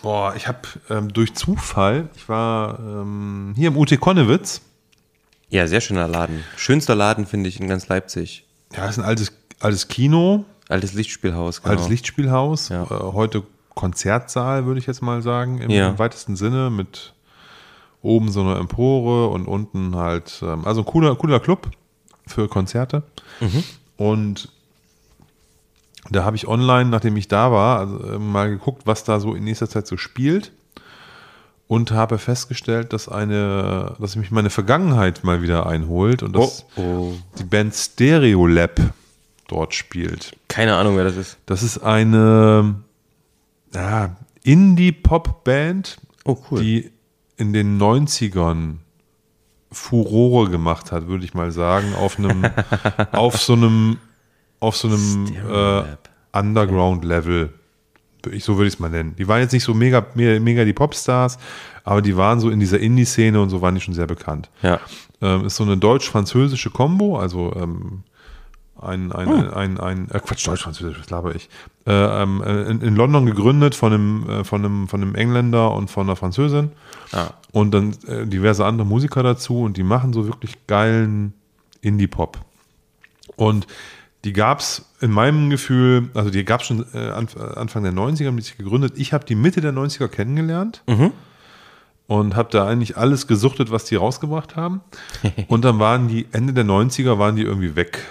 Boah, 0.03 0.35
ich 0.37 0.49
habe 0.49 0.61
ähm, 0.91 1.13
durch 1.13 1.35
Zufall, 1.35 2.09
ich 2.17 2.29
war 2.29 2.79
ähm, 2.81 3.55
hier 3.57 3.69
im 3.69 3.77
UT 3.77 3.99
Konnewitz. 4.01 4.63
Ja, 5.49 5.67
sehr 5.69 5.81
schöner 5.81 6.09
Laden. 6.09 6.43
Schönster 6.57 6.95
Laden, 6.97 7.25
finde 7.27 7.49
ich, 7.49 7.61
in 7.61 7.69
ganz 7.69 7.87
Leipzig. 7.89 8.45
Ja, 8.77 8.89
ist 8.89 8.99
ein 8.99 9.05
altes, 9.05 9.33
altes 9.61 9.87
Kino, 9.89 10.45
Altes 10.69 10.95
Lichtspielhaus. 10.95 11.63
Genau. 11.63 11.73
altes 11.75 11.89
Lichtspielhaus. 11.89 12.69
Ja. 12.71 12.83
Äh, 12.83 12.89
heute 12.89 13.45
Konzertsaal, 13.75 14.67
würde 14.67 14.81
ich 14.81 14.87
jetzt 14.87 15.01
mal 15.03 15.23
sagen, 15.23 15.61
im, 15.61 15.71
Ja. 15.71 15.91
im 15.91 15.99
weitesten 16.01 16.35
Sinne, 16.35 16.71
mit 16.71 17.15
oben 18.03 18.31
so 18.33 18.41
einer 18.41 18.57
Empore 18.59 19.29
und 19.29 19.47
unten 19.47 19.95
halt, 19.95 20.41
ähm, 20.43 20.65
also 20.65 20.81
ein 20.81 20.87
cooler, 20.87 21.15
cooler 21.15 21.39
Club 21.39 21.71
für 22.27 22.49
Konzerte. 22.49 23.05
Mhm. 23.41 23.63
Und 23.97 24.49
da 26.11 26.25
habe 26.25 26.37
ich 26.37 26.47
online, 26.49 26.91
nachdem 26.91 27.17
ich 27.17 27.29
da 27.29 27.51
war, 27.53 27.79
also, 27.81 28.03
äh, 28.03 28.19
mal 28.19 28.49
geguckt, 28.51 28.83
was 28.87 29.05
da 29.05 29.21
so 29.21 29.35
in 29.35 29.45
nächster 29.45 29.69
Zeit 29.69 29.87
so 29.87 29.97
spielt. 29.97 30.53
Und 31.69 31.91
habe 31.91 32.19
festgestellt, 32.19 32.93
dass 32.93 33.09
eine, 33.09 33.97
dass 33.99 34.15
mich 34.15 34.31
meine 34.31 34.51
Vergangenheit 34.51 35.25
mal 35.25 35.43
wieder 35.43 35.67
einholt 35.67 36.23
und 36.23 36.33
dass 36.37 36.65
Oh, 36.77 36.81
oh. 36.81 37.13
die 37.41 37.45
Band 37.45 37.75
Stereo 37.75 38.47
Lab 38.47 38.79
dort 39.49 39.75
spielt. 39.75 40.37
Keine 40.47 40.77
Ahnung, 40.77 40.97
wer 40.97 41.03
das 41.03 41.17
ist. 41.17 41.39
Das 41.47 41.65
ist 41.65 41.79
eine 41.79 42.77
ja, 43.75 44.15
Indie-Pop-Band, 44.45 45.99
Oh, 46.25 46.39
cool. 46.51 46.61
die 46.61 46.93
in 47.37 47.53
den 47.53 47.81
90ern 47.81 48.77
Furore 49.73 50.49
gemacht 50.49 50.93
hat, 50.93 51.09
würde 51.09 51.25
ich 51.25 51.35
mal 51.35 51.51
sagen, 51.51 51.95
auf 51.95 52.19
einem, 52.19 52.45
auf 53.13 53.41
so 53.41 53.55
einem, 53.55 53.99
auf 54.61 54.77
so 54.77 54.89
einem 54.89 55.27
äh. 55.51 56.39
Underground-Level. 56.39 57.53
Ich, 58.33 58.45
so 58.45 58.57
würde 58.57 58.67
ich 58.67 58.75
es 58.75 58.81
mal 58.81 58.91
nennen. 58.91 59.15
Die 59.17 59.29
waren 59.29 59.41
jetzt 59.41 59.53
nicht 59.53 59.63
so 59.63 59.73
mega, 59.73 60.05
mega, 60.15 60.41
mega 60.41 60.65
die 60.65 60.73
Popstars, 60.73 61.39
aber 61.85 62.03
die 62.03 62.17
waren 62.17 62.41
so 62.41 62.51
in 62.51 62.59
dieser 62.59 62.81
Indie-Szene 62.81 63.41
und 63.41 63.51
so 63.51 63.63
waren 63.63 63.75
die 63.75 63.81
schon 63.81 63.95
sehr 63.95 64.07
bekannt. 64.07 64.51
Ja. 64.63 64.81
Ähm, 65.23 65.47
ist 65.47 65.57
so 65.57 65.65
eine 65.65 65.77
deutsch-französische 65.77 66.71
Kombo, 66.71 67.19
also 67.19 67.55
ähm, 67.55 68.03
ein, 68.81 69.13
ein, 69.13 69.29
ein, 69.29 69.51
ein, 69.51 69.81
ein 69.81 70.11
äh, 70.11 70.19
Quatsch, 70.19 70.47
deutsch-französisch, 70.47 70.99
was 70.99 71.11
laber 71.11 71.35
ich? 71.35 71.49
Äh, 71.87 71.93
ähm, 71.93 72.43
äh, 72.43 72.63
in, 72.63 72.81
in 72.83 72.97
London 72.97 73.25
gegründet 73.25 73.75
von 73.75 73.93
einem, 73.93 74.29
äh, 74.29 74.45
von, 74.45 74.65
einem, 74.65 74.89
von 74.89 75.03
einem 75.03 75.15
Engländer 75.15 75.73
und 75.73 75.91
von 75.91 76.07
einer 76.07 76.17
Französin. 76.17 76.73
Ah. 77.13 77.29
Und 77.53 77.73
dann 77.73 77.97
äh, 78.07 78.27
diverse 78.27 78.67
andere 78.67 78.87
Musiker 78.87 79.23
dazu 79.23 79.63
und 79.63 79.77
die 79.77 79.83
machen 79.83 80.13
so 80.13 80.27
wirklich 80.27 80.67
geilen 80.67 81.33
Indie-Pop. 81.81 82.39
Und 83.37 83.67
die 84.25 84.33
gab 84.33 84.59
es 84.61 84.85
in 85.01 85.11
meinem 85.13 85.51
Gefühl, 85.51 86.11
also 86.15 86.31
die 86.31 86.45
gab 86.45 86.61
es 86.63 86.67
schon 86.67 86.85
äh, 86.95 87.11
Anf- 87.11 87.39
Anfang 87.39 87.83
der 87.85 87.93
90er, 87.93 88.27
haben 88.27 88.37
die 88.37 88.43
sich 88.43 88.57
gegründet. 88.57 88.95
Ich 88.97 89.13
habe 89.13 89.25
die 89.25 89.35
Mitte 89.37 89.61
der 89.61 89.73
90er 89.73 90.09
kennengelernt 90.09 90.83
und 92.09 92.35
habe 92.35 92.49
da 92.51 92.67
eigentlich 92.67 92.97
alles 92.97 93.27
gesuchtet, 93.29 93.71
was 93.71 93.85
die 93.85 93.95
rausgebracht 93.97 94.57
haben. 94.57 94.81
und 95.49 95.65
dann 95.65 95.79
waren 95.79 96.09
die 96.09 96.27
Ende 96.33 96.53
der 96.53 96.65
90er, 96.65 97.19
waren 97.19 97.37
die 97.37 97.43
irgendwie 97.43 97.77
weg. 97.77 98.03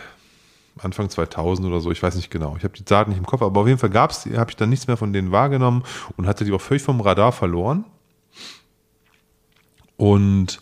Anfang 0.78 1.10
2000 1.10 1.66
oder 1.68 1.80
so, 1.80 1.90
ich 1.92 2.04
weiß 2.04 2.16
nicht 2.16 2.30
genau. 2.30 2.56
Ich 2.58 2.64
habe 2.66 2.74
die 2.78 2.84
Daten 2.84 3.10
nicht 3.12 3.20
im 3.20 3.26
Kopf, 3.26 3.42
aber 3.42 3.62
auf 3.62 3.68
jeden 3.68 3.80
Fall 3.80 3.90
gab's, 3.90 4.24
die, 4.24 4.38
habe 4.38 4.52
ich 4.52 4.58
dann 4.58 4.70
nichts 4.70 4.88
mehr 4.88 4.98
von 4.98 5.14
denen 5.14 5.32
wahrgenommen 5.32 5.84
und 6.18 6.28
hatte 6.28 6.44
die 6.44 6.52
auch 6.52 6.60
völlig 6.62 6.84
vom 6.84 7.00
Radar 7.00 7.32
verloren. 7.32 7.86
Und 9.98 10.62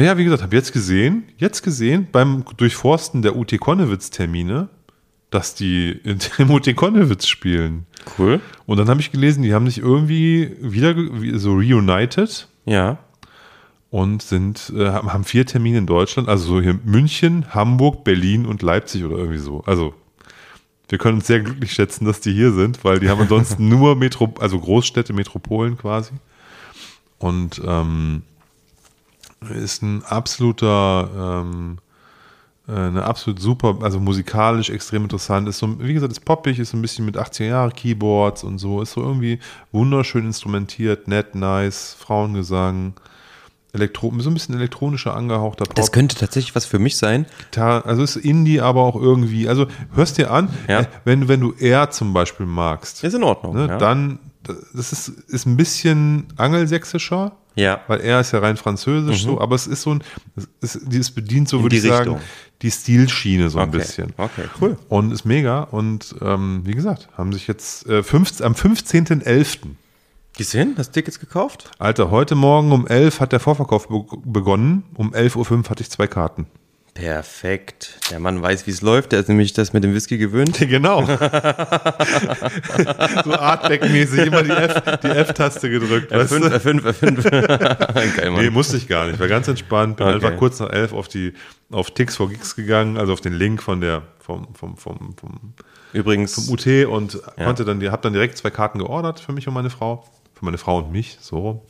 ja, 0.00 0.16
wie 0.18 0.24
gesagt, 0.24 0.42
habe 0.42 0.56
jetzt 0.56 0.72
gesehen, 0.72 1.24
jetzt 1.36 1.62
gesehen 1.62 2.08
beim 2.10 2.44
Durchforsten 2.56 3.22
der 3.22 3.36
UT 3.36 3.58
Konnewitz-Termine, 3.58 4.68
dass 5.30 5.54
die 5.54 5.90
in, 5.90 6.18
im 6.38 6.50
UT 6.50 6.74
Konnewitz 6.76 7.26
spielen. 7.26 7.86
Cool. 8.18 8.40
Und 8.66 8.78
dann 8.78 8.88
habe 8.88 9.00
ich 9.00 9.12
gelesen, 9.12 9.42
die 9.42 9.54
haben 9.54 9.66
sich 9.66 9.78
irgendwie 9.78 10.56
wieder 10.60 10.94
so 11.38 11.52
reunited 11.54 12.48
Ja. 12.66 12.98
und 13.90 14.22
sind, 14.22 14.72
äh, 14.76 14.88
haben 14.90 15.12
haben 15.12 15.24
vier 15.24 15.46
Termine 15.46 15.78
in 15.78 15.86
Deutschland, 15.86 16.28
also 16.28 16.46
so 16.46 16.60
hier 16.60 16.78
München, 16.84 17.54
Hamburg, 17.54 18.04
Berlin 18.04 18.46
und 18.46 18.62
Leipzig 18.62 19.04
oder 19.04 19.16
irgendwie 19.16 19.38
so. 19.38 19.62
Also 19.66 19.94
wir 20.88 20.98
können 20.98 21.16
uns 21.18 21.26
sehr 21.26 21.40
glücklich 21.40 21.72
schätzen, 21.72 22.04
dass 22.04 22.20
die 22.20 22.32
hier 22.32 22.52
sind, 22.52 22.84
weil 22.84 23.00
die 23.00 23.08
haben 23.08 23.20
ansonsten 23.22 23.68
nur 23.70 23.96
Metro, 23.96 24.34
also 24.38 24.58
Großstädte, 24.60 25.12
Metropolen 25.12 25.78
quasi. 25.78 26.12
Und 27.18 27.60
ähm, 27.64 28.22
ist 29.50 29.82
ein 29.82 30.02
absoluter, 30.04 31.42
ähm, 31.44 31.78
äh, 32.68 32.72
eine 32.72 33.04
absolut 33.04 33.40
super, 33.40 33.76
also 33.82 34.00
musikalisch 34.00 34.70
extrem 34.70 35.02
interessant. 35.04 35.48
Ist 35.48 35.58
so, 35.58 35.78
wie 35.80 35.94
gesagt, 35.94 36.12
ist 36.12 36.24
poppig, 36.24 36.58
ist 36.58 36.70
so 36.70 36.76
ein 36.76 36.82
bisschen 36.82 37.04
mit 37.04 37.16
80er 37.16 37.44
Jahre 37.44 37.70
Keyboards 37.70 38.44
und 38.44 38.58
so, 38.58 38.80
ist 38.82 38.92
so 38.92 39.02
irgendwie 39.02 39.38
wunderschön 39.72 40.24
instrumentiert, 40.26 41.08
nett, 41.08 41.34
nice, 41.34 41.96
Frauengesang, 41.98 42.94
Elektro, 43.72 44.12
so 44.18 44.30
ein 44.30 44.34
bisschen 44.34 44.54
elektronischer 44.54 45.14
angehauchter 45.16 45.64
Pop. 45.64 45.74
Das 45.74 45.90
könnte 45.90 46.14
tatsächlich 46.16 46.54
was 46.54 46.64
für 46.64 46.78
mich 46.78 46.96
sein. 46.96 47.26
Gitarre, 47.50 47.84
also 47.84 48.02
ist 48.04 48.14
Indie, 48.16 48.60
aber 48.60 48.82
auch 48.82 48.94
irgendwie, 48.94 49.48
also 49.48 49.66
hörst 49.94 50.16
dir 50.18 50.30
an, 50.30 50.48
Ja. 50.68 50.82
äh, 50.82 50.86
wenn, 51.04 51.26
wenn 51.26 51.40
du 51.40 51.52
er 51.58 51.90
zum 51.90 52.12
Beispiel 52.12 52.46
magst, 52.46 53.02
Ist 53.02 53.14
in 53.14 53.24
Ordnung. 53.24 53.54
ne, 53.56 53.66
ja. 53.66 53.78
dann, 53.78 54.20
das 54.74 54.92
ist, 54.92 55.08
ist 55.08 55.46
ein 55.46 55.56
bisschen 55.56 56.26
angelsächsischer, 56.36 57.32
Ja. 57.56 57.80
weil 57.86 58.00
er 58.00 58.20
ist 58.20 58.32
ja 58.32 58.40
rein 58.40 58.56
französisch 58.56 59.22
so, 59.22 59.40
aber 59.40 59.54
es 59.54 59.66
ist 59.66 59.82
so 59.82 59.90
ein, 59.94 60.02
es, 60.60 60.74
ist, 60.74 60.92
es 60.92 61.10
bedient 61.10 61.48
so, 61.48 61.62
würde 61.62 61.76
ich 61.76 61.82
sagen, 61.82 62.10
Richtung. 62.14 62.28
die 62.62 62.70
Stilschiene 62.70 63.48
so 63.50 63.58
ein 63.58 63.68
Okay. 63.68 63.78
bisschen. 63.78 64.12
Okay, 64.16 64.44
cool. 64.60 64.76
Und 64.88 65.12
ist 65.12 65.24
mega 65.24 65.60
und 65.62 66.14
ähm, 66.20 66.62
wie 66.64 66.74
gesagt, 66.74 67.08
haben 67.16 67.32
sich 67.32 67.46
jetzt 67.46 67.86
äh, 67.86 68.02
15, 68.02 68.44
am 68.44 68.52
15.11. 68.54 69.58
Gehst 70.36 70.52
du 70.52 70.58
hin? 70.58 70.74
Hast 70.76 70.88
du 70.88 70.92
Tickets 70.94 71.20
gekauft? 71.20 71.70
Alter, 71.78 72.10
heute 72.10 72.34
Morgen 72.34 72.72
um 72.72 72.88
11 72.88 73.20
hat 73.20 73.30
der 73.30 73.38
Vorverkauf 73.38 73.86
be 73.88 74.04
begonnen, 74.24 74.82
um 74.94 75.14
11.05 75.14 75.36
Uhr 75.52 75.70
hatte 75.70 75.82
ich 75.82 75.90
zwei 75.90 76.08
Karten. 76.08 76.46
Perfekt. 76.94 77.98
Der 78.10 78.20
Mann 78.20 78.40
weiß, 78.40 78.68
wie 78.68 78.70
es 78.70 78.80
läuft. 78.80 79.10
Der 79.12 79.18
ist 79.20 79.28
nämlich 79.28 79.52
das 79.52 79.72
mit 79.72 79.82
dem 79.82 79.92
Whisky 79.94 80.16
gewöhnt. 80.16 80.58
Genau. 80.74 81.02
so 81.06 81.12
Artback-mäßig 83.32 84.26
immer 84.26 84.42
die 84.44 84.50
F-Taste 84.50 85.68
gedrückt. 85.68 86.10
weißt 86.12 86.32
du? 86.32 86.36
F5, 86.36 86.80
F5, 86.82 87.20
F5. 87.20 88.16
Geil, 88.16 88.30
Mann. 88.30 88.42
Nee, 88.44 88.50
musste 88.50 88.76
ich 88.76 88.86
gar 88.88 89.06
nicht. 89.06 89.18
War 89.18 89.28
ganz 89.28 89.48
entspannt. 89.48 89.96
Bin 89.96 90.06
Okay. 90.06 90.14
einfach 90.14 90.36
kurz 90.36 90.60
nach 90.60 90.70
elf 90.70 90.92
auf 90.92 91.08
die 91.08 91.34
auf 91.70 91.90
Tix 91.90 92.16
for 92.16 92.28
Gigs 92.28 92.54
gegangen, 92.54 92.96
also 92.96 93.12
auf 93.12 93.20
den 93.20 93.32
Link 93.32 93.62
von 93.62 93.80
der 93.80 94.02
vom 94.20 94.54
vom 94.54 94.76
vom, 94.76 95.16
vom 95.16 95.54
Übrigens, 95.92 96.48
UT 96.48 96.66
und 96.86 97.20
konnte 97.36 97.64
dann 97.64 97.82
habe 97.90 98.02
dann 98.02 98.12
direkt 98.12 98.38
zwei 98.38 98.50
Karten 98.50 98.78
geordert 98.78 99.18
für 99.20 99.32
mich 99.32 99.48
und 99.48 99.54
meine 99.54 99.70
Frau, 99.70 100.04
für 100.34 100.44
meine 100.44 100.58
Frau 100.58 100.78
und 100.78 100.92
mich 100.92 101.18
so 101.20 101.64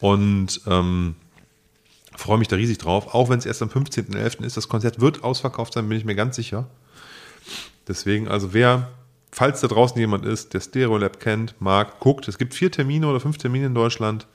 und 0.00 0.60
ähm, 0.66 1.14
freue 2.20 2.38
mich 2.38 2.48
da 2.48 2.56
riesig 2.56 2.78
drauf. 2.78 3.14
Auch 3.14 3.28
wenn 3.30 3.38
es 3.38 3.46
erst 3.46 3.62
am 3.62 3.68
15.11. 3.70 4.44
ist, 4.44 4.56
das 4.56 4.68
Konzert 4.68 5.00
wird 5.00 5.24
ausverkauft 5.24 5.72
sein, 5.72 5.88
bin 5.88 5.98
ich 5.98 6.04
mir 6.04 6.14
ganz 6.14 6.36
sicher. 6.36 6.66
Deswegen, 7.88 8.28
also 8.28 8.52
wer, 8.52 8.90
falls 9.32 9.60
da 9.60 9.68
draußen 9.68 9.98
jemand 9.98 10.24
ist, 10.26 10.54
der 10.54 10.60
Stereo 10.60 10.98
Lab 10.98 11.18
kennt, 11.18 11.54
mag, 11.60 11.98
guckt. 11.98 12.28
Es 12.28 12.38
gibt 12.38 12.54
vier 12.54 12.70
Termine 12.70 13.06
oder 13.06 13.20
fünf 13.20 13.38
Termine 13.38 13.66
in 13.66 13.74
Deutschland. 13.74 14.26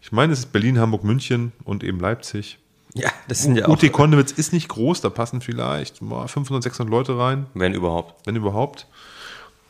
Ich 0.00 0.12
meine, 0.12 0.32
es 0.32 0.40
ist 0.40 0.52
Berlin, 0.52 0.78
Hamburg, 0.78 1.04
München 1.04 1.52
und 1.64 1.84
eben 1.84 2.00
Leipzig. 2.00 2.58
ja, 2.94 3.10
das 3.28 3.42
sind 3.42 3.56
ja 3.56 3.66
auch, 3.66 3.70
UT 3.82 3.92
Konnewitz 3.92 4.32
ist 4.32 4.52
nicht 4.52 4.68
groß, 4.68 5.00
da 5.00 5.10
passen 5.10 5.40
vielleicht 5.40 6.00
boah, 6.00 6.26
500, 6.26 6.62
600 6.62 6.90
Leute 6.90 7.18
rein, 7.18 7.46
wenn 7.54 7.74
überhaupt. 7.74 8.26
wenn 8.26 8.36
überhaupt. 8.36 8.86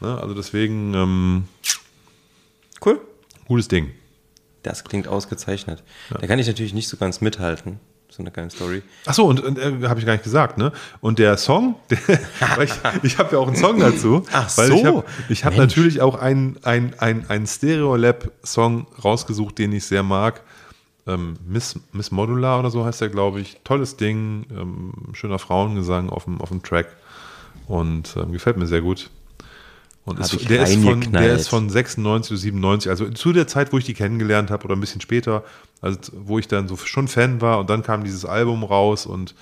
Ne, 0.01 0.19
also 0.21 0.35
deswegen, 0.35 0.95
ähm, 0.95 1.45
Cool. 2.85 3.01
gutes 3.47 3.69
Ding. 3.69 3.91
Das 4.65 4.83
klingt 4.83 5.07
ausgezeichnet. 5.07 5.85
Da 6.11 6.27
kann 6.27 6.39
ich 6.39 6.47
natürlich 6.47 6.75
nicht 6.75 6.89
so 6.89 6.97
ganz 6.97 7.21
mithalten. 7.21 7.79
So 8.09 8.23
eine 8.23 8.31
kleine 8.31 8.49
Story. 8.49 8.83
Achso, 9.07 9.25
und, 9.25 9.41
und 9.41 9.59
äh, 9.59 9.89
habe 9.89 9.99
ich 9.99 10.07
gar 10.07 10.13
nicht 10.13 10.23
gesagt, 10.23 10.57
ne? 10.57 10.73
Und 11.01 11.19
der 11.19 11.37
Song, 11.37 11.75
der, 11.91 11.99
ich, 12.63 12.73
ich 13.03 13.19
habe 13.19 13.35
ja 13.35 13.39
auch 13.39 13.49
einen 13.49 13.57
Song 13.57 13.79
dazu. 13.81 14.23
Ach 14.33 14.49
so. 14.49 15.05
Ich 15.29 15.45
habe 15.45 15.57
hab 15.57 15.61
natürlich 15.61 16.01
auch 16.01 16.15
einen 16.15 16.57
ein, 16.63 16.95
ein, 16.99 17.29
ein 17.29 17.47
Stereo-Lab-Song 17.47 18.87
rausgesucht, 19.03 19.59
den 19.59 19.73
ich 19.73 19.85
sehr 19.85 20.03
mag. 20.05 20.43
Ähm, 21.07 21.37
Miss, 21.47 21.79
Miss 21.93 22.11
Modular 22.11 22.61
oder 22.61 22.71
so 22.71 22.85
heißt 22.85 23.01
der, 23.01 23.09
glaube 23.09 23.41
ich. 23.41 23.61
Tolles 23.65 23.97
Ding, 23.97 24.47
ähm, 24.51 24.93
schöner 25.13 25.41
Frauengesang 25.41 26.09
auf 26.09 26.25
dem, 26.25 26.41
auf 26.41 26.51
dem 26.51 26.63
Track. 26.63 26.87
Und 27.67 28.17
ähm, 28.17 28.33
gefällt 28.33 28.57
mir 28.57 28.67
sehr 28.67 28.81
gut. 28.81 29.11
Und 30.05 30.19
ist, 30.19 30.51
der, 30.51 30.65
ist 30.65 30.77
von, 30.83 31.01
der 31.13 31.35
ist 31.35 31.49
von 31.49 31.71
96 31.71 32.31
bis 32.31 32.43
97, 32.43 32.91
also 32.91 33.09
zu 33.09 33.33
der 33.33 33.47
Zeit, 33.47 33.73
wo 33.73 33.79
ich 33.79 33.85
die 33.85 33.95
kennengelernt 33.95 34.51
habe 34.51 34.65
oder 34.65 34.77
ein 34.77 34.81
bisschen 34.81 35.01
später, 35.01 35.45
also 35.81 35.99
wo 36.13 36.39
ich 36.39 36.47
dann 36.47 36.69
so 36.69 36.77
schon 36.77 37.09
Fan 37.09 37.41
war 37.41 37.59
und 37.59 37.71
dann 37.71 37.83
kam 37.83 38.05
dieses 38.05 38.27
Album 38.27 38.65
raus 38.65 39.07
und 39.07 39.35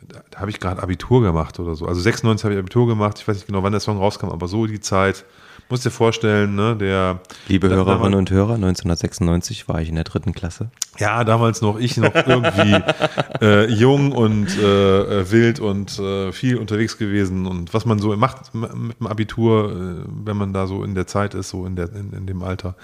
da, 0.00 0.22
da 0.30 0.40
habe 0.40 0.50
ich 0.50 0.60
gerade 0.60 0.80
Abitur 0.80 1.22
gemacht 1.22 1.58
oder 1.58 1.74
so. 1.74 1.86
Also 1.86 2.00
96 2.00 2.44
habe 2.44 2.54
ich 2.54 2.60
Abitur 2.60 2.86
gemacht, 2.86 3.18
ich 3.18 3.26
weiß 3.26 3.36
nicht 3.36 3.46
genau, 3.48 3.64
wann 3.64 3.72
der 3.72 3.80
Song 3.80 3.98
rauskam, 3.98 4.28
aber 4.28 4.46
so 4.46 4.66
die 4.66 4.80
Zeit. 4.80 5.24
Musst 5.70 5.84
dir 5.86 5.90
vorstellen, 5.90 6.54
ne, 6.54 6.76
der. 6.76 7.20
Liebe 7.48 7.68
Hörerinnen 7.68 7.86
damals- 7.98 8.14
und 8.16 8.30
Hörer, 8.30 8.54
1996 8.54 9.66
war 9.66 9.80
ich 9.80 9.88
in 9.88 9.94
der 9.94 10.04
dritten 10.04 10.32
Klasse. 10.32 10.70
Ja, 10.98 11.24
damals 11.24 11.62
noch 11.62 11.78
ich 11.78 11.96
noch 11.96 12.14
irgendwie 12.14 12.76
äh, 13.40 13.66
jung 13.72 14.12
und 14.12 14.56
äh, 14.58 15.20
äh, 15.20 15.30
wild 15.30 15.60
und 15.60 15.98
äh, 15.98 16.32
viel 16.32 16.58
unterwegs 16.58 16.98
gewesen 16.98 17.46
und 17.46 17.72
was 17.74 17.86
man 17.86 17.98
so 17.98 18.14
macht 18.16 18.54
mit 18.54 19.00
dem 19.00 19.06
Abitur, 19.06 20.04
äh, 20.04 20.08
wenn 20.24 20.36
man 20.36 20.52
da 20.52 20.66
so 20.66 20.84
in 20.84 20.94
der 20.94 21.06
Zeit 21.06 21.34
ist, 21.34 21.48
so 21.48 21.64
in, 21.66 21.76
der, 21.76 21.90
in, 21.94 22.12
in 22.12 22.26
dem 22.26 22.42
Alter. 22.42 22.76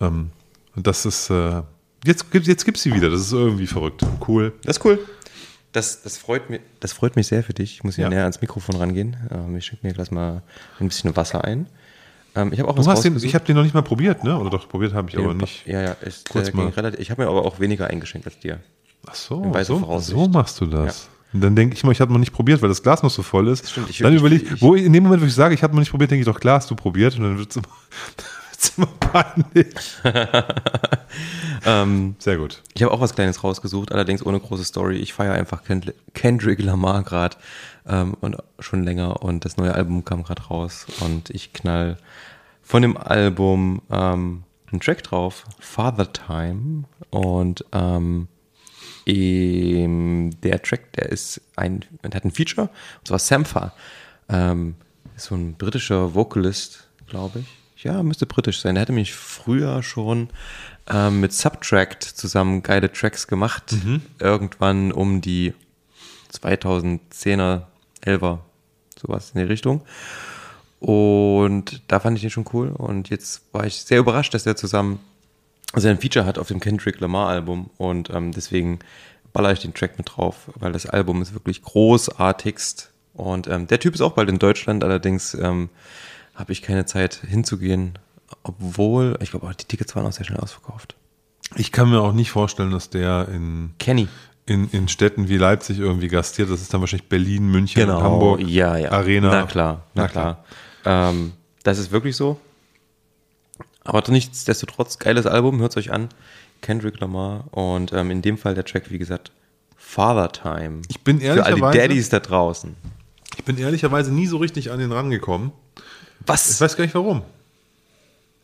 Ähm, 0.00 0.30
und 0.76 0.86
das 0.86 1.04
ist, 1.06 1.28
äh, 1.30 1.62
jetzt, 2.04 2.30
gibt- 2.30 2.46
jetzt 2.46 2.64
gibt's 2.64 2.82
sie 2.82 2.94
wieder, 2.94 3.10
das 3.10 3.20
ist 3.20 3.32
irgendwie 3.32 3.66
verrückt. 3.66 4.02
Cool. 4.26 4.52
Das 4.64 4.78
ist 4.78 4.84
cool. 4.84 4.98
Das, 5.72 6.02
das, 6.02 6.16
freut 6.16 6.48
mich, 6.48 6.60
das 6.80 6.92
freut 6.94 7.16
mich 7.16 7.26
sehr 7.26 7.42
für 7.42 7.52
dich. 7.52 7.74
Ich 7.74 7.84
muss 7.84 7.96
hier 7.96 8.04
Ja. 8.04 8.10
näher 8.10 8.22
ans 8.22 8.40
Mikrofon 8.40 8.76
rangehen. 8.76 9.16
Ähm, 9.30 9.56
ich 9.56 9.66
schenke 9.66 9.86
mir 9.86 9.92
gleich 9.92 10.10
mal 10.10 10.42
ein 10.80 10.88
bisschen 10.88 11.14
Wasser 11.16 11.44
ein. 11.44 11.66
Ähm, 12.36 12.52
ich 12.52 12.58
habe 12.60 12.68
auch 12.68 12.74
Du 12.74 12.80
was 12.80 12.86
hast 12.88 13.04
den, 13.04 13.16
ich 13.16 13.34
habe 13.34 13.44
den 13.44 13.56
noch 13.56 13.62
nicht 13.64 13.74
mal 13.74 13.82
probiert, 13.82 14.22
ne? 14.22 14.38
Oder 14.38 14.50
doch, 14.50 14.68
probiert 14.68 14.92
habe 14.94 15.08
ich 15.10 15.16
aber 15.18 15.34
nicht. 15.34 15.66
Ja, 15.66 15.80
ja, 15.82 15.92
ist, 15.92 16.28
Kurz 16.28 16.48
äh, 16.50 16.52
mal. 16.56 16.68
relativ, 16.68 17.00
ich 17.00 17.10
habe 17.10 17.22
mir 17.22 17.28
aber 17.28 17.44
auch 17.44 17.58
weniger 17.60 17.88
eingeschenkt 17.88 18.26
als 18.26 18.38
dir. 18.38 18.60
Ach 19.08 19.14
so, 19.14 19.52
so, 19.64 19.98
so 20.00 20.28
machst 20.28 20.60
du 20.60 20.66
das. 20.66 21.08
Und 21.32 21.40
dann 21.40 21.56
denke 21.56 21.74
ich 21.74 21.82
mal, 21.84 21.92
ich 21.92 22.00
habe 22.00 22.12
noch 22.12 22.18
nicht 22.20 22.32
probiert, 22.32 22.62
weil 22.62 22.68
das 22.68 22.82
Glas 22.82 23.02
noch 23.02 23.10
so 23.10 23.22
voll 23.22 23.48
ist. 23.48 23.68
stimmt, 23.70 23.90
ich- 23.90 23.98
dann 23.98 24.14
überlege 24.14 24.54
ich- 24.54 24.62
wo 24.62 24.74
in 24.74 24.92
dem 24.92 25.02
Moment, 25.04 25.22
wo 25.22 25.26
ich 25.26 25.34
sage, 25.34 25.54
ich 25.54 25.62
habe 25.62 25.74
noch 25.74 25.80
nicht 25.80 25.90
probiert, 25.90 26.10
denke 26.10 26.20
ich 26.20 26.26
doch, 26.26 26.40
hast 26.50 26.70
du 26.70 26.74
probiert. 26.76 27.16
Und 27.16 27.22
dann 27.24 27.38
wird 27.38 27.50
es 27.50 27.60
immer, 28.76 28.86
wird's 28.88 29.02
immer 29.02 29.12
peinlich. 29.12 29.74
Ähm, 31.64 32.16
Sehr 32.18 32.36
gut. 32.36 32.62
Ich 32.74 32.82
habe 32.82 32.92
auch 32.92 33.00
was 33.00 33.14
Kleines 33.14 33.42
rausgesucht, 33.42 33.90
allerdings 33.90 34.24
ohne 34.24 34.38
große 34.38 34.64
Story. 34.64 34.96
Ich 34.96 35.14
feiere 35.14 35.32
einfach 35.32 35.64
Kend- 35.64 35.94
Kendrick 36.14 36.60
Lamar 36.62 37.02
gerade 37.02 37.36
ähm, 37.86 38.14
und 38.20 38.36
schon 38.58 38.84
länger 38.84 39.22
und 39.22 39.44
das 39.44 39.56
neue 39.56 39.74
Album 39.74 40.04
kam 40.04 40.22
gerade 40.22 40.42
raus 40.42 40.86
und 41.00 41.30
ich 41.30 41.52
knall 41.54 41.96
von 42.62 42.82
dem 42.82 42.96
Album 42.98 43.80
ähm, 43.90 44.44
einen 44.70 44.80
Track 44.80 45.02
drauf, 45.04 45.44
Father 45.58 46.12
Time 46.12 46.84
und 47.10 47.64
ähm, 47.72 48.28
der 49.08 50.62
Track, 50.62 50.92
der 50.92 51.08
ist 51.10 51.40
ein, 51.56 51.84
der 52.02 52.10
hat 52.14 52.24
ein 52.24 52.30
Feature 52.32 52.68
und 52.98 53.06
zwar 53.08 53.18
Sampha, 53.18 53.72
ähm, 54.28 54.74
ist 55.16 55.26
so 55.26 55.34
ein 55.34 55.54
britischer 55.54 56.14
Vocalist, 56.14 56.86
glaube 57.06 57.40
ich. 57.40 57.46
Ja, 57.86 58.02
müsste 58.02 58.26
britisch 58.26 58.60
sein. 58.60 58.74
Der 58.74 58.82
hatte 58.82 58.92
mich 58.92 59.14
früher 59.14 59.80
schon 59.80 60.30
ähm, 60.88 61.20
mit 61.20 61.32
Subtract 61.32 62.02
zusammen 62.02 62.64
geile 62.64 62.90
Tracks 62.92 63.28
gemacht. 63.28 63.74
Irgendwann 64.18 64.90
um 64.90 65.20
die 65.20 65.54
2010er, 66.32 67.62
11er, 68.04 68.38
sowas 69.00 69.30
in 69.32 69.40
die 69.40 69.46
Richtung. 69.46 69.82
Und 70.80 71.80
da 71.86 72.00
fand 72.00 72.16
ich 72.16 72.22
den 72.22 72.30
schon 72.30 72.46
cool. 72.52 72.70
Und 72.70 73.08
jetzt 73.08 73.42
war 73.52 73.64
ich 73.64 73.76
sehr 73.76 74.00
überrascht, 74.00 74.34
dass 74.34 74.42
der 74.42 74.56
zusammen 74.56 74.98
sein 75.72 76.00
Feature 76.00 76.26
hat 76.26 76.38
auf 76.40 76.48
dem 76.48 76.58
Kendrick 76.58 76.98
Lamar 76.98 77.28
Album. 77.28 77.70
Und 77.76 78.10
ähm, 78.10 78.32
deswegen 78.32 78.80
baller 79.32 79.52
ich 79.52 79.60
den 79.60 79.74
Track 79.74 79.96
mit 79.96 80.10
drauf, 80.16 80.50
weil 80.56 80.72
das 80.72 80.86
Album 80.86 81.22
ist 81.22 81.34
wirklich 81.34 81.62
großartigst. 81.62 82.90
Und 83.14 83.46
ähm, 83.46 83.68
der 83.68 83.78
Typ 83.78 83.94
ist 83.94 84.00
auch 84.00 84.14
bald 84.14 84.28
in 84.28 84.40
Deutschland, 84.40 84.82
allerdings 84.82 85.34
ähm, 85.34 85.68
habe 86.36 86.52
ich 86.52 86.62
keine 86.62 86.86
Zeit 86.86 87.14
hinzugehen. 87.26 87.98
Obwohl, 88.42 89.16
ich 89.20 89.30
glaube, 89.30 89.50
die 89.58 89.64
Tickets 89.64 89.94
waren 89.96 90.06
auch 90.06 90.12
sehr 90.12 90.24
schnell 90.24 90.38
ausverkauft. 90.40 90.94
Ich 91.56 91.72
kann 91.72 91.90
mir 91.90 92.00
auch 92.00 92.12
nicht 92.12 92.30
vorstellen, 92.30 92.70
dass 92.70 92.90
der 92.90 93.28
in, 93.28 93.70
Kenny. 93.78 94.08
in, 94.46 94.68
in 94.70 94.88
Städten 94.88 95.28
wie 95.28 95.36
Leipzig 95.36 95.78
irgendwie 95.78 96.08
gastiert. 96.08 96.50
Das 96.50 96.60
ist 96.60 96.72
dann 96.74 96.80
wahrscheinlich 96.80 97.08
Berlin, 97.08 97.48
München, 97.48 97.80
Genau, 97.86 98.00
Hamburg, 98.02 98.40
ja, 98.40 98.76
ja. 98.76 98.90
Arena. 98.90 99.30
Na 99.30 99.42
klar, 99.46 99.84
na, 99.94 100.02
Na 100.02 100.08
klar. 100.08 100.44
Ähm, 100.84 101.32
das 101.62 101.78
ist 101.78 101.90
wirklich 101.92 102.16
so. 102.16 102.38
Aber 103.84 104.02
nichtsdestotrotz, 104.10 104.98
geiles 104.98 105.26
Album, 105.26 105.60
hört 105.60 105.76
euch 105.76 105.92
an. 105.92 106.08
Kendrick 106.62 106.98
Lamar 107.00 107.44
und 107.52 107.92
ähm, 107.92 108.10
in 108.10 108.22
dem 108.22 108.38
Fall 108.38 108.54
der 108.54 108.64
Track, 108.64 108.90
wie 108.90 108.98
gesagt, 108.98 109.30
Father 109.76 110.32
Time. 110.32 110.82
Ich 110.88 111.02
bin 111.04 111.20
Für 111.20 111.28
all 111.30 111.36
die 111.36 111.40
ehrlicherweise- 111.60 111.78
Daddies 111.78 112.08
da 112.08 112.18
draußen. 112.18 112.74
Ich 113.36 113.44
bin 113.44 113.58
ehrlicherweise 113.58 114.12
nie 114.12 114.26
so 114.26 114.38
richtig 114.38 114.72
an 114.72 114.78
den 114.80 114.90
rangekommen. 114.90 115.52
Ich 116.26 116.28
Was? 116.32 116.60
weiß 116.60 116.76
gar 116.76 116.84
nicht 116.84 116.94
warum. 116.94 117.22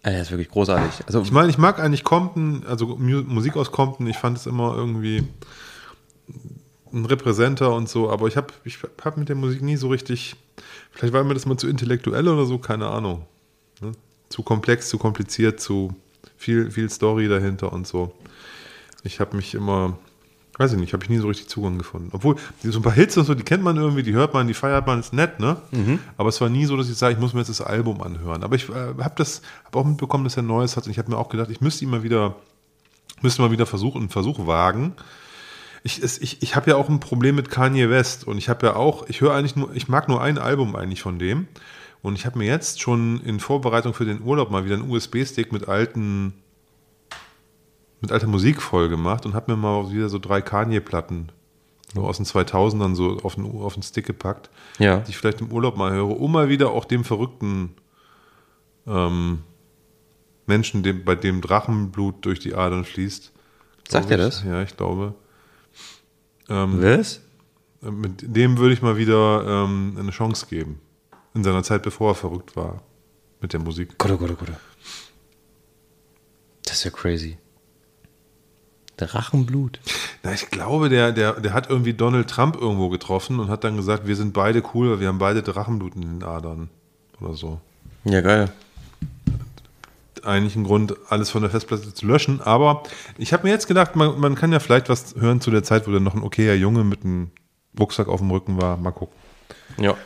Das 0.03 0.15
ist 0.23 0.31
wirklich 0.31 0.49
großartig. 0.51 1.07
Also, 1.07 1.23
Ich 1.23 1.31
meine, 1.33 1.49
ich 1.49 1.59
mag 1.59 1.79
eigentlich 1.79 2.05
Compton, 2.05 2.65
also 2.67 2.87
Mu 2.87 3.23
Musik 3.23 3.57
aus 3.57 3.71
Compton. 3.71 4.07
Ich 4.07 4.17
fand 4.17 4.39
es 4.39 4.47
immer 4.47 4.75
irgendwie 4.77 5.27
ein 6.93 7.05
Repräsenter 7.07 7.75
und 7.75 7.89
so, 7.89 8.11
aber 8.11 8.29
ich 8.29 8.37
habe 8.37 8.53
ich 8.65 8.79
hab 9.05 9.17
mit 9.17 9.29
der 9.29 9.37
Musik 9.37 9.63
nie 9.63 9.77
so 9.77 9.89
richtig, 9.89 10.37
vielleicht 10.91 11.13
war 11.13 11.25
mir 11.25 11.35
das 11.35 11.47
mal 11.47 11.57
zu 11.57 11.69
intellektuell 11.69 12.29
oder 12.29 12.45
so, 12.47 12.59
keine 12.59 12.89
Ahnung. 12.89 13.27
Ne? 13.81 13.93
Zu 14.29 14.43
komplex, 14.43 14.89
zu 14.89 14.99
kompliziert, 14.99 15.61
zu 15.61 15.95
viel, 16.37 16.71
viel 16.71 16.91
Story 16.91 17.29
dahinter 17.29 17.73
und 17.73 17.87
so. 17.87 18.15
Ich 19.05 19.21
habe 19.21 19.37
mich 19.37 19.55
immer, 19.55 19.97
weiß 20.59 20.73
ich 20.75 20.79
nicht, 20.79 20.93
habe 20.93 21.03
ich 21.05 21.11
nie 21.11 21.19
so 21.19 21.29
richtig 21.29 21.49
Zugang 21.49 21.79
gefunden. 21.79 22.11
Obwohl, 22.13 22.37
so 22.63 22.79
ein 22.79 22.83
paar 22.83 22.93
Hits 22.93 23.17
und 23.17 23.25
so, 23.25 23.35
die 23.35 23.43
kennt 23.43 23.63
man 23.63 23.77
irgendwie, 23.77 24.03
die 24.03 24.13
hört 24.13 24.35
man, 24.35 24.47
die 24.49 24.55
feiert 24.55 24.87
man, 24.87 25.01
ist 25.01 25.13
nett, 25.13 25.41
ne? 25.41 25.57
Aber 26.19 26.29
es 26.29 26.41
war 26.41 26.49
nie 26.51 26.67
so, 26.67 26.77
dass 26.77 26.89
ich 26.91 26.97
sage, 26.97 27.15
ich 27.15 27.21
muss 27.21 27.33
mir 27.33 27.41
jetzt 27.41 27.49
das 27.49 27.61
Album 27.63 28.03
anhören. 28.03 28.43
Aber 28.45 28.55
ich 28.57 28.69
äh, 28.69 28.73
habe 28.73 29.15
das, 29.17 29.43
habe 29.65 29.79
auch 29.79 29.85
mitbekommen, 29.85 30.25
dass 30.25 30.37
er 30.37 30.43
neues 30.43 30.77
hat 30.77 30.85
und 30.87 30.91
ich 30.93 30.99
habe 30.99 31.11
mir 31.11 31.17
auch 31.19 31.29
gedacht, 31.31 31.51
ich 31.51 31.61
müsste 31.61 31.85
ihn 31.85 31.91
mal 31.91 32.03
wieder, 32.03 32.37
müsste 33.23 33.41
mal 33.43 33.51
wieder 33.51 33.67
versuchen, 33.67 34.01
einen 34.03 34.09
Versuch 34.11 34.47
wagen. 34.47 34.93
Ich, 35.85 36.03
es- 36.03 36.19
ich, 36.21 36.43
ich 36.43 36.55
habe 36.55 36.71
ja 36.71 36.77
auch 36.77 36.89
ein 36.89 37.01
Problem 37.01 37.35
mit 37.35 37.51
Kanye 37.51 37.89
West 37.91 38.27
und 38.27 38.37
ich 38.39 38.49
habe 38.49 38.67
ja 38.67 38.77
auch, 38.77 39.09
ich 39.09 39.21
höre 39.21 39.35
eigentlich 39.35 39.57
nur, 39.57 39.75
ich 39.75 39.89
mag 39.89 40.09
nur 40.09 40.21
ein 40.23 40.39
Album 40.39 40.77
eigentlich 40.77 41.03
von 41.03 41.19
dem 41.19 41.49
und 42.03 42.15
ich 42.17 42.27
habe 42.27 42.39
mir 42.39 42.47
jetzt 42.47 42.81
schon 42.81 43.21
in 43.25 43.41
Vorbereitung 43.41 43.95
für 43.95 44.05
den 44.05 44.23
Urlaub 44.23 44.51
mal 44.51 44.65
wieder 44.65 44.75
einen 44.75 44.89
USB-Stick 44.91 45.51
mit 45.53 45.67
alten, 45.69 46.35
mit 48.03 48.13
alter 48.13 48.27
Musik 48.27 48.61
voll 48.61 48.89
gemacht 48.91 49.25
und 49.25 49.33
habe 49.35 49.51
mir 49.53 49.57
mal 49.57 49.91
wieder 49.91 50.09
so 50.11 50.19
drei 50.19 50.43
Kanye-Platten 50.43 51.33
so 51.95 52.03
aus 52.05 52.17
den 52.17 52.27
2000ern 52.27 52.95
so 52.95 53.19
auf 53.23 53.35
den, 53.37 53.45
auf 53.45 53.75
den 53.75 53.83
Stick 53.83 54.07
gepackt, 54.07 54.51
Ja. 54.79 54.99
die 54.99 55.11
ich 55.11 55.17
vielleicht 55.19 55.41
im 55.41 55.53
Urlaub 55.53 55.77
mal 55.77 55.93
höre, 55.93 56.19
um 56.21 56.33
mal 56.33 56.49
wieder 56.49 56.71
auch 56.71 56.85
dem 56.85 57.05
verrückten 57.05 57.75
ähm, 58.87 59.43
Menschen, 60.47 60.83
dem, 60.83 61.05
bei 61.05 61.15
dem 61.15 61.41
Drachenblut 61.41 62.25
durch 62.25 62.41
die 62.41 62.55
Adern 62.55 62.85
fließt. 62.85 63.33
Sagt 63.89 64.11
er 64.11 64.17
das? 64.17 64.43
Ja, 64.45 64.63
ich 64.63 64.77
glaube. 64.77 65.15
Ähm, 66.49 66.83
was? 66.83 67.21
mit 67.83 68.23
dem 68.37 68.59
würde 68.59 68.75
ich 68.75 68.81
mal 68.83 68.97
wieder 68.97 69.45
ähm, 69.65 69.97
eine 69.99 70.13
Chance 70.13 70.47
geben. 70.47 70.81
In 71.35 71.43
seiner 71.43 71.63
Zeit, 71.65 71.83
bevor 71.83 72.13
er 72.13 72.15
verrückt 72.15 72.55
war 72.57 72.83
mit 73.41 73.53
der 73.53 73.61
Musik. 73.61 73.99
Gott, 73.99 74.13
oh 74.13 74.17
Gott, 74.17 74.31
oh 74.31 74.37
Gott. 74.37 74.53
Das 76.65 76.77
ist 76.77 76.85
ja 76.85 76.91
crazy. 76.91 77.39
Drachenblut. 78.97 79.81
Na, 80.23 80.33
ich 80.33 80.51
glaube, 80.51 80.89
der, 80.89 81.13
der, 81.13 81.41
der 81.41 81.53
hat 81.53 81.69
irgendwie 81.71 81.95
Donald 81.95 82.29
Trump 82.29 82.57
irgendwo 82.61 82.89
getroffen 82.89 83.41
und 83.41 83.49
hat 83.49 83.65
dann 83.65 83.77
gesagt, 83.77 84.07
wir 84.07 84.17
sind 84.17 84.33
beide 84.33 84.63
cool, 84.75 84.91
weil 84.93 85.01
wir 85.01 85.09
haben 85.09 85.19
beide 85.19 85.43
Drachenblut 85.43 85.95
in 85.97 86.03
den 86.03 86.23
Adern. 86.23 86.69
Oder 87.21 87.35
so. 87.35 87.61
Ja, 88.05 88.21
geil. 88.21 88.53
Eigentlich 90.25 90.55
ein 90.55 90.63
Grund, 90.65 90.95
alles 91.09 91.31
von 91.31 91.43
der 91.43 91.51
Festplatte 91.51 91.93
zu 91.95 92.07
löschen. 92.07 92.41
Aber 92.41 92.85
ich 93.19 93.33
habe 93.33 93.45
mir 93.45 93.51
jetzt 93.51 93.67
gedacht, 93.67 93.97
man, 93.97 94.21
man 94.21 94.37
kann 94.37 94.53
ja 94.53 94.61
vielleicht 94.61 94.89
was 94.89 95.17
hören 95.17 95.41
zu 95.41 95.51
der 95.51 95.65
Zeit, 95.65 95.89
wo 95.89 95.91
dann 95.91 96.05
noch 96.05 96.15
ein 96.15 96.23
okayer 96.23 96.55
Junge 96.55 96.85
mit 96.85 97.05
einem 97.05 97.31
Rucksack 97.79 98.07
auf 98.09 98.21
dem 98.21 98.31
Rücken 98.31 98.61
war. 98.61 98.77
Mal 98.77 98.93
gucken. 98.93 99.17
Ja. 99.79 99.97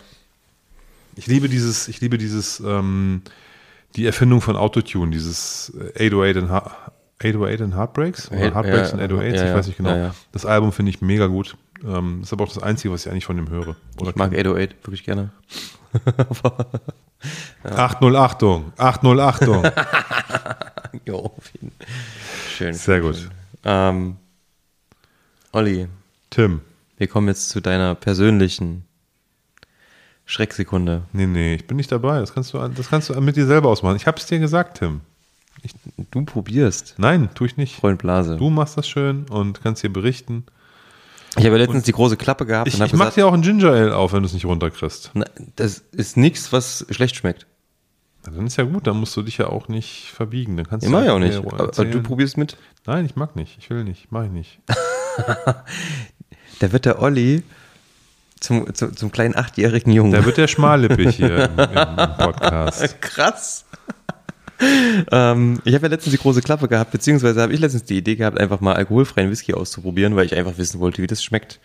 Ich 1.17 1.27
liebe 1.27 1.49
dieses, 1.51 1.89
ich 1.89 2.01
liebe 2.01 2.17
dieses, 2.17 2.61
ähm, 2.61 3.23
die 3.97 4.07
Erfindung 4.07 4.41
von 4.41 4.57
Autotune, 4.57 5.11
dieses 5.11 5.73
äh, 5.97 6.07
808 6.07 6.37
and, 6.39 6.51
Ha- 6.51 6.93
808 7.23 7.61
and 7.63 7.75
Heartbreaks 7.75 8.31
oder 8.31 8.47
Ja, 8.47 8.55
Heartbreaks 8.55 8.93
ja, 8.93 8.99
and 8.99 9.13
808s, 9.13 9.23
ja, 9.25 9.33
ich 9.35 9.41
ja, 9.51 9.55
weiß 9.55 9.67
nicht 9.69 9.77
genau. 9.79 9.91
ja, 9.91 9.97
ja. 9.97 10.15
Das 10.33 10.45
Album 10.47 10.73
finde 10.73 10.91
ich 10.91 11.01
mega 11.01 11.27
gut. 11.27 11.57
Ähm, 11.85 12.21
ist 12.23 12.33
aber 12.33 12.45
auch 12.45 12.53
das 12.53 12.63
Einzige, 12.63 12.93
was 12.93 13.05
ich 13.07 13.13
eigentlich 13.13 13.25
von 13.27 13.37
dem 13.37 13.49
höre. 13.51 13.77
Oder 14.01 14.11
Ich 14.11 14.17
mag 14.17 14.33
808 14.33 14.77
wirklich 14.85 15.05
gerne. 15.05 15.31
8-0 17.65 18.17
Achtung, 18.17 18.73
8-0 18.77 19.21
Achtung. 19.21 19.65
Jo, 21.05 21.31
Schön. 22.49 22.73
Sehr 22.75 22.97
schön, 22.97 23.03
gut. 23.03 23.17
schön. 23.17 23.31
Ähm, 23.65 24.17
Olli, 25.53 25.89
Tim. 26.31 26.61
wir 26.97 27.07
kommen 27.07 27.29
jetzt 27.29 27.51
zu 27.51 27.61
deiner 27.61 27.95
persönlichen 27.95 28.85
Schrecksekunde. 30.25 31.03
Nee, 31.13 31.27
nee, 31.27 31.55
ich 31.55 31.67
bin 31.67 31.77
nicht 31.77 31.93
dabei. 31.93 32.19
Das 32.19 32.33
kannst 32.35 32.55
du, 32.55 32.69
das 32.69 32.89
kannst 32.89 33.11
du 33.11 33.21
mit 33.21 33.37
dir 33.37 33.47
selber 33.47 33.69
ausmachen. 33.69 33.97
Ich 33.97 34.07
habe 34.07 34.17
es 34.19 34.27
dir 34.27 34.39
gesagt, 34.39 34.79
Tim. 34.79 35.01
Du 36.11 36.25
probierst, 36.25 36.95
Nein, 36.99 37.29
tue 37.35 37.47
ich 37.47 37.57
nicht. 37.57 37.77
Freund 37.77 37.99
Blase. 37.99 38.37
Du 38.37 38.51
machst 38.51 38.77
das 38.77 38.89
schön 38.89 39.27
und 39.29 39.63
kannst 39.63 39.83
dir 39.83 39.93
berichten. 39.93 40.45
ich 41.37 41.45
habe 41.45 41.57
ja 41.57 41.63
letztens 41.65 41.85
die 41.85 41.93
große 41.93 42.17
Klappe 42.17 42.47
gehabt 42.47 42.69
Ich, 42.69 42.75
und 42.79 42.87
ich 42.87 42.93
mach 42.93 43.07
gesagt, 43.07 43.17
dir 43.17 43.27
auch 43.27 43.33
ein 43.33 43.43
Ginger 43.43 43.71
Ale 43.71 43.97
auf, 43.97 44.13
wenn 44.13 44.23
du 44.23 44.27
es 44.27 44.33
nicht 44.35 44.45
runterkriegst. 44.45 45.11
na, 45.15 45.25
das 45.57 45.79
ist 45.93 46.17
nichts, 46.17 46.53
was 46.53 46.87
schlecht 46.91 47.17
schmeckt. 47.17 47.47
Na, 48.25 48.33
dann 48.33 48.47
ist 48.47 48.57
ja 48.57 48.65
gut, 48.65 48.87
dann 48.87 48.99
musst 48.99 49.17
du 49.17 49.23
dich 49.23 49.39
ja 49.39 49.49
auch 49.49 49.69
nicht 49.69 50.13
verbiegen. 50.15 50.57
Dann 50.57 50.67
kannst 50.69 50.87
Immer 50.87 51.01
du 51.01 51.07
ja 51.07 51.13
auch 51.15 51.19
nicht. 51.19 51.37
Aber, 51.37 51.61
aber 51.61 51.85
du 51.85 52.03
probierst 52.03 52.37
mit. 52.37 52.57
Nein, 52.87 53.07
ich 53.07 53.17
mag 53.17 53.35
nicht. 53.37 53.57
Ich 53.59 53.71
will 53.71 53.85
nicht. 53.85 54.09
Mach 54.11 54.25
ich 54.25 54.31
nicht. 54.31 54.61
Da 56.59 56.73
wird 56.73 56.87
der 56.87 57.03
Olli 57.03 57.43
zum, 58.41 58.73
zum, 58.75 58.97
zum 58.97 59.13
kleinen 59.13 59.37
achtjährigen 59.37 59.93
Jungen. 59.93 60.13
Da 60.13 60.25
wird 60.25 60.37
der 60.39 60.49
schmallippig 60.49 61.17
hier 61.17 61.51
im, 61.51 61.59
im 61.59 62.17
Podcast. 62.19 63.01
Krass. 63.03 63.65
Ähm, 64.61 65.61
ich 65.65 65.75
habe 65.75 65.87
ja 65.87 65.91
letztens 65.91 66.13
die 66.13 66.21
große 66.21 66.43
Klappe 66.43 66.69
gehabt, 66.69 66.91
beziehungsweise 66.91 67.43
habe 67.43 67.53
ich 67.53 67.61
letztens 67.61 67.85
die 67.85 67.99
Idee 67.99 68.17
gehabt, 68.17 68.39
einfach 68.39 68.61
mal 68.61 68.75
alkoholfreien 68.75 69.31
Whisky 69.31 69.55
auszuprobieren, 69.55 70.17
weil 70.17 70.27
ich 70.27 70.35
einfach 70.35 70.59
wissen 70.59 70.81
wollte, 70.81 71.03
wie 71.03 71.07
das 71.07 71.23
schmeckt. 71.23 71.61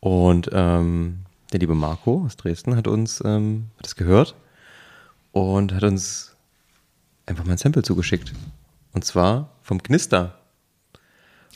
Und 0.00 0.50
ähm, 0.52 1.20
der 1.52 1.60
liebe 1.60 1.74
Marco 1.74 2.24
aus 2.24 2.36
Dresden 2.36 2.76
hat 2.76 2.86
uns 2.86 3.22
ähm, 3.24 3.66
das 3.82 3.96
gehört 3.96 4.34
und 5.32 5.72
hat 5.74 5.82
uns 5.82 6.34
einfach 7.26 7.44
mal 7.44 7.52
ein 7.52 7.58
Sample 7.58 7.82
zugeschickt. 7.82 8.32
Und 8.92 9.04
zwar 9.04 9.50
vom 9.62 9.82
Knister. 9.82 10.38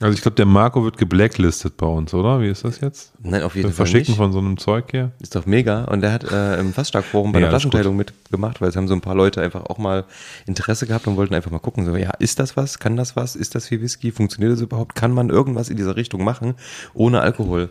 Also 0.00 0.14
ich 0.14 0.22
glaube, 0.22 0.36
der 0.36 0.46
Marco 0.46 0.82
wird 0.82 0.96
geblacklistet 0.96 1.76
bei 1.76 1.86
uns, 1.86 2.14
oder? 2.14 2.40
Wie 2.40 2.48
ist 2.48 2.64
das 2.64 2.80
jetzt? 2.80 3.12
Nein, 3.22 3.42
auf 3.42 3.54
jeden 3.54 3.68
Fall 3.68 3.74
verschicken 3.74 4.12
nicht. 4.12 4.16
von 4.16 4.32
so 4.32 4.38
einem 4.38 4.56
Zeug 4.56 4.86
hier. 4.90 5.12
Ist 5.20 5.34
doch 5.36 5.44
mega. 5.44 5.84
Und 5.84 6.00
der 6.00 6.10
hat 6.12 6.24
äh, 6.24 6.58
im 6.58 6.72
Faststark-Forum 6.72 7.32
bei 7.32 7.38
Ja, 7.40 7.44
der. 7.44 7.50
Flaschenteilung 7.50 7.96
mitgemacht, 7.96 8.62
weil 8.62 8.70
es 8.70 8.76
haben 8.76 8.88
so 8.88 8.94
ein 8.94 9.02
paar 9.02 9.14
Leute 9.14 9.42
einfach 9.42 9.66
auch 9.66 9.76
mal 9.76 10.04
Interesse 10.46 10.86
gehabt 10.86 11.06
und 11.06 11.16
wollten 11.18 11.34
einfach 11.34 11.50
mal 11.50 11.58
gucken, 11.58 11.84
so, 11.84 11.94
ja, 11.96 12.12
ist 12.18 12.38
das 12.38 12.56
was? 12.56 12.78
Kann 12.78 12.96
das 12.96 13.14
was? 13.14 13.36
Ist 13.36 13.54
das 13.54 13.70
wie 13.70 13.82
Whisky? 13.82 14.10
Funktioniert 14.10 14.52
das 14.54 14.62
überhaupt? 14.62 14.94
Kann 14.94 15.12
man 15.12 15.28
irgendwas 15.28 15.68
in 15.68 15.76
dieser 15.76 15.96
Richtung 15.96 16.24
machen 16.24 16.54
ohne 16.94 17.20
Alkohol? 17.20 17.68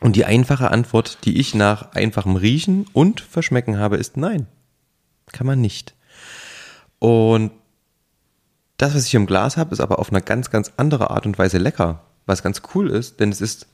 Und 0.00 0.16
die 0.16 0.24
einfache 0.24 0.72
Antwort, 0.72 1.18
die 1.24 1.38
ich 1.38 1.54
nach 1.54 1.92
einfachem 1.92 2.34
Riechen 2.34 2.86
und 2.92 3.20
Verschmecken 3.20 3.78
habe, 3.78 3.96
ist 3.96 4.16
nein. 4.16 4.48
Kann 5.30 5.46
man 5.46 5.60
nicht. 5.60 5.94
Und 6.98 7.52
das, 8.78 8.94
was 8.94 9.06
ich 9.06 9.14
im 9.14 9.26
Glas 9.26 9.56
habe, 9.56 9.74
ist 9.74 9.80
aber 9.80 9.98
auf 9.98 10.10
eine 10.10 10.22
ganz, 10.22 10.50
ganz 10.50 10.72
andere 10.76 11.10
Art 11.10 11.26
und 11.26 11.38
Weise 11.38 11.58
lecker. 11.58 12.04
Was 12.26 12.42
ganz 12.42 12.62
cool 12.74 12.90
ist, 12.90 13.20
denn 13.20 13.30
es 13.30 13.40
ist, 13.40 13.66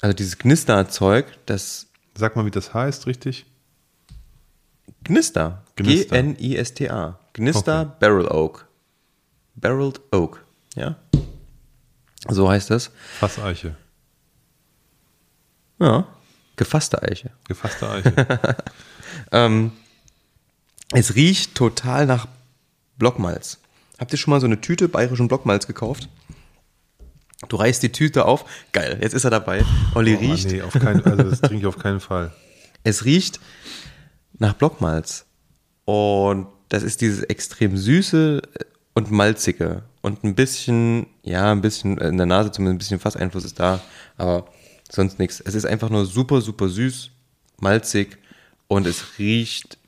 also 0.00 0.14
dieses 0.14 0.38
Knisterzeug, 0.38 1.26
das 1.46 1.88
Sag 2.16 2.36
mal, 2.36 2.46
wie 2.46 2.50
das 2.50 2.72
heißt, 2.72 3.06
richtig? 3.06 3.44
Gnister. 5.02 5.64
Gnister. 5.76 6.22
G-N-I-S-T-A. 6.22 7.18
Gnister 7.32 7.84
Barrel 7.98 8.28
Oak. 8.28 8.68
Barreled 9.56 10.00
Oak. 10.12 10.44
Ja. 10.76 10.96
So 12.28 12.48
heißt 12.48 12.70
das. 12.70 12.90
Fasseiche. 13.18 13.76
Ja. 15.80 16.06
Gefasste 16.56 17.02
Eiche. 17.02 17.30
Gefasste 17.48 17.90
Eiche. 17.90 18.58
Ähm, 19.30 19.70
es 20.90 21.14
riecht 21.14 21.54
total 21.54 22.06
nach 22.06 22.26
Blockmalz. 22.98 23.58
Habt 23.98 24.12
ihr 24.12 24.18
schon 24.18 24.30
mal 24.32 24.40
so 24.40 24.46
eine 24.46 24.60
Tüte 24.60 24.88
bayerischen 24.88 25.28
Blockmalz 25.28 25.66
gekauft? 25.66 26.08
Du 27.48 27.56
reißt 27.56 27.82
die 27.82 27.92
Tüte 27.92 28.24
auf. 28.24 28.44
Geil, 28.72 28.98
jetzt 29.02 29.12
ist 29.14 29.24
er 29.24 29.30
dabei. 29.30 29.64
Olli 29.94 30.16
Oh, 30.16 30.18
riecht. 30.20 30.50
nee, 30.50 30.62
auf 30.62 30.72
keinen, 30.72 31.04
also 31.04 31.22
das 31.30 31.40
trinke 31.40 31.58
ich 31.62 31.66
auf 31.66 31.78
keinen 31.78 32.00
Fall. 32.00 32.32
Es 32.86 33.06
riecht 33.06 33.40
nach 34.38 34.52
Blockmalz. 34.52 35.24
Und 35.86 36.48
das 36.68 36.82
ist 36.82 37.00
dieses 37.00 37.22
extrem 37.22 37.78
süße 37.78 38.42
und 38.92 39.10
malzige. 39.10 39.84
Und 40.02 40.22
ein 40.22 40.34
bisschen, 40.34 41.06
ja, 41.22 41.50
ein 41.50 41.62
bisschen 41.62 41.96
in 41.96 42.18
der 42.18 42.26
Nase 42.26 42.52
zumindest 42.52 42.74
ein 42.74 42.78
bisschen 42.78 43.00
Fasseinfluss 43.00 43.46
ist 43.46 43.58
da, 43.58 43.80
aber 44.18 44.46
sonst 44.90 45.18
nichts. 45.18 45.40
Es 45.40 45.54
ist 45.54 45.64
einfach 45.64 45.88
nur 45.88 46.04
super, 46.04 46.42
super 46.42 46.68
süß, 46.68 47.10
malzig 47.58 48.18
und 48.68 48.86
es 48.86 49.18
riecht 49.18 49.78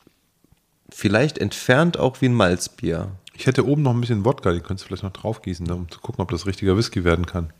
vielleicht 0.91 1.37
entfernt 1.37 1.99
auch 1.99 2.23
wie 2.23 2.27
ein 2.31 2.35
Malzbier. 2.35 3.11
Ich 3.39 3.47
hätte 3.47 3.67
oben 3.67 3.83
noch 3.83 3.93
ein 3.93 4.01
bisschen 4.01 4.25
Wodka, 4.25 4.51
den 4.51 4.63
könntest 4.63 4.85
du 4.85 4.89
vielleicht 4.89 5.03
noch 5.03 5.13
draufgießen, 5.13 5.67
ne, 5.67 5.75
um 5.75 5.91
zu 5.91 6.01
gucken, 6.01 6.23
ob 6.23 6.31
das 6.31 6.47
richtiger 6.47 6.77
Whisky 6.77 7.05
werden 7.05 7.27
kann. 7.27 7.53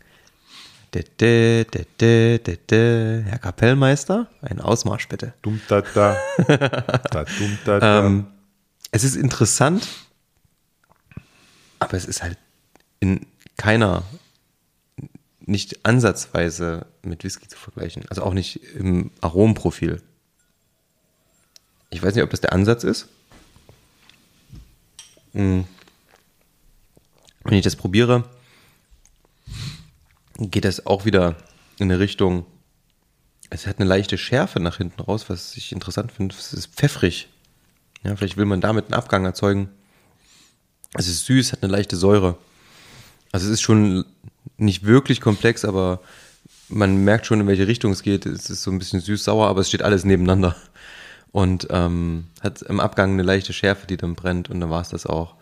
Dä, 0.93 1.03
dä, 1.19 1.65
dä. 2.69 3.23
Herr 3.25 3.39
Kapellmeister, 3.39 4.27
ein 4.41 4.59
Ausmarsch 4.61 5.07
bitte. 5.07 5.33
Dum 5.41 5.61
da 5.67 5.81
da. 5.81 6.17
da 6.47 7.25
dum 7.25 7.57
da 7.65 7.79
da. 7.79 8.05
Ähm, 8.05 8.27
es 8.91 9.03
ist 9.03 9.15
interessant, 9.15 9.87
aber 11.79 11.93
es 11.93 12.05
ist 12.05 12.23
halt 12.23 12.37
in 12.99 13.27
keiner, 13.57 14.03
nicht 15.41 15.85
ansatzweise 15.85 16.87
mit 17.03 17.23
Whisky 17.23 17.47
zu 17.47 17.57
vergleichen. 17.57 18.03
Also 18.09 18.23
auch 18.23 18.33
nicht 18.33 18.61
im 18.75 19.11
Aromenprofil. 19.21 20.01
Ich 21.89 22.01
weiß 22.01 22.15
nicht, 22.15 22.23
ob 22.23 22.29
das 22.29 22.41
der 22.41 22.53
Ansatz 22.53 22.83
ist. 22.83 23.09
Hm. 25.33 25.65
Wenn 27.43 27.57
ich 27.57 27.63
das 27.63 27.75
probiere, 27.75 28.23
geht 30.37 30.65
das 30.65 30.85
auch 30.85 31.05
wieder 31.05 31.35
in 31.77 31.91
eine 31.91 31.99
Richtung. 31.99 32.45
Es 33.49 33.65
hat 33.65 33.79
eine 33.79 33.87
leichte 33.87 34.17
Schärfe 34.17 34.59
nach 34.59 34.77
hinten 34.77 35.01
raus, 35.01 35.29
was 35.29 35.55
ich 35.55 35.71
interessant 35.71 36.11
finde. 36.11 36.35
Es 36.37 36.53
ist 36.53 36.67
pfeffrig. 36.75 37.29
Ja, 38.03 38.15
vielleicht 38.15 38.37
will 38.37 38.45
man 38.45 38.61
damit 38.61 38.85
einen 38.85 38.93
Abgang 38.93 39.25
erzeugen. 39.25 39.69
Es 40.93 41.07
ist 41.07 41.25
süß, 41.25 41.53
hat 41.53 41.63
eine 41.63 41.71
leichte 41.71 41.95
Säure. 41.95 42.37
Also 43.31 43.47
es 43.47 43.53
ist 43.53 43.61
schon 43.61 44.05
nicht 44.57 44.83
wirklich 44.83 45.21
komplex, 45.21 45.65
aber 45.65 46.01
man 46.69 47.03
merkt 47.03 47.25
schon, 47.25 47.39
in 47.39 47.47
welche 47.47 47.67
Richtung 47.67 47.91
es 47.91 48.03
geht. 48.03 48.25
Es 48.25 48.49
ist 48.49 48.63
so 48.63 48.71
ein 48.71 48.79
bisschen 48.79 48.99
süß-sauer, 48.99 49.47
aber 49.47 49.61
es 49.61 49.69
steht 49.69 49.83
alles 49.83 50.03
nebeneinander. 50.03 50.55
Und 51.31 51.67
ähm, 51.69 52.25
hat 52.41 52.61
im 52.63 52.79
Abgang 52.79 53.13
eine 53.13 53.23
leichte 53.23 53.53
Schärfe, 53.53 53.87
die 53.87 53.97
dann 53.97 54.15
brennt 54.15 54.49
und 54.49 54.59
dann 54.59 54.69
war 54.69 54.81
es 54.81 54.89
das 54.89 55.05
auch. 55.05 55.35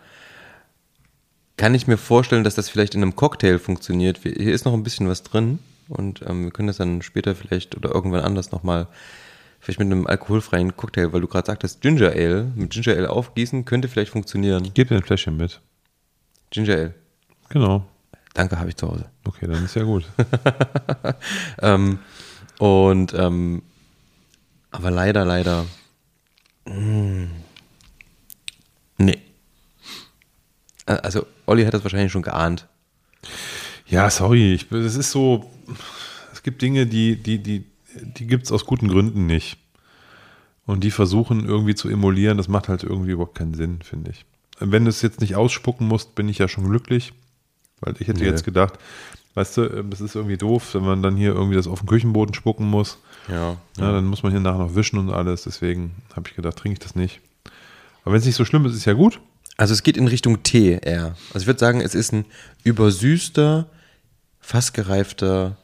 Kann 1.56 1.74
ich 1.74 1.86
mir 1.86 1.96
vorstellen, 1.96 2.44
dass 2.44 2.54
das 2.54 2.68
vielleicht 2.68 2.94
in 2.94 3.02
einem 3.02 3.16
Cocktail 3.16 3.58
funktioniert. 3.58 4.18
Hier 4.22 4.52
ist 4.52 4.66
noch 4.66 4.74
ein 4.74 4.82
bisschen 4.82 5.08
was 5.08 5.22
drin 5.22 5.58
und 5.88 6.22
ähm, 6.26 6.44
wir 6.44 6.50
können 6.50 6.68
das 6.68 6.76
dann 6.76 7.00
später 7.02 7.34
vielleicht 7.34 7.76
oder 7.76 7.94
irgendwann 7.94 8.20
anders 8.20 8.52
nochmal, 8.52 8.88
vielleicht 9.60 9.78
mit 9.78 9.86
einem 9.86 10.06
alkoholfreien 10.06 10.76
Cocktail, 10.76 11.12
weil 11.12 11.22
du 11.22 11.28
gerade 11.28 11.46
sagtest, 11.46 11.80
Ginger 11.80 12.10
Ale, 12.10 12.52
mit 12.54 12.70
Ginger 12.70 12.96
Ale 12.96 13.10
aufgießen, 13.10 13.64
könnte 13.64 13.88
vielleicht 13.88 14.10
funktionieren. 14.10 14.70
Gib 14.74 14.90
mir 14.90 14.96
ein 14.98 15.02
Fläschchen 15.02 15.36
mit. 15.36 15.60
Ginger 16.50 16.74
Ale. 16.74 16.94
Genau. 17.48 17.86
Danke, 18.34 18.58
habe 18.58 18.68
ich 18.68 18.76
zu 18.76 18.86
Hause. 18.86 19.06
Okay, 19.24 19.46
dann 19.46 19.64
ist 19.64 19.76
ja 19.76 19.82
gut. 19.82 20.04
Ähm, 21.62 22.00
und 22.58 23.14
ähm, 23.14 23.62
aber 24.76 24.90
leider, 24.90 25.24
leider. 25.24 25.66
mm, 26.66 27.24
nee. 28.98 29.18
Äh, 30.86 30.92
Also, 31.02 31.26
Olli 31.46 31.64
hat 31.64 31.74
das 31.74 31.82
wahrscheinlich 31.84 32.12
schon 32.12 32.22
geahnt. 32.22 32.66
Ja, 33.86 34.10
sorry. 34.10 34.54
Ich, 34.54 34.70
es 34.72 34.96
ist 34.96 35.10
so, 35.12 35.50
es 36.32 36.42
gibt 36.42 36.62
Dinge, 36.62 36.86
die, 36.86 37.16
die, 37.16 37.38
die, 37.42 37.64
die 37.94 38.26
gibt 38.26 38.44
es 38.46 38.52
aus 38.52 38.64
guten 38.66 38.88
Gründen 38.88 39.26
nicht. 39.26 39.58
Und 40.66 40.82
die 40.82 40.90
versuchen 40.90 41.46
irgendwie 41.46 41.76
zu 41.76 41.88
emulieren, 41.88 42.36
das 42.38 42.48
macht 42.48 42.68
halt 42.68 42.82
irgendwie 42.82 43.12
überhaupt 43.12 43.36
keinen 43.38 43.54
Sinn, 43.54 43.82
finde 43.82 44.10
ich. 44.10 44.24
Wenn 44.58 44.84
du 44.84 44.88
es 44.90 45.02
jetzt 45.02 45.20
nicht 45.20 45.36
ausspucken 45.36 45.86
musst, 45.86 46.14
bin 46.16 46.28
ich 46.28 46.38
ja 46.38 46.48
schon 46.48 46.68
glücklich. 46.68 47.12
Weil 47.80 47.94
ich 48.00 48.08
hätte 48.08 48.20
Nee. 48.20 48.26
jetzt 48.26 48.42
gedacht, 48.44 48.74
weißt 49.34 49.56
du, 49.58 49.62
ähm, 49.66 49.90
das 49.90 50.00
ist 50.00 50.16
irgendwie 50.16 50.38
doof, 50.38 50.74
wenn 50.74 50.82
man 50.84 51.02
dann 51.02 51.16
hier 51.16 51.32
irgendwie 51.34 51.54
das 51.56 51.68
auf 51.68 51.80
den 51.80 51.88
Küchenboden 51.88 52.34
spucken 52.34 52.66
muss. 52.66 52.98
Ja. 53.28 53.56
Ja, 53.78 53.92
dann 53.92 54.06
muss 54.06 54.22
man 54.22 54.32
hier 54.32 54.40
nachher 54.40 54.58
noch 54.58 54.74
wischen 54.74 54.98
und 54.98 55.10
alles. 55.10 55.44
Deswegen 55.44 55.94
habe 56.14 56.28
ich 56.28 56.36
gedacht, 56.36 56.56
trinke 56.56 56.74
ich 56.74 56.78
das 56.78 56.94
nicht. 56.94 57.20
Aber 58.02 58.12
wenn 58.12 58.20
es 58.20 58.26
nicht 58.26 58.36
so 58.36 58.44
schlimm 58.44 58.64
ist, 58.66 58.74
ist 58.74 58.84
ja 58.84 58.92
gut. 58.92 59.20
Also, 59.56 59.72
es 59.72 59.82
geht 59.82 59.96
in 59.96 60.06
Richtung 60.06 60.42
Tee 60.42 60.78
eher. 60.82 61.16
Also, 61.28 61.40
ich 61.40 61.46
würde 61.46 61.60
sagen, 61.60 61.80
es 61.80 61.94
ist 61.94 62.12
ein 62.12 62.24
übersüßter, 62.62 63.68
fast 64.40 64.74
gereifter 64.74 65.56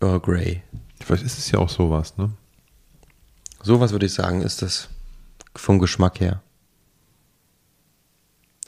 Earl 0.00 0.20
Grey. 0.20 0.62
Vielleicht 1.04 1.24
ist 1.24 1.38
es 1.38 1.50
ja 1.50 1.58
auch 1.58 1.68
sowas, 1.68 2.16
ne? 2.16 2.30
Sowas 3.62 3.92
würde 3.92 4.06
ich 4.06 4.14
sagen, 4.14 4.42
ist 4.42 4.62
das 4.62 4.88
vom 5.54 5.78
Geschmack 5.78 6.20
her. 6.20 6.42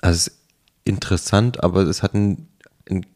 Also 0.01 0.17
es 0.17 0.27
ist 0.29 0.39
interessant, 0.85 1.63
aber 1.63 1.83
es 1.83 2.03
hat 2.03 2.15
ein, 2.15 2.49
ein, 2.89 3.07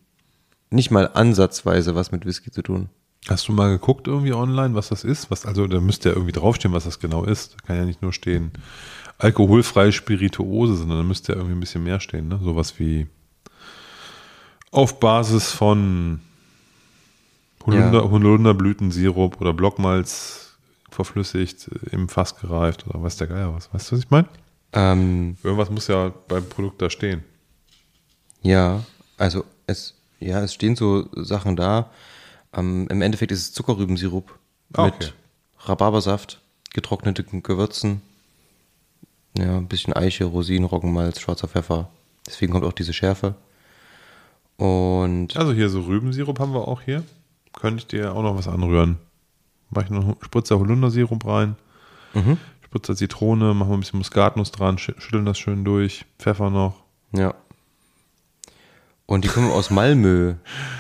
nicht 0.70 0.90
mal 0.90 1.10
ansatzweise 1.12 1.94
was 1.94 2.12
mit 2.12 2.24
Whisky 2.24 2.50
zu 2.50 2.62
tun. 2.62 2.88
Hast 3.28 3.48
du 3.48 3.52
mal 3.52 3.70
geguckt 3.70 4.06
irgendwie 4.06 4.34
online, 4.34 4.74
was 4.74 4.88
das 4.88 5.02
ist? 5.02 5.30
Was, 5.30 5.46
also 5.46 5.66
da 5.66 5.80
müsste 5.80 6.10
ja 6.10 6.14
irgendwie 6.14 6.32
draufstehen, 6.32 6.74
was 6.74 6.84
das 6.84 6.98
genau 7.00 7.24
ist. 7.24 7.54
Da 7.54 7.66
kann 7.66 7.76
ja 7.76 7.84
nicht 7.84 8.02
nur 8.02 8.12
stehen 8.12 8.52
alkoholfreie 9.18 9.92
Spirituose, 9.92 10.76
sondern 10.76 10.98
da 10.98 11.04
müsste 11.04 11.32
ja 11.32 11.38
irgendwie 11.38 11.56
ein 11.56 11.60
bisschen 11.60 11.84
mehr 11.84 12.00
stehen. 12.00 12.28
Ne? 12.28 12.38
Sowas 12.42 12.78
wie 12.78 13.06
auf 14.72 14.98
Basis 15.00 15.52
von 15.52 16.20
Holunder, 17.64 18.02
Ja. 18.04 18.10
Holunderblütensirup 18.10 19.40
oder 19.40 19.52
Blockmalz 19.52 20.56
verflüssigt, 20.90 21.70
im 21.92 22.08
Fass 22.08 22.36
gereift 22.36 22.86
oder 22.88 23.02
weiß 23.02 23.16
der 23.16 23.28
Geier 23.28 23.54
was. 23.54 23.72
Weißt 23.72 23.90
du, 23.90 23.96
was 23.96 24.04
ich 24.04 24.10
meine? 24.10 24.28
Ähm, 24.72 25.36
Irgendwas 25.42 25.70
muss 25.70 25.86
ja 25.86 26.12
beim 26.28 26.44
Produkt 26.48 26.82
da 26.82 26.90
stehen. 26.90 27.22
ja, 28.42 28.82
also 29.16 29.44
es, 29.66 29.94
ja, 30.18 30.42
es 30.42 30.52
stehen 30.54 30.74
so 30.76 31.08
Sachen 31.14 31.54
da. 31.56 31.90
Ähm, 32.54 32.86
Im 32.90 33.02
Endeffekt 33.02 33.32
ist 33.32 33.40
es 33.40 33.52
Zuckerrübensirup 33.52 34.38
Ah, 34.74 34.86
mit 34.86 34.94
okay. 34.94 35.10
Rhabarbersaft, 35.60 36.40
getrockneten 36.72 37.42
Gewürzen, 37.42 38.02
ja, 39.36 39.56
ein 39.56 39.68
bisschen 39.68 39.92
Eiche, 39.92 40.24
Rosinen, 40.26 40.64
Roggenmalz, 40.64 41.20
schwarzer 41.20 41.48
Pfeffer. 41.48 41.90
Deswegen 42.26 42.52
kommt 42.52 42.64
auch 42.64 42.72
diese 42.72 42.92
Schärfe. 42.92 43.34
Und 44.56 45.36
Also 45.36 45.52
hier 45.52 45.68
so 45.68 45.80
Rübensirup 45.82 46.38
haben 46.38 46.52
wir 46.54 46.68
auch 46.68 46.80
hier. 46.82 47.02
Könnte 47.52 47.78
ich 47.80 47.86
dir 47.86 48.14
auch 48.14 48.22
noch 48.22 48.36
was 48.36 48.48
anrühren. 48.48 48.98
mache 49.70 49.86
ich 49.86 49.90
noch 49.90 50.04
einen 50.04 50.16
Spritzer 50.22 50.58
Holundersirup 50.58 51.24
rein, 51.26 51.56
Mhm. 52.14 52.38
Spritzer 52.64 52.94
Zitrone, 52.94 53.54
machen 53.54 53.70
wir 53.70 53.76
ein 53.76 53.80
bisschen 53.80 53.98
Muskatnuss 53.98 54.52
dran, 54.52 54.76
schü- 54.76 54.98
schütteln 55.00 55.24
das 55.26 55.36
schön 55.38 55.64
durch, 55.64 56.04
Pfeffer 56.18 56.50
noch. 56.50 56.74
Ja. 57.12 57.34
Und 59.06 59.24
die 59.24 59.28
kommen 59.28 59.50
aus 59.50 59.70
Malmö 59.70 60.34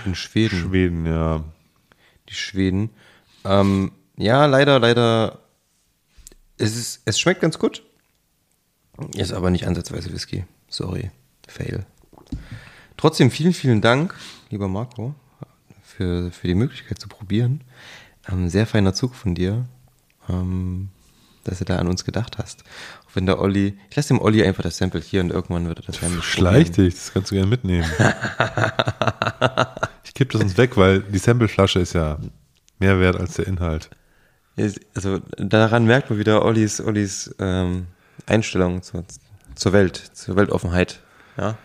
in 0.04 0.14
Schweden. 0.14 0.56
Schweden, 0.58 1.06
ja. 1.06 1.42
Die 2.28 2.34
Schweden. 2.34 2.90
Ähm, 3.44 3.92
ja, 4.16 4.46
leider, 4.46 4.78
leider. 4.78 5.38
Es, 6.56 6.76
ist, 6.76 7.02
es 7.04 7.18
schmeckt 7.18 7.40
ganz 7.40 7.58
gut. 7.58 7.82
Ist 9.16 9.32
aber 9.32 9.50
nicht 9.50 9.66
ansatzweise 9.66 10.12
Whisky. 10.12 10.44
Sorry. 10.68 11.10
Fail. 11.48 11.84
Trotzdem 12.96 13.30
vielen, 13.30 13.52
vielen 13.52 13.80
Dank, 13.80 14.14
lieber 14.50 14.68
Marco, 14.68 15.14
für, 15.82 16.30
für 16.30 16.46
die 16.46 16.54
Möglichkeit 16.54 16.98
zu 16.98 17.08
probieren. 17.08 17.62
Ähm, 18.28 18.48
sehr 18.48 18.66
feiner 18.66 18.94
Zug 18.94 19.14
von 19.14 19.34
dir, 19.34 19.66
ähm, 20.28 20.88
dass 21.44 21.58
du 21.58 21.64
da 21.64 21.76
an 21.76 21.88
uns 21.88 22.04
gedacht 22.04 22.38
hast. 22.38 22.64
Auch 23.06 23.14
wenn 23.14 23.26
der 23.26 23.40
Olli, 23.40 23.78
ich 23.90 23.96
lasse 23.96 24.08
dem 24.08 24.20
Olli 24.20 24.44
einfach 24.44 24.62
das 24.62 24.76
Sample 24.78 25.00
hier 25.00 25.20
und 25.20 25.30
irgendwann 25.30 25.68
wird 25.68 25.80
er 25.80 25.86
das 25.86 26.02
heimlich 26.02 26.24
Schleich 26.24 26.72
dich, 26.72 26.94
das 26.94 27.12
kannst 27.12 27.30
du 27.30 27.36
gerne 27.36 27.48
mitnehmen. 27.48 27.84
ich 30.04 30.14
kipp 30.14 30.30
das 30.30 30.42
uns 30.42 30.56
weg, 30.56 30.76
weil 30.76 31.00
die 31.00 31.18
Sampleflasche 31.18 31.80
ist 31.80 31.92
ja 31.92 32.18
mehr 32.78 32.98
wert 33.00 33.16
als 33.16 33.34
der 33.34 33.46
Inhalt. 33.46 33.90
Also 34.94 35.20
daran 35.36 35.84
merkt 35.84 36.10
man 36.10 36.18
wieder 36.18 36.44
Ollis, 36.44 36.80
Ollis 36.80 37.34
ähm, 37.38 37.86
Einstellung 38.26 38.82
zur, 38.82 39.04
zur 39.54 39.72
Welt, 39.72 39.96
zur 39.96 40.36
Weltoffenheit. 40.36 41.00
Ja? 41.36 41.56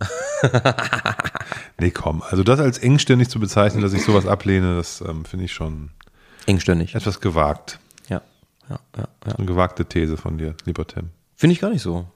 Nee, 1.78 1.90
komm. 1.90 2.22
Also 2.22 2.42
das 2.42 2.58
als 2.58 2.78
engstirnig 2.78 3.28
zu 3.28 3.38
bezeichnen, 3.38 3.82
dass 3.82 3.92
ich 3.92 4.02
sowas 4.02 4.26
ablehne, 4.26 4.76
das 4.76 5.02
ähm, 5.02 5.24
finde 5.24 5.44
ich 5.44 5.52
schon 5.52 5.90
Engstirnig. 6.46 6.94
etwas 6.94 7.20
gewagt. 7.20 7.78
Ja, 8.68 8.78
ja, 8.96 9.02
ja, 9.02 9.08
ja. 9.26 9.32
Eine 9.34 9.46
gewagte 9.46 9.84
These 9.84 10.16
von 10.16 10.38
dir, 10.38 10.54
lieber 10.64 10.86
Tim. 10.86 11.10
Finde 11.36 11.52
ich 11.54 11.60
gar 11.60 11.70
nicht 11.70 11.82
so. 11.82 12.06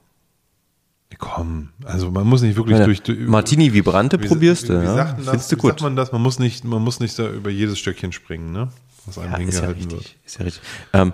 Komm. 1.19 1.71
Also 1.85 2.11
man 2.11 2.27
muss 2.27 2.41
nicht 2.41 2.57
wirklich 2.57 2.75
Meine, 2.75 2.87
durch... 2.87 3.03
durch 3.03 3.19
Martini 3.21 3.73
Vibrante 3.73 4.21
wie- 4.23 4.29
probierst 4.29 4.69
du, 4.69 4.79
wie, 4.79 4.83
wie 4.83 4.87
ja? 4.87 4.95
sagt 4.95 5.11
denn 5.19 5.25
das, 5.25 5.31
Findest 5.31 5.53
du 5.53 5.57
wie 5.57 5.61
gut. 5.61 5.71
sagt 5.71 5.83
man 5.83 5.97
das? 5.97 6.13
Man 6.13 6.23
muss 6.23 6.39
nicht, 6.39 6.65
man 6.65 6.83
muss 6.83 7.01
nicht 7.01 7.19
da 7.19 7.29
über 7.29 7.51
jedes 7.51 7.79
Stöckchen 7.79 8.13
springen, 8.13 8.53
ne? 8.53 8.69
Was 9.07 9.19
einem 9.19 9.33
ja, 9.33 9.39
ist 9.39 9.55
ja 9.55 9.67
hingehalten 9.67 9.91
richtig. 9.91 9.93
wird. 10.15 10.27
Ist 10.27 10.39
ja 10.39 10.45
richtig. 10.45 10.63
Ähm, 10.93 11.13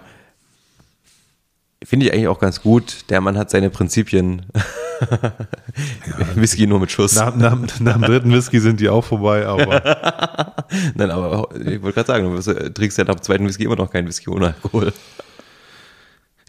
Finde 1.82 2.06
ich 2.06 2.12
eigentlich 2.12 2.28
auch 2.28 2.38
ganz 2.38 2.62
gut. 2.62 3.04
Der 3.10 3.20
Mann 3.20 3.36
hat 3.38 3.50
seine 3.50 3.70
Prinzipien. 3.70 4.46
Whisky 6.34 6.66
nur 6.66 6.80
mit 6.80 6.90
Schuss. 6.90 7.14
Nach, 7.16 7.34
nach, 7.36 7.56
nach 7.80 7.94
dem 7.94 8.02
dritten 8.02 8.32
Whisky 8.32 8.60
sind 8.60 8.80
die 8.80 8.88
auch 8.88 9.04
vorbei, 9.04 9.46
aber 9.46 10.64
Nein, 10.94 11.10
aber 11.10 11.48
ich 11.54 11.82
wollte 11.82 12.02
gerade 12.02 12.06
sagen, 12.06 12.34
du 12.34 12.50
äh, 12.50 12.70
trinkst 12.72 12.98
ja 12.98 13.04
nach 13.04 13.14
dem 13.16 13.22
zweiten 13.22 13.46
Whisky 13.46 13.64
immer 13.64 13.76
noch 13.76 13.90
kein 13.90 14.06
Whisky 14.06 14.30
ohne 14.30 14.48
Alkohol. 14.48 14.92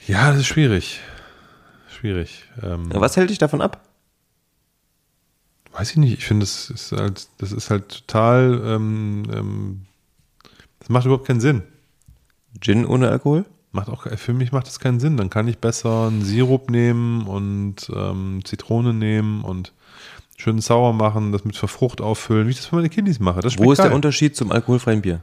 Ja, 0.07 0.31
das 0.31 0.39
ist 0.41 0.47
schwierig. 0.47 0.99
Schwierig. 1.89 2.45
Ähm, 2.61 2.89
Was 2.93 3.17
hält 3.17 3.29
dich 3.29 3.37
davon 3.37 3.61
ab? 3.61 3.81
Weiß 5.73 5.91
ich 5.91 5.97
nicht, 5.97 6.17
ich 6.17 6.25
finde, 6.25 6.43
das 6.43 6.69
ist 6.69 6.91
halt, 6.91 7.27
das 7.37 7.51
ist 7.51 7.69
halt 7.69 7.89
total, 7.89 8.61
ähm, 8.65 9.23
ähm, 9.31 9.81
das 10.79 10.89
macht 10.89 11.05
überhaupt 11.05 11.27
keinen 11.27 11.39
Sinn. 11.39 11.63
Gin 12.59 12.85
ohne 12.85 13.09
Alkohol? 13.09 13.45
Macht 13.71 13.89
auch, 13.89 14.07
für 14.17 14.33
mich 14.33 14.51
macht 14.51 14.65
das 14.67 14.79
keinen 14.79 14.99
Sinn. 14.99 15.17
Dann 15.17 15.29
kann 15.29 15.47
ich 15.47 15.59
besser 15.59 16.07
einen 16.07 16.23
Sirup 16.23 16.71
nehmen 16.71 17.27
und 17.27 17.91
ähm, 17.93 18.41
Zitrone 18.43 18.93
nehmen 18.93 19.43
und 19.43 19.73
schön 20.37 20.59
sauer 20.61 20.93
machen, 20.93 21.31
das 21.31 21.43
mit 21.45 21.57
Verfrucht 21.57 22.01
auffüllen, 22.01 22.47
wie 22.47 22.51
ich 22.51 22.57
das 22.57 22.67
für 22.67 22.75
meine 22.75 22.89
Kiddies 22.89 23.19
mache. 23.19 23.41
Das 23.41 23.57
Wo 23.59 23.71
ist 23.71 23.79
der 23.79 23.87
geil. 23.87 23.95
Unterschied 23.95 24.35
zum 24.35 24.51
alkoholfreien 24.51 25.01
Bier? 25.01 25.21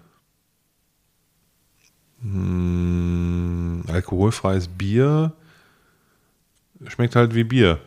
Mm, 2.20 3.03
alkoholfreies 3.94 4.68
Bier 4.68 5.32
schmeckt 6.86 7.16
halt 7.16 7.34
wie 7.34 7.44
Bier. 7.44 7.78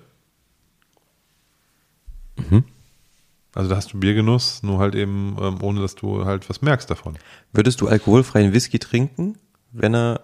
Mhm. 2.37 2.63
Also 3.53 3.69
da 3.69 3.75
hast 3.75 3.91
du 3.93 3.99
Biergenuss, 3.99 4.61
nur 4.61 4.79
halt 4.79 4.93
eben 4.95 5.35
ähm, 5.41 5.61
ohne, 5.61 5.81
dass 5.81 5.95
du 5.95 6.25
halt 6.25 6.47
was 6.49 6.61
merkst 6.61 6.89
davon. 6.89 7.17
Würdest 7.53 7.81
du 7.81 7.87
alkoholfreien 7.87 8.53
Whisky 8.53 8.79
trinken, 8.79 9.37
wenn 9.71 9.95
er 9.95 10.21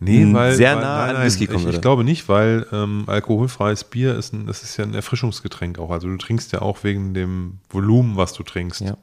Nee, 0.00 0.26
weil 0.32 0.54
sehr 0.54 0.74
weil, 0.74 0.82
nah 0.82 1.04
an 1.04 1.24
Whisky 1.24 1.46
kommen 1.46 1.68
ich, 1.68 1.76
ich 1.76 1.80
glaube 1.80 2.04
nicht, 2.04 2.28
weil 2.28 2.66
ähm, 2.72 3.04
alkoholfreies 3.06 3.84
Bier 3.84 4.16
ist 4.16 4.32
ein, 4.32 4.46
das 4.46 4.62
ist 4.62 4.76
ja 4.76 4.84
ein 4.84 4.94
Erfrischungsgetränk 4.94 5.78
auch. 5.78 5.90
Also 5.90 6.08
du 6.08 6.16
trinkst 6.16 6.52
ja 6.52 6.62
auch 6.62 6.82
wegen 6.84 7.14
dem 7.14 7.58
Volumen, 7.70 8.16
was 8.16 8.32
du 8.32 8.42
trinkst. 8.42 8.80
Ja. 8.80 8.96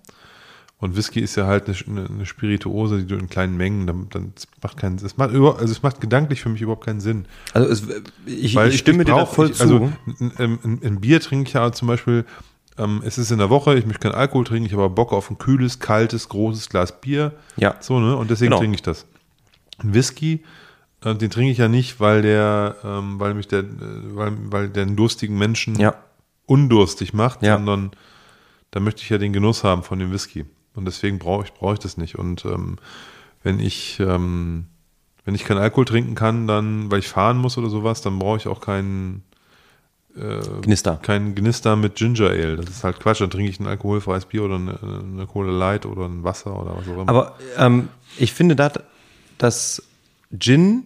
Und 0.81 0.95
Whisky 0.97 1.19
ist 1.21 1.35
ja 1.37 1.45
halt 1.45 1.67
eine, 1.69 2.05
eine 2.09 2.25
Spirituose, 2.25 2.97
die 2.97 3.05
du 3.07 3.15
in 3.15 3.29
kleinen 3.29 3.55
Mengen, 3.55 3.85
dann, 3.87 4.07
dann 4.09 4.33
macht 4.63 4.77
keinen, 4.77 4.95
es 4.97 5.15
macht 5.15 5.31
über, 5.31 5.57
also 5.59 5.71
es 5.71 5.83
macht 5.83 6.01
gedanklich 6.01 6.41
für 6.41 6.49
mich 6.49 6.61
überhaupt 6.61 6.85
keinen 6.85 6.99
Sinn. 6.99 7.25
Also 7.53 7.69
es, 7.69 7.83
ich, 8.25 8.55
ich 8.57 8.77
stimme 8.79 9.05
dir 9.05 9.11
da 9.11 9.17
brauch- 9.23 9.33
voll 9.33 9.51
ich, 9.51 9.57
zu. 9.57 9.63
Also 9.63 9.91
ein, 10.19 10.31
ein, 10.37 10.59
ein, 10.63 10.79
ein 10.83 10.99
Bier 10.99 11.21
trinke 11.21 11.47
ich 11.47 11.53
ja 11.53 11.71
zum 11.71 11.87
Beispiel, 11.87 12.25
ähm, 12.79 13.01
es 13.05 13.17
ist 13.19 13.29
in 13.31 13.37
der 13.37 13.49
Woche, 13.51 13.77
ich 13.77 13.85
möchte 13.85 13.99
keinen 14.01 14.15
Alkohol 14.19 14.43
trinken, 14.43 14.65
ich 14.65 14.73
habe 14.73 14.83
aber 14.83 14.95
Bock 14.95 15.13
auf 15.13 15.29
ein 15.29 15.37
kühles, 15.37 15.77
kaltes, 15.79 16.27
großes 16.29 16.67
Glas 16.69 16.99
Bier. 16.99 17.33
Ja. 17.57 17.75
So, 17.79 17.99
ne? 17.99 18.15
Und 18.17 18.31
deswegen 18.31 18.49
Genau. 18.49 18.59
trinke 18.59 18.75
ich 18.75 18.81
das. 18.81 19.05
Ein 19.83 19.93
Whisky, 19.93 20.43
äh, 21.05 21.13
den 21.13 21.29
trinke 21.29 21.51
ich 21.51 21.59
ja 21.59 21.67
nicht, 21.67 21.99
weil 21.99 22.23
der, 22.23 22.77
ähm, 22.83 23.19
weil 23.19 23.35
mich 23.35 23.47
der, 23.47 23.59
äh, 23.59 23.65
weil, 24.15 24.31
weil 24.51 24.69
der 24.69 24.83
einen 24.83 24.95
durstigen 24.95 25.37
Menschen 25.37 25.75
ja, 25.75 25.93
undurstig 26.47 27.13
macht, 27.13 27.43
Ja. 27.43 27.57
sondern 27.57 27.91
da 28.71 28.79
möchte 28.79 29.03
ich 29.03 29.09
ja 29.09 29.19
den 29.19 29.31
Genuss 29.33 29.63
haben 29.63 29.83
von 29.83 29.99
dem 29.99 30.11
Whisky. 30.11 30.45
Und 30.73 30.85
deswegen 30.85 31.19
brauche 31.19 31.45
ich, 31.45 31.53
brauche 31.53 31.73
ich 31.73 31.79
das 31.79 31.97
nicht. 31.97 32.15
Und 32.15 32.45
ähm, 32.45 32.77
wenn 33.43 33.59
ich, 33.59 33.99
ähm, 33.99 34.65
wenn 35.25 35.35
ich 35.35 35.45
keinen 35.45 35.57
Alkohol 35.57 35.85
trinken 35.85 36.15
kann, 36.15 36.47
dann, 36.47 36.89
weil 36.91 36.99
ich 36.99 37.09
fahren 37.09 37.37
muss 37.37 37.57
oder 37.57 37.69
sowas, 37.69 38.01
dann 38.01 38.19
brauche 38.19 38.37
ich 38.37 38.47
auch 38.47 38.61
keinen, 38.61 39.23
Gnister. 40.13 40.97
keinen 40.97 41.35
Gnister 41.35 41.75
mit 41.75 41.95
Ginger 41.95 42.29
Ale. 42.29 42.57
Das 42.57 42.69
ist 42.69 42.83
halt 42.83 42.99
Quatsch. 42.99 43.21
Dann 43.21 43.29
trinke 43.29 43.49
ich 43.49 43.59
ein 43.59 43.67
alkoholfreies 43.67 44.25
Bier 44.25 44.43
oder 44.43 44.55
eine, 44.55 44.79
eine 44.81 45.27
Cola 45.27 45.51
Light 45.51 45.85
oder 45.85 46.05
ein 46.05 46.23
Wasser 46.23 46.59
oder 46.59 46.75
was 46.75 46.87
auch 46.87 47.01
immer. 47.01 47.09
Aber 47.09 47.37
ähm, 47.57 47.89
ich 48.17 48.33
finde, 48.33 48.55
da, 48.55 48.71
dass 49.37 49.83
Gin 50.37 50.83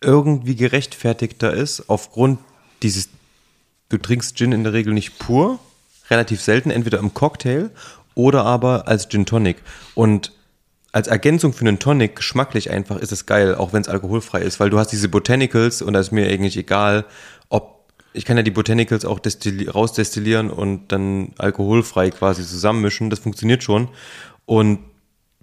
irgendwie 0.00 0.56
gerechtfertigter 0.56 1.52
ist 1.52 1.88
aufgrund 1.88 2.38
dieses, 2.82 3.08
du 3.88 3.96
trinkst 3.98 4.36
Gin 4.36 4.52
in 4.52 4.64
der 4.64 4.74
Regel 4.74 4.92
nicht 4.92 5.18
pur, 5.18 5.58
relativ 6.10 6.40
selten, 6.40 6.70
entweder 6.70 6.98
im 6.98 7.14
Cocktail 7.14 7.70
oder 8.14 8.44
aber 8.44 8.88
als 8.88 9.08
Gin 9.08 9.26
Tonic. 9.26 9.56
Und 9.94 10.32
als 10.92 11.08
Ergänzung 11.08 11.52
für 11.52 11.66
einen 11.66 11.80
Tonic, 11.80 12.16
geschmacklich 12.16 12.70
einfach, 12.70 12.98
ist 12.98 13.10
es 13.10 13.26
geil, 13.26 13.56
auch 13.56 13.72
wenn 13.72 13.82
es 13.82 13.88
alkoholfrei 13.88 14.40
ist, 14.42 14.60
weil 14.60 14.70
du 14.70 14.78
hast 14.78 14.92
diese 14.92 15.08
Botanicals 15.08 15.82
und 15.82 15.92
da 15.92 16.00
ist 16.00 16.12
mir 16.12 16.28
eigentlich 16.28 16.56
egal, 16.56 17.04
ob, 17.48 17.92
ich 18.12 18.24
kann 18.24 18.36
ja 18.36 18.44
die 18.44 18.52
Botanicals 18.52 19.04
auch 19.04 19.18
destilli 19.18 19.68
rausdestillieren 19.68 20.50
und 20.50 20.92
dann 20.92 21.32
alkoholfrei 21.36 22.10
quasi 22.10 22.46
zusammenmischen, 22.46 23.10
das 23.10 23.18
funktioniert 23.18 23.64
schon. 23.64 23.88
Und 24.46 24.78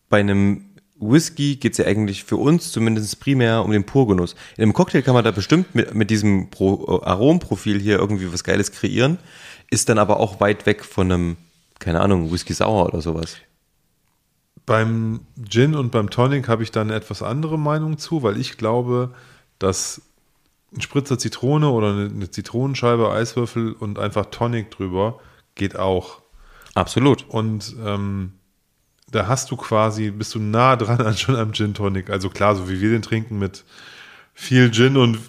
bei 0.07 0.19
einem 0.19 0.71
Whisky 1.01 1.55
geht 1.55 1.73
es 1.73 1.79
ja 1.79 1.85
eigentlich 1.85 2.23
für 2.23 2.37
uns 2.37 2.71
zumindest 2.71 3.19
primär 3.19 3.65
um 3.65 3.71
den 3.71 3.83
Purgenuss. 3.83 4.35
In 4.55 4.63
einem 4.63 4.73
Cocktail 4.73 5.01
kann 5.01 5.15
man 5.15 5.25
da 5.25 5.31
bestimmt 5.31 5.73
mit, 5.75 5.93
mit 5.93 6.09
diesem 6.11 6.49
Pro, 6.49 7.01
Aromprofil 7.03 7.79
hier 7.79 7.97
irgendwie 7.97 8.31
was 8.31 8.43
Geiles 8.43 8.71
kreieren, 8.71 9.17
ist 9.71 9.89
dann 9.89 9.97
aber 9.97 10.19
auch 10.19 10.39
weit 10.39 10.67
weg 10.67 10.85
von 10.85 11.11
einem, 11.11 11.37
keine 11.79 12.01
Ahnung, 12.01 12.31
Whisky 12.31 12.53
Sauer 12.53 12.85
oder 12.85 13.01
sowas. 13.01 13.37
Beim 14.67 15.21
Gin 15.49 15.73
und 15.73 15.91
beim 15.91 16.11
Tonic 16.11 16.47
habe 16.47 16.61
ich 16.61 16.69
da 16.69 16.81
eine 16.81 16.93
etwas 16.93 17.23
andere 17.23 17.57
Meinung 17.57 17.97
zu, 17.97 18.21
weil 18.21 18.37
ich 18.37 18.57
glaube, 18.57 19.15
dass 19.57 20.03
ein 20.75 20.81
Spritzer 20.81 21.17
Zitrone 21.17 21.69
oder 21.69 21.91
eine, 21.91 22.05
eine 22.05 22.29
Zitronenscheibe, 22.29 23.11
Eiswürfel 23.11 23.73
und 23.73 23.97
einfach 23.97 24.27
Tonic 24.27 24.69
drüber 24.69 25.19
geht 25.55 25.77
auch. 25.77 26.21
Absolut. 26.75 27.25
Und 27.27 27.75
ähm, 27.83 28.33
da 29.09 29.27
hast 29.27 29.51
du 29.51 29.57
quasi, 29.57 30.11
bist 30.11 30.35
du 30.35 30.39
nah 30.39 30.75
dran 30.75 31.01
an 31.01 31.17
schon 31.17 31.35
am 31.35 31.53
Gin 31.53 31.73
Tonic. 31.73 32.09
Also 32.09 32.29
klar, 32.29 32.55
so 32.55 32.69
wie 32.69 32.81
wir 32.81 32.89
den 32.89 33.01
trinken 33.01 33.39
mit 33.39 33.63
viel 34.33 34.71
Gin 34.71 34.97
und 34.97 35.19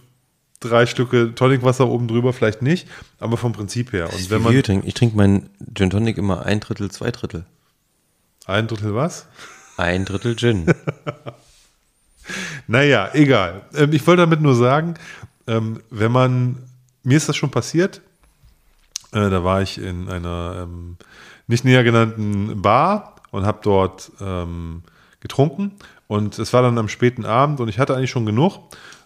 drei 0.65 0.87
Stücke 0.87 1.35
Tonicwasser 1.35 1.89
oben 1.89 2.09
drüber, 2.09 2.33
vielleicht 2.33 2.63
nicht, 2.63 2.89
aber 3.19 3.37
vom 3.37 3.53
Prinzip 3.53 3.93
her. 3.93 4.13
Und 4.13 4.31
wenn 4.31 4.43
man 4.43 4.55
wir 4.55 4.63
trinken. 4.63 4.87
Ich 4.87 4.95
trinke 4.95 5.17
meinen 5.17 5.51
Gin 5.75 5.91
Tonic 5.91 6.19
immer 6.19 6.45
ein 6.45 6.61
Drittel, 6.61 6.91
zwei 6.91 7.11
Drittel. 7.11 7.45
ein 8.47 8.67
Drittel 8.67 8.95
was? 8.95 9.27
Ein 9.77 10.05
Drittel 10.05 10.37
Gin. 10.37 10.67
Naja, 12.67 13.11
egal. 13.13 13.63
Ähm, 13.75 13.93
ich 13.93 14.07
wollte 14.07 14.23
damit 14.23 14.41
nur 14.41 14.55
sagen, 14.55 14.95
ähm, 15.47 15.83
wenn 15.91 16.13
man, 16.13 16.59
mir 17.03 17.17
ist 17.17 17.29
das 17.29 17.37
schon 17.37 17.51
passiert, 17.51 18.01
äh, 19.13 19.29
da 19.29 19.45
war 19.45 19.63
ich 19.63 19.79
in 19.79 20.09
einer 20.09 20.63
ähm, 20.63 20.97
nicht 21.47 21.65
näher 21.65 21.85
genannten 21.85 22.63
Bar 22.63 23.17
und 23.31 23.47
habe 23.47 23.61
dort 23.63 24.13
getrunken 25.21 25.73
und 26.07 26.39
es 26.39 26.53
war 26.53 26.63
dann 26.63 26.79
am 26.79 26.89
späten 26.89 27.25
Abend 27.25 27.61
und 27.61 27.69
ich 27.69 27.79
hatte 27.79 27.97
eigentlich 27.97 28.11
schon 28.11 28.27
genug 28.27 28.59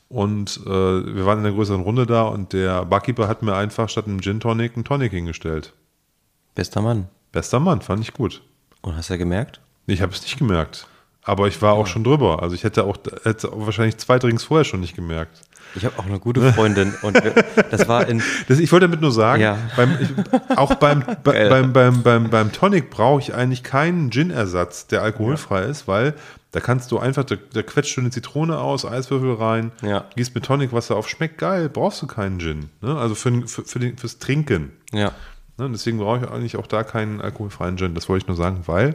und 0.08 0.60
äh, 0.64 0.68
wir 0.70 1.26
waren 1.26 1.40
in 1.40 1.46
einer 1.46 1.54
größeren 1.54 1.80
Runde 1.80 2.06
da 2.06 2.22
und 2.22 2.52
der 2.52 2.84
Barkeeper 2.84 3.28
hat 3.28 3.42
mir 3.42 3.54
einfach 3.54 3.88
statt 3.88 4.06
einem 4.06 4.20
Gin 4.22 4.40
Tonic 4.40 4.74
einen 4.74 4.84
Tonic 4.84 5.12
hingestellt. 5.12 5.72
Bester 6.54 6.80
Mann. 6.80 7.08
Bester 7.32 7.60
Mann, 7.60 7.80
fand 7.82 8.02
ich 8.02 8.12
gut. 8.14 8.42
Und 8.82 8.96
hast 8.96 9.10
du 9.10 9.14
ja 9.14 9.18
gemerkt? 9.18 9.60
Ich 9.86 10.00
habe 10.02 10.12
es 10.12 10.22
nicht 10.22 10.38
gemerkt. 10.38 10.86
Aber 11.22 11.48
ich 11.48 11.60
war 11.60 11.72
auch 11.72 11.88
schon 11.88 12.04
drüber. 12.04 12.40
Also 12.42 12.54
ich 12.54 12.62
hätte 12.62 12.84
auch 12.84 12.96
hätte 13.24 13.50
wahrscheinlich 13.52 13.96
zwei 13.98 14.18
Drinks 14.20 14.44
vorher 14.44 14.64
schon 14.64 14.80
nicht 14.80 14.94
gemerkt. 14.94 15.40
Ich 15.74 15.84
habe 15.84 15.98
auch 15.98 16.06
eine 16.06 16.20
gute 16.20 16.52
Freundin 16.52 16.94
und 17.02 17.22
wir, 17.22 17.32
das 17.70 17.88
war 17.88 18.06
in. 18.08 18.22
Das, 18.48 18.60
ich 18.60 18.70
wollte 18.70 18.86
damit 18.86 19.00
nur 19.00 19.10
sagen, 19.10 19.42
Ja. 19.42 19.58
beim, 19.76 19.98
ich, 20.00 20.56
auch 20.56 20.74
beim, 20.76 21.02
bei, 21.24 21.48
beim, 21.48 21.72
beim, 21.72 22.02
beim, 22.04 22.30
beim 22.30 22.52
Tonic 22.52 22.90
brauche 22.90 23.20
ich 23.20 23.34
eigentlich 23.34 23.64
keinen 23.64 24.10
Gin-Ersatz, 24.10 24.86
der 24.86 25.02
alkoholfrei 25.02 25.62
ist, 25.64 25.88
weil 25.88 26.14
da 26.56 26.60
kannst 26.62 26.90
du 26.90 26.98
einfach, 26.98 27.24
da, 27.24 27.36
da 27.52 27.62
quetscht 27.62 27.94
du 27.98 28.00
eine 28.00 28.08
Zitrone 28.08 28.58
aus, 28.58 28.86
Eiswürfel 28.86 29.34
rein, 29.34 29.72
Ja. 29.82 30.06
gießt 30.16 30.34
mit 30.34 30.46
Tonicwasser 30.46 30.96
auf, 30.96 31.06
schmeckt 31.06 31.36
geil, 31.36 31.68
brauchst 31.68 32.00
du 32.00 32.06
keinen 32.06 32.40
Gin. 32.40 32.70
Ne? 32.80 32.96
Also 32.96 33.14
für, 33.14 33.46
für, 33.46 33.62
für 33.66 33.78
den, 33.78 33.98
fürs 33.98 34.18
Trinken. 34.18 34.72
Ja. 34.90 35.12
Ne? 35.58 35.68
Deswegen 35.70 35.98
brauche 35.98 36.24
ich 36.24 36.30
eigentlich 36.30 36.56
auch 36.56 36.66
da 36.66 36.82
keinen 36.82 37.20
alkoholfreien 37.20 37.76
Gin. 37.76 37.94
Das 37.94 38.08
wollte 38.08 38.22
ich 38.24 38.28
nur 38.28 38.38
sagen, 38.38 38.62
weil. 38.64 38.94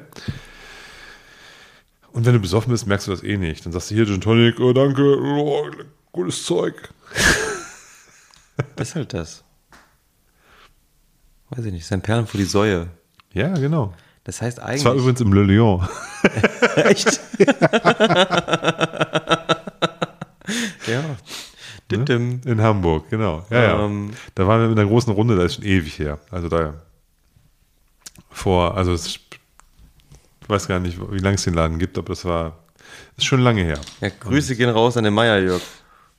Und 2.14 2.26
wenn 2.26 2.34
du 2.34 2.40
besoffen 2.40 2.72
bist, 2.72 2.88
merkst 2.88 3.06
du 3.06 3.12
das 3.12 3.22
eh 3.22 3.38
nicht. 3.38 3.64
Dann 3.64 3.74
sagst 3.74 3.92
du 3.92 3.94
hier 3.96 4.08
Gin 4.08 4.22
Tonic, 4.22 4.60
oh 4.60 4.74
danke, 4.74 5.04
oh, 5.22 5.70
gutes 6.12 6.44
Zeug. 6.44 6.90
Ist 8.78 8.96
halt 8.96 9.14
das. 9.14 9.44
Weiß 11.52 11.64
ich 11.64 11.72
nicht, 11.72 11.86
sein 11.86 12.02
Perlen 12.02 12.26
vor 12.26 12.40
die 12.40 12.46
Säue. 12.46 12.88
Ja, 13.34 13.50
genau. 13.54 13.94
Das 14.24 14.42
heißt 14.42 14.60
Das 14.60 14.64
war 14.64 14.70
eigentlich. 14.72 15.04
übrigens 15.04 15.22
im 15.22 15.34
Le 15.34 15.44
Lion. 15.44 15.88
Echt? 16.76 17.20
ja. 20.88 21.04
Dittim. 21.90 22.42
In 22.46 22.62
Hamburg, 22.62 23.10
genau. 23.10 23.46
Ja, 23.50 23.62
ja. 23.62 23.86
Ähm. 23.86 24.12
Da 24.36 24.48
waren 24.48 24.62
wir 24.62 24.70
mit 24.70 24.80
einer 24.80 24.88
großen 24.88 25.12
Runde, 25.14 25.36
das 25.36 25.46
ist 25.46 25.56
schon 25.56 25.66
ewig 25.66 26.00
her. 26.00 26.20
Also 26.30 26.48
da 26.50 26.74
vor, 28.30 28.78
also 28.78 28.94
es, 28.94 29.08
ich 29.08 30.50
weiß 30.50 30.68
gar 30.68 30.80
nicht, 30.80 31.00
wie 31.12 31.20
lange 31.20 31.36
es 31.36 31.44
den 31.44 31.54
Laden 31.54 31.80
gibt, 31.80 31.98
aber 31.98 32.10
das 32.10 32.24
war, 32.26 32.58
ist 33.18 33.26
schon 33.26 33.42
lange 33.42 33.64
her. 33.64 33.80
Ja, 34.00 34.10
Grüße 34.10 34.56
gehen 34.56 34.70
raus 34.70 34.98
an 34.98 35.04
den 35.04 35.14
Meierjörg. 35.14 35.62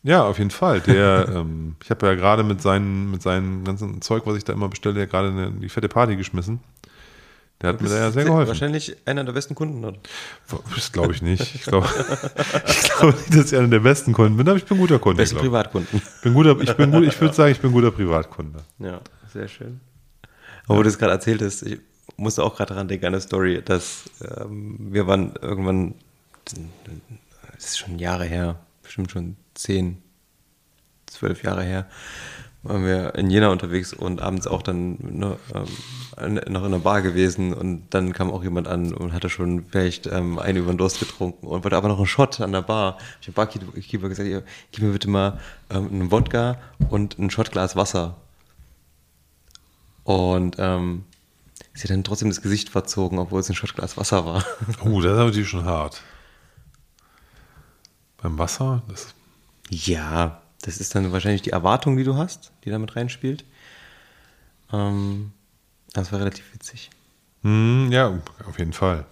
Ja, 0.03 0.25
auf 0.25 0.39
jeden 0.39 0.51
Fall. 0.51 0.81
Der, 0.81 1.29
ähm, 1.35 1.77
ich 1.83 1.91
habe 1.91 2.07
ja 2.07 2.15
gerade 2.15 2.43
mit 2.43 2.61
seinen, 2.61 3.11
mit 3.11 3.23
seinem 3.23 3.65
ganzen 3.65 4.03
Zeug, 4.03 4.25
was 4.27 4.37
ich 4.37 4.45
da 4.45 4.53
immer 4.53 4.69
bestelle, 4.69 5.01
ja 5.01 5.07
gerade 5.07 5.29
eine, 5.29 5.53
die 5.53 5.69
fette 5.69 5.89
Party 5.89 6.17
geschmissen. 6.17 6.61
Der 7.63 7.69
hat 7.69 7.81
mir 7.81 7.89
da 7.89 7.97
ja 7.97 8.11
sehr 8.11 8.25
geholfen. 8.25 8.49
Wahrscheinlich 8.49 8.97
einer 9.05 9.23
der 9.23 9.33
besten 9.33 9.55
Kunden 9.55 9.81
dort. 9.83 9.99
Das 10.75 10.91
glaube 10.91 11.13
ich 11.13 11.23
nicht. 11.23 11.55
Ich 11.55 11.63
glaube 11.63 11.89
ich 12.67 12.91
glaube 12.91 13.17
nicht, 13.17 13.35
dass 13.37 13.53
ich 13.53 13.59
einer 13.59 13.69
der 13.69 13.81
besten 13.81 14.13
Kunden 14.13 14.37
bin, 14.37 14.49
aber 14.49 14.57
ich 14.57 14.65
bin 14.65 14.79
ein 14.79 14.81
guter 14.81 14.99
Kunde. 14.99 15.23
Beste 15.23 15.37
glaub 15.37 15.45
ich. 15.45 15.51
Privatkunden. 15.51 16.03
Bin 16.23 16.35
guter, 16.35 16.61
ich 16.61 16.77
bin 16.77 16.91
gut, 16.91 17.05
ich 17.05 17.21
würde 17.21 17.35
sagen, 17.35 17.53
ich 17.53 17.61
bin 17.61 17.71
ein 17.71 17.75
guter 17.75 17.93
Privatkunde. 17.93 18.59
Ja, 18.81 19.01
sehr 19.33 19.47
schön. 19.47 19.81
Aber 20.67 20.79
wo 20.79 20.83
du 20.83 20.89
es 20.89 20.99
gerade 20.99 21.13
erzählt 21.13 21.41
hast, 21.41 21.63
ich 21.63 21.79
musste 22.17 22.43
auch 22.43 22.57
gerade 22.57 22.75
daran 22.75 22.89
denken 22.89 23.07
an 23.07 23.15
eine 23.15 23.21
Story, 23.21 23.63
dass 23.65 24.05
ähm, 24.41 24.77
wir 24.91 25.07
waren 25.07 25.35
irgendwann, 25.41 25.95
das 27.55 27.65
ist 27.65 27.79
schon 27.79 27.99
Jahre 27.99 28.25
her, 28.25 28.59
bestimmt 28.83 29.13
schon 29.13 29.37
zehn, 29.55 30.03
zwölf 31.07 31.43
Jahre 31.45 31.63
her, 31.63 31.87
waren 32.63 32.85
wir 32.85 33.15
in 33.17 33.29
Jena 33.29 33.49
unterwegs 33.49 33.93
und 33.93 34.21
abends 34.21 34.47
auch 34.47 34.63
dann 34.63 34.97
ne, 35.01 35.37
ähm, 35.55 36.35
noch 36.49 36.61
in 36.61 36.67
einer 36.67 36.79
Bar 36.79 37.03
gewesen 37.03 37.53
und 37.53 37.87
dann 37.91 38.13
kam 38.13 38.31
auch 38.31 38.43
jemand 38.43 38.69
an 38.69 38.95
und 38.95 39.13
hatte 39.13 39.29
schon 39.29 39.65
vielleicht 39.67 40.07
ähm, 40.07 40.39
einen 40.39 40.59
über 40.59 40.73
den 40.73 40.79
Durst 40.79 41.01
getrunken 41.01 41.47
und 41.47 41.65
wollte 41.65 41.77
aber 41.77 41.89
noch 41.89 41.97
einen 41.97 42.07
Shot 42.07 42.41
an 42.41 42.53
der 42.53 42.63
Bar. 42.63 42.99
Ich 43.21 43.29
habe 43.29 43.35
Barkeeper 43.35 44.09
gesagt, 44.09 44.29
"Ihr, 44.29 44.45
gib 44.71 44.85
mir 44.85 44.93
bitte 44.93 45.11
mal 45.11 45.41
ähm, 45.71 45.89
einen 45.91 46.11
Wodka 46.13 46.59
und 46.89 47.19
ein 47.19 47.31
Shotglas 47.31 47.75
Wasser. 47.75 48.17
Und 50.05 50.57
ähm, 50.59 51.05
sie 51.75 51.85
hat 51.85 51.91
dann 51.91 52.05
trotzdem 52.05 52.29
das 52.29 52.43
Gesicht 52.43 52.69
verzogen, 52.69 53.19
obwohl 53.19 53.41
es 53.41 53.49
ein 53.49 53.55
Shotglas 53.55 53.97
Wasser 53.97 54.25
war. 54.25 54.45
Uh, 54.85 55.01
das 55.01 55.13
ist 55.13 55.19
natürlich 55.19 55.49
schon 55.49 55.65
hart. 55.65 56.03
Beim 58.21 58.39
Wasser, 58.39 58.83
das, 58.89 59.15
ja, 59.69 60.42
das 60.63 60.79
ist 60.79 60.95
dann 60.95 61.13
wahrscheinlich 61.13 61.43
die 61.43 61.51
Erwartung, 61.51 61.97
die 61.97 62.05
du 62.05 62.17
hast, 62.17 62.53
die 62.65 62.71
damit 62.71 62.97
reinspielt. 62.97 63.45
Ähm, 64.73 65.33
das 65.93 66.11
war 66.13 66.21
relativ 66.21 66.53
witzig. 66.55 66.91
hm, 67.43 67.91
ja, 67.93 68.19
auf 68.49 68.59
jeden 68.59 68.73
Fall. 68.73 69.05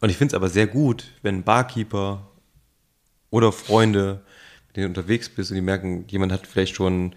Und 0.00 0.10
ich 0.10 0.16
finde 0.16 0.32
es 0.32 0.36
aber 0.36 0.48
sehr 0.48 0.66
gut, 0.66 1.04
wenn 1.22 1.42
Barkeeper 1.42 2.26
oder 3.30 3.52
Freunde, 3.52 4.22
mit 4.68 4.76
denen 4.76 4.92
du 4.92 5.00
unterwegs 5.00 5.28
bist 5.28 5.50
und 5.50 5.56
die 5.56 5.60
merken, 5.60 6.04
jemand 6.08 6.32
hat 6.32 6.46
vielleicht 6.46 6.74
schon 6.74 7.14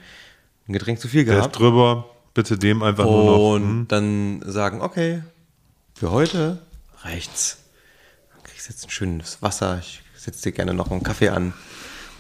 ein 0.68 0.74
Getränk 0.74 1.00
zu 1.00 1.08
viel 1.08 1.26
Der 1.26 1.36
gehabt. 1.36 1.56
ist 1.56 1.60
drüber, 1.60 2.10
bitte 2.34 2.58
dem 2.58 2.84
einfach 2.84 3.06
nur 3.06 3.24
noch. 3.26 3.56
und 3.56 3.64
hm. 3.64 3.88
dann 3.88 4.42
sagen, 4.46 4.82
okay, 4.82 5.24
für 5.94 6.12
heute 6.12 6.62
reicht's. 7.00 7.60
Dann 8.34 8.44
kriegst 8.44 8.68
du 8.68 8.74
jetzt 8.74 8.86
ein 8.86 8.90
schönes 8.90 9.42
Wasser, 9.42 9.80
ich 9.80 10.02
setze 10.16 10.44
dir 10.44 10.52
gerne 10.52 10.74
noch 10.74 10.92
einen 10.92 11.04
Kaffee 11.04 11.30
an 11.30 11.54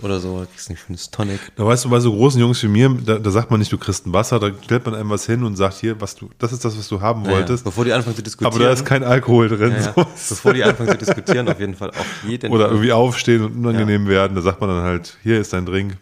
oder 0.04 0.20
so, 0.20 0.46
kriegst 0.52 0.70
ein 0.70 0.78
schönes 0.78 1.12
Tonic. 1.12 1.40
Da 1.56 1.66
weißt 1.66 1.86
du, 1.86 1.90
bei 1.90 2.00
so 2.00 2.12
großen 2.12 2.40
Jungs 2.40 2.62
wie 2.64 2.68
mir, 2.68 2.90
da, 2.90 3.20
da 3.20 3.30
sagt 3.30 3.52
man 3.52 3.60
nicht, 3.60 3.72
du 3.72 3.78
kriegst 3.78 4.06
ein 4.06 4.14
Wasser, 4.14 4.40
da 4.40 4.52
stellt 4.64 4.86
man 4.86 4.96
einem 4.96 5.10
was 5.10 5.26
hin 5.26 5.44
und 5.44 5.56
sagt 5.56 5.76
hier, 5.76 6.00
was 6.00 6.16
du, 6.16 6.30
das 6.38 6.54
ist 6.54 6.66
das, 6.66 6.78
was 6.78 6.88
du 6.88 7.02
haben 7.02 7.26
wolltest. 7.26 7.64
Bevor 7.64 7.86
die 7.86 7.94
anfangen 7.94 8.16
zu 8.16 8.24
diskutieren. 8.24 8.54
aber 8.54 8.64
da 8.64 8.72
ist 8.72 8.86
kein 8.86 9.04
Alkohol 9.04 9.50
drin. 9.50 9.76
ja, 9.80 9.94
bevor 9.94 10.54
die 10.54 10.64
anfangen 10.64 10.92
zu 10.92 10.98
diskutieren, 10.98 11.48
auf 11.48 11.60
jeden 11.60 11.76
Fall 11.76 11.90
auf 11.90 12.24
jeden 12.28 12.52
Oder 12.52 12.70
irgendwie 12.70 12.92
aufstehen 12.92 13.44
und 13.44 13.56
unangenehm 13.58 14.08
werden, 14.08 14.36
da 14.36 14.42
sagt 14.42 14.62
man 14.62 14.70
dann 14.70 14.84
halt, 14.84 15.18
hier 15.24 15.40
ist 15.40 15.54
dein 15.54 15.66
Drink. 15.66 15.98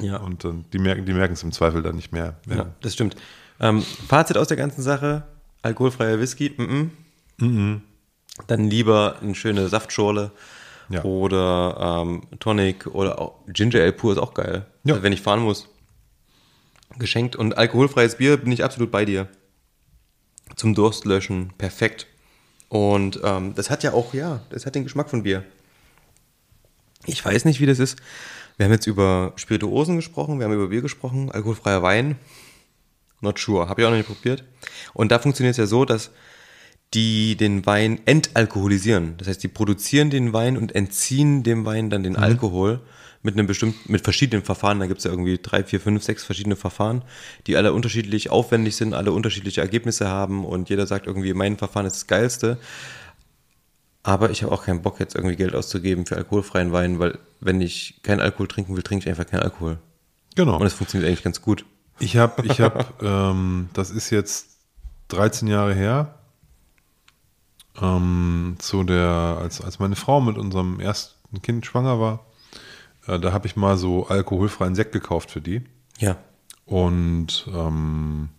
Ja. 0.00 0.18
Und 0.18 0.44
dann, 0.44 0.64
die 0.72 0.78
merken 0.78 1.06
die 1.06 1.12
merken 1.12 1.34
es 1.34 1.42
im 1.42 1.52
Zweifel 1.52 1.82
dann 1.82 1.96
nicht 1.96 2.12
mehr. 2.12 2.34
Ja, 2.48 2.66
das 2.82 2.92
stimmt. 2.92 3.16
Ähm, 3.60 3.82
Fazit 4.08 4.36
aus 4.36 4.48
der 4.48 4.56
ganzen 4.58 4.82
Sache: 4.82 5.24
alkoholfreier 5.62 6.20
Whisky, 6.20 6.52
mm 6.56 7.76
dann 8.46 8.68
lieber 8.68 9.16
eine 9.22 9.34
schöne 9.34 9.68
Saftschorle 9.68 10.30
Ja. 10.88 11.02
oder 11.02 12.02
ähm, 12.02 12.22
Tonic 12.38 12.86
oder 12.86 13.20
auch 13.20 13.40
Ginger 13.48 13.80
Ale 13.80 13.92
pur 13.92 14.12
ist 14.12 14.18
auch 14.18 14.34
geil. 14.34 14.66
Ja. 14.84 14.94
Also 14.94 15.02
wenn 15.02 15.12
ich 15.12 15.22
fahren 15.22 15.40
muss. 15.40 15.68
Geschenkt 16.98 17.36
und 17.36 17.58
alkoholfreies 17.58 18.16
Bier 18.16 18.36
bin 18.36 18.52
ich 18.52 18.64
absolut 18.64 18.90
bei 18.90 19.04
dir. 19.04 19.28
Zum 20.54 20.74
Durstlöschen, 20.74 21.52
perfekt. 21.58 22.06
Und 22.68 23.20
ähm, 23.22 23.54
das 23.54 23.70
hat 23.70 23.82
ja 23.82 23.92
auch, 23.92 24.14
ja, 24.14 24.40
das 24.50 24.64
hat 24.64 24.74
den 24.74 24.84
Geschmack 24.84 25.10
von 25.10 25.24
Bier. 25.24 25.44
Ich 27.04 27.24
weiß 27.24 27.44
nicht, 27.44 27.60
wie 27.60 27.66
das 27.66 27.78
ist. 27.78 27.98
Wir 28.56 28.64
haben 28.64 28.72
jetzt 28.72 28.86
über 28.86 29.32
Spirituosen 29.36 29.96
gesprochen, 29.96 30.38
wir 30.38 30.46
haben 30.46 30.54
über 30.54 30.68
Bier 30.68 30.82
gesprochen, 30.82 31.30
alkoholfreier 31.30 31.82
Wein. 31.82 32.18
Not 33.20 33.38
sure, 33.38 33.68
habe 33.68 33.80
ich 33.80 33.86
auch 33.86 33.90
noch 33.90 33.96
nicht 33.96 34.08
probiert. 34.08 34.44
Und 34.94 35.12
da 35.12 35.18
funktioniert 35.18 35.52
es 35.52 35.58
ja 35.58 35.66
so, 35.66 35.84
dass 35.84 36.10
die 36.96 37.36
den 37.36 37.66
Wein 37.66 38.00
entalkoholisieren. 38.06 39.18
Das 39.18 39.28
heißt, 39.28 39.42
die 39.42 39.48
produzieren 39.48 40.08
den 40.08 40.32
Wein 40.32 40.56
und 40.56 40.74
entziehen 40.74 41.42
dem 41.42 41.66
Wein 41.66 41.90
dann 41.90 42.02
den 42.02 42.16
Alkohol 42.16 42.80
mit 43.22 43.34
einem 43.34 43.46
bestimmten, 43.46 43.92
mit 43.92 44.02
verschiedenen 44.02 44.42
Verfahren. 44.42 44.80
Da 44.80 44.86
gibt 44.86 44.98
es 44.98 45.04
ja 45.04 45.10
irgendwie 45.10 45.36
drei, 45.36 45.62
vier, 45.62 45.78
fünf, 45.78 46.02
sechs 46.02 46.24
verschiedene 46.24 46.56
Verfahren, 46.56 47.02
die 47.46 47.58
alle 47.58 47.74
unterschiedlich 47.74 48.30
aufwendig 48.30 48.76
sind, 48.76 48.94
alle 48.94 49.12
unterschiedliche 49.12 49.60
Ergebnisse 49.60 50.08
haben 50.08 50.46
und 50.46 50.70
jeder 50.70 50.86
sagt 50.86 51.06
irgendwie, 51.06 51.34
mein 51.34 51.58
Verfahren 51.58 51.84
ist 51.84 51.96
das 51.96 52.06
geilste. 52.06 52.56
Aber 54.02 54.30
ich 54.30 54.42
habe 54.42 54.52
auch 54.52 54.64
keinen 54.64 54.80
Bock, 54.80 54.98
jetzt 54.98 55.16
irgendwie 55.16 55.36
Geld 55.36 55.54
auszugeben 55.54 56.06
für 56.06 56.16
alkoholfreien 56.16 56.72
Wein, 56.72 56.98
weil 56.98 57.18
wenn 57.40 57.60
ich 57.60 58.00
keinen 58.02 58.20
Alkohol 58.20 58.48
trinken 58.48 58.74
will, 58.74 58.82
trinke 58.82 59.02
ich 59.02 59.10
einfach 59.10 59.30
keinen 59.30 59.42
Alkohol. 59.42 59.78
Genau. 60.34 60.58
Und 60.58 60.66
es 60.66 60.72
funktioniert 60.72 61.08
eigentlich 61.10 61.24
ganz 61.24 61.42
gut. 61.42 61.66
Ich 61.98 62.16
habe, 62.16 62.46
ich 62.46 62.60
habe, 62.60 62.86
ähm, 63.02 63.68
das 63.74 63.90
ist 63.90 64.08
jetzt 64.08 64.56
13 65.08 65.48
Jahre 65.48 65.74
her, 65.74 66.14
ähm, 67.80 68.56
zu 68.58 68.84
der, 68.84 69.38
als, 69.40 69.60
als 69.60 69.78
meine 69.78 69.96
Frau 69.96 70.20
mit 70.20 70.38
unserem 70.38 70.80
ersten 70.80 71.42
Kind 71.42 71.66
schwanger 71.66 72.00
war, 72.00 72.26
äh, 73.06 73.18
da 73.18 73.32
habe 73.32 73.46
ich 73.46 73.56
mal 73.56 73.76
so 73.76 74.06
alkoholfreien 74.06 74.74
Sekt 74.74 74.92
gekauft 74.92 75.30
für 75.30 75.40
die. 75.40 75.62
Ja. 75.98 76.16
Und 76.64 77.46
ähm, 77.54 78.30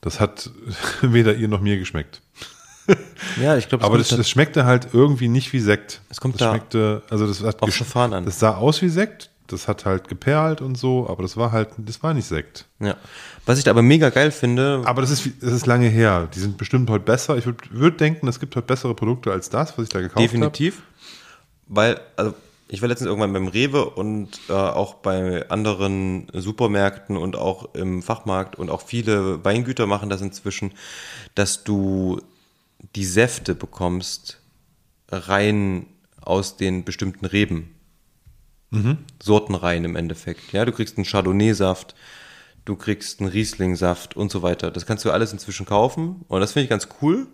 das 0.00 0.20
hat 0.20 0.50
weder 1.02 1.34
ihr 1.34 1.48
noch 1.48 1.60
mir 1.60 1.78
geschmeckt. 1.78 2.22
Ja, 3.40 3.56
ich 3.56 3.68
glaube, 3.68 3.84
Aber 3.84 3.96
das, 3.96 4.08
das 4.08 4.28
schmeckte 4.28 4.64
halt 4.64 4.88
irgendwie 4.92 5.28
nicht 5.28 5.52
wie 5.52 5.60
Sekt. 5.60 6.02
Es 6.08 6.20
kommt 6.20 6.34
das 6.34 6.40
da 6.40 6.50
schmeckte, 6.50 7.02
also 7.10 7.26
das 7.26 7.42
hat 7.42 7.60
Verfahren 7.72 8.12
an. 8.12 8.24
Das 8.24 8.40
sah 8.40 8.56
aus 8.56 8.82
wie 8.82 8.88
Sekt, 8.88 9.30
das 9.46 9.68
hat 9.68 9.84
halt 9.84 10.08
geperlt 10.08 10.60
und 10.60 10.76
so, 10.76 11.08
aber 11.08 11.22
das 11.22 11.36
war 11.36 11.52
halt, 11.52 11.70
das 11.78 12.02
war 12.02 12.12
nicht 12.12 12.26
Sekt. 12.26 12.66
Ja. 12.80 12.96
Was 13.44 13.58
ich 13.58 13.64
da 13.64 13.72
aber 13.72 13.82
mega 13.82 14.10
geil 14.10 14.30
finde, 14.30 14.82
Aber 14.84 15.00
das 15.00 15.10
ist, 15.10 15.28
das 15.40 15.52
ist 15.52 15.66
lange 15.66 15.88
her. 15.88 16.28
Die 16.34 16.38
sind 16.38 16.56
bestimmt 16.58 16.88
heute 16.90 17.04
besser. 17.04 17.36
Ich 17.36 17.46
würde 17.46 17.58
würd 17.70 18.00
denken, 18.00 18.28
es 18.28 18.38
gibt 18.38 18.54
heute 18.54 18.66
bessere 18.66 18.94
Produkte 18.94 19.32
als 19.32 19.50
das, 19.50 19.76
was 19.76 19.84
ich 19.84 19.88
da 19.88 20.00
gekauft 20.00 20.16
habe. 20.16 20.28
definitiv, 20.28 20.82
weil, 21.66 22.00
also 22.16 22.34
ich 22.68 22.80
war 22.80 22.88
letztens 22.88 23.08
irgendwann 23.08 23.32
beim 23.32 23.48
Rewe 23.48 23.84
und 23.90 24.30
äh, 24.48 24.52
auch 24.52 24.94
bei 24.94 25.48
anderen 25.50 26.28
Supermärkten 26.32 27.16
und 27.16 27.36
auch 27.36 27.74
im 27.74 28.02
Fachmarkt 28.02 28.56
und 28.56 28.70
auch 28.70 28.82
viele 28.82 29.44
Weingüter 29.44 29.86
machen 29.86 30.08
das 30.08 30.22
inzwischen, 30.22 30.72
dass 31.34 31.64
du 31.64 32.20
die 32.96 33.04
Säfte 33.04 33.54
bekommst 33.54 34.40
rein 35.10 35.86
aus 36.20 36.56
den 36.56 36.84
bestimmten 36.84 37.26
Reben. 37.26 37.74
Sortenreihen 39.22 39.84
im 39.84 39.96
Endeffekt. 39.96 40.52
Ja, 40.52 40.64
du 40.64 40.72
kriegst 40.72 40.96
einen 40.96 41.04
Chardonnay-Saft, 41.04 41.94
du 42.64 42.76
kriegst 42.76 43.20
einen 43.20 43.30
Riesling-Saft 43.30 44.16
und 44.16 44.30
so 44.30 44.42
weiter. 44.42 44.70
Das 44.70 44.86
kannst 44.86 45.04
du 45.04 45.10
alles 45.10 45.32
inzwischen 45.32 45.66
kaufen 45.66 46.24
und 46.28 46.40
das 46.40 46.52
finde 46.52 46.64
ich 46.64 46.70
ganz 46.70 46.88
cool. 47.02 47.26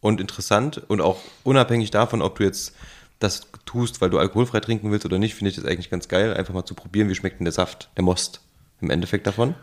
und 0.00 0.20
interessant 0.20 0.82
und 0.88 1.00
auch 1.00 1.18
unabhängig 1.42 1.90
davon, 1.90 2.22
ob 2.22 2.36
du 2.36 2.44
jetzt 2.44 2.74
das 3.18 3.48
tust, 3.64 4.00
weil 4.00 4.10
du 4.10 4.18
alkoholfrei 4.18 4.60
trinken 4.60 4.90
willst 4.90 5.06
oder 5.06 5.18
nicht, 5.18 5.34
finde 5.34 5.50
ich 5.50 5.56
das 5.56 5.64
eigentlich 5.64 5.90
ganz 5.90 6.06
geil, 6.06 6.34
einfach 6.34 6.54
mal 6.54 6.64
zu 6.64 6.74
probieren, 6.74 7.08
wie 7.08 7.14
schmeckt 7.14 7.40
denn 7.40 7.44
der 7.44 7.52
Saft, 7.52 7.90
der 7.96 8.04
Most 8.04 8.42
im 8.80 8.90
Endeffekt 8.90 9.26
davon. 9.26 9.54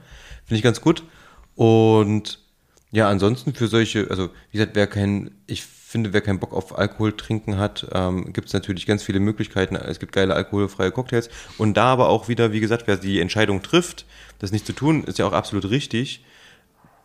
Finde 0.45 0.58
ich 0.58 0.64
ganz 0.64 0.82
gut. 0.82 1.04
Und 1.56 2.40
ja, 2.91 3.08
ansonsten 3.10 3.54
für 3.54 3.68
solche, 3.68 4.08
also 4.10 4.30
wie 4.52 4.58
gesagt, 4.58 4.76
wer 4.76 4.88
kein, 4.88 5.32
ich 5.48 5.64
finde, 5.94 6.11
wer 6.11 6.20
keinen 6.20 6.40
Bock 6.40 6.52
auf 6.52 6.78
Alkohol 6.78 7.14
trinken 7.14 7.57
hat, 7.57 7.88
ähm, 7.94 8.34
gibt 8.34 8.48
es 8.48 8.53
natürlich 8.53 8.86
ganz 8.86 9.02
viele 9.03 9.22
Möglichkeiten. 9.22 9.76
Es 9.78 9.99
gibt 9.99 10.11
geile 10.11 10.34
alkoholfreie 10.36 10.91
Cocktails. 10.91 11.30
Und 11.57 11.78
da 11.78 11.86
aber 11.86 12.10
auch 12.10 12.28
wieder, 12.28 12.52
wie 12.52 12.60
gesagt, 12.60 12.84
wer 12.88 12.98
die 12.98 13.22
Entscheidung 13.22 13.61
trifft, 13.61 14.06
das 14.40 14.52
nicht 14.52 14.65
zu 14.65 14.74
tun, 14.74 15.06
ist 15.06 15.20
ja 15.20 15.26
auch 15.26 15.32
absolut 15.32 15.70
richtig. 15.70 16.26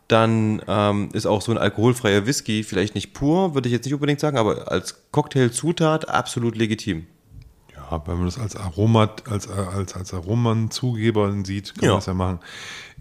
Dann 0.09 0.63
ähm, 0.67 1.11
ist 1.13 1.27
auch 1.27 1.43
so 1.43 1.53
ein 1.53 1.59
alkoholfreier 1.59 2.27
Whisky 2.27 2.65
vielleicht 2.65 2.95
nicht 2.95 3.13
pur, 3.13 3.55
würde 3.55 3.69
ich 3.69 3.73
jetzt 3.75 3.85
nicht 3.85 3.95
unbedingt 3.95 4.21
sagen, 4.21 4.39
aber 4.39 4.73
als 4.73 4.97
Cocktailzutat 5.13 6.09
absolut 6.09 6.57
legitim. 6.57 7.07
Ja, 7.77 8.03
wenn 8.07 8.17
man 8.17 8.25
das 8.25 8.39
als 8.39 8.57
Aroma, 8.57 9.11
als, 9.31 9.49
als, 9.49 9.95
als 9.95 10.15
Aromanzugeber 10.15 11.35
sieht, 11.45 11.75
kann 11.75 11.85
Ja. 11.85 11.91
man 11.91 11.99
das 11.99 12.07
ja 12.07 12.15
machen. 12.15 12.41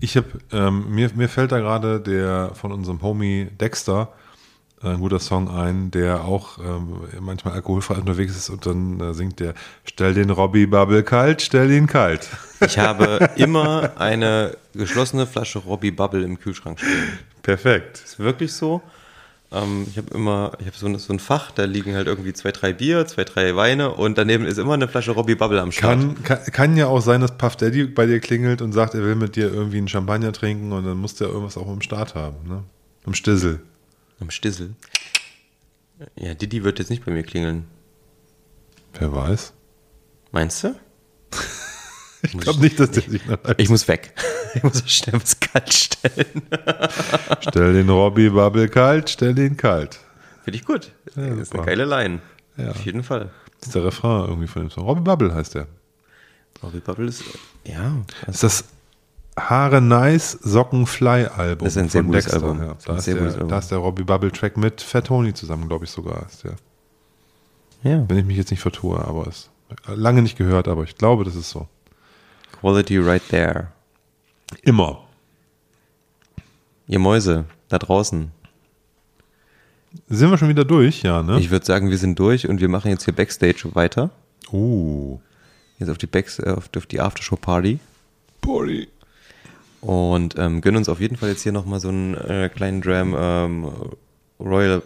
Ich 0.02 0.18
habe, 0.18 0.28
ähm, 0.52 0.94
mir, 0.94 1.10
mir 1.16 1.30
fällt 1.30 1.52
da 1.54 1.60
gerade 1.60 2.02
der 2.02 2.52
von 2.54 2.72
unserem 2.74 3.02
Homie 3.02 3.46
Dexter 3.60 4.12
ein 4.82 5.00
guter 5.00 5.20
Song 5.20 5.50
ein, 5.50 5.90
der 5.92 6.24
auch 6.24 6.60
ähm, 6.60 7.00
manchmal 7.20 7.56
alkoholfrei 7.56 7.96
unterwegs 7.96 8.36
ist 8.38 8.50
und 8.50 8.66
dann 8.66 9.00
äh, 9.00 9.14
singt 9.14 9.40
der 9.40 9.54
Stell 9.86 10.14
den 10.14 10.30
Robbie 10.30 10.68
Bubble 10.68 11.02
kalt, 11.04 11.42
stell 11.42 11.72
ihn 11.72 11.88
kalt. 11.88 12.28
Ich 12.60 12.80
habe 12.80 13.30
immer 13.36 13.92
eine 13.98 14.58
geschlossene 14.74 15.28
Flasche 15.28 15.60
Robbie 15.60 15.92
Bubble 15.92 16.24
im 16.24 16.40
Kühlschrank 16.40 16.80
stehen. 16.80 17.20
Perfekt. 17.44 18.02
ist 18.04 18.18
wirklich 18.20 18.52
so. 18.54 18.82
Ähm, 19.52 19.86
ich 19.90 19.98
habe 19.98 20.14
immer, 20.16 20.52
ich 20.60 20.66
habe 20.66 20.76
so, 20.76 20.88
ein- 20.88 20.98
so 20.98 21.14
ein 21.14 21.20
Fach, 21.20 21.52
da 21.52 21.66
liegen 21.66 21.94
halt 21.96 22.08
irgendwie 22.08 22.34
zwei, 22.34 22.52
drei 22.52 22.74
Bier, 22.74 23.06
zwei, 23.08 23.24
drei 23.26 23.56
Weine 23.56 23.92
und 23.94 24.18
daneben 24.18 24.44
ist 24.46 24.58
immer 24.58 24.74
eine 24.74 24.88
Flasche 24.88 25.12
Robbie 25.12 25.36
Bubble 25.36 25.62
am 25.62 25.72
Start. 25.72 26.00
Kann, 26.00 26.24
kann, 26.24 26.40
kann 26.52 26.78
ja 26.78 26.88
auch 26.88 27.00
sein, 27.02 27.22
dass 27.22 27.38
Puff 27.38 27.56
Daddy 27.56 27.86
bei 27.86 28.06
dir 28.08 28.20
klingelt 28.20 28.62
und 28.64 28.74
sagt, 28.74 28.94
er 28.96 29.04
will 29.04 29.16
mit 29.16 29.36
dir 29.36 29.54
irgendwie 29.54 29.78
einen 29.78 29.88
Champagner 29.88 30.34
trinken 30.34 30.72
und 30.72 30.84
dann 30.86 30.98
muss 30.98 31.16
der 31.16 31.28
irgendwas 31.30 31.58
auch 31.58 31.72
im 31.72 31.82
Start 31.82 32.14
haben, 32.16 32.36
ne? 32.48 32.64
Im 33.06 33.14
Stissel. 33.14 33.62
Am 34.20 34.30
Stissel. 34.32 34.76
Ja, 36.16 36.34
Didi 36.34 36.64
wird 36.64 36.80
jetzt 36.80 36.90
nicht 36.90 37.06
bei 37.06 37.12
mir 37.12 37.24
klingeln. 37.24 37.66
Wer 38.94 39.14
weiß. 39.14 39.54
Meinst 40.32 40.64
du? 40.64 40.76
Ich 42.24 42.36
glaube 42.36 42.60
nicht, 42.62 42.80
dass 42.80 42.90
der 42.90 43.04
sich 43.04 43.26
nach 43.28 43.38
Ich 43.58 43.70
muss 43.70 43.88
weg. 43.88 44.14
Ich 44.56 44.64
muss 44.64 44.82
schnell 44.90 45.22
was 45.22 45.40
kalt 45.40 45.72
stellen. 45.72 46.42
Stell 47.42 47.74
den 47.74 47.90
Robbie 47.90 48.30
Bubble 48.30 48.70
kalt, 48.70 49.10
stell 49.12 49.38
ihn 49.38 49.56
kalt. 49.56 50.00
Finde 50.44 50.58
ich 50.58 50.66
gut. 50.66 50.94
Ja, 51.16 51.28
das 51.28 51.40
ist 51.40 51.48
super. 51.52 51.60
eine 51.60 51.66
geile 51.68 51.86
Line. 51.86 52.22
Ja. 52.56 52.72
Auf 52.72 52.84
jeden 52.84 53.04
Fall. 53.04 53.30
Das 53.60 53.68
ist 53.68 53.76
der 53.76 53.84
Refrain 53.84 54.28
irgendwie 54.30 54.48
von 54.48 54.64
dem 54.64 54.72
Song. 54.72 54.86
Robbie 54.86 55.02
Bubble 55.02 55.36
heißt 55.36 55.54
der. 55.56 55.68
Robbie 56.64 56.80
Bubble 56.80 57.08
ist, 57.08 57.24
ja. 57.66 57.98
Das 58.26 58.36
ist 58.36 58.44
das 58.44 58.64
Haare 59.38 59.82
Nice 59.82 60.32
Socken 60.42 60.86
Fly 60.88 61.26
Album. 61.28 61.66
Das 61.66 61.76
ist 61.76 61.82
ein 61.84 61.90
sehr 61.90 62.04
gutes 62.04 62.26
Dexter, 62.26 62.44
Album. 62.44 62.60
Ja. 62.62 62.74
Das 62.74 62.78
ist 62.80 62.88
Da, 62.88 62.96
ist 62.98 63.06
sehr 63.06 63.14
der, 63.14 63.24
gutes 63.24 63.36
Album. 63.36 63.50
da 63.50 63.60
ist 63.60 63.72
der 63.72 63.78
Robbie 63.78 64.04
Bubble 64.04 64.32
Track 64.32 64.58
mit 64.58 64.82
Fat 64.82 65.08
Tony 65.08 65.34
zusammen, 65.34 65.68
glaube 65.68 65.86
ich 65.86 65.92
sogar. 65.92 66.26
Ist 66.26 66.44
der. 66.44 66.56
ja. 67.84 68.04
Wenn 68.08 68.18
ich 68.18 68.26
mich 68.26 68.38
jetzt 68.38 68.52
nicht 68.52 68.62
vertue, 68.62 69.00
aber 69.00 69.28
es 69.28 69.50
lange 69.88 70.22
nicht 70.22 70.38
gehört, 70.38 70.68
aber 70.68 70.84
ich 70.84 70.96
glaube, 70.96 71.24
das 71.24 71.36
ist 71.36 71.50
so. 71.50 71.68
Quality 72.60 72.98
right 72.98 73.22
there. 73.30 73.68
Immer. 74.64 75.04
Ihr 76.88 77.00
Mäuse, 77.00 77.46
da 77.68 77.78
draußen. 77.78 78.32
Sind 80.10 80.32
wir 80.32 80.38
schon 80.38 80.50
wieder 80.50 80.64
durch, 80.66 81.04
ja, 81.04 81.22
ne? 81.22 81.40
Ich 81.40 81.50
würde 81.52 81.66
sagen, 81.66 81.90
wir 81.90 81.98
sind 81.98 82.18
durch 82.18 82.48
und 82.48 82.62
wir 82.62 82.70
machen 82.70 82.90
jetzt 82.90 83.06
hier 83.06 83.14
Backstage 83.16 83.70
weiter. 83.74 84.10
uh. 84.52 85.20
Jetzt 85.80 85.90
auf 85.90 85.98
die, 85.98 86.08
Backs, 86.08 86.40
äh, 86.40 86.50
auf, 86.58 86.70
die 86.70 87.00
Aftershow-Party. 87.00 87.80
Party. 88.42 88.88
Und 89.82 90.36
ähm, 90.38 90.62
gönnen 90.62 90.78
uns 90.78 90.90
auf 90.90 91.00
jeden 91.00 91.18
Fall 91.18 91.30
jetzt 91.30 91.44
hier 91.44 91.52
nochmal 91.52 91.80
so 91.80 91.90
einen 91.90 92.16
äh, 92.16 92.50
kleinen 92.54 92.82
Dram 92.82 93.16
ähm, 93.18 93.72
Royal 94.40 94.82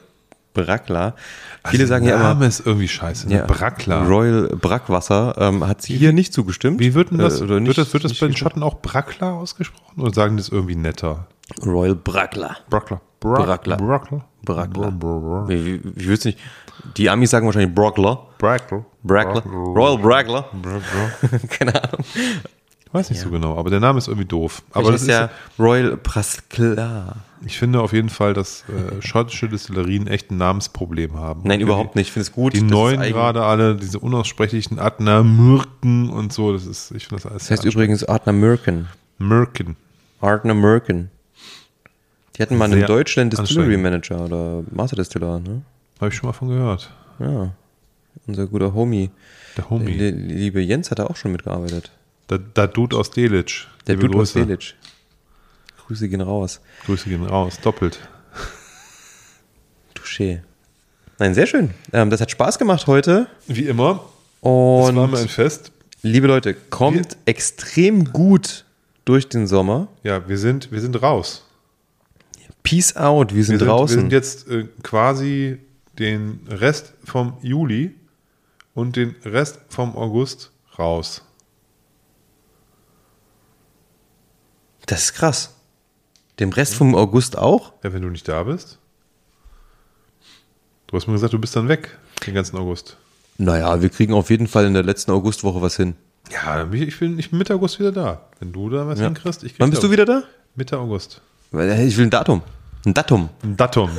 Brackler. 0.53 1.15
Viele 1.65 1.87
sagen 1.87 2.05
ja 2.05 2.11
der 2.11 2.19
Name 2.19 2.39
immer, 2.41 2.47
ist 2.47 2.65
irgendwie 2.65 2.87
scheiße. 2.87 3.29
Ne? 3.29 3.35
ja, 3.35 3.45
Brackler. 3.45 4.05
Royal 4.07 4.49
Brackwasser 4.49 5.35
ähm, 5.37 5.65
hat 5.67 5.81
sie 5.81 5.95
hier 5.95 6.11
nicht 6.11 6.33
zugestimmt. 6.33 6.79
Wie 6.79 6.93
wird 6.93 7.11
denn 7.11 7.19
das? 7.19 7.39
Äh, 7.39 7.43
oder 7.45 7.59
nicht, 7.59 7.67
wird 7.67 7.77
das, 7.77 7.93
wird 7.93 8.03
das 8.03 8.19
bei 8.19 8.27
den? 8.27 8.35
Schotten 8.35 8.63
auch 8.63 8.81
Brackler 8.81 9.33
ausgesprochen? 9.33 10.01
Oder 10.01 10.13
sagen 10.13 10.35
die 10.35 10.43
das 10.43 10.49
irgendwie 10.49 10.75
netter? 10.75 11.27
Royal 11.65 11.95
Brackler. 11.95 12.57
Brackler. 12.69 13.01
Brackler. 13.19 13.77
Brackler. 13.77 14.25
Brackler. 14.43 14.91
Brackler. 14.91 15.47
Wie 15.47 15.79
willst 15.83 16.25
du 16.25 16.29
nicht? 16.29 16.39
Die 16.97 17.09
Amis 17.09 17.29
sagen 17.29 17.45
wahrscheinlich 17.45 17.73
Brockler. 17.73 18.27
Brackler. 18.39 18.85
Brackler. 19.03 19.43
Royal 19.45 19.97
Brackler. 19.99 20.45
Brackler. 20.53 21.39
Keine 21.49 21.83
Ahnung. 21.83 22.03
Weiß 22.93 23.09
nicht 23.09 23.21
so 23.21 23.29
genau, 23.29 23.57
aber 23.57 23.69
der 23.69 23.79
Name 23.79 23.97
ist 23.97 24.07
irgendwie 24.09 24.27
doof. 24.27 24.63
Aber 24.71 24.81
Aber 24.81 24.91
das 24.91 25.03
ist 25.03 25.07
ist, 25.07 25.13
ja 25.13 25.29
Royal 25.57 25.95
Prasklar. 25.95 27.15
ich 27.45 27.57
finde 27.57 27.79
auf 27.81 27.93
jeden 27.93 28.09
Fall, 28.09 28.33
dass 28.33 28.65
äh, 28.67 29.01
schottische 29.01 29.47
Destillerien 29.47 30.07
echt 30.07 30.29
ein 30.29 30.37
Namensproblem 30.37 31.15
haben. 31.17 31.41
Nein, 31.45 31.59
Und 31.59 31.67
überhaupt 31.67 31.95
nicht. 31.95 32.07
Ich 32.07 32.11
finde 32.11 32.23
es 32.27 32.31
gut. 32.33 32.53
Die 32.53 32.61
neuen 32.61 33.01
gerade 33.01 33.43
alle, 33.43 33.75
diese 33.77 33.99
unaussprechlichen 33.99 34.77
Adner, 34.77 35.23
Mürken 35.23 36.09
und 36.09 36.33
so, 36.33 36.51
das 36.51 36.65
ist, 36.65 36.91
ich 36.91 37.07
finde 37.07 37.23
das 37.23 37.31
alles 37.31 37.43
Das 37.47 37.51
heißt 37.51 37.65
übrigens 37.65 38.03
Artner 38.03 38.33
Mirken. 38.33 38.89
Mürken. 39.17 39.77
Artner 40.19 40.53
Mirken. 40.53 41.11
Die 42.35 42.41
hatten 42.41 42.57
mal 42.57 42.65
einen 42.71 42.85
deutschen 42.85 43.29
Distillery. 43.29 43.77
Manager 43.77 44.25
oder 44.25 44.63
Master 44.71 44.95
Distiller, 44.97 45.39
ne? 45.39 45.61
Habe 45.99 46.09
ich 46.09 46.15
schon 46.15 46.27
mal 46.27 46.33
von 46.33 46.49
gehört. 46.49 46.91
Ja. 47.19 47.51
Unser 48.27 48.47
guter 48.47 48.73
Homie. 48.73 49.11
Der 49.57 49.69
Homie. 49.69 49.97
Der 49.97 50.11
liebe 50.11 50.61
Jens 50.61 50.91
hat 50.91 50.99
da 50.99 51.05
auch 51.05 51.15
schon 51.15 51.31
mitgearbeitet. 51.31 51.91
Der, 52.29 52.37
der 52.39 52.67
Dude 52.67 52.95
aus 52.97 53.11
Delitzsch. 53.11 53.67
Der 53.87 53.95
Dude 53.95 54.17
aus 54.17 54.33
Grüße. 54.33 54.45
Village. 54.45 54.73
Grüße 55.87 56.07
gehen 56.09 56.21
raus. 56.21 56.61
Grüße 56.85 57.09
gehen 57.09 57.25
raus, 57.25 57.59
doppelt. 57.61 57.99
Touché. 59.95 60.41
Nein, 61.19 61.33
sehr 61.33 61.47
schön. 61.47 61.71
Ähm, 61.93 62.09
das 62.09 62.21
hat 62.21 62.31
Spaß 62.31 62.57
gemacht 62.57 62.87
heute. 62.87 63.27
Wie 63.47 63.65
immer, 63.65 64.03
das 64.41 64.49
war 64.49 64.91
mir 64.93 65.03
ein 65.03 65.13
Und 65.13 65.31
Fest. 65.31 65.71
liebe 66.01 66.27
Leute, 66.27 66.53
kommt 66.53 67.17
extrem 67.25 68.11
gut 68.11 68.65
durch 69.05 69.29
den 69.29 69.47
Sommer. 69.47 69.87
Ja, 70.03 70.27
wir 70.27 70.37
sind, 70.37 70.71
wir 70.71 70.81
sind 70.81 71.01
raus. 71.01 71.45
Peace 72.63 72.95
out, 72.95 73.33
wir 73.35 73.43
sind 73.43 73.55
Wir 73.55 73.59
sind, 73.59 73.67
draußen. 73.67 73.95
wir 73.97 74.01
sind 74.01 74.11
jetzt 74.13 74.47
äh, 74.47 74.67
quasi 74.83 75.57
den 75.99 76.39
Rest 76.49 76.93
vom 77.03 77.33
Juli 77.41 77.93
und 78.73 78.95
den 78.95 79.15
Rest 79.25 79.59
vom 79.69 79.95
August 79.95 80.51
raus. 80.79 81.23
Das 84.91 85.03
ist 85.03 85.13
krass. 85.13 85.55
Dem 86.39 86.49
Rest 86.49 86.75
vom 86.75 86.95
August 86.95 87.37
auch? 87.37 87.73
Ja, 87.83 87.93
wenn 87.93 88.01
du 88.01 88.09
nicht 88.09 88.27
da 88.27 88.43
bist. 88.43 88.77
Du 90.87 90.97
hast 90.97 91.07
mir 91.07 91.13
gesagt, 91.13 91.33
du 91.33 91.39
bist 91.39 91.55
dann 91.55 91.67
weg, 91.69 91.97
den 92.25 92.33
ganzen 92.33 92.57
August. 92.57 92.97
Naja, 93.37 93.81
wir 93.81 93.89
kriegen 93.89 94.13
auf 94.13 94.29
jeden 94.29 94.47
Fall 94.47 94.65
in 94.65 94.73
der 94.73 94.83
letzten 94.83 95.11
Augustwoche 95.11 95.61
was 95.61 95.77
hin. 95.77 95.95
Ja, 96.31 96.69
ich 96.71 96.99
bin, 96.99 97.17
ich 97.17 97.29
bin 97.29 97.39
Mitte 97.39 97.55
August 97.55 97.79
wieder 97.79 97.91
da. 97.91 98.21
Wenn 98.39 98.51
du 98.51 98.69
da 98.69 98.85
was 98.85 98.99
Ja. 98.99 99.05
hinkriegst, 99.05 99.43
ich 99.43 99.53
krieg 99.53 99.61
Wann 99.61 99.69
bist 99.69 99.81
du 99.81 99.91
wieder 99.91 100.05
da? 100.05 100.23
Mitte 100.55 100.77
August. 100.77 101.21
Äh, 101.53 101.85
Ich 101.87 101.95
will 101.97 102.07
ein 102.07 102.09
Datum. 102.09 102.41
Ein 102.85 102.93
Datum. 102.93 103.29
Ein 103.43 103.55
Datum. 103.55 103.89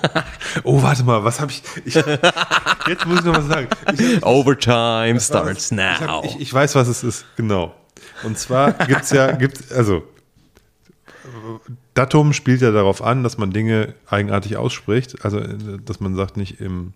oh, 0.64 0.82
warte 0.82 1.04
mal, 1.04 1.24
was 1.24 1.40
habe 1.40 1.50
ich, 1.52 1.62
ich. 1.84 1.94
Jetzt 2.86 3.06
muss 3.06 3.20
ich 3.20 3.24
noch 3.24 3.36
was 3.36 3.46
sagen. 3.46 3.68
Ich, 3.96 4.22
Overtime 4.24 5.18
starts 5.20 5.70
ich, 5.70 5.76
now. 5.76 6.00
hab, 6.00 6.24
ich, 6.24 6.40
ich 6.40 6.52
weiß, 6.52 6.74
was 6.74 6.88
es 6.88 7.02
ist, 7.02 7.24
genau. 7.36 7.74
Und 8.22 8.38
zwar 8.38 8.72
gibt 8.72 9.02
es 9.02 9.10
ja, 9.10 9.30
gibt, 9.32 9.72
also, 9.72 10.02
Datum 11.94 12.32
spielt 12.32 12.60
ja 12.60 12.70
darauf 12.70 13.02
an, 13.02 13.22
dass 13.22 13.38
man 13.38 13.50
Dinge 13.50 13.94
eigenartig 14.08 14.56
ausspricht. 14.56 15.24
Also, 15.24 15.38
äh, 15.38 15.56
dass 15.84 16.00
man 16.00 16.14
sagt 16.14 16.36
nicht 16.36 16.60
im 16.60 16.92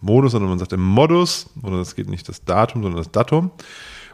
Modus, 0.00 0.32
sondern 0.32 0.50
man 0.50 0.58
sagt 0.58 0.72
im 0.72 0.84
Modus. 0.84 1.50
Oder 1.62 1.78
das 1.78 1.94
geht 1.94 2.08
nicht 2.08 2.28
das 2.28 2.44
Datum, 2.44 2.82
sondern 2.82 2.98
das 2.98 3.10
Datum. 3.10 3.50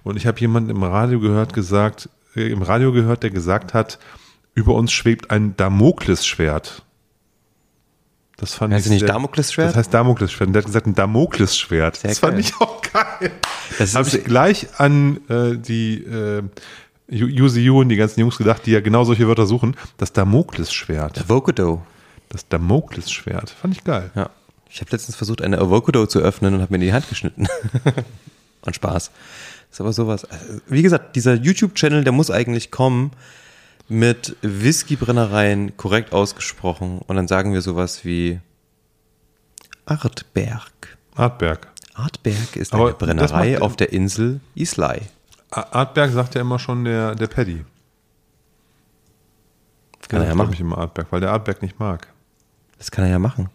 Und 0.02 0.16
ich 0.16 0.26
habe 0.26 0.38
jemanden 0.40 0.70
im 0.70 0.82
Radio 0.82 1.20
gehört, 1.20 1.52
gesagt, 1.52 2.08
äh, 2.36 2.50
im 2.50 2.62
Radio 2.62 2.92
gehört, 2.92 3.22
der 3.22 3.30
gesagt 3.30 3.74
hat, 3.74 3.98
über 4.54 4.74
uns 4.74 4.92
schwebt 4.92 5.30
ein 5.30 5.56
Damoklesschwert. 5.56 6.82
Das 8.36 8.54
fand 8.54 8.74
Heißt 8.74 8.86
ich 8.86 8.92
es 8.92 9.02
nicht 9.02 9.08
Damoklesschwert? 9.08 9.70
Das 9.70 9.76
heißt 9.76 9.94
Damoklesschwert. 9.94 10.48
Und 10.48 10.52
der 10.54 10.62
hat 10.62 10.66
gesagt, 10.66 10.86
ein 10.86 10.94
Damoklesschwert. 10.94 11.96
Sehr 11.96 12.10
das 12.10 12.18
fand 12.18 12.32
geil. 12.34 12.40
ich 12.40 12.54
auch 12.60 12.82
geil. 12.82 13.30
Das 13.78 13.94
Habe 13.94 14.08
ich 14.08 14.24
gleich 14.24 14.68
an 14.78 15.20
äh, 15.28 15.56
die 15.56 16.02
äh, 16.02 16.42
UCU 17.22 17.80
und 17.80 17.88
die 17.88 17.96
ganzen 17.96 18.20
Jungs 18.20 18.36
gedacht, 18.38 18.62
die 18.66 18.72
ja 18.72 18.80
genau 18.80 19.04
solche 19.04 19.26
Wörter 19.28 19.46
suchen. 19.46 19.76
Das 19.98 20.12
Damoklesschwert. 20.12 21.18
Avocado. 21.20 21.82
Das 22.28 22.48
Damoklesschwert. 22.48 23.50
Fand 23.50 23.76
ich 23.76 23.84
geil. 23.84 24.10
Ja. 24.14 24.30
Ich 24.70 24.80
habe 24.80 24.90
letztens 24.90 25.14
versucht, 25.16 25.40
eine 25.42 25.58
Avocado 25.58 26.06
zu 26.06 26.18
öffnen 26.20 26.54
und 26.54 26.60
habe 26.62 26.72
mir 26.72 26.76
in 26.76 26.88
die 26.88 26.92
Hand 26.92 27.08
geschnitten. 27.08 27.46
und 28.62 28.74
Spaß. 28.74 29.10
Ist 29.70 29.80
aber 29.80 29.92
sowas. 29.92 30.24
Also, 30.24 30.60
Wie 30.66 30.82
gesagt, 30.82 31.14
dieser 31.16 31.34
YouTube-Channel, 31.34 32.02
der 32.04 32.12
muss 32.12 32.30
eigentlich 32.30 32.70
kommen 32.70 33.12
mit 33.88 34.34
Whiskybrennereien 34.42 35.76
korrekt 35.76 36.12
ausgesprochen. 36.12 36.98
Und 37.06 37.16
dann 37.16 37.28
sagen 37.28 37.52
wir 37.52 37.60
sowas 37.62 38.04
wie 38.04 38.40
Artberg. 39.86 40.96
Artberg. 41.14 41.68
Artberg 41.94 42.56
ist 42.56 42.72
Aber 42.72 42.86
eine 42.86 42.94
Brennerei 42.94 43.52
macht- 43.52 43.62
auf 43.62 43.76
der 43.76 43.92
Insel 43.92 44.40
Islay. 44.54 45.02
Artberg 45.54 46.10
sagt 46.12 46.34
ja 46.34 46.40
immer 46.40 46.58
schon 46.58 46.84
der, 46.84 47.14
der 47.14 47.26
Paddy. 47.26 47.64
Kann 50.08 50.20
er 50.20 50.28
ja 50.28 50.34
machen. 50.34 50.52
ich 50.52 50.60
immer 50.60 50.78
Artberg, 50.78 51.10
weil 51.10 51.20
der 51.20 51.32
Artberg 51.32 51.62
nicht 51.62 51.78
mag. 51.78 52.08
Das 52.78 52.90
kann 52.90 53.04
er 53.04 53.10
ja 53.10 53.18
machen. 53.18 53.48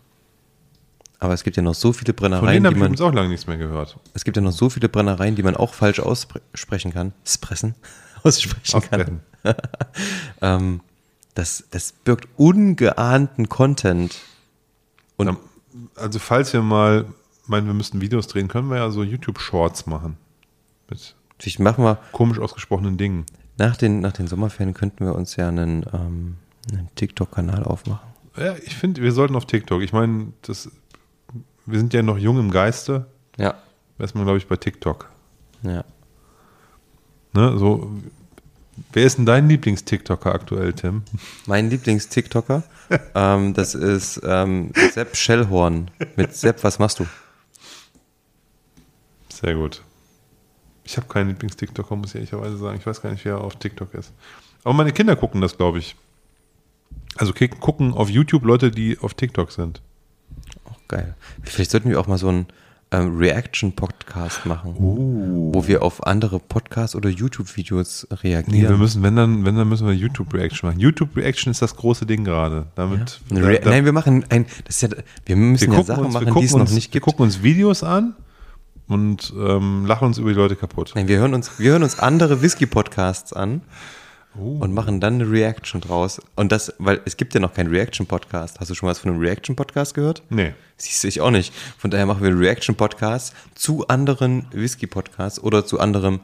Aber 1.20 1.34
es 1.34 1.44
gibt 1.44 1.58
ja 1.58 1.64
noch 1.64 1.76
so 1.76 1.92
viele 1.94 2.14
Von 2.14 2.16
Brennereien, 2.32 2.64
denen 2.64 2.66
habe 2.66 2.76
die 2.76 2.94
ich 2.94 3.00
man, 3.00 3.08
auch 3.10 3.14
lange 3.14 3.30
nichts 3.30 3.46
mehr 3.46 3.58
gehört. 3.58 3.98
es 4.14 4.24
gibt 4.24 4.38
ja 4.38 4.42
noch 4.42 4.54
so 4.54 4.70
viele 4.70 4.88
Brennereien, 4.88 5.36
die 5.36 5.44
man 5.44 5.56
auch 5.56 5.74
falsch 5.74 6.00
aussprechen 6.00 6.94
kann. 6.94 7.14
Sprechen? 7.26 7.76
Aussprechen 8.24 8.82
kann. 8.82 9.02
Aufbrechen. 9.02 9.20
Ähm, 10.42 10.82
das, 11.36 11.66
das 11.72 11.92
birgt 11.92 12.28
ungeahnten 12.38 13.48
Content. 13.50 14.18
Und 15.18 15.28
Ja, 15.28 15.38
Also 15.96 16.20
falls 16.20 16.52
wir 16.54 16.62
mal 16.62 17.06
meinen, 17.48 17.68
wir 17.68 17.74
müssten 17.74 18.02
Videos 18.02 18.28
drehen, 18.28 18.48
können 18.48 18.70
wir 18.70 18.78
ja 18.78 18.90
so 18.90 19.04
YouTube-Shorts 19.04 19.86
machen. 19.86 20.18
Mit 20.90 21.16
vielleicht 21.40 21.60
machen 21.60 21.84
wir, 21.84 21.98
komisch 22.12 22.40
ausgesprochenen 22.40 22.98
Dingen. 22.98 23.26
nach 23.58 23.78
den, 23.78 24.00
nach 24.00 24.14
den 24.14 24.28
Sommerferien 24.28 24.74
könnten 24.74 25.06
wir 25.06 25.16
uns 25.16 25.36
ja 25.36 25.48
einen, 25.48 25.86
ähm, 25.94 26.36
einen 26.72 26.90
TikTok-Kanal 26.96 27.64
aufmachen. 27.64 28.08
Ja, 28.38 28.56
ich 28.64 28.76
finde, 28.76 29.02
wir 29.02 29.12
sollten 29.12 29.36
auf 29.36 29.46
TikTok. 29.46 29.82
Ich 29.82 29.92
meine, 29.92 30.34
das, 30.44 30.70
wir 31.66 31.80
sind 31.80 31.94
ja 31.94 32.02
noch 32.04 32.18
jung 32.18 32.40
im 32.40 32.52
Geiste. 32.52 33.08
Ja. 33.38 33.56
Erstmal, 33.98 34.24
glaube 34.24 34.38
ich, 34.38 34.48
bei 34.48 34.56
TikTok. 34.56 35.10
Ja. 35.64 35.84
Ne? 37.34 37.58
So, 37.58 37.92
wer 38.94 39.06
ist 39.06 39.18
denn 39.18 39.26
dein 39.26 39.48
Lieblings-TikToker 39.50 40.34
aktuell, 40.34 40.74
Tim? 40.74 41.04
Mein 41.46 41.70
Lieblings-TikToker, 41.70 42.64
ähm, 43.16 43.54
das 43.54 43.76
ist 43.76 44.22
ähm, 44.24 44.72
Sepp 44.94 45.16
Schellhorn. 45.16 45.92
Mit 46.16 46.34
Sepp, 46.36 46.64
was 46.64 46.80
machst 46.80 47.00
du? 47.00 47.06
Sehr 49.30 49.56
gut. 49.56 49.84
Ich 50.90 50.98
habe 50.98 51.08
keinen 51.08 51.28
Lieblings-TikToker, 51.30 51.96
muss 51.96 52.10
ich 52.10 52.16
ehrlicherweise 52.16 52.58
sagen. 52.58 52.78
Ich 52.80 52.86
weiß 52.88 53.00
gar 53.04 53.12
nicht, 53.12 53.24
wer 53.24 53.40
auf 53.40 53.58
TikTok 53.58 53.94
ist. 53.94 54.12
Aber 54.64 54.74
meine 54.74 54.92
Kinder 54.92 55.16
gucken 55.16 55.40
das, 55.40 55.56
glaube 55.56 55.78
ich. 55.78 55.96
Also 57.16 57.32
gucken 57.60 57.94
auf 57.94 58.10
YouTube 58.10 58.44
Leute, 58.44 58.72
die 58.72 58.98
auf 59.00 59.14
TikTok 59.14 59.52
sind. 59.52 59.82
Auch 60.66 60.80
geil. 60.88 61.14
Vielleicht 61.44 61.70
sollten 61.70 61.90
wir 61.92 62.00
auch 62.00 62.08
mal 62.08 62.18
so 62.18 62.30
einen 62.30 62.48
ähm, 62.92 63.16
Reaction-Podcast 63.18 64.48
machen, 64.48 64.74
wo 64.80 65.68
wir 65.68 65.84
auf 65.84 66.08
andere 66.08 66.40
Podcasts 66.40 66.96
oder 66.96 67.10
YouTube-Videos 67.12 68.08
Nee, 68.10 68.18
reagieren. 68.30 68.70
wir 68.70 68.78
müssen, 68.78 69.04
wenn 69.04 69.16
dann, 69.16 69.46
wenn 69.46 69.56
dann 69.58 69.70
müssen 69.70 69.86
wir 69.86 69.94
YouTube-Reaction 69.94 70.70
machen. 70.70 70.80
YouTube-Reaction 70.80 71.52
ist 71.52 71.62
das 71.62 71.76
große 71.76 72.08
Ding 72.08 72.24
gerade. 72.24 72.66
Damit, 72.74 73.20
Rea- 73.32 73.58
da- 73.60 73.66
da- 73.66 73.70
Nein, 73.70 73.86
wir 73.86 73.94
machen 73.94 74.26
ein, 74.30 74.48
das 74.66 74.82
ist 74.82 74.82
ja, 74.82 74.90
wir 75.26 75.36
müssen 75.36 75.72
ja 75.72 75.84
Sachen 75.84 76.06
uns, 76.06 76.16
wir 76.16 76.22
machen, 76.22 76.40
die 76.40 76.46
es 76.46 76.54
noch 76.54 76.62
uns, 76.62 76.72
nicht 76.72 76.88
wir 76.88 76.94
gibt. 76.94 77.06
gucken 77.06 77.24
uns 77.26 77.44
Videos 77.44 77.84
an 77.84 78.16
und 78.90 79.34
ähm, 79.38 79.86
lachen 79.86 80.06
uns 80.08 80.18
über 80.18 80.30
die 80.30 80.36
Leute 80.36 80.58
kaputt. 80.58 80.92
Nein, 80.96 81.08
wir 81.08 81.20
hören 81.20 81.34
uns, 81.34 81.58
wir 81.60 81.72
hören 81.72 81.84
uns 81.84 81.98
andere 82.00 82.42
Whisky-Podcasts 82.42 83.32
an 83.32 83.62
Oh. 84.38 84.58
und 84.60 84.74
machen 84.76 85.00
dann 85.00 85.16
eine 85.16 85.30
Reaction 85.32 85.82
draus. 85.82 86.22
Und 86.36 86.52
das, 86.52 86.72
weil 86.78 87.02
es 87.06 87.18
gibt 87.18 87.34
ja 87.34 87.40
noch 87.40 87.56
keinen 87.56 87.70
Reaction-Podcast. 87.72 88.60
Hast 88.60 88.70
du 88.70 88.76
schon 88.76 88.88
was 88.88 89.00
von 89.00 89.10
einem 89.12 89.20
Reaction-Podcast 89.20 89.96
gehört? 89.96 90.22
Nee. 90.30 90.54
Siehst 90.78 91.04
du, 91.04 91.08
ich 91.08 91.20
auch 91.20 91.32
nicht. 91.32 91.52
Von 91.80 91.90
daher 91.90 92.06
machen 92.06 92.22
wir 92.22 92.30
einen 92.30 92.38
Reaction-Podcast 92.38 93.34
zu 93.56 93.88
anderen 93.88 94.46
Whisky-Podcasts 94.52 95.40
oder 95.42 95.66
zu 95.66 95.80
anderem. 95.80 96.20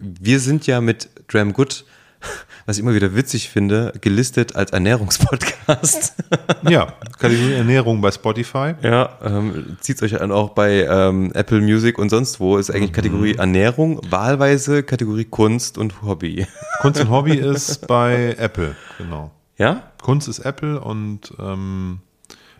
Wir 0.00 0.40
sind 0.40 0.66
ja 0.66 0.80
mit 0.80 1.08
Dram 1.28 1.52
Good, 1.52 1.84
was 2.66 2.76
ich 2.76 2.82
immer 2.82 2.94
wieder 2.94 3.14
witzig 3.14 3.50
finde, 3.50 3.92
gelistet 4.00 4.56
als 4.56 4.70
Ernährungspodcast. 4.72 6.14
Ja, 6.68 6.94
Kategorie 7.18 7.52
Ernährung 7.52 8.00
bei 8.00 8.10
Spotify. 8.10 8.74
Ja, 8.82 9.18
ähm, 9.22 9.76
zieht 9.80 10.02
euch 10.02 10.20
an 10.20 10.32
auch 10.32 10.50
bei 10.50 10.84
ähm, 10.84 11.30
Apple 11.34 11.60
Music 11.60 11.98
und 11.98 12.08
sonst 12.08 12.40
wo. 12.40 12.56
Ist 12.56 12.70
eigentlich 12.70 12.92
Kategorie 12.92 13.34
Ernährung, 13.34 14.00
wahlweise 14.08 14.82
Kategorie 14.82 15.26
Kunst 15.26 15.76
und 15.76 16.00
Hobby. 16.00 16.46
Kunst 16.80 17.02
und 17.02 17.10
Hobby 17.10 17.36
ist 17.36 17.86
bei 17.86 18.34
Apple, 18.38 18.74
genau. 18.96 19.30
Ja? 19.58 19.92
Kunst 20.00 20.26
ist 20.26 20.38
Apple 20.38 20.80
und 20.80 21.34
ähm, 21.38 22.00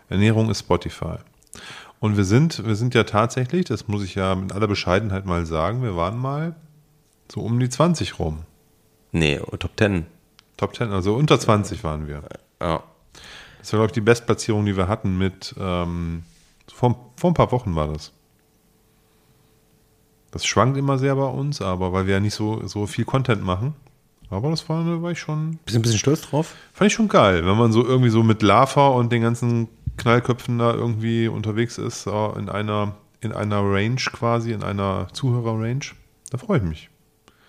Ernährung 0.09 0.51
ist 0.51 0.59
Spotify. 0.59 1.15
Und 1.99 2.17
wir 2.17 2.25
sind, 2.25 2.65
wir 2.65 2.75
sind 2.75 2.93
ja 2.93 3.03
tatsächlich, 3.03 3.65
das 3.65 3.87
muss 3.87 4.03
ich 4.03 4.15
ja 4.15 4.35
mit 4.35 4.53
aller 4.53 4.67
Bescheidenheit 4.67 5.25
mal 5.25 5.45
sagen, 5.45 5.81
wir 5.81 5.95
waren 5.95 6.17
mal 6.17 6.55
so 7.31 7.41
um 7.41 7.59
die 7.59 7.69
20 7.69 8.19
rum. 8.19 8.43
Nee, 9.15 9.39
Top 9.59 9.71
10. 9.77 10.05
Top 10.57 10.75
10, 10.75 10.91
also 10.91 11.15
unter 11.15 11.39
20 11.39 11.85
waren 11.85 12.05
wir. 12.05 12.21
Ja. 12.61 12.83
Das 13.59 13.71
war, 13.71 13.79
glaube 13.79 13.85
ich, 13.85 13.93
die 13.93 14.01
Bestplatzierung, 14.01 14.65
die 14.65 14.75
wir 14.75 14.89
hatten 14.89 15.17
mit, 15.17 15.55
ähm, 15.57 16.23
vor, 16.67 17.13
vor 17.15 17.31
ein 17.31 17.33
paar 17.33 17.53
Wochen 17.53 17.75
war 17.75 17.87
das. 17.87 18.11
Das 20.31 20.45
schwankt 20.45 20.77
immer 20.77 20.97
sehr 20.97 21.15
bei 21.15 21.27
uns, 21.27 21.61
aber 21.61 21.93
weil 21.93 22.07
wir 22.07 22.15
ja 22.15 22.19
nicht 22.19 22.33
so, 22.33 22.67
so 22.67 22.87
viel 22.87 23.05
Content 23.05 23.41
machen. 23.41 23.73
Aber 24.29 24.49
das 24.49 24.67
war, 24.67 24.83
da 24.83 25.01
war 25.01 25.11
ich 25.11 25.19
schon, 25.19 25.59
Bist 25.63 25.75
du 25.75 25.79
ein 25.79 25.83
bisschen 25.83 25.99
stolz 25.99 26.21
drauf? 26.21 26.53
fand 26.73 26.87
ich 26.87 26.93
schon 26.93 27.07
geil, 27.07 27.45
wenn 27.45 27.57
man 27.57 27.71
so 27.71 27.85
irgendwie 27.85 28.09
so 28.09 28.21
mit 28.21 28.41
Lava 28.41 28.89
und 28.89 29.13
den 29.13 29.21
ganzen 29.21 29.69
Knallköpfen 29.95 30.59
da 30.59 30.73
irgendwie 30.73 31.29
unterwegs 31.29 31.77
ist, 31.77 32.05
äh, 32.05 32.37
in 32.37 32.49
einer, 32.49 32.97
in 33.21 33.31
einer 33.31 33.61
Range 33.61 33.95
quasi, 34.11 34.51
in 34.51 34.61
einer 34.61 35.07
Zuhörer-Range. 35.13 35.85
Da 36.31 36.37
freue 36.37 36.57
ich 36.57 36.63
mich. 36.65 36.89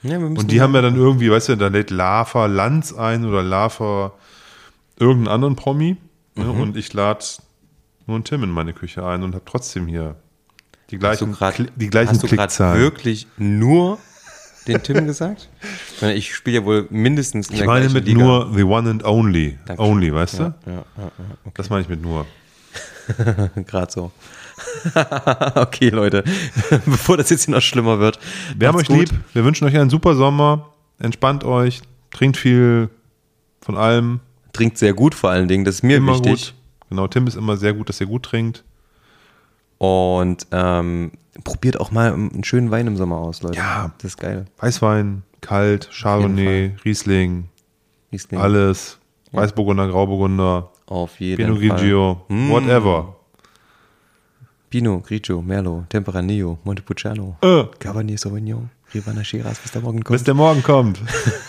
Ja, 0.09 0.19
Und 0.19 0.51
die 0.51 0.61
haben 0.61 0.74
ja 0.74 0.83
dann 0.83 0.97
irgendwie, 0.97 1.31
weißt 1.31 1.51
du, 1.51 1.57
da 1.57 1.69
lädt 1.69 1.91
Lava 1.91 2.47
Lanz 2.47 2.93
ein 2.93 3.24
oder 3.24 3.43
Lava 3.43 4.12
irgendeinen 4.99 5.35
anderen 5.35 5.57
Promi. 5.57 5.97
Ne? 6.35 6.45
Mhm. 6.45 6.61
Und 6.61 6.77
ich 6.77 6.93
lade 6.93 7.24
nur 8.07 8.16
einen 8.16 8.24
Tim 8.24 8.43
in 8.43 8.51
meine 8.51 8.73
Küche 8.73 9.05
ein 9.05 9.23
und 9.23 9.35
habe 9.35 9.45
trotzdem 9.45 9.87
hier 9.87 10.16
die 10.91 10.97
Hast 10.97 11.01
gleichen, 11.01 11.33
grad- 11.33 11.55
Kli- 11.57 11.70
die 11.77 11.89
gleichen 11.89 12.11
Hast 12.15 12.24
Klickzahlen. 12.27 12.81
wirklich 12.81 13.27
nur 13.37 13.99
den 14.69 14.83
Tim 14.83 15.07
gesagt? 15.07 15.49
Ich 15.97 16.03
meine, 16.03 16.15
Ich 16.15 16.35
spiele 16.35 16.59
ja 16.59 16.65
wohl 16.66 16.87
mindestens 16.91 17.49
in 17.49 17.55
Ich 17.55 17.59
der 17.61 17.66
meine 17.66 17.89
mit 17.89 18.05
Liga. 18.07 18.19
nur 18.19 18.53
the 18.55 18.62
one 18.65 18.89
and 18.91 19.03
only. 19.05 19.59
Dankeschön. 19.65 19.93
Only, 19.93 20.12
weißt 20.15 20.39
du? 20.41 20.43
ja, 20.43 20.73
ja, 20.99 21.11
Das 21.55 21.70
meine 21.70 21.83
ich 21.83 21.89
mit 21.89 22.03
nur. 22.03 22.27
gerade 23.66 23.91
so. 23.91 24.12
okay, 25.57 25.91
Leute, 25.91 26.24
bevor 26.87 27.16
das 27.16 27.31
jetzt 27.31 27.45
hier 27.45 27.55
noch 27.55 27.61
schlimmer 27.62 27.99
wird. 27.99 28.19
Wir 28.57 28.69
haben 28.69 28.77
euch 28.77 28.89
gut. 28.89 29.11
lieb. 29.11 29.20
Wir 29.33 29.45
wünschen 29.45 29.66
euch 29.66 29.77
einen 29.77 29.91
super 29.91 30.15
Sommer. 30.15 30.70
Entspannt 30.99 31.45
euch. 31.45 31.83
Trinkt 32.11 32.37
viel 32.39 32.89
von 33.61 33.77
allem. 33.77 34.20
Trinkt 34.53 34.78
sehr 34.78 34.95
gut 34.95 35.15
vor 35.15 35.31
allen 35.31 35.49
Dingen, 35.49 35.65
das 35.66 35.77
ist 35.77 35.83
mir 35.83 35.99
Immer 35.99 36.12
wichtig. 36.15 36.31
gut. 36.33 36.55
Genau, 36.89 37.07
Tim 37.09 37.27
ist 37.27 37.35
immer 37.37 37.57
sehr 37.59 37.74
gut, 37.74 37.89
dass 37.89 38.01
er 38.01 38.07
gut 38.07 38.23
trinkt. 38.23 38.65
Und 39.78 40.47
ähm, 40.53 41.12
probiert 41.45 41.78
auch 41.78 41.91
mal 41.91 42.12
einen 42.15 42.45
schönen 42.45 42.70
Wein 42.70 42.87
im 42.87 42.97
Sommer 42.97 43.19
aus, 43.19 43.43
Leute. 43.43 43.59
Ja. 43.59 43.93
Das 43.99 44.12
ist 44.12 44.16
geil. 44.16 44.47
Weißwein, 44.59 45.23
kalt, 45.43 45.91
Chardonnay, 45.93 46.74
Riesling, 46.85 47.49
Riesling. 48.12 48.41
alles. 48.41 48.99
Weißburgunder, 49.33 49.89
Grauburgunder, 49.89 50.70
Auf 50.87 51.20
jeden 51.20 51.37
Pinot 51.45 51.59
Fall. 51.59 51.69
Grigio, 51.78 52.23
Mm. 52.28 52.49
whatever. 52.51 53.15
Pinot, 54.77 55.05
Grigio, 55.07 55.40
Merlot, 55.40 55.89
Tempranillo, 55.89 56.59
Montepulciano, 56.65 57.39
Äh. 57.40 57.65
Cabernet 57.78 58.20
Sauvignon, 58.20 58.69
Rivana 58.93 59.24
Shiraz, 59.24 59.59
bis 59.59 59.73
der 59.73 59.81
Morgen 59.81 60.05
kommt. 60.05 60.15
Bis 60.15 60.24
der 60.24 60.35
Morgen 60.35 60.62
kommt. 60.62 61.01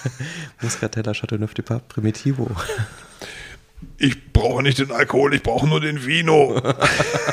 Muscatella, 0.62 1.14
Chateauneuf 1.14 1.54
de 1.54 1.66
Pape, 1.66 1.84
Primitivo. 1.90 2.49
Ich 3.98 4.32
brauche 4.32 4.64
nicht 4.64 4.80
den 4.80 4.91
Alkohol, 4.94 5.34
ich 5.34 5.44
brauche 5.44 5.68
nur 5.68 5.82
den 5.82 6.06
Vino. 6.06 6.62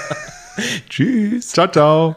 Tschüss. 0.90 1.50
ciao, 1.50 1.68
ciao. 1.68 2.16